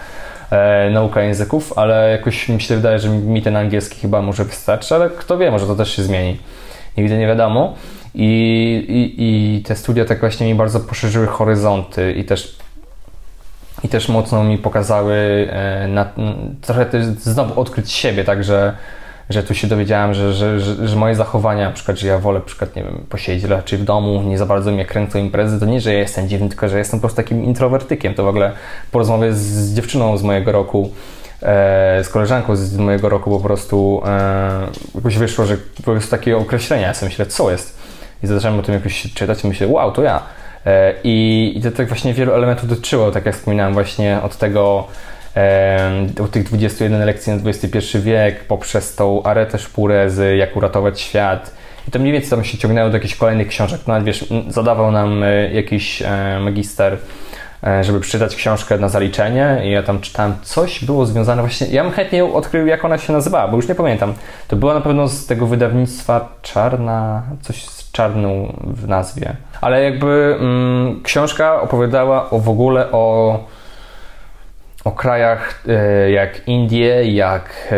e, 0.50 0.90
nauka 0.90 1.22
języków, 1.22 1.78
ale 1.78 2.10
jakoś 2.10 2.48
mi 2.48 2.60
się 2.60 2.76
wydaje, 2.76 2.98
że 2.98 3.08
mi 3.08 3.42
ten 3.42 3.56
angielski 3.56 4.00
chyba 4.00 4.22
może 4.22 4.44
wystarczy, 4.44 4.94
ale 4.94 5.10
kto 5.10 5.38
wie, 5.38 5.50
może 5.50 5.66
to 5.66 5.76
też 5.76 5.96
się 5.96 6.02
zmieni. 6.02 6.38
Nigdy 6.96 7.18
nie 7.18 7.26
wiadomo. 7.26 7.74
I, 8.14 8.24
i, 8.88 9.24
I 9.58 9.62
te 9.62 9.76
studia 9.76 10.04
tak 10.04 10.20
właśnie 10.20 10.46
mi 10.46 10.54
bardzo 10.54 10.80
poszerzyły 10.80 11.26
horyzonty 11.26 12.12
i 12.12 12.24
też 12.24 12.58
i 13.84 13.88
też 13.88 14.08
mocno 14.08 14.44
mi 14.44 14.58
pokazały 14.58 15.48
e, 15.50 15.88
na, 15.88 16.06
trochę 16.60 16.86
też 16.86 17.04
znowu 17.04 17.60
odkryć 17.60 17.92
siebie, 17.92 18.24
także 18.24 18.72
że 19.30 19.42
tu 19.42 19.54
się 19.54 19.66
dowiedziałem, 19.66 20.14
że, 20.14 20.32
że, 20.32 20.60
że, 20.60 20.88
że, 20.88 20.96
moje 20.96 21.14
zachowania, 21.14 21.64
na 21.64 21.72
przykład, 21.72 21.98
że 21.98 22.06
ja 22.06 22.18
wolę 22.18 22.38
na 22.38 22.44
przykład, 22.44 22.76
nie 22.76 22.82
wiem, 22.82 23.06
posiedzieć 23.08 23.50
raczej 23.50 23.78
w 23.78 23.84
domu, 23.84 24.22
nie 24.22 24.38
za 24.38 24.46
bardzo 24.46 24.72
mnie 24.72 24.84
kręcą 24.84 25.18
imprezy, 25.18 25.60
to 25.60 25.66
nie, 25.66 25.80
że 25.80 25.92
ja 25.92 25.98
jestem 25.98 26.28
dziwny, 26.28 26.48
tylko 26.48 26.68
że 26.68 26.78
jestem 26.78 27.00
po 27.00 27.02
prostu 27.02 27.16
takim 27.16 27.44
introwertykiem. 27.44 28.14
To 28.14 28.24
w 28.24 28.28
ogóle 28.28 28.52
po 28.92 28.98
rozmowie 28.98 29.32
z 29.32 29.74
dziewczyną 29.74 30.16
z 30.16 30.22
mojego 30.22 30.52
roku, 30.52 30.90
z 32.02 32.08
koleżanką 32.08 32.56
z 32.56 32.76
mojego 32.76 33.08
roku 33.08 33.30
po 33.30 33.40
prostu 33.40 34.02
e, 34.06 34.66
jakoś 34.94 35.18
wyszło, 35.18 35.46
że 35.46 35.56
po 35.76 35.82
prostu 35.82 36.10
takie 36.10 36.36
określenia, 36.36 36.86
ja 36.86 36.94
sobie 36.94 37.10
myślę, 37.10 37.26
co 37.26 37.50
jest? 37.50 37.78
I 38.22 38.26
zacząłem 38.26 38.58
o 38.58 38.62
tym 38.62 38.74
jakoś 38.74 39.12
czytać 39.14 39.44
i 39.44 39.48
myślę, 39.48 39.66
wow, 39.66 39.92
to 39.92 40.02
ja. 40.02 40.22
E, 40.66 40.94
I, 41.04 41.52
I 41.56 41.62
to 41.62 41.70
tak 41.70 41.88
właśnie 41.88 42.14
wielu 42.14 42.32
elementów 42.32 42.68
dotyczyło, 42.68 43.10
tak 43.10 43.26
jak 43.26 43.34
wspominałem 43.34 43.74
właśnie 43.74 44.18
od 44.22 44.36
tego, 44.36 44.88
od 46.20 46.30
tych 46.30 46.44
21 46.44 47.04
lekcji 47.06 47.32
na 47.32 47.50
XXI 47.50 47.98
wiek, 47.98 48.44
poprzez 48.44 48.94
tą 48.94 49.22
aretę 49.22 49.58
szpurezy, 49.58 50.36
jak 50.36 50.56
uratować 50.56 51.00
świat. 51.00 51.50
I 51.88 51.90
to 51.90 51.98
mniej 51.98 52.12
więcej 52.12 52.30
tam 52.30 52.44
się 52.44 52.58
ciągnęło 52.58 52.90
do 52.90 52.96
jakichś 52.96 53.14
kolejnych 53.16 53.48
książek. 53.48 53.80
No, 53.86 54.02
wiesz, 54.02 54.24
zadawał 54.48 54.92
nam 54.92 55.22
e, 55.22 55.52
jakiś 55.52 56.02
e, 56.02 56.38
magister, 56.40 56.92
e, 56.92 56.98
żeby 57.82 58.00
przeczytać 58.00 58.36
książkę 58.36 58.78
na 58.78 58.88
zaliczenie 58.88 59.60
i 59.64 59.70
ja 59.70 59.82
tam 59.82 60.00
czytałem 60.00 60.34
coś, 60.42 60.84
było 60.84 61.06
związane 61.06 61.42
właśnie, 61.42 61.66
ja 61.66 61.84
bym 61.84 61.92
chętnie 61.92 62.24
odkrył, 62.24 62.66
jak 62.66 62.84
ona 62.84 62.98
się 62.98 63.12
nazywała, 63.12 63.48
bo 63.48 63.56
już 63.56 63.68
nie 63.68 63.74
pamiętam. 63.74 64.14
To 64.48 64.56
była 64.56 64.74
na 64.74 64.80
pewno 64.80 65.08
z 65.08 65.26
tego 65.26 65.46
wydawnictwa 65.46 66.28
Czarna, 66.42 67.22
coś 67.42 67.64
z 67.64 67.92
czarną 67.92 68.56
w 68.64 68.88
nazwie. 68.88 69.36
Ale 69.60 69.84
jakby 69.84 70.36
mm, 70.40 71.02
książka 71.02 71.60
opowiadała 71.60 72.30
o 72.30 72.38
w 72.38 72.48
ogóle 72.48 72.92
o 72.92 73.38
o 74.86 74.92
krajach 74.92 75.62
e, 75.68 76.10
jak 76.10 76.48
Indie, 76.48 77.04
jak, 77.04 77.68
e, 77.72 77.76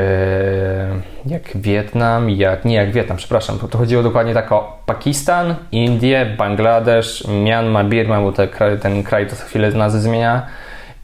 jak 1.27 1.43
Wietnam, 1.55 2.31
jak, 2.31 2.65
nie 2.65 2.75
jak 2.75 2.93
Wietnam, 2.93 3.17
przepraszam, 3.17 3.59
to 3.59 3.79
chodziło 3.79 4.03
dokładnie 4.03 4.35
tak 4.35 4.53
o 4.53 4.83
Pakistan, 4.87 5.55
Indie, 5.73 6.27
Bangladesz, 6.39 7.25
Myanmar, 7.29 7.87
Birma, 7.87 8.21
bo 8.21 8.33
te, 8.33 8.49
ten 8.83 9.03
kraj 9.03 9.27
to 9.27 9.37
co 9.37 9.45
chwilę 9.45 9.71
nazwy 9.71 10.01
zmienia 10.01 10.47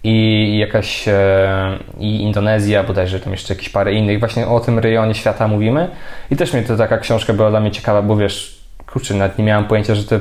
i 0.02 0.58
jakaś 0.58 1.08
e, 1.08 1.78
i 1.98 2.22
Indonezja, 2.22 2.84
bodajże 2.84 3.20
tam 3.20 3.32
jeszcze 3.32 3.54
jakieś 3.54 3.68
parę 3.68 3.92
innych, 3.92 4.20
właśnie 4.20 4.46
o 4.46 4.60
tym 4.60 4.78
rejonie 4.78 5.14
świata 5.14 5.48
mówimy. 5.48 5.88
I 6.30 6.36
też 6.36 6.52
mnie 6.52 6.62
to 6.62 6.76
taka 6.76 6.98
książka 6.98 7.32
była 7.32 7.50
dla 7.50 7.60
mnie 7.60 7.70
ciekawa, 7.70 8.02
bo 8.02 8.16
wiesz, 8.16 8.64
kurczę, 8.86 9.14
nawet 9.14 9.38
nie 9.38 9.44
miałem 9.44 9.64
pojęcia, 9.64 9.94
że 9.94 10.04
te 10.04 10.20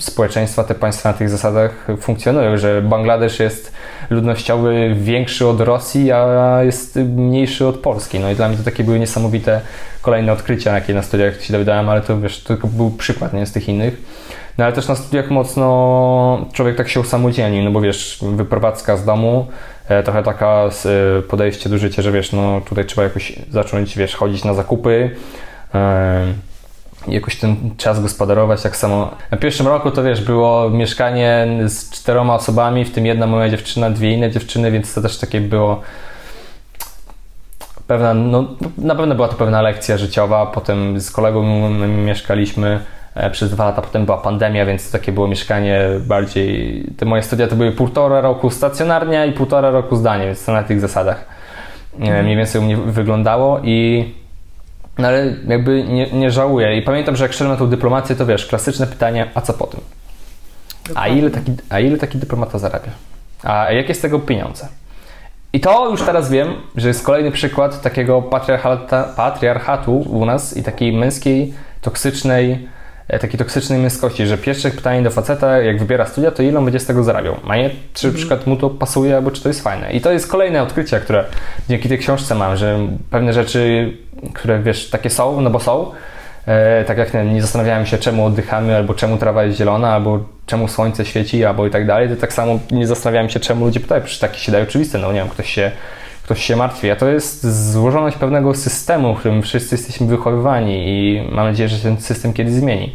społeczeństwa, 0.00 0.64
te 0.64 0.74
państwa 0.74 1.08
na 1.08 1.18
tych 1.18 1.30
zasadach 1.30 1.86
funkcjonują, 2.00 2.56
że 2.56 2.82
Bangladesz 2.82 3.40
jest 3.40 3.72
ludnościowy 4.10 4.94
większy 4.94 5.46
od 5.46 5.60
Rosji, 5.60 6.12
a 6.12 6.58
jest 6.62 6.96
mniejszy 6.96 7.66
od 7.66 7.76
Polski. 7.76 8.20
No 8.20 8.30
i 8.30 8.34
dla 8.34 8.48
mnie 8.48 8.56
to 8.56 8.64
takie 8.64 8.84
były 8.84 8.98
niesamowite 8.98 9.60
kolejne 10.02 10.32
odkrycia, 10.32 10.74
jakie 10.74 10.94
na 10.94 11.02
studiach 11.02 11.42
się 11.42 11.52
dowiedziałem, 11.52 11.88
ale 11.88 12.00
to 12.00 12.20
wiesz, 12.20 12.42
to 12.42 12.48
tylko 12.48 12.68
był 12.68 12.90
przykład, 12.90 13.32
nie 13.32 13.46
z 13.46 13.52
tych 13.52 13.68
innych. 13.68 14.02
No 14.58 14.64
ale 14.64 14.72
też 14.72 14.88
na 14.88 14.94
studiach 14.94 15.30
mocno 15.30 16.46
człowiek 16.52 16.76
tak 16.76 16.88
się 16.88 17.00
usamodzielnił, 17.00 17.64
no 17.64 17.70
bo 17.70 17.80
wiesz, 17.80 18.18
wyprowadzka 18.22 18.96
z 18.96 19.04
domu, 19.04 19.46
e, 19.88 20.02
trochę 20.02 20.22
taka 20.22 20.64
e, 21.18 21.22
podejście 21.22 21.68
do 21.68 21.78
życia, 21.78 22.02
że 22.02 22.12
wiesz, 22.12 22.32
no 22.32 22.60
tutaj 22.60 22.84
trzeba 22.84 23.02
jakoś 23.02 23.32
zacząć, 23.50 23.98
wiesz, 23.98 24.14
chodzić 24.14 24.44
na 24.44 24.54
zakupy, 24.54 25.10
e, 25.74 26.24
jakoś 27.08 27.36
ten 27.36 27.56
czas 27.76 28.02
gospodarować 28.02 28.62
tak 28.62 28.76
samo. 28.76 29.10
Na 29.30 29.38
pierwszym 29.38 29.66
roku 29.66 29.90
to 29.90 30.02
wiesz, 30.02 30.20
było 30.20 30.70
mieszkanie 30.70 31.46
z 31.66 31.90
czteroma 31.90 32.34
osobami, 32.34 32.84
w 32.84 32.92
tym 32.92 33.06
jedna 33.06 33.26
moja 33.26 33.48
dziewczyna, 33.48 33.90
dwie 33.90 34.12
inne 34.12 34.30
dziewczyny, 34.30 34.70
więc 34.70 34.94
to 34.94 35.02
też 35.02 35.18
takie 35.18 35.40
było 35.40 35.80
pewna, 37.86 38.14
no 38.14 38.44
na 38.78 38.94
pewno 38.94 39.14
była 39.14 39.28
to 39.28 39.34
pewna 39.34 39.62
lekcja 39.62 39.98
życiowa. 39.98 40.46
Potem 40.46 41.00
z 41.00 41.10
kolegą 41.10 41.70
mieszkaliśmy 41.88 42.80
e, 43.14 43.30
przez 43.30 43.50
dwa 43.50 43.64
lata, 43.64 43.82
potem 43.82 44.04
była 44.04 44.18
pandemia, 44.18 44.66
więc 44.66 44.86
to 44.86 44.98
takie 44.98 45.12
było 45.12 45.28
mieszkanie 45.28 45.80
bardziej. 46.00 46.84
Te 46.96 47.06
moje 47.06 47.22
studia 47.22 47.48
to 47.48 47.56
były 47.56 47.72
półtora 47.72 48.20
roku 48.20 48.50
stacjonarnie 48.50 49.26
i 49.26 49.32
półtora 49.32 49.70
roku 49.70 49.96
zdanie, 49.96 50.26
więc 50.26 50.44
to 50.44 50.52
na 50.52 50.62
tych 50.62 50.80
zasadach 50.80 51.24
mm. 51.98 52.24
mniej 52.24 52.36
więcej 52.36 52.60
u 52.60 52.64
mnie 52.64 52.76
wyglądało 52.76 53.60
i 53.64 54.14
no 54.98 55.08
ale 55.08 55.34
jakby 55.46 55.84
nie, 55.84 56.10
nie 56.10 56.30
żałuję. 56.30 56.76
I 56.76 56.82
pamiętam, 56.82 57.16
że 57.16 57.24
jak 57.24 57.32
szedłem 57.32 57.52
na 57.52 57.56
tą 57.58 57.66
dyplomację, 57.66 58.16
to 58.16 58.26
wiesz, 58.26 58.46
klasyczne 58.46 58.86
pytanie, 58.86 59.30
a 59.34 59.40
co 59.40 59.52
po 59.52 59.66
tym? 59.66 59.80
A 60.94 61.08
ile, 61.08 61.30
taki, 61.30 61.52
a 61.70 61.80
ile 61.80 61.98
taki 61.98 62.18
dyplomata 62.18 62.58
zarabia? 62.58 62.90
A 63.42 63.72
jakie 63.72 63.94
z 63.94 64.00
tego 64.00 64.18
pieniądze? 64.18 64.68
I 65.52 65.60
to 65.60 65.90
już 65.90 66.02
teraz 66.02 66.30
wiem, 66.30 66.54
że 66.76 66.88
jest 66.88 67.04
kolejny 67.04 67.30
przykład 67.30 67.82
takiego 67.82 68.22
patriarchatu 69.16 69.96
u 69.96 70.24
nas 70.24 70.56
i 70.56 70.62
takiej 70.62 70.92
męskiej, 70.92 71.54
toksycznej 71.80 72.68
takiej 73.08 73.38
toksycznej 73.38 73.78
męskości, 73.78 74.26
że 74.26 74.38
pierwsze 74.38 74.70
pytanie 74.70 75.02
do 75.02 75.10
faceta, 75.10 75.58
jak 75.58 75.78
wybiera 75.78 76.06
studia, 76.06 76.30
to 76.30 76.42
ile 76.42 76.58
on 76.58 76.64
będzie 76.64 76.80
z 76.80 76.86
tego 76.86 77.04
zarabiał? 77.04 77.36
A 77.48 77.56
nie, 77.56 77.70
czy 77.70 78.06
na 78.06 78.08
mhm. 78.08 78.14
przykład 78.14 78.46
mu 78.46 78.56
to 78.56 78.70
pasuje, 78.70 79.16
albo 79.16 79.30
czy 79.30 79.42
to 79.42 79.48
jest 79.48 79.62
fajne. 79.62 79.92
I 79.92 80.00
to 80.00 80.12
jest 80.12 80.28
kolejne 80.28 80.62
odkrycie, 80.62 81.00
które 81.00 81.24
dzięki 81.68 81.88
tej 81.88 81.98
książce 81.98 82.34
mam, 82.34 82.56
że 82.56 82.78
pewne 83.10 83.32
rzeczy, 83.32 83.92
które 84.34 84.62
wiesz, 84.62 84.90
takie 84.90 85.10
są, 85.10 85.40
no 85.40 85.50
bo 85.50 85.60
są, 85.60 85.90
e, 86.46 86.84
tak 86.84 86.98
jak 86.98 87.14
nie, 87.14 87.24
nie 87.24 87.42
zastanawiałem 87.42 87.86
się, 87.86 87.98
czemu 87.98 88.26
oddychamy, 88.26 88.76
albo 88.76 88.94
czemu 88.94 89.16
trawa 89.16 89.44
jest 89.44 89.58
zielona, 89.58 89.94
albo 89.94 90.24
czemu 90.46 90.68
słońce 90.68 91.04
świeci, 91.04 91.44
albo 91.44 91.66
i 91.66 91.70
tak 91.70 91.86
dalej, 91.86 92.08
to 92.08 92.16
tak 92.16 92.32
samo 92.32 92.58
nie 92.70 92.86
zastanawiałem 92.86 93.30
się, 93.30 93.40
czemu 93.40 93.64
ludzie 93.64 93.80
pytają, 93.80 94.02
przecież 94.02 94.18
takie 94.18 94.38
się 94.38 94.52
daje 94.52 94.64
oczywiste, 94.64 94.98
no 94.98 95.12
nie 95.12 95.18
wiem, 95.18 95.28
ktoś 95.28 95.50
się 95.50 95.70
ktoś 96.32 96.44
się 96.44 96.56
martwi, 96.56 96.90
a 96.90 96.96
to 96.96 97.08
jest 97.08 97.70
złożoność 97.72 98.16
pewnego 98.16 98.54
systemu, 98.54 99.14
w 99.14 99.18
którym 99.18 99.42
wszyscy 99.42 99.74
jesteśmy 99.74 100.06
wychowywani 100.06 100.84
i 100.86 101.22
mam 101.32 101.46
nadzieję, 101.46 101.68
że 101.68 101.78
ten 101.78 102.00
system 102.00 102.32
kiedyś 102.32 102.54
zmieni. 102.54 102.92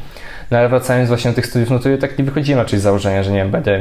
No 0.51 0.57
ale 0.57 0.69
wracając 0.69 1.07
właśnie 1.07 1.31
do 1.31 1.35
tych 1.35 1.45
studiów, 1.45 1.69
no 1.69 1.79
to 1.79 1.89
ja 1.89 1.97
tak 1.97 2.17
nie 2.17 2.23
wychodziłem 2.23 2.59
raczej 2.59 2.79
z 2.79 2.81
założenia, 2.81 3.23
że 3.23 3.31
nie 3.31 3.37
wiem, 3.37 3.51
będę 3.51 3.79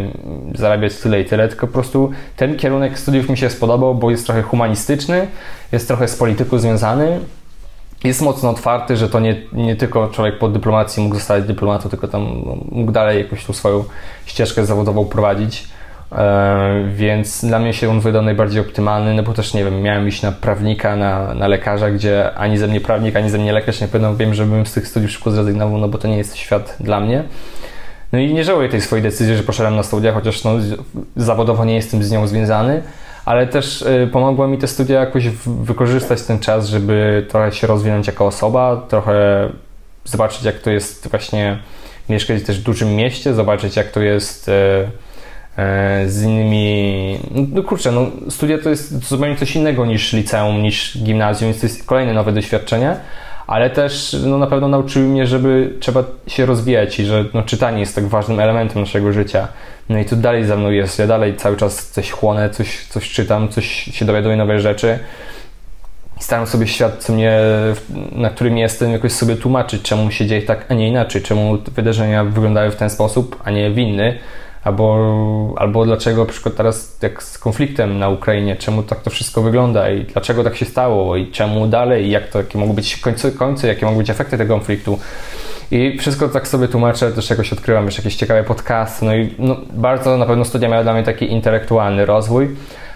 zarabiać 0.55 0.95
tyle 0.95 1.21
i 1.21 1.25
tyle, 1.25 1.49
tylko 1.49 1.67
po 1.67 1.73
prostu 1.73 2.11
ten 2.37 2.57
kierunek 2.57 2.99
studiów 2.99 3.29
mi 3.29 3.39
się 3.39 3.51
spodobał, 3.51 3.95
bo 3.95 4.11
jest 4.11 4.27
trochę 4.27 4.43
humanistyczny, 4.43 5.27
jest 5.73 5.89
trochę 5.89 6.09
z 6.09 6.17
polityką 6.17 6.59
związany, 6.59 7.21
jest 8.05 8.23
mocno 8.23 8.51
otwarty, 8.51 8.97
że 8.97 9.09
to 9.09 9.21
nie, 9.21 9.37
nie 9.53 9.77
tylko 9.77 10.09
człowiek 10.09 10.39
po 10.39 10.49
dyplomacji 10.49 11.03
mógł 11.03 11.15
zostać 11.15 11.45
dyplomatą, 11.45 11.89
tylko 11.89 12.09
tam 12.09 12.23
mógł 12.71 12.93
dalej 12.93 13.19
jakąś 13.19 13.45
tą 13.45 13.53
swoją 13.53 13.85
ścieżkę 14.27 14.67
zawodową 14.67 15.05
prowadzić. 15.05 15.69
E, 16.13 16.85
więc 16.95 17.45
dla 17.45 17.59
mnie 17.59 17.75
się 17.75 17.91
on 17.91 18.01
wydał 18.01 18.23
najbardziej 18.23 18.61
optymalny, 18.61 19.15
no 19.15 19.23
bo 19.23 19.33
też 19.33 19.55
nie 19.55 19.65
wiem, 19.65 19.83
miałem 19.83 20.09
iść 20.09 20.23
na 20.23 20.33
prawnika, 20.33 20.97
na, 20.97 21.35
na 21.35 21.49
lekarza, 21.49 21.91
gdzie 21.91 22.35
ani 22.35 22.59
ze 22.59 22.67
mnie 22.69 22.81
prawnik, 22.81 23.17
ani 23.17 23.31
ze 23.31 23.39
mnie 23.39 23.53
lekarz 23.53 23.81
nie 23.81 23.89
pewno 23.89 24.17
wiem, 24.17 24.35
żebym 24.35 24.67
z 24.67 24.73
tych 24.73 24.89
studiów 24.89 25.11
szybko 25.11 25.31
zrezygnował, 25.31 25.79
no 25.79 25.89
bo 25.89 25.99
to 25.99 26.09
nie 26.09 26.19
jest 26.19 26.37
świat 26.37 26.77
dla 26.81 27.01
mnie. 27.01 27.25
No 28.13 28.19
i 28.19 28.35
nie 28.35 28.45
żałuję 28.45 28.69
tej 28.69 28.81
swojej 28.81 29.03
decyzji, 29.03 29.37
że 29.37 29.43
poszedłem 29.43 29.77
na 29.77 29.83
studia, 29.83 30.13
chociaż 30.13 30.45
no, 30.45 30.53
zawodowo 31.17 31.65
nie 31.65 31.75
jestem 31.75 32.03
z 32.03 32.11
nią 32.11 32.27
związany, 32.27 32.83
ale 33.25 33.47
też 33.47 33.83
y, 33.83 34.09
pomogło 34.13 34.49
mi 34.49 34.59
te 34.59 34.67
studia 34.67 35.01
jakoś 35.01 35.29
wykorzystać 35.47 36.23
ten 36.23 36.39
czas, 36.39 36.69
żeby 36.69 37.27
trochę 37.29 37.53
się 37.53 37.67
rozwinąć 37.67 38.07
jako 38.07 38.27
osoba, 38.27 38.87
trochę 38.89 39.49
zobaczyć 40.05 40.43
jak 40.43 40.59
to 40.59 40.71
jest 40.71 41.09
właśnie 41.09 41.59
mieszkać 42.09 42.43
też 42.43 42.61
w 42.61 42.63
dużym 42.63 42.97
mieście, 42.97 43.35
zobaczyć 43.35 43.77
jak 43.77 43.91
to 43.91 44.01
jest 44.01 44.49
y, 44.49 44.53
z 46.07 46.23
innymi. 46.23 47.19
No 47.53 47.63
kurczę, 47.63 47.93
no, 47.93 48.07
studia 48.31 48.59
to 48.59 48.71
jest 48.71 49.09
zupełnie 49.09 49.37
coś 49.37 49.57
innego 49.57 49.87
niż 49.87 50.13
liceum, 50.13 50.63
niż 50.63 50.99
gimnazjum, 50.99 51.51
więc 51.51 51.61
to 51.61 51.67
jest 51.67 51.87
kolejne 51.87 52.15
nowe 52.15 52.33
doświadczenie, 52.33 52.97
ale 53.47 53.71
też 53.71 54.17
no, 54.27 54.39
na 54.39 54.47
pewno 54.47 54.69
nauczyły 54.69 55.09
mnie, 55.09 55.27
żeby 55.27 55.75
trzeba 55.81 56.05
się 56.27 56.47
rozwijać 56.47 57.01
i 57.01 57.05
że 57.05 57.25
no, 57.35 57.43
czytanie 57.43 57.81
jest 57.81 57.95
tak 57.95 58.07
ważnym 58.07 58.41
elementem 58.41 58.83
naszego 58.83 59.13
życia. 59.13 59.49
No 59.89 59.99
i 59.99 60.05
tu 60.05 60.17
dalej 60.17 60.45
za 60.45 60.57
mną 60.57 60.71
jest, 60.71 60.99
ja 60.99 61.07
dalej 61.07 61.37
cały 61.37 61.57
czas 61.57 61.91
coś 61.91 62.11
chłonę, 62.11 62.51
coś, 62.51 62.87
coś 62.87 63.11
czytam, 63.11 63.49
coś 63.49 63.67
się 63.67 64.05
dowiaduję 64.05 64.37
nowe 64.37 64.61
rzeczy. 64.61 64.99
Staram 66.21 66.47
sobie 66.47 66.67
świat, 66.67 66.97
co 66.99 67.13
mnie, 67.13 67.39
na 68.13 68.31
którym 68.31 68.59
jestem, 68.59 68.93
jakoś 68.93 69.13
sobie 69.13 69.37
tłumaczyć, 69.37 69.83
czemu 69.83 70.11
się 70.11 70.27
dzieje 70.27 70.43
tak, 70.43 70.67
a 70.69 70.75
nie 70.75 70.89
inaczej, 70.89 71.23
czemu 71.23 71.59
wydarzenia 71.59 72.25
wyglądają 72.25 72.71
w 72.71 72.77
ten 72.77 72.91
sposób, 72.91 73.43
a 73.45 73.51
nie 73.51 73.71
w 73.71 73.79
inny 73.79 74.19
albo, 74.67 75.55
albo 75.57 75.85
dlaczego 75.85 76.25
na 76.25 76.31
przykład 76.31 76.55
teraz 76.55 76.99
jak 77.03 77.23
z 77.23 77.39
konfliktem 77.39 77.99
na 77.99 78.09
Ukrainie, 78.09 78.57
czemu 78.57 78.83
tak 78.83 79.01
to 79.01 79.11
wszystko 79.11 79.43
wygląda 79.43 79.91
i 79.91 80.05
dlaczego 80.05 80.45
tak 80.45 80.57
się 80.57 80.65
stało 80.65 81.17
i 81.17 81.31
czemu 81.31 81.67
dalej, 81.67 82.05
i 82.05 82.11
jak 82.11 82.29
to, 82.29 82.39
jakie 82.39 82.59
mogą 82.59 82.73
być 82.73 82.97
końce, 82.97 83.33
końce, 83.33 83.69
jakie 83.69 83.87
mogą 83.87 83.99
być 83.99 84.11
efekty 84.11 84.39
tego 84.39 84.55
konfliktu. 84.55 84.99
I 85.71 85.99
wszystko 85.99 86.29
tak 86.29 86.49
sobie 86.49 86.69
tłumaczę, 86.69 87.13
też 87.13 87.31
jakoś 87.31 87.53
odkrywam 87.53 87.85
już 87.85 87.99
jakieś 87.99 88.17
ciekawe 88.17 88.45
podcasty, 88.45 89.05
no 89.05 89.15
i 89.17 89.35
no, 89.39 89.57
bardzo 89.73 90.17
na 90.17 90.27
pewno 90.27 90.45
studia 90.45 90.69
miały 90.69 90.83
dla 90.83 90.93
mnie 90.95 91.03
taki 91.03 91.33
intelektualny 91.33 92.07
rozwój, 92.07 92.49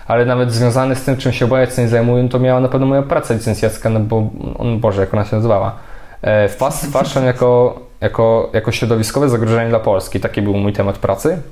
ale 0.07 0.25
nawet 0.25 0.53
związany 0.53 0.97
z 0.97 1.05
tym, 1.05 1.17
czym 1.17 1.33
się 1.33 1.45
obecnie 1.45 1.89
zajmuję, 1.89 2.29
to 2.29 2.39
miała 2.39 2.61
na 2.61 2.69
pewno 2.69 2.87
moja 2.87 3.03
praca 3.03 3.35
licencjacka, 3.35 3.91
no 3.91 4.01
bo, 4.01 4.31
on, 4.59 4.81
Boże, 4.81 5.01
jak 5.01 5.15
ona 5.15 5.25
się 5.25 5.37
nazywała? 5.37 5.77
E, 6.23 6.49
fast 6.49 6.93
fashion 6.93 7.25
jako, 7.25 7.81
jako, 8.01 8.51
jako 8.53 8.73
środowiskowe 8.73 9.29
zagrożenie 9.29 9.69
dla 9.69 9.81
Polski, 9.81 10.21
taki 10.21 10.43
był 10.43 10.55
mój 10.55 10.73
temat 10.73 10.99
pracy. 10.99 11.43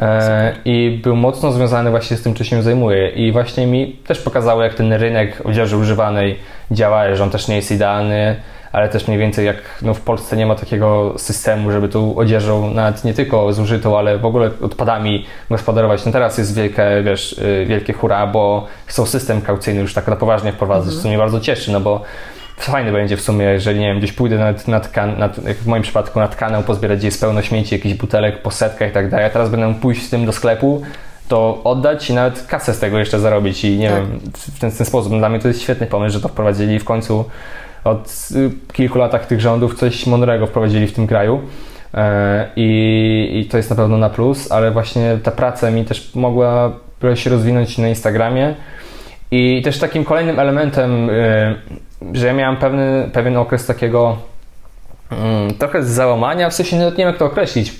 E, 0.00 0.54
I 0.64 1.00
był 1.02 1.16
mocno 1.16 1.52
związany 1.52 1.90
właśnie 1.90 2.16
z 2.16 2.22
tym, 2.22 2.34
czym 2.34 2.46
się 2.46 2.62
zajmuję. 2.62 3.08
I 3.08 3.32
właśnie 3.32 3.66
mi 3.66 3.92
też 4.06 4.18
pokazało, 4.18 4.62
jak 4.62 4.74
ten 4.74 4.92
rynek 4.92 5.42
odzieży 5.44 5.76
używanej 5.76 6.38
działa, 6.70 7.14
że 7.14 7.22
on 7.22 7.30
też 7.30 7.48
nie 7.48 7.56
jest 7.56 7.70
idealny, 7.70 8.36
ale 8.72 8.88
też 8.88 9.08
mniej 9.08 9.20
więcej 9.20 9.46
jak 9.46 9.56
no, 9.82 9.94
w 9.94 10.00
Polsce 10.00 10.36
nie 10.36 10.46
ma 10.46 10.54
takiego 10.54 11.14
systemu, 11.16 11.72
żeby 11.72 11.88
tu 11.88 12.18
odzieżą 12.18 12.74
nawet 12.74 13.04
nie 13.04 13.14
tylko 13.14 13.52
zużytą, 13.52 13.98
ale 13.98 14.18
w 14.18 14.26
ogóle 14.26 14.50
odpadami 14.62 15.26
gospodarować. 15.50 16.06
No 16.06 16.12
teraz 16.12 16.38
jest 16.38 16.54
wielkie, 16.54 16.84
wiesz, 17.04 17.32
y, 17.32 17.66
wielkie 17.68 17.92
hura, 17.92 18.26
bo 18.26 18.66
chcą 18.86 19.06
system 19.06 19.40
kaucyjny 19.40 19.80
już 19.80 19.94
tak 19.94 20.08
na 20.08 20.16
poważnie 20.16 20.52
wprowadzać, 20.52 20.86
mhm. 20.86 21.02
co 21.02 21.08
mnie 21.08 21.18
bardzo 21.18 21.40
cieszy, 21.40 21.72
no 21.72 21.80
bo 21.80 22.02
fajne 22.62 22.92
będzie 22.92 23.16
w 23.16 23.20
sumie, 23.20 23.44
jeżeli 23.44 23.80
nie 23.80 23.86
wiem, 23.86 23.98
gdzieś 23.98 24.12
pójdę 24.12 24.38
nad, 24.38 24.68
nad, 24.68 24.96
nad, 25.18 25.44
jak 25.44 25.56
w 25.56 25.66
moim 25.66 25.82
przypadku 25.82 26.18
nad 26.18 26.36
kanał 26.36 26.62
pozbierać, 26.62 26.98
gdzie 26.98 27.08
jest 27.08 27.20
pełno 27.20 27.42
śmieci, 27.42 27.74
jakichś 27.74 27.94
butelek 27.94 28.42
po 28.42 28.50
setkach 28.50 28.90
i 28.90 28.92
tak 28.92 29.10
dalej, 29.10 29.26
a 29.26 29.30
teraz 29.30 29.50
będę 29.50 29.74
pójść 29.74 30.02
z 30.02 30.10
tym 30.10 30.26
do 30.26 30.32
sklepu, 30.32 30.82
to 31.28 31.60
oddać 31.64 32.10
i 32.10 32.14
nawet 32.14 32.46
kasę 32.46 32.74
z 32.74 32.78
tego 32.78 32.98
jeszcze 32.98 33.20
zarobić 33.20 33.64
i 33.64 33.78
nie 33.78 33.90
tak. 33.90 33.98
wiem, 33.98 34.20
w 34.32 34.58
ten, 34.58 34.70
w 34.70 34.76
ten 34.76 34.86
sposób. 34.86 35.18
Dla 35.18 35.28
mnie 35.28 35.38
to 35.38 35.48
jest 35.48 35.62
świetny 35.62 35.86
pomysł, 35.86 36.12
że 36.12 36.20
to 36.20 36.28
wprowadzili 36.28 36.78
w 36.78 36.84
końcu 36.84 37.24
od 37.84 38.28
y, 38.36 38.50
kilku 38.72 38.98
latach 38.98 39.26
tych 39.26 39.40
rządów 39.40 39.74
coś 39.74 40.06
mądrego 40.06 40.46
wprowadzili 40.46 40.86
w 40.86 40.92
tym 40.92 41.06
kraju. 41.06 41.40
E, 41.94 42.48
I, 42.56 43.30
I, 43.34 43.48
to 43.48 43.56
jest 43.56 43.70
na 43.70 43.76
pewno 43.76 43.98
na 43.98 44.10
plus, 44.10 44.52
ale 44.52 44.70
właśnie 44.70 45.18
ta 45.22 45.30
praca 45.30 45.70
mi 45.70 45.84
też 45.84 46.14
mogła 46.14 46.72
się 47.14 47.30
rozwinąć 47.30 47.78
na 47.78 47.88
Instagramie. 47.88 48.54
I 49.30 49.62
też 49.64 49.78
takim 49.78 50.04
kolejnym 50.04 50.38
elementem, 50.38 51.10
y, 51.10 51.54
że 52.12 52.26
ja 52.26 52.32
miałem 52.32 52.56
pewny, 52.56 53.10
pewien 53.12 53.36
okres 53.36 53.66
takiego 53.66 54.16
mm, 55.10 55.54
trochę 55.54 55.84
załamania, 55.84 56.50
w 56.50 56.54
sensie 56.54 56.76
nie 56.76 56.92
wiem 56.92 57.08
jak 57.08 57.18
to 57.18 57.24
określić. 57.24 57.72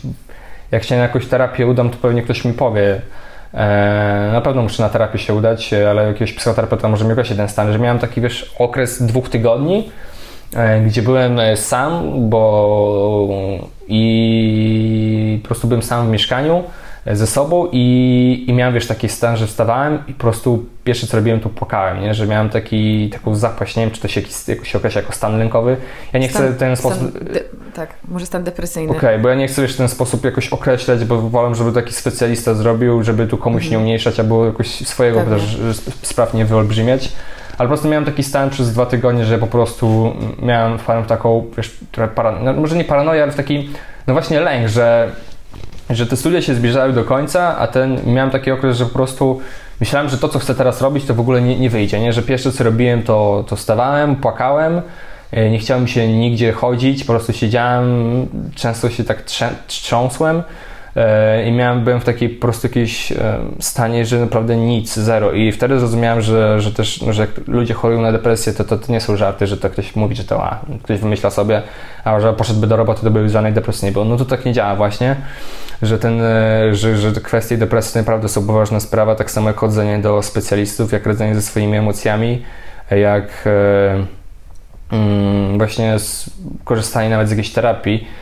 Jak 0.70 0.84
się 0.84 0.96
na 0.96 1.02
jakąś 1.02 1.26
terapię 1.26 1.66
udam, 1.66 1.90
to 1.90 1.96
pewnie 1.96 2.22
ktoś 2.22 2.44
mi 2.44 2.52
powie, 2.52 3.00
E, 3.54 4.30
na 4.32 4.40
pewno 4.40 4.62
muszę 4.62 4.82
na 4.82 4.88
terapię 4.88 5.18
się 5.18 5.34
udać, 5.34 5.74
ale 5.90 6.06
jakiegoś 6.06 6.32
psychoterapeuta 6.32 6.88
może 6.88 7.04
mi 7.04 7.12
określić 7.12 7.38
ten 7.38 7.48
stan, 7.48 7.72
że 7.72 7.78
miałem 7.78 7.98
taki 7.98 8.20
wiesz, 8.20 8.54
okres 8.58 9.02
dwóch 9.02 9.28
tygodni, 9.28 9.90
e, 10.56 10.80
gdzie 10.80 11.02
byłem 11.02 11.38
sam, 11.56 12.02
bo 12.30 13.28
i 13.88 15.38
po 15.42 15.46
prostu 15.46 15.68
byłem 15.68 15.82
sam 15.82 16.06
w 16.06 16.10
mieszkaniu 16.10 16.64
ze 17.06 17.26
sobą 17.26 17.68
i, 17.72 18.44
i 18.48 18.52
miałem, 18.52 18.74
wiesz, 18.74 18.86
taki 18.86 19.08
stan, 19.08 19.36
że 19.36 19.46
wstawałem 19.46 19.98
i 20.08 20.14
po 20.14 20.20
prostu 20.20 20.64
pierwsze 20.84 21.06
co 21.06 21.16
robiłem 21.16 21.40
to 21.40 21.48
płakałem, 21.48 22.00
nie? 22.00 22.14
że 22.14 22.26
miałem 22.26 22.50
taki, 22.50 23.10
taką 23.10 23.34
zapaść, 23.34 23.76
nie 23.76 23.82
wiem 23.82 23.90
czy 23.90 24.00
to 24.00 24.08
się, 24.08 24.22
jakoś 24.48 24.72
się 24.72 24.78
określa 24.78 25.00
jako 25.00 25.12
stan 25.12 25.38
lękowy. 25.38 25.76
Ja 26.12 26.20
nie 26.20 26.28
stan, 26.28 26.42
chcę 26.42 26.52
w 26.52 26.58
ten 26.58 26.76
sposób... 26.76 27.24
De, 27.24 27.40
tak, 27.74 27.94
może 28.08 28.26
stan 28.26 28.44
depresyjny. 28.44 28.90
Okej, 28.90 28.98
okay, 28.98 29.18
bo 29.18 29.28
ja 29.28 29.34
nie 29.34 29.48
chcę 29.48 29.62
wiesz, 29.62 29.74
w 29.74 29.76
ten 29.76 29.88
sposób 29.88 30.24
jakoś 30.24 30.48
określać, 30.48 31.04
bo 31.04 31.20
wolę, 31.20 31.54
żeby 31.54 31.72
taki 31.72 31.92
specjalista 31.92 32.54
zrobił, 32.54 33.02
żeby 33.02 33.26
tu 33.26 33.38
komuś 33.38 33.62
mhm. 33.62 33.72
nie 33.72 33.78
umniejszać 33.78 34.20
albo 34.20 34.46
jakoś 34.46 34.68
swojego 34.68 35.20
też 35.20 35.58
spraw 36.02 36.34
nie 36.34 36.44
wyolbrzymiać. 36.44 37.12
Ale 37.58 37.68
po 37.68 37.72
prostu 37.72 37.88
miałem 37.88 38.04
taki 38.04 38.22
stan 38.22 38.50
przez 38.50 38.72
dwa 38.72 38.86
tygodnie, 38.86 39.24
że 39.24 39.38
po 39.38 39.46
prostu 39.46 40.12
miałem 40.42 40.78
w 40.78 41.06
taką, 41.08 41.46
wiesz, 41.56 41.78
para, 42.14 42.32
no, 42.32 42.52
może 42.52 42.76
nie 42.76 42.84
paranoję, 42.84 43.22
ale 43.22 43.32
w 43.32 43.34
taki, 43.34 43.70
no 44.06 44.14
właśnie 44.14 44.40
lęk, 44.40 44.68
że 44.68 45.10
że 45.90 46.06
te 46.06 46.16
studia 46.16 46.42
się 46.42 46.54
zbliżały 46.54 46.92
do 46.92 47.04
końca, 47.04 47.58
a 47.58 47.66
ten 47.66 48.00
miałem 48.06 48.30
taki 48.30 48.50
okres, 48.50 48.76
że 48.76 48.84
po 48.84 48.92
prostu 48.92 49.40
myślałem, 49.80 50.08
że 50.08 50.18
to, 50.18 50.28
co 50.28 50.38
chcę 50.38 50.54
teraz 50.54 50.80
robić, 50.82 51.04
to 51.04 51.14
w 51.14 51.20
ogóle 51.20 51.42
nie, 51.42 51.58
nie 51.58 51.70
wyjdzie, 51.70 52.00
nie? 52.00 52.12
że 52.12 52.22
pierwsze, 52.22 52.52
co 52.52 52.64
robiłem, 52.64 53.02
to, 53.02 53.44
to 53.48 53.56
stawałem, 53.56 54.16
płakałem, 54.16 54.82
e, 55.32 55.50
nie 55.50 55.58
chciałem 55.58 55.88
się 55.88 56.08
nigdzie 56.08 56.52
chodzić, 56.52 57.04
po 57.04 57.12
prostu 57.12 57.32
siedziałem, 57.32 58.26
często 58.54 58.90
się 58.90 59.04
tak 59.04 59.22
trząsłem 59.66 60.36
e, 60.38 60.42
i 61.46 61.52
miałem, 61.52 61.84
byłem 61.84 62.00
w 62.00 62.04
takiej 62.04 62.28
po 62.28 62.40
prostu 62.40 62.66
jakiejś 62.66 63.12
e, 63.12 63.38
stanie, 63.58 64.06
że 64.06 64.20
naprawdę 64.20 64.56
nic, 64.56 64.94
zero 64.94 65.32
i 65.32 65.52
wtedy 65.52 65.78
zrozumiałem, 65.78 66.20
że, 66.20 66.60
że 66.60 66.72
też, 66.72 67.04
że 67.10 67.22
jak 67.22 67.48
ludzie 67.48 67.74
chorują 67.74 68.00
na 68.00 68.12
depresję, 68.12 68.52
to, 68.52 68.64
to, 68.64 68.78
to 68.78 68.92
nie 68.92 69.00
są 69.00 69.16
żarty, 69.16 69.46
że 69.46 69.56
to 69.56 69.70
ktoś 69.70 69.96
mówi, 69.96 70.16
że 70.16 70.24
to 70.24 70.44
a, 70.44 70.60
ktoś 70.82 71.00
wymyśla 71.00 71.30
sobie, 71.30 71.62
a 72.04 72.20
że 72.20 72.32
poszedłby 72.32 72.66
do 72.66 72.76
roboty, 72.76 73.02
to 73.02 73.10
by 73.10 73.28
żadnej 73.28 73.52
depresji 73.52 73.86
nie 73.86 73.92
było. 73.92 74.04
No 74.04 74.16
to 74.16 74.24
tak 74.24 74.44
nie 74.44 74.52
działa 74.52 74.76
właśnie 74.76 75.16
że, 75.82 75.98
ten, 75.98 76.20
e, 76.22 76.74
że, 76.74 76.96
że 76.96 77.12
kwestie 77.12 77.56
depresji 77.56 77.98
naprawdę 77.98 78.28
są 78.28 78.46
poważna 78.46 78.80
sprawa, 78.80 79.14
tak 79.14 79.30
samo 79.30 79.48
jak 79.48 79.56
chodzenie 79.56 79.98
do 79.98 80.22
specjalistów, 80.22 80.92
jak 80.92 81.06
radzenie 81.06 81.34
ze 81.34 81.42
swoimi 81.42 81.76
emocjami, 81.76 82.42
jak 82.90 83.46
e, 83.46 84.96
mm, 84.96 85.58
właśnie 85.58 85.96
korzystanie 86.64 87.10
nawet 87.10 87.28
z 87.28 87.30
jakiejś 87.30 87.52
terapii, 87.52 88.06
e, 88.06 88.19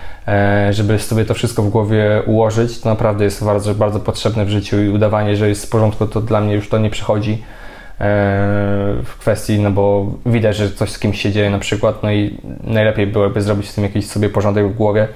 żeby 0.70 0.98
sobie 0.98 1.24
to 1.24 1.34
wszystko 1.34 1.62
w 1.62 1.68
głowie 1.68 2.22
ułożyć, 2.26 2.80
to 2.80 2.88
naprawdę 2.88 3.24
jest 3.24 3.44
bardzo, 3.44 3.74
bardzo 3.74 4.00
potrzebne 4.00 4.44
w 4.44 4.50
życiu 4.50 4.82
i 4.82 4.88
udawanie, 4.88 5.36
że 5.36 5.48
jest 5.48 5.66
w 5.66 5.70
porządku, 5.70 6.06
to 6.06 6.20
dla 6.20 6.40
mnie 6.40 6.54
już 6.54 6.68
to 6.68 6.78
nie 6.78 6.90
przychodzi 6.90 7.42
w 9.04 9.16
kwestii, 9.18 9.60
no 9.60 9.70
bo 9.70 10.06
widać, 10.26 10.56
że 10.56 10.70
coś 10.70 10.90
z 10.90 10.98
kimś 10.98 11.20
się 11.22 11.32
dzieje 11.32 11.50
na 11.50 11.58
przykład, 11.58 12.02
no 12.02 12.12
i 12.12 12.38
najlepiej 12.64 13.06
byłoby 13.06 13.42
zrobić 13.42 13.70
z 13.70 13.74
tym 13.74 13.84
jakiś 13.84 14.06
sobie 14.06 14.28
porządek 14.28 14.68
w 14.68 14.74
głowie, 14.74 15.08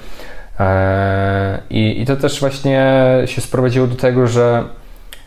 E, 0.61 1.59
I, 1.71 2.01
I 2.01 2.07
to 2.07 2.17
też 2.17 2.41
właśnie 2.41 3.07
się 3.27 3.41
sprowadziło 3.41 3.87
do 3.87 3.95
tego, 3.95 4.27
że 4.27 4.65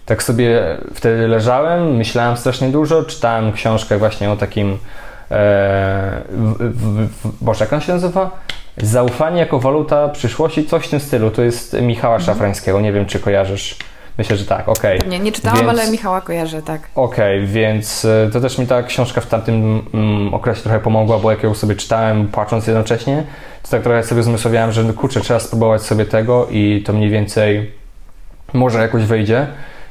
tak 0.06 0.24
sobie 0.24 0.78
wtedy 0.94 1.28
leżałem, 1.28 1.96
myślałem 1.96 2.38
strasznie 2.38 2.70
dużo, 2.70 3.04
czytałem 3.04 3.54
książkę 3.54 3.98
właśnie 3.98 4.32
o 4.32 4.38
takim 4.38 4.72
e, 4.72 4.78
w, 6.30 6.56
w, 6.60 7.08
w, 7.08 7.44
Boże, 7.44 7.66
jak 7.66 7.74
on 7.74 7.82
się 7.82 7.94
nazywa? 7.94 8.32
Zaufanie 8.78 9.40
jako 9.40 9.60
waluta 9.60 10.10
przyszłości, 10.10 10.66
coś 10.66 10.86
w 10.86 10.90
tym 10.90 11.00
stylu. 11.00 11.32
To 11.32 11.42
jest 11.42 11.74
Michała 11.82 12.16
mhm. 12.16 12.26
Szafrańskiego, 12.26 12.82
nie 12.82 12.94
wiem 12.94 13.06
czy 13.06 13.20
kojarzysz. 13.20 13.78
Myślę, 14.18 14.38
że 14.38 14.46
tak, 14.46 14.70
okej. 14.70 14.98
Okay. 14.98 15.10
Nie, 15.10 15.20
nie 15.20 15.32
czytałam, 15.32 15.58
więc, 15.58 15.70
ale 15.70 15.92
Michała 15.92 16.22
kojarzę, 16.22 16.62
tak. 16.62 16.82
Okej, 16.96 17.38
okay, 17.38 17.48
więc 17.48 18.06
e, 18.06 18.30
to 18.34 18.42
też 18.42 18.58
mi 18.58 18.68
ta 18.68 18.84
książka 18.84 19.22
w 19.22 19.28
tamtym 19.28 19.82
mm, 19.94 20.34
okresie 20.34 20.62
trochę 20.62 20.80
pomogła, 20.80 21.20
bo 21.20 21.32
jak 21.32 21.44
ją 21.44 21.54
sobie 21.54 21.76
czytałem, 21.76 22.28
płacząc 22.28 22.68
jednocześnie, 22.68 23.24
to 23.64 23.70
tak 23.70 23.82
trochę 23.84 24.04
sobie 24.04 24.24
zmysłowiałem, 24.24 24.72
że 24.72 24.84
kurczę, 24.94 25.22
trzeba 25.22 25.40
spróbować 25.40 25.82
sobie 25.82 26.06
tego 26.06 26.48
i 26.52 26.84
to 26.86 26.94
mniej 26.94 27.10
więcej 27.10 27.72
może 28.54 28.80
jakoś 28.80 29.04
wyjdzie. 29.04 29.48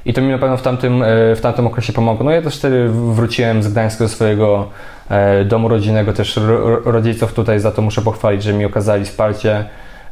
I 0.06 0.12
to 0.14 0.20
mi 0.20 0.28
na 0.28 0.38
pewno 0.38 0.56
w 0.56 0.62
tamtym, 0.62 1.02
e, 1.02 1.06
w 1.36 1.40
tamtym 1.40 1.66
okresie 1.66 1.92
pomogło. 1.92 2.24
No 2.24 2.30
ja 2.30 2.42
też 2.42 2.58
wtedy 2.58 2.88
wróciłem 2.88 3.62
z 3.62 3.68
Gdańska 3.68 4.04
do 4.04 4.08
swojego 4.08 4.68
e, 5.10 5.44
domu 5.44 5.68
rodzinnego, 5.68 6.12
też 6.12 6.40
rodziców 6.84 7.32
tutaj 7.32 7.60
za 7.60 7.72
to 7.72 7.82
muszę 7.82 8.02
pochwalić, 8.02 8.42
że 8.42 8.52
mi 8.52 8.64
okazali 8.64 9.04
wsparcie 9.04 9.64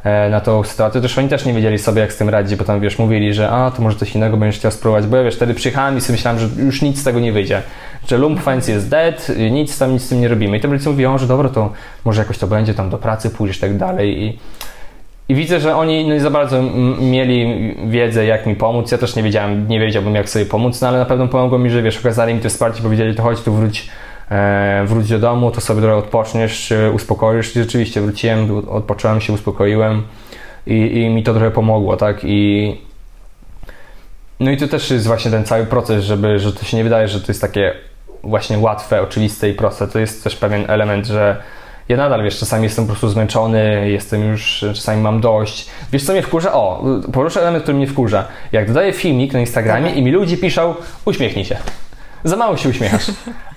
E, 0.04 0.30
na 0.30 0.40
tą 0.40 0.64
sytuację. 0.64 1.00
Też 1.00 1.18
oni 1.18 1.28
też 1.28 1.44
nie 1.44 1.54
wiedzieli 1.54 1.78
sobie, 1.78 2.00
jak 2.00 2.12
z 2.12 2.16
tym 2.16 2.28
radzić, 2.28 2.58
bo 2.58 2.64
tam, 2.64 2.80
wiesz, 2.80 2.98
mówili, 2.98 3.34
że 3.34 3.50
a, 3.50 3.70
to 3.70 3.82
może 3.82 3.96
coś 3.96 4.14
innego 4.14 4.36
będziesz 4.36 4.58
chciał 4.58 4.70
spróbować, 4.70 5.06
bo 5.06 5.16
ja, 5.16 5.24
wiesz, 5.24 5.36
wtedy 5.36 5.54
przyjechałem 5.54 5.98
i 5.98 6.00
sobie 6.00 6.12
myślałem, 6.12 6.40
że 6.40 6.48
już 6.62 6.82
nic 6.82 7.00
z 7.00 7.04
tego 7.04 7.20
nie 7.20 7.32
wyjdzie, 7.32 7.62
że 8.08 8.18
lump 8.18 8.40
fancy 8.40 8.72
jest 8.72 8.88
dead, 8.88 9.32
nic 9.50 9.78
tam, 9.78 9.92
nic 9.92 10.02
z 10.02 10.08
tym 10.08 10.20
nie 10.20 10.28
robimy. 10.28 10.56
I 10.56 10.60
to 10.60 10.68
rodzice 10.68 10.90
mówią, 10.90 11.18
że 11.18 11.26
dobra, 11.26 11.48
to 11.48 11.72
może 12.04 12.22
jakoś 12.22 12.38
to 12.38 12.46
będzie, 12.46 12.74
tam 12.74 12.90
do 12.90 12.98
pracy 12.98 13.30
pójdziesz, 13.30 13.58
tak 13.58 13.76
dalej 13.76 14.22
i 14.22 14.38
i 15.28 15.34
widzę, 15.34 15.60
że 15.60 15.76
oni 15.76 16.04
no, 16.04 16.14
nie 16.14 16.20
za 16.20 16.30
bardzo 16.30 16.62
mieli 17.00 17.74
wiedzę, 17.88 18.24
jak 18.24 18.46
mi 18.46 18.54
pomóc. 18.54 18.92
Ja 18.92 18.98
też 18.98 19.16
nie 19.16 19.22
wiedziałem, 19.22 19.68
nie 19.68 19.80
wiedziałbym, 19.80 20.14
jak 20.14 20.28
sobie 20.28 20.46
pomóc, 20.46 20.80
no 20.80 20.88
ale 20.88 20.98
na 20.98 21.04
pewno 21.04 21.28
pomogło 21.28 21.58
mi, 21.58 21.70
że 21.70 21.82
wiesz, 21.82 21.98
okazali 21.98 22.34
mi 22.34 22.40
to 22.40 22.48
wsparcie, 22.48 22.82
powiedzieli, 22.82 23.14
to 23.14 23.22
chodź 23.22 23.40
tu 23.40 23.52
wróć 23.52 23.88
E, 24.32 24.84
wróć 24.86 25.08
do 25.08 25.18
domu, 25.18 25.50
to 25.50 25.60
sobie 25.60 25.80
trochę 25.80 25.96
odpoczniesz, 25.96 26.72
uspokoisz. 26.94 27.56
I 27.56 27.58
rzeczywiście 27.58 28.00
wróciłem, 28.00 28.68
odpocząłem 28.68 29.20
się, 29.20 29.32
uspokoiłem 29.32 30.02
i, 30.66 30.74
i 30.74 31.08
mi 31.08 31.22
to 31.22 31.32
trochę 31.32 31.50
pomogło, 31.50 31.96
tak? 31.96 32.20
I 32.24 32.76
no 34.40 34.50
i 34.50 34.56
to 34.56 34.68
też 34.68 34.90
jest 34.90 35.06
właśnie 35.06 35.30
ten 35.30 35.44
cały 35.44 35.66
proces, 35.66 36.04
żeby, 36.04 36.38
że 36.38 36.52
to 36.52 36.64
się 36.64 36.76
nie 36.76 36.84
wydaje, 36.84 37.08
że 37.08 37.20
to 37.20 37.26
jest 37.28 37.40
takie 37.40 37.74
właśnie 38.22 38.58
łatwe, 38.58 39.02
oczywiste 39.02 39.50
i 39.50 39.54
proste. 39.54 39.88
To 39.88 39.98
jest 39.98 40.24
też 40.24 40.36
pewien 40.36 40.64
element, 40.68 41.06
że 41.06 41.42
ja 41.92 41.98
nadal, 41.98 42.22
wiesz, 42.22 42.38
czasami 42.38 42.64
jestem 42.64 42.84
po 42.84 42.88
prostu 42.88 43.08
zmęczony, 43.08 43.90
jestem 43.90 44.30
już, 44.30 44.64
czasami 44.74 45.02
mam 45.02 45.20
dość. 45.20 45.66
Wiesz, 45.92 46.04
co 46.04 46.12
mnie 46.12 46.22
wkurza? 46.22 46.52
O, 46.52 46.84
poruszę 47.12 47.40
element, 47.40 47.62
który 47.62 47.76
mnie 47.76 47.86
wkurza. 47.86 48.24
Jak 48.52 48.66
dodaję 48.66 48.92
filmik 48.92 49.32
na 49.32 49.40
Instagramie 49.40 49.90
i 49.90 50.02
mi 50.02 50.10
ludzie 50.10 50.36
piszą, 50.36 50.74
uśmiechnij 51.04 51.44
się. 51.44 51.56
Za 52.24 52.36
mało 52.36 52.56
się 52.56 52.68
uśmiechasz. 52.68 53.06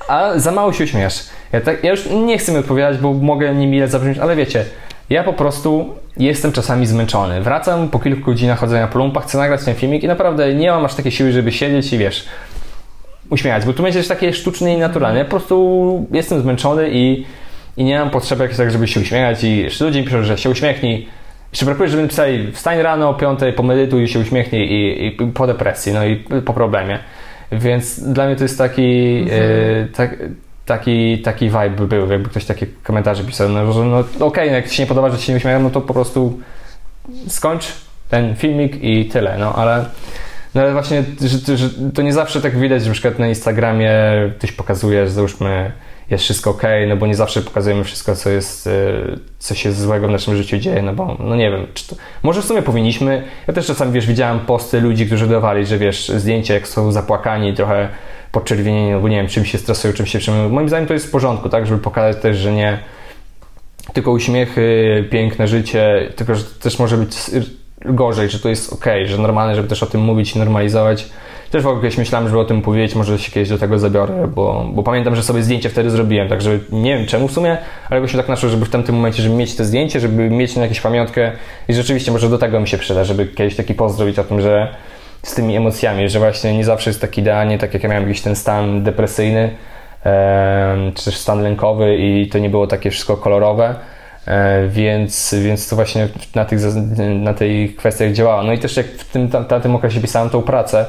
A 0.08 0.40
za 0.40 0.52
mało 0.52 0.74
się 0.74 0.84
uśmiechasz. 0.84 1.20
Ja, 1.52 1.62
tak, 1.62 1.84
ja 1.84 1.92
już 1.92 2.06
nie 2.26 2.38
chcę 2.38 2.52
mi 2.52 2.58
odpowiadać, 2.58 2.98
bo 2.98 3.14
mogę 3.14 3.56
niemile 3.56 3.88
zabrzmieć, 3.88 4.18
ale 4.18 4.36
wiecie, 4.36 4.66
ja 5.10 5.24
po 5.24 5.34
prostu 5.34 5.96
jestem 6.18 6.52
czasami 6.52 6.86
zmęczony. 6.86 7.42
Wracam 7.42 7.90
po 7.90 8.00
kilku 8.00 8.22
godzinach 8.22 8.60
chodzenia 8.60 8.88
po 8.88 9.00
lumpach, 9.00 9.24
chcę 9.24 9.38
nagrać 9.38 9.64
ten 9.64 9.76
filmik 9.76 10.04
i 10.04 10.08
naprawdę 10.08 10.54
nie 10.54 10.72
mam 10.72 10.86
aż 10.86 10.96
takiej 10.96 11.12
siły, 11.12 11.32
żeby 11.32 11.52
siedzieć 11.52 11.94
i 11.94 11.98
wiesz, 11.98 12.26
uśmiechać, 13.30 13.66
bo 13.66 13.74
tu 13.74 13.84
będzie 13.84 14.04
takie 14.04 14.34
sztuczne 14.34 14.74
i 14.74 14.78
naturalne. 14.78 15.20
Ja 15.20 15.26
po 15.26 15.32
prostu 15.32 16.06
jestem 16.12 16.42
zmęczony 16.42 16.90
i, 16.92 17.26
i 17.78 17.84
nie 17.84 18.00
mam 18.00 18.10
potrzeby 18.10 18.44
jakoś 18.44 18.58
tak, 18.58 18.72
żeby 18.72 18.88
się 18.88 19.00
uśmiechać 19.00 19.44
i 19.44 19.58
jeszcze 19.58 19.86
ludzie 19.86 20.00
mi 20.00 20.06
piszą, 20.06 20.24
że 20.24 20.38
się 20.38 20.50
uśmiechnij. 20.50 21.08
Jeszcze 21.52 21.66
brakuje, 21.66 21.90
żeby 21.90 22.08
pisali 22.08 22.52
wstań 22.52 22.82
rano 22.82 23.10
o 23.10 23.14
5, 23.14 23.40
pomedytuj 23.56 24.04
i 24.04 24.08
się 24.08 24.20
uśmiechnij 24.20 24.72
i, 24.72 25.08
i 25.08 25.12
po 25.12 25.48
depresji, 25.48 25.94
no 25.94 26.06
i 26.06 26.16
po 26.46 26.54
problemie. 26.54 27.00
Więc 27.52 28.00
dla 28.00 28.26
mnie 28.26 28.36
to 28.36 28.44
jest 28.44 28.58
taki, 28.58 29.18
mhm. 29.22 29.42
e, 29.42 29.88
tak, 29.88 30.18
taki, 30.66 31.20
taki 31.20 31.46
vibe 31.46 31.88
był, 31.88 32.12
jakby 32.12 32.30
ktoś 32.30 32.46
takie 32.46 32.66
komentarze 32.84 33.24
pisał, 33.24 33.50
no, 33.50 33.74
że 33.74 33.80
no 33.80 34.00
okej, 34.00 34.22
okay, 34.22 34.48
no, 34.48 34.56
jak 34.56 34.70
Ci 34.70 34.76
się 34.76 34.84
nie 34.84 34.88
podoba, 34.88 35.10
że 35.10 35.18
Ci 35.18 35.32
nie 35.32 35.38
uśmiecham, 35.38 35.64
no 35.64 35.70
to 35.70 35.82
po 35.82 35.94
prostu 35.94 36.40
skończ 37.28 37.74
ten 38.10 38.36
filmik 38.36 38.84
i 38.84 39.06
tyle, 39.06 39.38
no 39.38 39.56
ale 39.56 39.86
no 40.56 40.62
ale 40.62 40.74
właśnie, 40.74 41.04
że, 41.22 41.58
że 41.58 41.70
to 41.94 42.02
nie 42.02 42.14
zawsze 42.14 42.42
tak 42.42 42.58
widać, 42.58 42.82
że 42.84 42.88
na 42.88 42.94
przykład 42.94 43.20
na 43.20 43.28
Instagramie 43.28 43.92
ktoś 44.38 44.52
pokazuje, 44.52 45.06
że 45.06 45.12
załóżmy 45.12 45.72
jest 46.10 46.24
wszystko 46.24 46.50
ok, 46.50 46.64
no 46.88 46.98
bo 46.98 47.08
nie 47.08 47.16
zawsze 47.16 47.42
pokazujemy 47.42 47.84
wszystko, 47.84 48.16
co 48.16 48.30
jest, 48.30 48.68
e, 48.68 48.72
co 49.40 49.56
się 49.56 49.72
złego 49.72 50.08
w 50.08 50.12
naszym 50.12 50.36
życiu 50.36 50.58
dzieje, 50.58 50.82
no 50.82 50.94
bo, 50.94 51.18
no 51.20 51.36
nie 51.36 51.52
wiem, 51.52 51.68
to, 51.90 51.96
może 52.24 52.42
w 52.42 52.46
sumie 52.46 52.62
powinniśmy, 52.62 53.24
ja 53.48 53.54
też 53.54 53.66
czasami, 53.66 53.92
wiesz, 53.92 54.08
widziałem 54.08 54.40
posty 54.40 54.82
ludzi, 54.82 55.06
którzy 55.06 55.28
dawali, 55.28 55.66
że 55.66 55.78
wiesz, 55.78 56.10
zdjęcia 56.10 56.54
jak 56.54 56.68
są 56.68 56.92
zapłakani, 56.92 57.54
trochę 57.54 57.90
podczerwienieni, 58.32 58.92
no 58.92 59.00
bo 59.00 59.08
nie 59.08 59.18
wiem, 59.18 59.28
czym 59.28 59.46
się 59.46 59.58
stresują, 59.58 59.94
czym 59.94 60.06
się 60.06 60.20
przejmują. 60.20 60.50
Moim 60.50 60.68
zdaniem 60.68 60.88
to 60.88 60.94
jest 60.94 61.08
w 61.08 61.12
porządku, 61.12 61.50
tak, 61.50 61.68
żeby 61.68 61.82
pokazać 61.82 62.22
też, 62.22 62.38
że 62.38 62.52
nie 62.52 62.80
tylko 63.94 64.12
uśmiechy, 64.12 65.08
piękne 65.12 65.48
życie, 65.48 66.10
tylko 66.16 66.36
że 66.36 66.44
też 66.44 66.80
może 66.80 66.98
być 66.98 67.18
gorzej, 67.86 68.30
że 68.30 68.40
to 68.40 68.50
jest 68.50 68.74
ok, 68.74 68.86
że 69.06 69.18
normalne, 69.18 69.56
żeby 69.56 69.68
też 69.68 69.84
o 69.84 69.86
tym 69.86 70.02
mówić 70.02 70.36
i 70.36 70.40
normalizować. 70.40 71.10
Też 71.56 71.64
w 71.64 71.68
ogóle 71.68 71.82
kiedyś 71.82 71.98
myślałem, 71.98 72.28
żeby 72.28 72.40
o 72.40 72.46
tym 72.46 72.62
powiedzieć, 72.62 72.96
może 72.96 73.20
się 73.20 73.32
kiedyś 73.32 73.50
do 73.50 73.58
tego 73.58 73.80
zabiorę, 73.80 74.28
bo, 74.36 74.66
bo 74.74 74.84
pamiętam, 74.84 75.16
że 75.16 75.24
sobie 75.24 75.44
zdjęcie 75.44 75.70
wtedy 75.70 75.90
zrobiłem, 75.90 76.30
także 76.30 76.60
nie 76.72 76.98
wiem 76.98 77.08
czemu 77.08 77.28
w 77.28 77.32
sumie, 77.32 77.58
ale 77.90 78.02
jakoś 78.02 78.16
tak 78.16 78.30
naszło, 78.30 78.50
żeby 78.50 78.66
w 78.66 78.70
tamtym 78.70 78.96
momencie, 78.96 79.24
żeby 79.24 79.36
mieć 79.36 79.56
te 79.56 79.66
zdjęcie, 79.66 80.00
żeby 80.00 80.30
mieć 80.30 80.56
na 80.56 80.62
jakąś 80.62 80.82
pamiątkę 80.82 81.32
i 81.68 81.74
rzeczywiście 81.74 82.12
może 82.12 82.30
do 82.30 82.38
tego 82.38 82.60
mi 82.60 82.68
się 82.68 82.78
przyda, 82.78 83.04
żeby 83.04 83.26
kiedyś 83.28 83.56
taki 83.56 83.74
pozdrowić 83.74 84.20
o 84.20 84.24
tym, 84.24 84.42
że 84.42 84.76
z 85.24 85.36
tymi 85.36 85.56
emocjami, 85.56 86.10
że 86.10 86.20
właśnie 86.20 86.58
nie 86.58 86.66
zawsze 86.66 86.90
jest 86.90 87.02
tak 87.02 87.18
idealnie, 87.18 87.58
tak 87.58 87.74
jak 87.74 87.84
ja 87.84 87.90
miałem 87.90 88.08
jakiś 88.08 88.22
ten 88.22 88.36
stan 88.36 88.84
depresyjny, 88.84 89.50
czy 90.96 91.06
też 91.06 91.18
stan 91.18 91.42
lękowy 91.42 91.98
i 91.98 92.28
to 92.28 92.40
nie 92.40 92.50
było 92.50 92.68
takie 92.68 92.92
wszystko 92.92 93.18
kolorowe, 93.18 93.76
e, 94.28 94.68
więc, 94.68 95.36
więc 95.44 95.70
to 95.70 95.76
właśnie 95.76 96.08
na, 96.36 96.46
tych, 96.46 96.60
na 97.20 97.34
tej 97.34 97.70
kwestiach 97.70 98.12
działało. 98.12 98.44
No 98.44 98.54
i 98.54 98.60
też 98.60 98.78
jak 98.78 98.86
w 98.86 99.12
tym, 99.12 99.30
na 99.50 99.60
tym 99.60 99.76
okresie 99.76 100.02
pisałem 100.02 100.30
tą 100.30 100.42
pracę, 100.42 100.86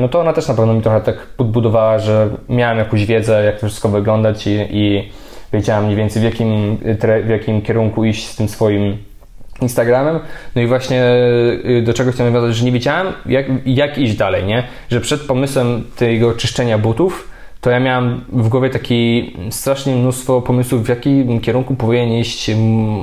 no 0.00 0.08
to 0.08 0.20
ona 0.20 0.32
też 0.32 0.48
na 0.48 0.54
pewno 0.54 0.74
mi 0.74 0.82
trochę 0.82 1.00
tak 1.00 1.16
podbudowała, 1.16 1.98
że 1.98 2.28
miałem 2.48 2.78
jakąś 2.78 3.06
wiedzę, 3.06 3.44
jak 3.44 3.60
to 3.60 3.66
wszystko 3.66 3.88
wyglądać 3.88 4.46
i, 4.46 4.58
i 4.70 5.08
wiedziałem 5.52 5.84
mniej 5.84 5.96
więcej 5.96 6.22
w 6.22 6.24
jakim, 6.24 6.78
w 7.24 7.28
jakim 7.28 7.62
kierunku 7.62 8.04
iść 8.04 8.28
z 8.28 8.36
tym 8.36 8.48
swoim 8.48 8.96
Instagramem. 9.62 10.20
No 10.56 10.62
i 10.62 10.66
właśnie 10.66 11.04
y, 11.78 11.82
do 11.82 11.94
czego 11.94 12.12
chciałem 12.12 12.32
nawiązać, 12.32 12.56
że 12.56 12.64
nie 12.64 12.72
wiedziałem, 12.72 13.06
jak, 13.26 13.46
jak 13.66 13.98
iść 13.98 14.16
dalej, 14.16 14.44
nie? 14.44 14.62
Że 14.90 15.00
przed 15.00 15.20
pomysłem 15.20 15.84
tego 15.96 16.32
czyszczenia 16.32 16.78
butów, 16.78 17.35
to 17.60 17.70
ja 17.70 17.80
miałem 17.80 18.24
w 18.28 18.48
głowie 18.48 18.70
taki 18.70 19.32
strasznie 19.50 19.96
mnóstwo 19.96 20.42
pomysłów, 20.42 20.84
w 20.84 20.88
jakim 20.88 21.40
kierunku 21.40 21.74
powinien 21.74 22.12
iść 22.12 22.50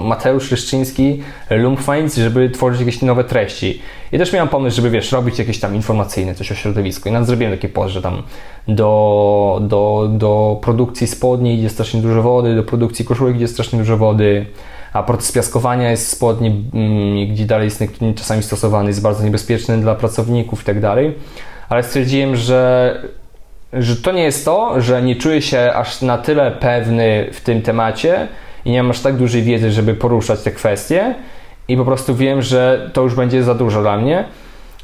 Mateusz 0.03 0.51
Leszczyński, 0.51 1.21
Lumpfinds, 1.49 2.17
żeby 2.17 2.49
tworzyć 2.49 2.79
jakieś 2.79 3.01
nowe 3.01 3.23
treści. 3.23 3.81
I 4.11 4.17
też 4.17 4.33
miałem 4.33 4.49
pomysł, 4.49 4.75
żeby 4.75 4.89
wiesz, 4.89 5.11
robić 5.11 5.39
jakieś 5.39 5.59
tam 5.59 5.75
informacyjne 5.75 6.35
coś 6.35 6.51
o 6.51 6.55
środowisku. 6.55 7.09
I 7.09 7.11
nawet 7.11 7.27
zrobiłem 7.27 7.53
taki 7.53 7.69
post, 7.69 7.93
że 7.93 8.01
tam 8.01 8.23
do, 8.67 9.61
do, 9.61 10.09
do 10.11 10.59
produkcji 10.61 11.07
spodni 11.07 11.55
idzie 11.55 11.69
strasznie 11.69 12.01
dużo 12.01 12.21
wody, 12.21 12.55
do 12.55 12.63
produkcji 12.63 13.05
koszulek 13.05 13.35
idzie 13.35 13.47
strasznie 13.47 13.79
dużo 13.79 13.97
wody, 13.97 14.45
a 14.93 15.03
proces 15.03 15.31
piaskowania 15.31 15.91
jest 15.91 16.07
spodni, 16.07 16.63
mm, 16.73 17.33
gdzie 17.33 17.45
dalej 17.45 17.65
jest 17.65 17.83
czasami 18.15 18.43
stosowany, 18.43 18.89
jest 18.89 19.01
bardzo 19.01 19.23
niebezpieczny 19.23 19.77
dla 19.77 19.95
pracowników 19.95 20.61
i 20.61 20.65
tak 20.65 20.79
dalej. 20.79 21.15
Ale 21.69 21.83
stwierdziłem, 21.83 22.35
że, 22.35 23.01
że 23.73 23.95
to 23.95 24.11
nie 24.11 24.23
jest 24.23 24.45
to, 24.45 24.81
że 24.81 25.01
nie 25.01 25.15
czuję 25.15 25.41
się 25.41 25.73
aż 25.73 26.01
na 26.01 26.17
tyle 26.17 26.51
pewny 26.51 27.29
w 27.33 27.41
tym 27.41 27.61
temacie 27.61 28.27
i 28.65 28.71
nie 28.71 28.83
mam 28.83 28.91
aż 28.91 28.99
tak 28.99 29.15
dużej 29.15 29.43
wiedzy, 29.43 29.71
żeby 29.71 29.93
poruszać 29.93 30.41
te 30.41 30.51
kwestie 30.51 31.15
i 31.67 31.77
po 31.77 31.85
prostu 31.85 32.15
wiem, 32.15 32.41
że 32.41 32.89
to 32.93 33.01
już 33.01 33.15
będzie 33.15 33.43
za 33.43 33.55
dużo 33.55 33.81
dla 33.81 33.97
mnie. 33.97 34.25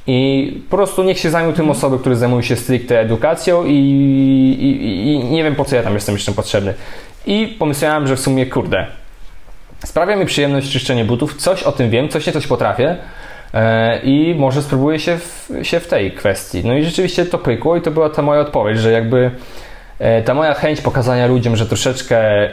I 0.07 0.61
po 0.69 0.77
prostu 0.77 1.03
niech 1.03 1.19
się 1.19 1.29
zajmą 1.29 1.53
tym 1.53 1.69
osoby, 1.69 1.99
które 1.99 2.15
zajmują 2.15 2.41
się 2.41 2.55
stricte 2.55 2.99
edukacją 2.99 3.65
i, 3.65 3.73
i, 4.59 5.13
i, 5.13 5.23
nie 5.23 5.43
wiem 5.43 5.55
po 5.55 5.65
co 5.65 5.75
ja 5.75 5.83
tam 5.83 5.93
jestem 5.93 6.15
jeszcze 6.15 6.31
potrzebny. 6.31 6.73
I 7.25 7.55
pomyślałem, 7.59 8.07
że 8.07 8.15
w 8.15 8.19
sumie 8.19 8.45
kurde, 8.45 8.87
Sprawia 9.85 10.15
mi 10.15 10.25
przyjemność 10.25 10.71
czyszczenie 10.71 11.05
butów, 11.05 11.35
coś 11.35 11.63
o 11.63 11.71
tym 11.71 11.89
wiem, 11.89 12.09
coś 12.09 12.27
nie 12.27 12.33
coś 12.33 12.47
potrafię 12.47 12.95
i 14.03 14.35
może 14.37 14.61
spróbuję 14.61 14.99
się 14.99 15.17
w, 15.17 15.49
się 15.63 15.79
w 15.79 15.87
tej 15.87 16.11
kwestii. 16.11 16.61
No 16.65 16.73
i 16.73 16.83
rzeczywiście 16.83 17.25
to 17.25 17.37
pykło 17.37 17.75
i 17.77 17.81
to 17.81 17.91
była 17.91 18.09
ta 18.09 18.21
moja 18.21 18.41
odpowiedź, 18.41 18.79
że 18.79 18.91
jakby 18.91 19.31
e, 19.99 20.21
ta 20.21 20.33
moja 20.33 20.53
chęć 20.53 20.81
pokazania 20.81 21.27
ludziom, 21.27 21.55
że 21.55 21.65
troszeczkę 21.65 22.49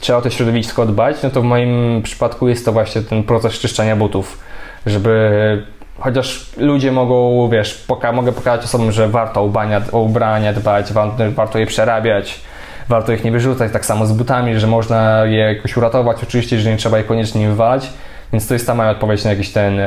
trzeba 0.00 0.18
o 0.18 0.22
to 0.22 0.30
środowisko 0.30 0.86
dbać, 0.86 1.16
no 1.22 1.30
to 1.30 1.40
w 1.40 1.44
moim 1.44 2.02
przypadku 2.02 2.48
jest 2.48 2.64
to 2.64 2.72
właśnie 2.72 3.02
ten 3.02 3.22
proces 3.22 3.58
czyszczenia 3.58 3.96
butów, 3.96 4.38
żeby 4.86 5.62
chociaż 5.98 6.46
ludzie 6.56 6.92
mogą, 6.92 7.48
wiesz, 7.48 7.74
poka 7.74 8.12
mogę 8.12 8.32
pokazać 8.32 8.64
osobom, 8.64 8.92
że 8.92 9.08
warto 9.08 9.42
ubrania, 9.42 9.82
o 9.92 10.00
ubrania 10.00 10.52
dbać, 10.52 10.92
warto 11.34 11.58
je 11.58 11.66
przerabiać, 11.66 12.40
warto 12.88 13.12
ich 13.12 13.24
nie 13.24 13.32
wyrzucać. 13.32 13.72
Tak 13.72 13.86
samo 13.86 14.06
z 14.06 14.12
butami, 14.12 14.60
że 14.60 14.66
można 14.66 15.24
je 15.24 15.38
jakoś 15.38 15.76
uratować, 15.76 16.22
oczywiście, 16.22 16.60
że 16.60 16.70
nie 16.70 16.76
trzeba 16.76 16.98
je 16.98 17.04
koniecznie 17.04 17.48
wywalać. 17.48 17.90
Więc 18.32 18.48
to 18.48 18.54
jest 18.54 18.66
ta 18.66 18.74
moja 18.74 18.90
odpowiedź 18.90 19.24
na 19.24 19.30
jakieś 19.30 19.50
ten 19.50 19.80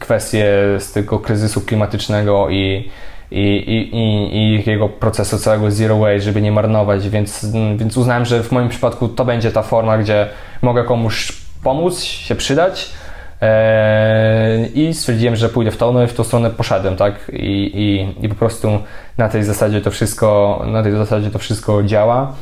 kwestie 0.00 0.46
z 0.78 0.92
tego 0.92 1.18
kryzysu 1.18 1.60
klimatycznego 1.60 2.50
i, 2.50 2.90
i, 3.30 3.40
i, 3.40 3.96
i, 3.96 4.36
i 4.36 4.70
jego 4.70 4.88
procesu 4.88 5.38
całego 5.38 5.70
zero 5.70 5.98
waste, 5.98 6.20
żeby 6.20 6.42
nie 6.42 6.52
marnować, 6.52 7.08
więc, 7.08 7.46
więc 7.76 7.96
uznałem, 7.96 8.24
że 8.24 8.42
w 8.42 8.52
moim 8.52 8.68
przypadku 8.68 9.08
to 9.08 9.24
będzie 9.24 9.50
ta 9.50 9.62
forma, 9.62 9.98
gdzie 9.98 10.28
mogę 10.62 10.84
komuś 10.84 11.32
pomóc, 11.62 12.00
się 12.00 12.34
przydać, 12.34 12.90
I 14.74 14.94
stwierdziłem, 14.94 15.36
że 15.36 15.48
pójdę 15.48 15.70
w 15.70 15.76
to, 15.76 15.92
no 15.92 16.02
i 16.02 16.06
w 16.06 16.14
tą 16.14 16.24
stronę 16.24 16.50
poszedłem, 16.50 16.96
tak? 16.96 17.30
I, 17.32 17.70
i, 17.74 18.24
I 18.24 18.28
po 18.28 18.34
prostu 18.34 18.78
na 19.18 19.28
tej 19.28 19.44
zasadzie 19.44 19.80
to 19.80 19.90
wszystko, 19.90 20.62
na 20.66 20.82
tej 20.82 20.92
zasadzie 20.92 21.30
to 21.30 21.38
wszystko 21.38 21.82
działa. 21.82 22.32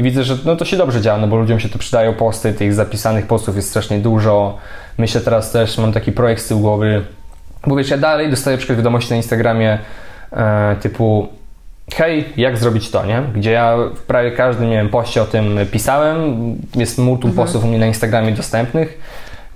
I 0.00 0.02
widzę, 0.02 0.24
że 0.24 0.36
no 0.44 0.56
to 0.56 0.64
się 0.64 0.76
dobrze 0.76 1.00
działa, 1.00 1.18
no 1.18 1.28
bo 1.28 1.36
ludziom 1.36 1.60
się 1.60 1.68
to 1.68 1.78
przydają 1.78 2.14
posty, 2.14 2.52
tych 2.52 2.74
zapisanych 2.74 3.26
postów 3.26 3.56
jest 3.56 3.68
strasznie 3.68 3.98
dużo. 3.98 4.58
Myślę 4.98 5.20
teraz 5.20 5.52
też, 5.52 5.78
mam 5.78 5.92
taki 5.92 6.12
projekt 6.12 6.42
z 6.42 6.48
tyłu 6.48 6.60
głowy, 6.60 7.04
bo 7.66 7.76
wiesz, 7.76 7.90
ja 7.90 7.98
dalej 7.98 8.30
dostaję 8.30 8.56
przykład 8.56 8.78
wiadomości 8.78 9.10
na 9.10 9.16
Instagramie 9.16 9.78
e, 10.32 10.76
typu 10.76 11.28
hej, 11.94 12.24
jak 12.36 12.58
zrobić 12.58 12.90
to, 12.90 13.06
nie? 13.06 13.22
Gdzie 13.34 13.50
ja 13.50 13.76
w 13.96 14.00
prawie 14.00 14.30
każdym, 14.30 14.70
nie 14.70 14.76
wiem, 14.76 14.88
poście 14.88 15.22
o 15.22 15.24
tym 15.24 15.58
pisałem, 15.72 16.18
jest 16.76 16.98
multum 16.98 17.30
mhm. 17.30 17.46
postów 17.46 17.64
u 17.64 17.68
mnie 17.68 17.78
na 17.78 17.86
Instagramie 17.86 18.32
dostępnych 18.32 18.98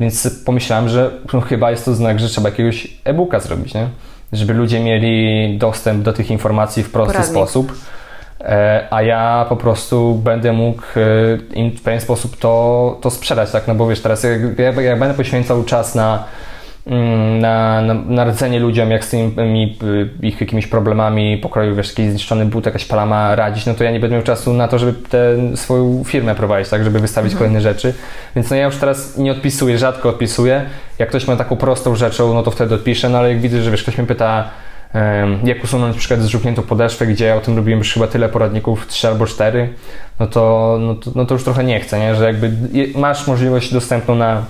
więc 0.00 0.44
pomyślałem, 0.44 0.88
że 0.88 1.10
no, 1.32 1.40
chyba 1.40 1.70
jest 1.70 1.84
to 1.84 1.94
znak, 1.94 2.20
że 2.20 2.28
trzeba 2.28 2.48
jakiegoś 2.48 2.88
e-booka 3.04 3.40
zrobić, 3.40 3.74
nie? 3.74 3.88
Żeby 4.32 4.54
ludzie 4.54 4.80
mieli 4.80 5.58
dostęp 5.58 6.02
do 6.02 6.12
tych 6.12 6.30
informacji 6.30 6.82
w 6.82 6.90
prosty 6.90 7.12
Poradnik. 7.12 7.32
sposób. 7.32 7.72
E, 8.40 8.86
a 8.90 9.02
ja 9.02 9.46
po 9.48 9.56
prostu 9.56 10.14
będę 10.14 10.52
mógł 10.52 10.82
e, 10.96 11.58
im 11.58 11.70
w 11.70 11.82
pewien 11.82 12.00
sposób 12.00 12.36
to, 12.36 12.98
to 13.00 13.10
sprzedać, 13.10 13.50
tak? 13.50 13.68
No 13.68 13.74
bo 13.74 13.88
wiesz, 13.88 14.00
teraz 14.00 14.22
jak, 14.22 14.58
jak, 14.58 14.76
jak 14.76 14.98
będę 14.98 15.14
poświęcał 15.14 15.64
czas 15.64 15.94
na 15.94 16.24
Mm, 16.86 17.40
na, 17.40 17.80
na, 17.80 17.94
na 17.94 18.24
radzenie 18.24 18.60
ludziom, 18.60 18.90
jak 18.90 19.04
z 19.04 19.10
tymi 19.10 19.78
y, 19.82 20.26
ich 20.26 20.40
jakimiś 20.40 20.66
problemami 20.66 21.38
pokroju, 21.38 21.74
wiesz, 21.74 21.88
jakiś 21.88 22.10
zniszczony 22.10 22.46
but, 22.46 22.66
jakaś 22.66 22.84
palama 22.84 23.34
radzić, 23.34 23.66
no 23.66 23.74
to 23.74 23.84
ja 23.84 23.90
nie 23.90 24.00
będę 24.00 24.16
miał 24.16 24.24
czasu 24.24 24.52
na 24.52 24.68
to, 24.68 24.78
żeby 24.78 24.92
tę 25.08 25.36
swoją 25.56 26.04
firmę 26.04 26.34
prowadzić, 26.34 26.70
tak, 26.70 26.84
żeby 26.84 27.00
wystawić 27.00 27.32
mhm. 27.32 27.38
kolejne 27.38 27.60
rzeczy. 27.60 27.94
Więc 28.36 28.50
no 28.50 28.56
ja 28.56 28.64
już 28.64 28.76
teraz 28.76 29.18
nie 29.18 29.32
odpisuję, 29.32 29.78
rzadko 29.78 30.08
odpisuję. 30.08 30.64
Jak 30.98 31.08
ktoś 31.08 31.26
ma 31.26 31.36
taką 31.36 31.56
prostą 31.56 31.94
rzeczą, 31.94 32.34
no 32.34 32.42
to 32.42 32.50
wtedy 32.50 32.74
odpiszę, 32.74 33.08
no 33.08 33.18
ale 33.18 33.28
jak 33.28 33.40
widzę, 33.40 33.62
że 33.62 33.70
wiesz, 33.70 33.82
ktoś 33.82 33.98
mnie 33.98 34.06
pyta, 34.06 34.50
jak 35.44 35.64
usunąć 35.64 35.94
na 35.94 35.98
przykład 35.98 36.20
zżółkniętą 36.20 36.62
podeszwę, 36.62 37.06
gdzie 37.06 37.24
ja 37.24 37.36
o 37.36 37.40
tym 37.40 37.56
robiłem 37.56 37.78
już 37.78 37.94
chyba 37.94 38.06
tyle 38.06 38.28
poradników, 38.28 38.86
trzy 38.86 39.08
albo 39.08 39.26
cztery, 39.26 39.68
no 40.20 40.26
to, 40.26 40.76
no 40.80 40.94
to, 40.94 41.10
no 41.14 41.24
to 41.24 41.34
już 41.34 41.44
trochę 41.44 41.64
nie 41.64 41.80
chcę, 41.80 41.98
nie? 41.98 42.14
że 42.14 42.24
jakby 42.24 42.52
masz 42.94 43.26
możliwość 43.26 43.72
dostępną 43.72 44.14
na 44.14 44.44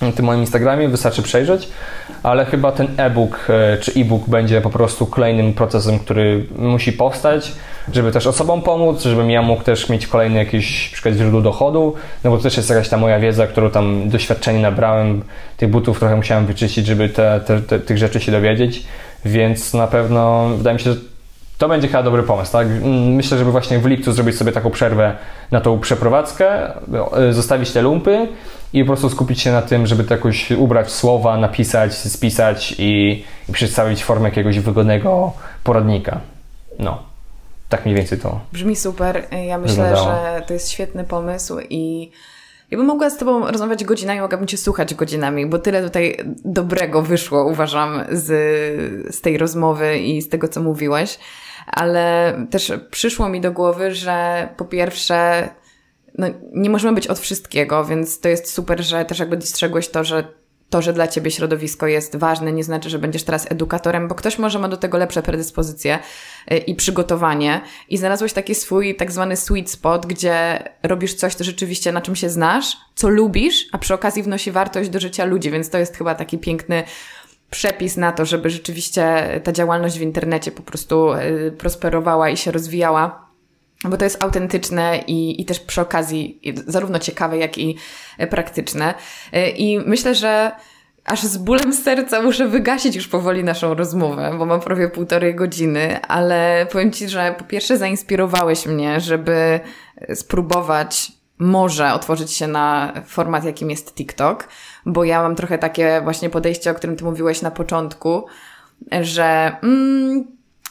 na 0.00 0.12
tym 0.12 0.24
moim 0.24 0.40
Instagramie, 0.40 0.88
wystarczy 0.88 1.22
przejrzeć, 1.22 1.68
ale 2.22 2.44
chyba 2.44 2.72
ten 2.72 2.88
e-book 2.96 3.46
e, 3.48 3.78
czy 3.78 3.92
e-book 4.00 4.28
będzie 4.28 4.60
po 4.60 4.70
prostu 4.70 5.06
kolejnym 5.06 5.54
procesem, 5.54 5.98
który 5.98 6.44
musi 6.56 6.92
powstać, 6.92 7.52
żeby 7.92 8.12
też 8.12 8.26
osobom 8.26 8.62
pomóc, 8.62 9.02
żebym 9.02 9.30
ja 9.30 9.42
mógł 9.42 9.62
też 9.62 9.88
mieć 9.88 10.06
kolejny 10.06 10.38
jakiś 10.38 10.88
przykład 10.88 11.14
źródło 11.14 11.40
dochodu, 11.40 11.94
no 12.24 12.30
bo 12.30 12.36
to 12.36 12.42
też 12.42 12.56
jest 12.56 12.70
jakaś 12.70 12.88
ta 12.88 12.96
moja 12.96 13.20
wiedza, 13.20 13.46
którą 13.46 13.70
tam 13.70 14.08
doświadczenie 14.08 14.60
nabrałem, 14.60 15.22
tych 15.56 15.70
butów 15.70 15.98
trochę 15.98 16.16
musiałem 16.16 16.46
wyczyścić, 16.46 16.86
żeby 16.86 17.08
te, 17.08 17.40
te, 17.46 17.60
te, 17.60 17.80
tych 17.80 17.98
rzeczy 17.98 18.20
się 18.20 18.32
dowiedzieć, 18.32 18.84
więc 19.24 19.74
na 19.74 19.86
pewno 19.86 20.48
wydaje 20.48 20.74
mi 20.74 20.80
się, 20.80 20.92
że 20.92 20.98
to 21.58 21.68
będzie 21.68 21.88
chyba 21.88 22.02
dobry 22.02 22.22
pomysł, 22.22 22.52
tak? 22.52 22.68
Myślę, 23.06 23.38
żeby 23.38 23.50
właśnie 23.50 23.78
w 23.78 23.86
lipcu 23.86 24.12
zrobić 24.12 24.36
sobie 24.36 24.52
taką 24.52 24.70
przerwę 24.70 25.16
na 25.50 25.60
tą 25.60 25.80
przeprowadzkę, 25.80 26.72
e, 27.12 27.32
zostawić 27.32 27.72
te 27.72 27.82
lumpy 27.82 28.28
i 28.72 28.84
po 28.84 28.86
prostu 28.86 29.10
skupić 29.10 29.40
się 29.40 29.52
na 29.52 29.62
tym, 29.62 29.86
żeby 29.86 30.04
to 30.04 30.14
jakoś 30.14 30.50
ubrać 30.50 30.90
słowa, 30.90 31.36
napisać, 31.36 31.94
spisać 31.94 32.74
i, 32.78 33.24
i 33.48 33.52
przedstawić 33.52 34.04
formę 34.04 34.28
jakiegoś 34.28 34.58
wygodnego 34.58 35.32
poradnika. 35.64 36.20
No. 36.78 37.08
Tak 37.68 37.84
mniej 37.84 37.96
więcej 37.96 38.18
to. 38.18 38.40
Brzmi 38.52 38.76
super. 38.76 39.24
Ja 39.46 39.58
myślę, 39.58 39.84
wyglądało. 39.84 40.06
że 40.06 40.42
to 40.46 40.52
jest 40.52 40.70
świetny 40.70 41.04
pomysł 41.04 41.58
i 41.70 42.10
ja 42.70 42.78
bym 42.78 42.86
mogła 42.86 43.10
z 43.10 43.16
Tobą 43.16 43.50
rozmawiać 43.50 43.84
godzinami, 43.84 44.20
mogłabym 44.20 44.46
Cię 44.46 44.56
słuchać 44.56 44.94
godzinami, 44.94 45.46
bo 45.46 45.58
tyle 45.58 45.82
tutaj 45.82 46.16
dobrego 46.44 47.02
wyszło, 47.02 47.44
uważam, 47.44 48.04
z, 48.10 48.26
z 49.14 49.20
tej 49.20 49.38
rozmowy 49.38 49.98
i 49.98 50.22
z 50.22 50.28
tego, 50.28 50.48
co 50.48 50.62
mówiłeś. 50.62 51.18
Ale 51.72 52.34
też 52.50 52.72
przyszło 52.90 53.28
mi 53.28 53.40
do 53.40 53.52
głowy, 53.52 53.94
że 53.94 54.48
po 54.56 54.64
pierwsze, 54.64 55.48
no, 56.18 56.26
nie 56.52 56.70
możemy 56.70 56.94
być 56.94 57.06
od 57.06 57.18
wszystkiego, 57.18 57.84
więc 57.84 58.20
to 58.20 58.28
jest 58.28 58.52
super, 58.52 58.84
że 58.84 59.04
też 59.04 59.18
jakby 59.18 59.36
dostrzegłeś 59.36 59.88
to, 59.88 60.04
że 60.04 60.38
to, 60.70 60.82
że 60.82 60.92
dla 60.92 61.08
ciebie 61.08 61.30
środowisko 61.30 61.86
jest 61.86 62.16
ważne, 62.16 62.52
nie 62.52 62.64
znaczy, 62.64 62.90
że 62.90 62.98
będziesz 62.98 63.22
teraz 63.22 63.50
edukatorem, 63.50 64.08
bo 64.08 64.14
ktoś 64.14 64.38
może 64.38 64.58
ma 64.58 64.68
do 64.68 64.76
tego 64.76 64.98
lepsze 64.98 65.22
predyspozycje 65.22 65.98
y, 66.52 66.56
i 66.56 66.74
przygotowanie. 66.74 67.60
I 67.88 67.98
znalazłeś 67.98 68.32
taki 68.32 68.54
swój 68.54 68.96
tak 68.96 69.12
zwany 69.12 69.36
sweet 69.36 69.70
spot, 69.70 70.06
gdzie 70.06 70.62
robisz 70.82 71.14
coś, 71.14 71.34
co 71.34 71.44
rzeczywiście 71.44 71.92
na 71.92 72.00
czym 72.00 72.16
się 72.16 72.30
znasz, 72.30 72.76
co 72.94 73.08
lubisz, 73.08 73.66
a 73.72 73.78
przy 73.78 73.94
okazji 73.94 74.22
wnosi 74.22 74.50
wartość 74.50 74.90
do 74.90 75.00
życia 75.00 75.24
ludzi, 75.24 75.50
więc 75.50 75.70
to 75.70 75.78
jest 75.78 75.96
chyba 75.96 76.14
taki 76.14 76.38
piękny 76.38 76.84
przepis 77.50 77.96
na 77.96 78.12
to, 78.12 78.24
żeby 78.24 78.50
rzeczywiście 78.50 79.26
ta 79.44 79.52
działalność 79.52 79.98
w 79.98 80.02
internecie 80.02 80.50
po 80.50 80.62
prostu 80.62 81.12
y, 81.12 81.52
prosperowała 81.58 82.30
i 82.30 82.36
się 82.36 82.50
rozwijała 82.50 83.28
bo 83.84 83.96
to 83.96 84.04
jest 84.04 84.22
autentyczne 84.22 84.98
i, 85.06 85.40
i 85.40 85.44
też 85.44 85.60
przy 85.60 85.80
okazji 85.80 86.40
zarówno 86.66 86.98
ciekawe, 86.98 87.38
jak 87.38 87.58
i 87.58 87.76
e, 88.18 88.26
praktyczne. 88.26 88.94
E, 89.32 89.50
I 89.50 89.78
myślę, 89.78 90.14
że 90.14 90.52
aż 91.04 91.22
z 91.22 91.36
bólem 91.36 91.72
serca 91.72 92.22
muszę 92.22 92.48
wygasić 92.48 92.96
już 92.96 93.08
powoli 93.08 93.44
naszą 93.44 93.74
rozmowę, 93.74 94.34
bo 94.38 94.46
mam 94.46 94.60
prawie 94.60 94.88
półtorej 94.88 95.34
godziny, 95.34 96.00
ale 96.02 96.66
powiem 96.72 96.92
Ci, 96.92 97.08
że 97.08 97.34
po 97.38 97.44
pierwsze 97.44 97.78
zainspirowałeś 97.78 98.66
mnie, 98.66 99.00
żeby 99.00 99.60
spróbować 100.14 101.12
może 101.38 101.92
otworzyć 101.92 102.32
się 102.32 102.46
na 102.46 102.92
format, 103.06 103.44
jakim 103.44 103.70
jest 103.70 103.94
TikTok, 103.94 104.48
bo 104.86 105.04
ja 105.04 105.22
mam 105.22 105.36
trochę 105.36 105.58
takie 105.58 106.00
właśnie 106.04 106.30
podejście, 106.30 106.70
o 106.70 106.74
którym 106.74 106.96
Ty 106.96 107.04
mówiłeś 107.04 107.42
na 107.42 107.50
początku, 107.50 108.26
że 109.00 109.56
mm, 109.62 110.26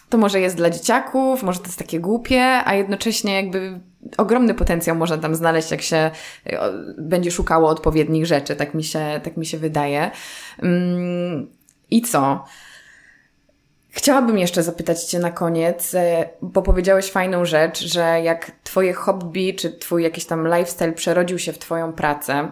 to 0.09 0.17
może 0.17 0.39
jest 0.39 0.55
dla 0.55 0.69
dzieciaków, 0.69 1.43
może 1.43 1.59
to 1.59 1.65
jest 1.65 1.79
takie 1.79 1.99
głupie, 1.99 2.43
a 2.43 2.73
jednocześnie 2.73 3.35
jakby 3.35 3.79
ogromny 4.17 4.53
potencjał 4.53 4.95
można 4.95 5.17
tam 5.17 5.35
znaleźć, 5.35 5.71
jak 5.71 5.81
się 5.81 6.11
będzie 6.97 7.31
szukało 7.31 7.69
odpowiednich 7.69 8.25
rzeczy, 8.25 8.55
tak 8.55 8.73
mi 8.73 8.83
się, 8.83 9.21
tak 9.23 9.37
mi 9.37 9.45
się 9.45 9.57
wydaje. 9.57 10.11
Mm, 10.59 11.47
I 11.91 12.01
co? 12.01 12.45
Chciałabym 13.89 14.37
jeszcze 14.37 14.63
zapytać 14.63 15.03
Cię 15.03 15.19
na 15.19 15.31
koniec, 15.31 15.93
e, 15.95 16.29
bo 16.41 16.61
powiedziałeś 16.61 17.11
fajną 17.11 17.45
rzecz, 17.45 17.83
że 17.83 18.21
jak 18.21 18.51
Twoje 18.63 18.93
hobby 18.93 19.53
czy 19.53 19.71
Twój 19.71 20.03
jakiś 20.03 20.25
tam 20.25 20.47
lifestyle 20.47 20.93
przerodził 20.93 21.39
się 21.39 21.53
w 21.53 21.59
Twoją 21.59 21.93
pracę, 21.93 22.51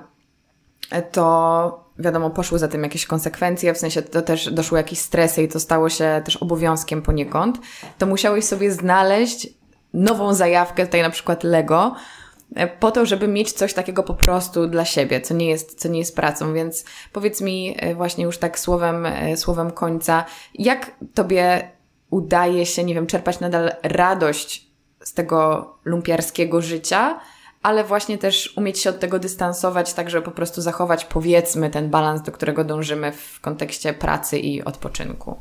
e, 0.91 1.01
to 1.01 1.85
wiadomo, 1.99 2.29
poszły 2.29 2.59
za 2.59 2.67
tym 2.67 2.83
jakieś 2.83 3.05
konsekwencje, 3.05 3.73
w 3.73 3.77
sensie 3.77 4.01
to 4.01 4.21
też 4.21 4.53
doszły 4.53 4.77
jakieś 4.77 4.99
stresy 4.99 5.43
i 5.43 5.47
to 5.47 5.59
stało 5.59 5.89
się 5.89 6.21
też 6.25 6.37
obowiązkiem 6.37 7.01
poniekąd, 7.01 7.57
to 7.97 8.05
musiałeś 8.05 8.45
sobie 8.45 8.71
znaleźć 8.71 9.47
nową 9.93 10.33
zajawkę, 10.33 10.85
tutaj 10.85 11.01
na 11.01 11.09
przykład 11.09 11.43
Lego, 11.43 11.95
po 12.79 12.91
to, 12.91 13.05
żeby 13.05 13.27
mieć 13.27 13.51
coś 13.51 13.73
takiego 13.73 14.03
po 14.03 14.13
prostu 14.13 14.67
dla 14.67 14.85
siebie, 14.85 15.21
co 15.21 15.33
nie 15.33 15.49
jest, 15.49 15.79
co 15.79 15.89
nie 15.89 15.99
jest 15.99 16.15
pracą. 16.15 16.53
Więc 16.53 16.85
powiedz 17.13 17.41
mi 17.41 17.75
e, 17.77 17.95
właśnie 17.95 18.23
już 18.23 18.37
tak 18.37 18.59
słowem, 18.59 19.05
e, 19.05 19.37
słowem 19.37 19.71
końca, 19.71 20.25
jak 20.53 20.91
tobie 21.13 21.71
udaje 22.09 22.65
się, 22.65 22.83
nie 22.83 22.95
wiem, 22.95 23.07
czerpać 23.07 23.39
nadal 23.39 23.71
radość 23.83 24.67
z 25.03 25.13
tego 25.13 25.69
lumpiarskiego 25.85 26.61
życia, 26.61 27.19
ale 27.63 27.83
właśnie 27.83 28.17
też 28.17 28.53
umieć 28.57 28.79
się 28.79 28.89
od 28.89 28.99
tego 28.99 29.19
dystansować, 29.19 29.93
tak 29.93 30.09
żeby 30.09 30.25
po 30.25 30.31
prostu 30.31 30.61
zachować, 30.61 31.05
powiedzmy, 31.05 31.69
ten 31.69 31.89
balans, 31.89 32.21
do 32.21 32.31
którego 32.31 32.63
dążymy 32.63 33.11
w 33.11 33.39
kontekście 33.41 33.93
pracy 33.93 34.39
i 34.39 34.63
odpoczynku. 34.63 35.37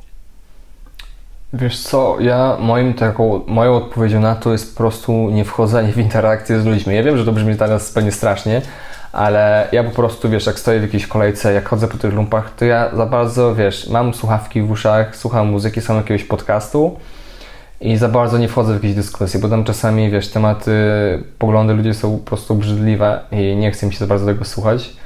Wiesz 1.56 1.80
co, 1.80 2.16
ja 2.20 2.56
moim 2.60 2.94
taką, 2.94 3.40
moją 3.46 3.76
odpowiedzią 3.76 4.20
na 4.20 4.34
to 4.34 4.52
jest 4.52 4.74
po 4.74 4.78
prostu 4.78 5.12
nie 5.12 5.44
wchodzenie 5.44 5.92
w 5.92 5.98
interakcję 5.98 6.60
z 6.60 6.66
ludźmi. 6.66 6.94
Ja 6.94 7.02
wiem, 7.02 7.18
że 7.18 7.24
to 7.24 7.32
brzmi 7.32 7.56
teraz 7.56 7.92
pewnie 7.92 8.12
strasznie, 8.12 8.62
ale 9.12 9.68
ja 9.72 9.84
po 9.84 9.90
prostu, 9.90 10.30
wiesz, 10.30 10.46
jak 10.46 10.58
stoję 10.58 10.78
w 10.80 10.82
jakiejś 10.82 11.06
kolejce, 11.06 11.52
jak 11.52 11.68
chodzę 11.68 11.88
po 11.88 11.98
tych 11.98 12.14
lumpach, 12.14 12.54
to 12.56 12.64
ja 12.64 12.96
za 12.96 13.06
bardzo, 13.06 13.54
wiesz, 13.54 13.88
mam 13.88 14.14
słuchawki 14.14 14.62
w 14.62 14.70
uszach, 14.70 15.16
słucham 15.16 15.48
muzyki, 15.48 15.80
słucham 15.80 15.96
jakiegoś 15.96 16.24
podcastu 16.24 16.96
i 17.80 17.96
za 17.96 18.08
bardzo 18.08 18.38
nie 18.38 18.48
wchodzę 18.48 18.72
w 18.72 18.74
jakieś 18.74 18.94
dyskusje, 18.94 19.40
bo 19.40 19.48
tam 19.48 19.64
czasami, 19.64 20.10
wiesz, 20.10 20.28
tematy, 20.28 20.72
poglądy 21.38 21.74
ludzi 21.74 21.94
są 21.94 22.18
po 22.18 22.24
prostu 22.24 22.54
obrzydliwe 22.54 23.20
i 23.32 23.56
nie 23.56 23.70
chcę 23.70 23.86
mi 23.86 23.92
się 23.92 23.98
za 23.98 24.06
bardzo 24.06 24.26
tego 24.26 24.44
słuchać. 24.44 24.96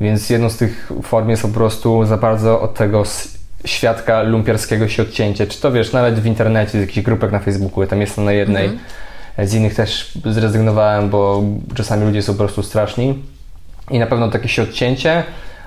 Więc 0.00 0.30
jedną 0.30 0.50
z 0.50 0.56
tych 0.56 0.92
form 1.02 1.28
jest 1.28 1.42
po 1.42 1.48
prostu 1.48 2.04
za 2.04 2.16
bardzo 2.16 2.60
od 2.60 2.74
tego 2.74 3.04
świadka 3.64 4.22
lumpiarskiego 4.22 4.88
się 4.88 5.02
odcięcie. 5.02 5.46
Czy 5.46 5.60
to 5.60 5.72
wiesz, 5.72 5.92
nawet 5.92 6.20
w 6.20 6.26
internecie, 6.26 6.78
z 6.78 6.80
jakichś 6.80 7.00
grupek 7.00 7.32
na 7.32 7.38
Facebooku, 7.38 7.82
ja 7.82 7.88
tam 7.88 8.00
jestem 8.00 8.24
na 8.24 8.32
jednej, 8.32 8.66
mm 8.66 8.78
-hmm. 9.38 9.46
z 9.46 9.54
innych 9.54 9.74
też 9.74 10.18
zrezygnowałem, 10.24 11.10
bo 11.10 11.42
czasami 11.74 12.06
ludzie 12.06 12.22
są 12.22 12.32
po 12.32 12.38
prostu 12.38 12.62
straszni. 12.62 13.22
I 13.90 13.98
na 13.98 14.06
pewno 14.06 14.28
takie 14.28 14.48
się 14.48 14.62
odcięcie, 14.62 15.22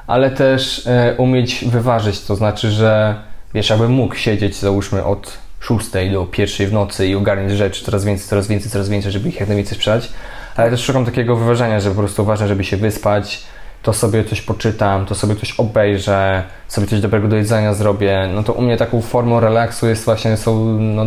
ale 0.08 0.32
też 0.32 0.88
e, 0.88 1.16
umieć 1.18 1.66
wyważyć, 1.66 2.22
to 2.22 2.36
znaczy, 2.36 2.72
że 2.72 3.16
wiesz, 3.54 3.72
abym 3.72 3.92
mógł 3.92 4.16
siedzieć 4.16 4.56
załóżmy 4.56 5.04
od 5.04 5.38
6 5.60 5.90
do 6.12 6.26
pierwszej 6.26 6.68
w 6.68 6.74
nocy 6.74 7.08
i 7.08 7.16
ogarniać 7.16 7.52
rzeczy 7.52 7.86
coraz 7.86 8.06
więcej, 8.06 8.28
coraz 8.28 8.48
więcej, 8.48 8.72
coraz 8.72 8.90
więcej, 8.90 9.12
żeby 9.12 9.30
ich 9.30 9.40
jak 9.40 9.48
najwięcej 9.48 9.76
sprzedać. 9.76 10.10
Ale 10.56 10.70
też 10.70 10.84
szukam 10.84 11.06
takiego 11.06 11.36
wyważenia, 11.36 11.80
że 11.80 11.90
po 11.90 11.96
prostu 11.96 12.26
ważne, 12.26 12.48
żeby 12.48 12.64
się 12.64 12.78
wyspać, 12.78 13.44
to 13.84 13.94
sobie 13.94 14.24
coś 14.24 14.42
poczytam, 14.42 15.06
to 15.06 15.16
sobie 15.16 15.36
coś 15.36 15.60
obejrzę, 15.60 16.44
sobie 16.68 16.88
coś 16.88 17.02
dobrego 17.02 17.28
do 17.28 17.36
jedzenia 17.36 17.74
zrobię. 17.74 18.30
No 18.36 18.44
to 18.44 18.54
u 18.54 18.62
mnie 18.62 18.78
taką 18.78 19.02
formą 19.02 19.40
relaksu 19.40 19.88
jest 19.88 20.06
właśnie, 20.06 20.38
są, 20.38 20.80
no, 20.80 21.06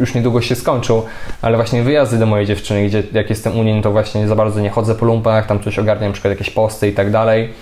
już 0.00 0.14
niedługo 0.14 0.40
się 0.40 0.54
skończą, 0.54 1.02
ale 1.42 1.56
właśnie 1.56 1.82
wyjazdy 1.82 2.18
do 2.18 2.26
mojej 2.26 2.46
dziewczyny, 2.46 2.86
gdzie 2.86 3.02
jak 3.12 3.30
jestem 3.30 3.58
u 3.58 3.62
niej, 3.62 3.74
no 3.74 3.82
to 3.82 3.92
właśnie 3.92 4.28
za 4.28 4.36
bardzo 4.36 4.60
nie 4.60 4.70
chodzę 4.70 4.94
po 4.94 5.06
lumpach, 5.06 5.46
tam 5.46 5.62
coś 5.62 5.78
ogarniam, 5.78 6.08
na 6.08 6.12
przykład 6.12 6.30
jakieś 6.30 6.50
posty 6.50 6.88
i 6.88 6.92
tak 6.92 7.10
dalej 7.10 7.52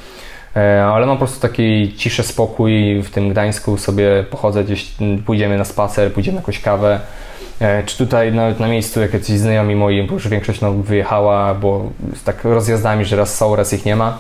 E, 0.57 0.85
ale 0.85 1.07
mam 1.07 1.17
po 1.17 1.19
prostu 1.19 1.41
taki 1.41 1.95
ciszy, 1.97 2.23
spokój 2.23 3.03
w 3.03 3.11
tym 3.11 3.29
Gdańsku, 3.29 3.77
sobie 3.77 4.25
pochodzę 4.31 4.65
gdzieś, 4.65 4.93
pójdziemy 5.27 5.59
na 5.59 5.65
spacer, 5.65 6.13
pójdziemy 6.13 6.35
na 6.35 6.41
jakąś 6.41 6.61
kawę, 6.61 7.01
czy 7.87 7.99
tutaj 7.99 8.33
nawet 8.33 8.61
na 8.61 8.69
miejscu, 8.69 9.01
jak 9.01 9.15
jacyś 9.15 9.39
znajomi 9.39 9.75
moi, 9.75 10.03
bo 10.03 10.15
już 10.15 10.29
większość 10.29 10.61
no, 10.61 10.73
wyjechała, 10.73 11.55
bo 11.55 11.91
tak 12.25 12.45
rozjazdami, 12.45 13.05
że 13.05 13.17
raz 13.17 13.37
są, 13.37 13.57
raz 13.57 13.73
ich 13.73 13.85
nie 13.85 13.97
ma, 13.97 14.19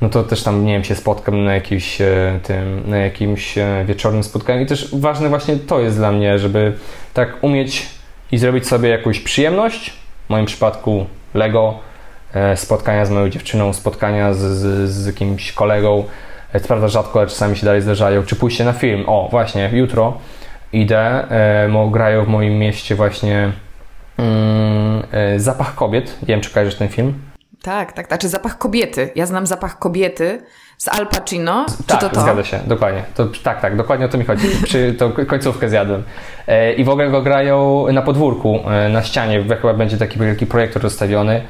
no 0.00 0.08
to 0.08 0.24
też 0.24 0.42
tam, 0.42 0.64
nie 0.64 0.72
wiem, 0.72 0.84
się 0.84 0.94
spotkam 0.94 1.44
na 1.44 1.54
jakimś, 1.54 2.00
e, 2.00 2.40
tym, 2.42 2.82
na 2.86 2.96
jakimś 2.96 3.54
wieczornym 3.84 4.22
spotkaniu 4.22 4.62
i 4.62 4.66
też 4.66 4.94
ważne 4.94 5.28
właśnie 5.28 5.56
to 5.56 5.80
jest 5.80 5.96
dla 5.96 6.12
mnie, 6.12 6.38
żeby 6.38 6.72
tak 7.14 7.44
umieć 7.44 7.86
i 8.32 8.38
zrobić 8.38 8.66
sobie 8.66 8.88
jakąś 8.88 9.20
przyjemność, 9.20 9.92
w 10.26 10.30
moim 10.30 10.46
przypadku 10.46 11.06
Lego, 11.34 11.74
E, 12.34 12.56
spotkania 12.56 13.04
z 13.04 13.10
moją 13.10 13.28
dziewczyną, 13.28 13.72
spotkania 13.72 14.34
z, 14.34 14.38
z, 14.38 14.90
z 14.90 15.06
jakimś 15.06 15.52
kolegą. 15.52 16.04
E, 16.52 16.60
co 16.60 16.68
prawda 16.68 16.88
rzadko, 16.88 17.18
ale 17.18 17.28
czasami 17.28 17.56
się 17.56 17.66
dalej 17.66 17.82
zdarzają. 17.82 18.22
Czy 18.22 18.36
pójście 18.36 18.64
na 18.64 18.72
film. 18.72 19.04
O, 19.06 19.28
właśnie, 19.30 19.70
jutro 19.72 20.18
idę, 20.72 21.30
e, 21.30 21.90
grają 21.90 22.24
w 22.24 22.28
moim 22.28 22.58
mieście 22.58 22.94
właśnie 22.94 23.52
mm, 24.18 25.02
e, 25.12 25.40
Zapach 25.40 25.74
Kobiet. 25.74 26.18
Nie 26.22 26.26
wiem, 26.26 26.40
czy 26.40 26.50
kojarzysz 26.50 26.74
ten 26.74 26.88
film? 26.88 27.14
Tak, 27.62 27.92
tak, 27.92 28.06
znaczy 28.06 28.28
zapach 28.28 28.58
kobiety. 28.58 29.10
Ja 29.14 29.26
znam 29.26 29.46
zapach 29.46 29.78
kobiety 29.78 30.42
z 30.78 30.88
Al 30.88 31.06
Pacino. 31.06 31.66
Czy 31.78 31.84
tak, 31.86 32.00
to 32.00 32.08
to? 32.08 32.20
zgadza 32.20 32.44
się, 32.44 32.60
dokładnie. 32.66 33.02
To, 33.14 33.26
tak, 33.42 33.60
tak, 33.60 33.76
dokładnie 33.76 34.06
o 34.06 34.08
to 34.08 34.18
mi 34.18 34.24
chodzi. 34.24 34.48
Przy, 34.64 34.94
to 34.98 35.10
końcówkę 35.10 35.68
zjadłem. 35.68 36.02
E, 36.46 36.72
I 36.72 36.84
w 36.84 36.88
ogóle 36.88 37.10
go 37.10 37.22
grają 37.22 37.86
na 37.92 38.02
podwórku, 38.02 38.60
e, 38.70 38.88
na 38.88 39.02
ścianie. 39.02 39.44
Chyba 39.60 39.74
będzie 39.74 39.98
taki 39.98 40.18
wielki 40.18 40.46
projektor 40.46 40.82
rozstawiony 40.82 41.42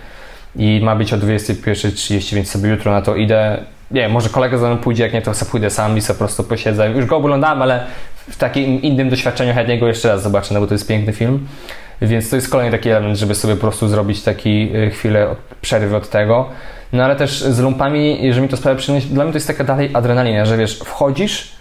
i 0.57 0.81
ma 0.83 0.97
być 0.97 1.13
o 1.13 1.17
21.30, 1.17 2.35
więc 2.35 2.51
sobie 2.51 2.71
jutro 2.71 2.93
na 2.93 3.03
to 3.03 3.17
idę. 3.17 3.65
Nie 3.91 4.01
wiem, 4.01 4.13
może 4.13 4.29
kolega 4.29 4.59
za 4.59 4.67
mną 4.67 4.79
pójdzie, 4.79 5.03
jak 5.03 5.13
nie, 5.13 5.23
to 5.23 5.35
sobie 5.35 5.51
pójdę 5.51 5.71
sam 5.71 5.97
i 5.97 6.01
sobie 6.01 6.15
po 6.15 6.25
prostu 6.25 6.45
posiedzę. 6.45 6.91
Już 6.91 7.07
go 7.07 7.17
oglądałem, 7.17 7.63
ale 7.63 7.87
w 8.31 8.37
takim 8.37 8.83
innym 8.83 9.11
doświadczeniu 9.11 9.55
chętnie 9.55 9.79
go 9.79 9.87
jeszcze 9.87 10.09
raz 10.09 10.23
zobaczę, 10.23 10.55
no 10.55 10.61
bo 10.61 10.67
to 10.67 10.75
jest 10.75 10.89
piękny 10.89 11.13
film. 11.13 11.49
Więc 12.03 12.31
to 12.31 12.37
jest 12.37 12.49
kolejny 12.51 12.79
taki 12.79 12.91
element, 12.91 13.19
żeby 13.19 13.35
sobie 13.35 13.55
po 13.55 13.61
prostu 13.61 13.89
zrobić 13.89 14.23
taki 14.23 14.77
y, 14.77 14.91
chwilę 14.91 15.27
przerwy 15.61 15.97
od 15.97 16.11
tego. 16.11 16.49
No 16.93 17.05
ale 17.05 17.17
też 17.17 17.41
z 17.41 17.59
lumpami, 17.59 18.19
jeżeli 18.23 18.43
mi 18.43 18.49
to 18.49 18.57
sprawia 18.57 18.79
przyjemność, 18.79 19.13
dla 19.13 19.25
mnie 19.25 19.33
to 19.33 19.37
jest 19.37 19.47
taka 19.47 19.65
dalej 19.65 19.91
adrenalina, 19.95 20.45
że 20.45 20.57
wiesz, 20.57 20.79
wchodzisz 20.79 21.53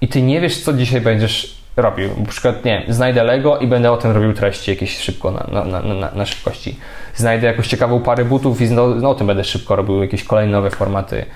i 0.00 0.08
ty 0.08 0.22
nie 0.22 0.40
wiesz, 0.40 0.60
co 0.62 0.72
dzisiaj 0.72 1.00
będziesz 1.00 1.61
robił. 1.76 2.10
Na 2.18 2.26
przykład, 2.26 2.64
nie 2.64 2.84
znajdę 2.88 3.24
Lego 3.24 3.58
i 3.58 3.66
będę 3.66 3.92
o 3.92 3.96
tym 3.96 4.10
robił 4.10 4.32
treści 4.32 4.70
jakieś 4.70 4.98
szybko 4.98 5.30
na, 5.30 5.64
na, 5.64 5.80
na, 5.80 6.10
na 6.14 6.26
szybkości. 6.26 6.78
Znajdę 7.14 7.46
jakąś 7.46 7.68
ciekawą 7.68 8.00
parę 8.00 8.24
butów 8.24 8.60
i 8.60 8.70
no, 8.70 8.88
no, 8.88 9.10
o 9.10 9.14
tym 9.14 9.26
będę 9.26 9.44
szybko 9.44 9.76
robił 9.76 10.02
jakieś 10.02 10.24
kolejne 10.24 10.52
nowe 10.52 10.70
formaty. 10.70 11.26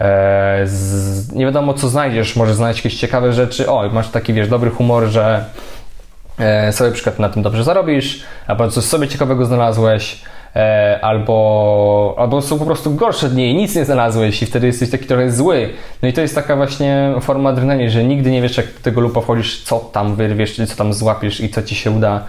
Eee, 0.00 0.68
z, 0.68 1.32
nie 1.32 1.44
wiadomo, 1.44 1.74
co 1.74 1.88
znajdziesz, 1.88 2.36
może 2.36 2.54
znaleźć 2.54 2.84
jakieś 2.84 3.00
ciekawe 3.00 3.32
rzeczy. 3.32 3.70
O, 3.70 3.88
masz 3.92 4.08
taki, 4.08 4.32
wiesz, 4.32 4.48
dobry 4.48 4.70
humor, 4.70 5.06
że 5.06 5.44
e, 6.38 6.72
sobie 6.72 6.92
przykład 6.92 7.18
na 7.18 7.28
tym 7.28 7.42
dobrze 7.42 7.64
zarobisz, 7.64 8.22
albo 8.46 8.68
coś 8.68 8.84
sobie 8.84 9.08
ciekawego 9.08 9.46
znalazłeś, 9.46 10.14
e, 10.14 10.18
albo, 11.02 12.14
albo 12.18 12.42
są 12.42 12.58
po 12.58 12.64
prostu 12.64 12.94
gorsze 12.94 13.28
dni 13.28 13.50
i 13.50 13.54
nic 13.54 13.76
nie 13.76 13.84
znalazłeś 13.84 14.42
i 14.42 14.46
wtedy 14.46 14.66
jesteś 14.66 14.90
taki 14.90 15.06
trochę 15.06 15.30
zły. 15.30 15.70
No 16.02 16.08
i 16.08 16.12
to 16.12 16.20
jest 16.20 16.34
taka 16.34 16.56
właśnie 16.56 17.14
forma 17.20 17.50
adrenaliny, 17.50 17.90
że 17.90 18.04
nigdy 18.04 18.30
nie 18.30 18.42
wiesz, 18.42 18.56
jak 18.56 18.66
do 18.66 18.80
tego 18.82 19.00
lupa 19.00 19.20
wchodzisz, 19.20 19.62
co 19.62 19.78
tam 19.78 20.14
wyrwiesz, 20.16 20.54
czy 20.54 20.66
co 20.66 20.76
tam 20.76 20.94
złapiesz 20.94 21.40
i 21.40 21.48
co 21.48 21.62
ci 21.62 21.74
się 21.74 21.90
uda 21.90 22.16
e, 22.16 22.20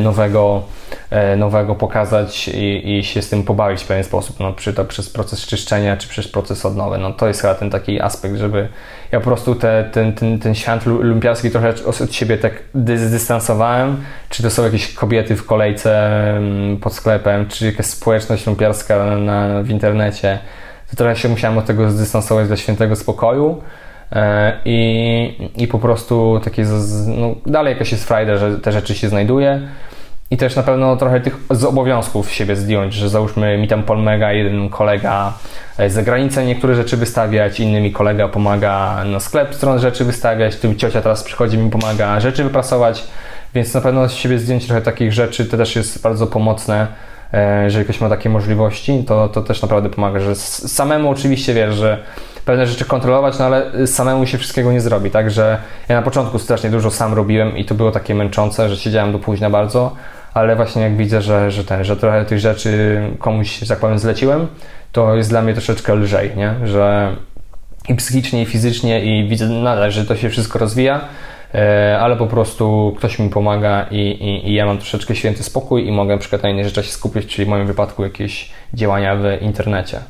nowego, 0.00 0.62
e, 1.10 1.36
nowego 1.36 1.74
pokazać 1.74 2.48
i, 2.48 2.98
i 2.98 3.04
się 3.04 3.22
z 3.22 3.28
tym 3.28 3.42
pobawić 3.42 3.82
w 3.82 3.86
pewien 3.86 4.04
sposób, 4.04 4.40
no, 4.40 4.52
czy 4.52 4.74
to 4.74 4.84
przez 4.84 5.10
proces 5.10 5.46
czyszczenia, 5.46 5.96
czy 5.96 6.08
przez 6.08 6.28
proces 6.28 6.66
odnowy. 6.66 6.98
No, 6.98 7.12
to 7.12 7.28
jest 7.28 7.40
chyba 7.40 7.54
ten 7.54 7.70
taki 7.70 8.00
aspekt, 8.00 8.36
żeby 8.36 8.68
ja 9.12 9.20
po 9.20 9.26
prostu 9.26 9.54
te, 9.54 9.90
ten, 9.92 10.12
ten, 10.12 10.38
ten 10.38 10.54
świat 10.54 10.86
lumpiarski 10.86 11.50
trochę 11.50 11.74
od 11.86 12.14
siebie 12.14 12.38
tak 12.38 12.62
dystansowałem, 12.74 14.04
czy 14.28 14.42
to 14.42 14.50
są 14.50 14.64
jakieś 14.64 14.94
kobiety 14.94 15.36
w 15.36 15.46
kolejce 15.46 16.20
mm, 16.36 16.76
pod 16.76 16.94
sklepem, 16.94 17.48
czy 17.48 17.66
jakaś 17.66 17.86
społeczność 17.86 18.46
lumpiarska 18.46 19.16
na, 19.16 19.62
w 19.62 19.70
internecie, 19.70 20.38
to 20.90 20.96
trochę 20.96 21.16
się 21.16 21.28
musiałem 21.28 21.58
od 21.58 21.66
tego 21.66 21.90
zdystansować 21.90 22.48
do 22.48 22.56
świętego 22.56 22.96
spokoju. 22.96 23.62
E, 24.12 24.52
I, 24.64 25.50
I 25.56 25.66
po 25.68 25.78
prostu 25.78 26.40
takie, 26.44 26.64
no, 27.06 27.34
dalej 27.46 27.72
jakaś 27.72 27.92
jest 27.92 28.04
frajda, 28.04 28.36
że 28.36 28.58
te 28.58 28.72
rzeczy 28.72 28.94
się 28.94 29.08
znajduje. 29.08 29.60
I 30.30 30.36
też 30.36 30.56
na 30.56 30.62
pewno 30.62 30.96
trochę 30.96 31.20
tych 31.20 31.36
z 31.50 31.64
obowiązków 31.64 32.32
siebie 32.32 32.56
zdjąć, 32.56 32.94
że 32.94 33.08
załóżmy 33.08 33.58
mi 33.58 33.68
tam 33.68 33.82
pomega 33.82 34.32
jeden 34.32 34.68
kolega 34.68 35.32
z 35.88 35.92
zagranicy 35.92 36.44
niektóre 36.44 36.74
rzeczy 36.74 36.96
wystawiać, 36.96 37.60
inny 37.60 37.80
mi 37.80 37.92
kolega 37.92 38.28
pomaga 38.28 39.04
na 39.04 39.20
sklep 39.20 39.54
stron 39.54 39.78
rzeczy 39.78 40.04
wystawiać, 40.04 40.56
tu 40.56 40.74
ciocia 40.74 41.02
teraz 41.02 41.22
przychodzi 41.22 41.58
mi 41.58 41.70
pomaga 41.70 42.20
rzeczy 42.20 42.44
wyprasować, 42.44 43.04
więc 43.54 43.74
na 43.74 43.80
pewno 43.80 44.08
z 44.08 44.12
siebie 44.12 44.38
zdjąć 44.38 44.66
trochę 44.66 44.82
takich 44.82 45.12
rzeczy, 45.12 45.44
to 45.44 45.56
też 45.56 45.76
jest 45.76 46.02
bardzo 46.02 46.26
pomocne 46.26 46.86
E, 46.86 47.15
jeżeli 47.64 47.84
ktoś 47.84 48.00
ma 48.00 48.08
takie 48.08 48.30
możliwości, 48.30 49.04
to, 49.06 49.28
to 49.28 49.42
też 49.42 49.62
naprawdę 49.62 49.90
pomaga, 49.90 50.20
że 50.20 50.36
samemu 50.36 51.10
oczywiście 51.10 51.54
wiesz, 51.54 51.74
że 51.74 52.02
pewne 52.44 52.66
rzeczy 52.66 52.84
kontrolować, 52.84 53.38
no 53.38 53.44
ale 53.44 53.86
samemu 53.86 54.26
się 54.26 54.38
wszystkiego 54.38 54.72
nie 54.72 54.80
zrobi, 54.80 55.10
także 55.10 55.58
ja 55.88 55.96
na 55.96 56.02
początku 56.02 56.38
strasznie 56.38 56.70
dużo 56.70 56.90
sam 56.90 57.14
robiłem 57.14 57.56
i 57.56 57.64
to 57.64 57.74
było 57.74 57.90
takie 57.90 58.14
męczące, 58.14 58.68
że 58.68 58.76
siedziałem 58.76 59.12
do 59.12 59.18
późna 59.18 59.50
bardzo, 59.50 59.96
ale 60.34 60.56
właśnie 60.56 60.82
jak 60.82 60.96
widzę, 60.96 61.22
że, 61.22 61.50
że, 61.50 61.64
ten, 61.64 61.84
że 61.84 61.96
trochę 61.96 62.24
tych 62.24 62.38
rzeczy 62.38 63.00
komuś, 63.18 63.58
że 63.58 63.66
tak 63.66 63.78
powiem, 63.78 63.98
zleciłem, 63.98 64.46
to 64.92 65.14
jest 65.14 65.30
dla 65.30 65.42
mnie 65.42 65.52
troszeczkę 65.52 65.94
lżej, 65.94 66.30
nie? 66.36 66.54
że 66.64 67.16
i 67.88 67.94
psychicznie, 67.94 68.42
i 68.42 68.46
fizycznie, 68.46 69.04
i 69.04 69.28
widzę 69.28 69.48
nadal, 69.48 69.90
że 69.90 70.04
to 70.04 70.16
się 70.16 70.30
wszystko 70.30 70.58
rozwija, 70.58 71.00
E, 71.00 71.04
ale 72.00 72.16
po 72.16 72.26
prostu 72.26 72.94
ktoś 72.98 73.18
mi 73.18 73.30
pomaga 73.30 73.86
i, 73.90 73.96
i, 73.96 74.50
i, 74.50 74.54
ja 74.54 74.66
mam 74.66 74.78
troszeczkę 74.78 75.16
święty 75.16 75.42
spokój 75.42 75.86
i 75.86 75.92
mogę 75.92 76.14
na 76.14 76.20
przykład 76.20 76.42
na 76.42 76.48
się 76.82 76.92
skupić, 76.92 77.26
czyli 77.26 77.46
w 77.46 77.48
moim 77.48 77.66
wypadku 77.66 78.02
jakieś 78.02 78.50
działania 78.74 79.16
w 79.16 79.42
internecie. 79.42 80.00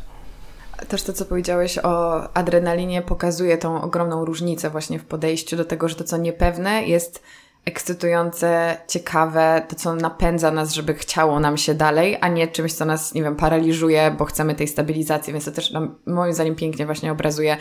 Też 0.88 1.02
to, 1.02 1.12
co 1.12 1.24
powiedziałeś 1.24 1.78
o 1.78 2.22
adrenalinie, 2.34 3.02
pokazuje 3.02 3.58
tą 3.58 3.82
ogromną 3.82 4.24
różnicę 4.24 4.70
właśnie 4.70 4.98
w 4.98 5.04
podejściu 5.04 5.56
do 5.56 5.64
tego, 5.64 5.88
że 5.88 5.94
to, 5.94 6.04
co 6.04 6.16
niepewne, 6.16 6.82
jest 6.82 7.22
ekscytujące, 7.66 8.76
ciekawe, 8.88 9.62
to 9.68 9.76
co 9.76 9.94
napędza 9.94 10.51
nas, 10.51 10.72
żeby 10.72 10.94
chciało 10.94 11.40
nam 11.40 11.56
się 11.56 11.74
dalej, 11.74 12.16
a 12.20 12.28
nie 12.28 12.48
czymś, 12.48 12.72
co 12.72 12.84
nas, 12.84 13.14
nie 13.14 13.22
wiem, 13.22 13.36
paraliżuje, 13.36 14.14
bo 14.18 14.24
chcemy 14.24 14.55
tej 14.55 14.68
stabilizacji, 14.68 15.32
więc 15.32 15.44
to 15.44 15.52
też 15.52 15.70
nam, 15.70 15.98
moim 16.06 16.32
zdaniem 16.32 16.55
pięknie 16.55 16.86
właśnie 16.86 17.12
obrazuje 17.12 17.56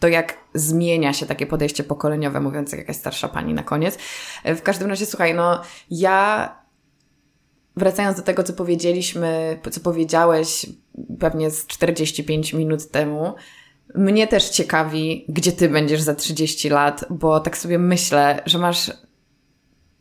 to, 0.00 0.08
jak 0.08 0.38
zmienia 0.54 1.12
się 1.12 1.26
takie 1.26 1.46
podejście 1.46 1.84
pokoleniowe, 1.84 2.40
mówiąc 2.40 2.72
jak 2.72 2.80
jakaś 2.80 2.96
starsza 2.96 3.28
pani 3.28 3.54
na 3.54 3.62
koniec. 3.62 3.98
W 4.44 4.62
każdym 4.62 4.90
razie, 4.90 5.06
słuchaj, 5.06 5.34
no 5.34 5.62
ja 5.90 6.54
wracając 7.76 8.16
do 8.16 8.22
tego, 8.22 8.42
co 8.42 8.52
powiedzieliśmy, 8.52 9.60
co 9.70 9.80
powiedziałeś 9.80 10.66
pewnie 11.20 11.50
z 11.50 11.66
45 11.66 12.52
minut 12.52 12.90
temu, 12.90 13.34
mnie 13.94 14.26
też 14.26 14.48
ciekawi, 14.48 15.24
gdzie 15.28 15.52
ty 15.52 15.68
będziesz 15.68 16.00
za 16.00 16.14
30 16.14 16.68
lat, 16.68 17.04
bo 17.10 17.40
tak 17.40 17.58
sobie 17.58 17.78
myślę, 17.78 18.42
że 18.46 18.58
masz 18.58 19.07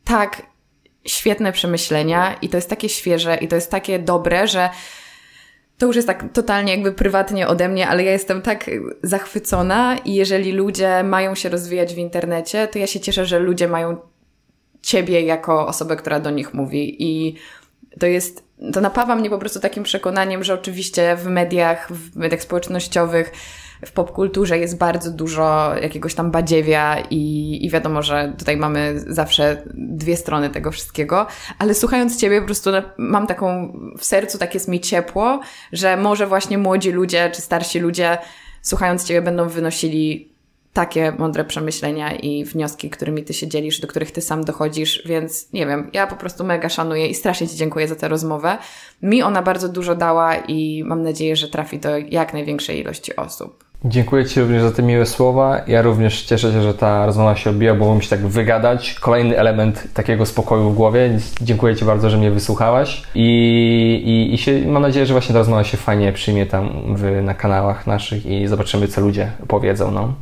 tak 0.07 0.41
świetne 1.05 1.51
przemyślenia 1.51 2.33
i 2.41 2.49
to 2.49 2.57
jest 2.57 2.69
takie 2.69 2.89
świeże 2.89 3.35
i 3.35 3.47
to 3.47 3.55
jest 3.55 3.71
takie 3.71 3.99
dobre, 3.99 4.47
że 4.47 4.69
to 5.77 5.85
już 5.85 5.95
jest 5.95 6.07
tak 6.07 6.25
totalnie 6.33 6.71
jakby 6.71 6.91
prywatnie 6.91 7.47
ode 7.47 7.69
mnie, 7.69 7.87
ale 7.87 8.03
ja 8.03 8.11
jestem 8.11 8.41
tak 8.41 8.69
zachwycona 9.03 9.97
i 9.97 10.13
jeżeli 10.13 10.51
ludzie 10.51 11.03
mają 11.03 11.35
się 11.35 11.49
rozwijać 11.49 11.93
w 11.93 11.97
internecie, 11.97 12.67
to 12.67 12.79
ja 12.79 12.87
się 12.87 12.99
cieszę, 12.99 13.25
że 13.25 13.39
ludzie 13.39 13.67
mają 13.67 13.97
ciebie 14.81 15.21
jako 15.21 15.67
osobę, 15.67 15.95
która 15.95 16.19
do 16.19 16.29
nich 16.29 16.53
mówi. 16.53 17.03
I 17.03 17.35
to 17.99 18.05
jest, 18.05 18.43
to 18.73 18.81
napawa 18.81 19.15
mnie 19.15 19.29
po 19.29 19.37
prostu 19.37 19.59
takim 19.59 19.83
przekonaniem, 19.83 20.43
że 20.43 20.53
oczywiście 20.53 21.15
w 21.15 21.25
mediach, 21.25 21.93
w 21.93 22.15
mediach 22.15 22.41
społecznościowych 22.41 23.31
w 23.85 23.91
popkulturze 23.91 24.57
jest 24.57 24.77
bardzo 24.77 25.11
dużo 25.11 25.75
jakiegoś 25.81 26.13
tam 26.13 26.31
badziewia 26.31 26.99
i, 27.09 27.65
i 27.65 27.69
wiadomo, 27.69 28.01
że 28.01 28.33
tutaj 28.37 28.57
mamy 28.57 28.99
zawsze 29.07 29.63
dwie 29.73 30.17
strony 30.17 30.49
tego 30.49 30.71
wszystkiego, 30.71 31.27
ale 31.59 31.73
słuchając 31.73 32.17
Ciebie 32.17 32.39
po 32.39 32.45
prostu 32.45 32.69
mam 32.97 33.27
taką 33.27 33.73
w 33.97 34.05
sercu, 34.05 34.37
tak 34.37 34.53
jest 34.53 34.67
mi 34.67 34.79
ciepło, 34.79 35.39
że 35.71 35.97
może 35.97 36.27
właśnie 36.27 36.57
młodzi 36.57 36.91
ludzie 36.91 37.31
czy 37.33 37.41
starsi 37.41 37.79
ludzie 37.79 38.17
słuchając 38.61 39.03
Ciebie 39.03 39.21
będą 39.21 39.49
wynosili 39.49 40.36
takie 40.77 41.11
mądre 41.11 41.45
przemyślenia 41.45 42.15
i 42.15 42.45
wnioski, 42.45 42.89
którymi 42.89 43.23
ty 43.23 43.33
się 43.33 43.47
dzielisz, 43.47 43.79
do 43.79 43.87
których 43.87 44.11
ty 44.11 44.21
sam 44.21 44.43
dochodzisz, 44.43 45.03
więc 45.05 45.53
nie 45.53 45.65
wiem, 45.65 45.89
ja 45.93 46.07
po 46.07 46.15
prostu 46.15 46.43
mega 46.43 46.69
szanuję 46.69 47.07
i 47.07 47.15
strasznie 47.15 47.47
ci 47.47 47.55
dziękuję 47.55 47.87
za 47.87 47.95
tę 47.95 48.07
rozmowę. 48.07 48.57
Mi 49.01 49.23
ona 49.23 49.41
bardzo 49.41 49.69
dużo 49.69 49.95
dała 49.95 50.35
i 50.35 50.83
mam 50.85 51.03
nadzieję, 51.03 51.35
że 51.35 51.47
trafi 51.47 51.79
do 51.79 51.97
jak 51.97 52.33
największej 52.33 52.79
ilości 52.79 53.15
osób. 53.15 53.63
Dziękuję 53.85 54.25
Ci 54.25 54.39
również 54.39 54.63
za 54.63 54.71
te 54.71 54.83
miłe 54.83 55.05
słowa. 55.05 55.61
Ja 55.67 55.81
również 55.81 56.23
cieszę 56.23 56.51
się, 56.51 56.61
że 56.61 56.73
ta 56.73 57.05
rozmowa 57.05 57.35
się 57.35 57.49
odbija, 57.49 57.75
bo 57.75 57.95
mi 57.95 58.03
się 58.03 58.09
tak 58.09 58.27
wygadać. 58.27 58.93
Kolejny 58.93 59.37
element 59.37 59.93
takiego 59.93 60.25
spokoju 60.25 60.69
w 60.69 60.75
głowie. 60.75 61.19
Dziękuję 61.41 61.75
Ci 61.75 61.85
bardzo, 61.85 62.09
że 62.09 62.17
mnie 62.17 62.31
wysłuchałaś 62.31 63.03
i, 63.15 63.27
i, 64.05 64.33
i 64.33 64.37
się, 64.37 64.67
mam 64.67 64.81
nadzieję, 64.81 65.05
że 65.05 65.13
właśnie 65.13 65.33
ta 65.33 65.39
rozmowa 65.39 65.63
się 65.63 65.77
fajnie 65.77 66.13
przyjmie 66.13 66.45
tam 66.45 66.95
w, 66.95 67.21
na 67.23 67.33
kanałach 67.33 67.87
naszych 67.87 68.25
i 68.25 68.47
zobaczymy, 68.47 68.87
co 68.87 69.01
ludzie 69.01 69.31
powiedzą. 69.47 69.91
No. 69.91 70.13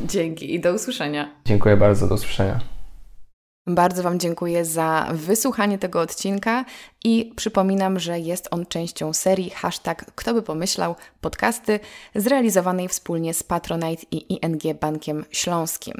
Dzięki 0.12 0.54
i 0.54 0.60
do 0.60 0.72
usłyszenia. 0.72 1.30
Dziękuję 1.44 1.76
bardzo, 1.76 2.08
do 2.08 2.14
usłyszenia. 2.14 2.60
Bardzo 3.66 4.02
Wam 4.02 4.20
dziękuję 4.20 4.64
za 4.64 5.08
wysłuchanie 5.12 5.78
tego 5.78 6.00
odcinka 6.00 6.64
i 7.04 7.32
przypominam, 7.36 7.98
że 7.98 8.20
jest 8.20 8.48
on 8.50 8.66
częścią 8.66 9.12
serii 9.12 9.50
hashtag 9.50 10.04
Kto 10.14 10.34
by 10.34 10.42
pomyślał 10.42 10.94
podcasty 11.20 11.80
zrealizowanej 12.14 12.88
wspólnie 12.88 13.34
z 13.34 13.42
Patronite 13.42 14.06
i 14.10 14.32
ING 14.32 14.78
Bankiem 14.80 15.24
Śląskim. 15.30 15.94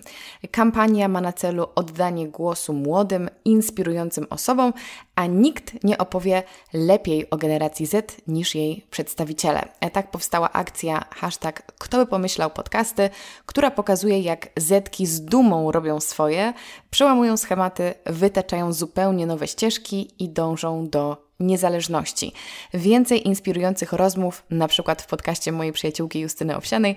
Kampania 0.50 1.08
ma 1.08 1.20
na 1.20 1.32
celu 1.32 1.66
oddanie 1.74 2.28
głosu 2.28 2.72
młodym, 2.72 3.30
inspirującym 3.44 4.26
osobom, 4.30 4.72
a 5.14 5.26
nikt 5.26 5.84
nie 5.84 5.98
opowie 5.98 6.42
lepiej 6.72 7.30
o 7.30 7.36
generacji 7.36 7.86
Z 7.86 8.16
niż 8.26 8.54
jej 8.54 8.86
przedstawiciele. 8.90 9.68
Tak 9.92 10.10
powstała 10.10 10.52
akcja 10.52 11.04
hashtag 11.10 11.72
Kto 11.78 11.98
by 11.98 12.06
pomyślał 12.06 12.50
podcasty, 12.50 13.10
która 13.46 13.70
pokazuje 13.70 14.20
jak 14.20 14.48
Zetki 14.56 15.06
z 15.06 15.20
dumą 15.20 15.72
robią 15.72 16.00
swoje, 16.00 16.52
przełamują 16.90 17.36
schematy, 17.36 17.94
wytaczają 18.06 18.72
zupełnie 18.72 19.26
nowe 19.26 19.48
ścieżki 19.48 20.10
i 20.18 20.28
dążą 20.28 20.88
do 20.88 20.93
niezależności. 21.40 22.32
Więcej 22.74 23.26
inspirujących 23.28 23.92
rozmów, 23.92 24.42
na 24.50 24.68
przykład 24.68 25.02
w 25.02 25.06
podcaście 25.06 25.52
mojej 25.52 25.72
przyjaciółki 25.72 26.20
Justyny 26.20 26.56
Owsianej, 26.56 26.96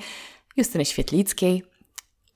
Justyny 0.57 0.85
Świetlickiej, 0.85 1.63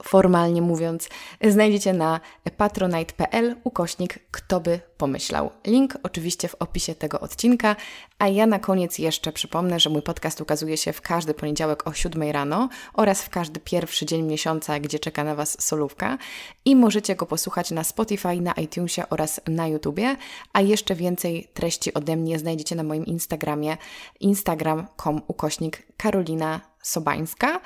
formalnie 0.04 0.62
mówiąc, 0.62 1.10
znajdziecie 1.42 1.94
na 1.94 2.20
patronite.pl 2.58 3.56
ukośnik 3.64 4.20
kto 4.32 4.60
by 4.60 4.80
pomyślał. 4.98 5.52
Link 5.68 5.98
oczywiście 6.04 6.48
w 6.48 6.56
opisie 6.56 6.96
tego 6.96 7.20
odcinka, 7.20 7.76
a 8.20 8.28
ja 8.28 8.46
na 8.46 8.60
koniec 8.60 9.00
jeszcze 9.00 9.32
przypomnę, 9.32 9.80
że 9.80 9.90
mój 9.90 10.02
podcast 10.02 10.42
ukazuje 10.42 10.78
się 10.78 10.94
w 10.94 11.02
każdy 11.02 11.34
poniedziałek 11.34 11.88
o 11.88 11.94
7 11.94 12.32
rano 12.32 12.70
oraz 12.94 13.22
w 13.22 13.30
każdy 13.30 13.60
pierwszy 13.60 14.06
dzień 14.06 14.22
miesiąca, 14.22 14.80
gdzie 14.80 15.00
czeka 15.00 15.24
na 15.24 15.36
Was 15.36 15.62
solówka 15.62 16.18
i 16.66 16.76
możecie 16.76 17.16
go 17.16 17.26
posłuchać 17.26 17.72
na 17.72 17.84
Spotify, 17.84 18.42
na 18.42 18.54
iTunesie 18.54 19.10
oraz 19.10 19.42
na 19.48 19.68
YouTubie, 19.68 20.16
a 20.54 20.62
jeszcze 20.62 20.96
więcej 20.96 21.48
treści 21.54 21.94
ode 21.94 22.16
mnie 22.16 22.40
znajdziecie 22.40 22.76
na 22.76 22.84
moim 22.84 23.06
Instagramie 23.06 23.78
instagram.com 24.20 25.22
ukośnik 25.28 25.84
Karolina 25.98 26.62
Sobańska. 26.82 27.60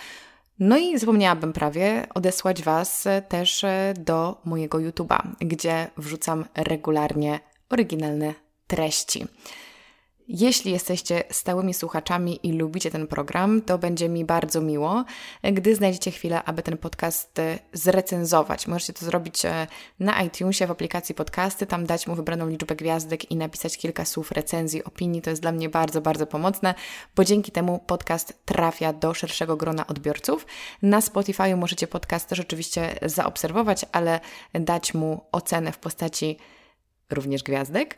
No 0.60 0.78
i 0.78 1.00
zapomniałabym 1.00 1.54
prawie 1.54 2.08
odesłać 2.14 2.64
Was 2.64 3.08
też 3.30 3.64
e, 3.64 3.94
do 4.00 4.42
mojego 4.46 4.78
YouTube'a, 4.78 5.22
gdzie 5.40 5.88
wrzucam 5.98 6.46
regularnie 6.56 7.40
oryginalne 7.70 8.34
treści. 8.68 9.26
Jeśli 10.28 10.72
jesteście 10.72 11.24
stałymi 11.32 11.74
słuchaczami 11.74 12.40
i 12.44 12.52
lubicie 12.52 12.92
ten 12.92 13.08
program, 13.08 13.62
to 13.62 13.78
będzie 13.78 14.10
mi 14.10 14.26
bardzo 14.26 14.62
miło, 14.62 15.06
gdy 15.44 15.76
znajdziecie 15.76 16.12
chwilę, 16.12 16.44
aby 16.44 16.64
ten 16.64 16.78
podcast 16.78 17.40
e, 17.40 17.60
zrecenzować. 17.74 18.68
Możecie 18.68 18.94
to 18.94 19.06
zrobić 19.06 19.46
e, 19.46 19.68
na 20.00 20.24
iTunesie 20.24 20.68
w 20.68 20.72
aplikacji 20.72 21.16
podcasty, 21.16 21.66
tam 21.66 21.86
dać 21.86 22.08
mu 22.08 22.16
wybraną 22.16 22.48
liczbę 22.50 22.76
gwiazdek 22.76 23.32
i 23.32 23.36
napisać 23.36 23.78
kilka 23.78 24.06
słów 24.06 24.32
recenzji, 24.32 24.84
opinii. 24.84 25.22
To 25.22 25.30
jest 25.30 25.42
dla 25.42 25.52
mnie 25.52 25.70
bardzo, 25.70 26.02
bardzo 26.02 26.28
pomocne, 26.28 26.74
bo 27.16 27.24
dzięki 27.24 27.52
temu 27.52 27.80
podcast 27.88 28.46
trafia 28.46 28.94
do 28.94 29.14
szerszego 29.14 29.58
grona 29.58 29.88
odbiorców. 29.88 30.46
Na 30.82 31.02
Spotify 31.02 31.56
możecie 31.56 31.88
podcast 31.88 32.30
też 32.30 32.40
oczywiście 32.40 32.96
zaobserwować, 33.02 33.86
ale 33.92 34.20
dać 34.54 34.94
mu 34.94 35.22
ocenę 35.32 35.72
w 35.72 35.78
postaci 35.78 36.38
również 37.10 37.44
gwiazdek 37.44 37.98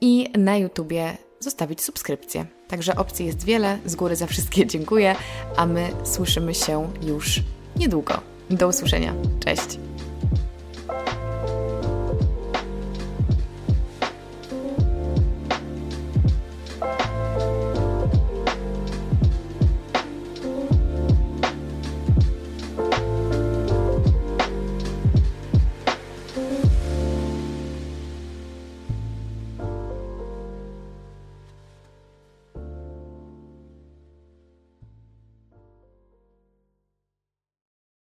i 0.00 0.28
na 0.38 0.56
YouTubie 0.56 1.16
zostawić 1.40 1.82
subskrypcję. 1.82 2.46
Także 2.68 2.96
opcji 2.96 3.26
jest 3.26 3.44
wiele, 3.44 3.78
z 3.86 3.94
góry 3.94 4.16
za 4.16 4.26
wszystkie 4.26 4.66
dziękuję, 4.66 5.16
a 5.56 5.66
my 5.66 5.88
słyszymy 6.04 6.54
się 6.54 6.92
już 7.02 7.40
niedługo. 7.76 8.20
Do 8.50 8.68
usłyszenia. 8.68 9.14
Cześć! 9.44 9.89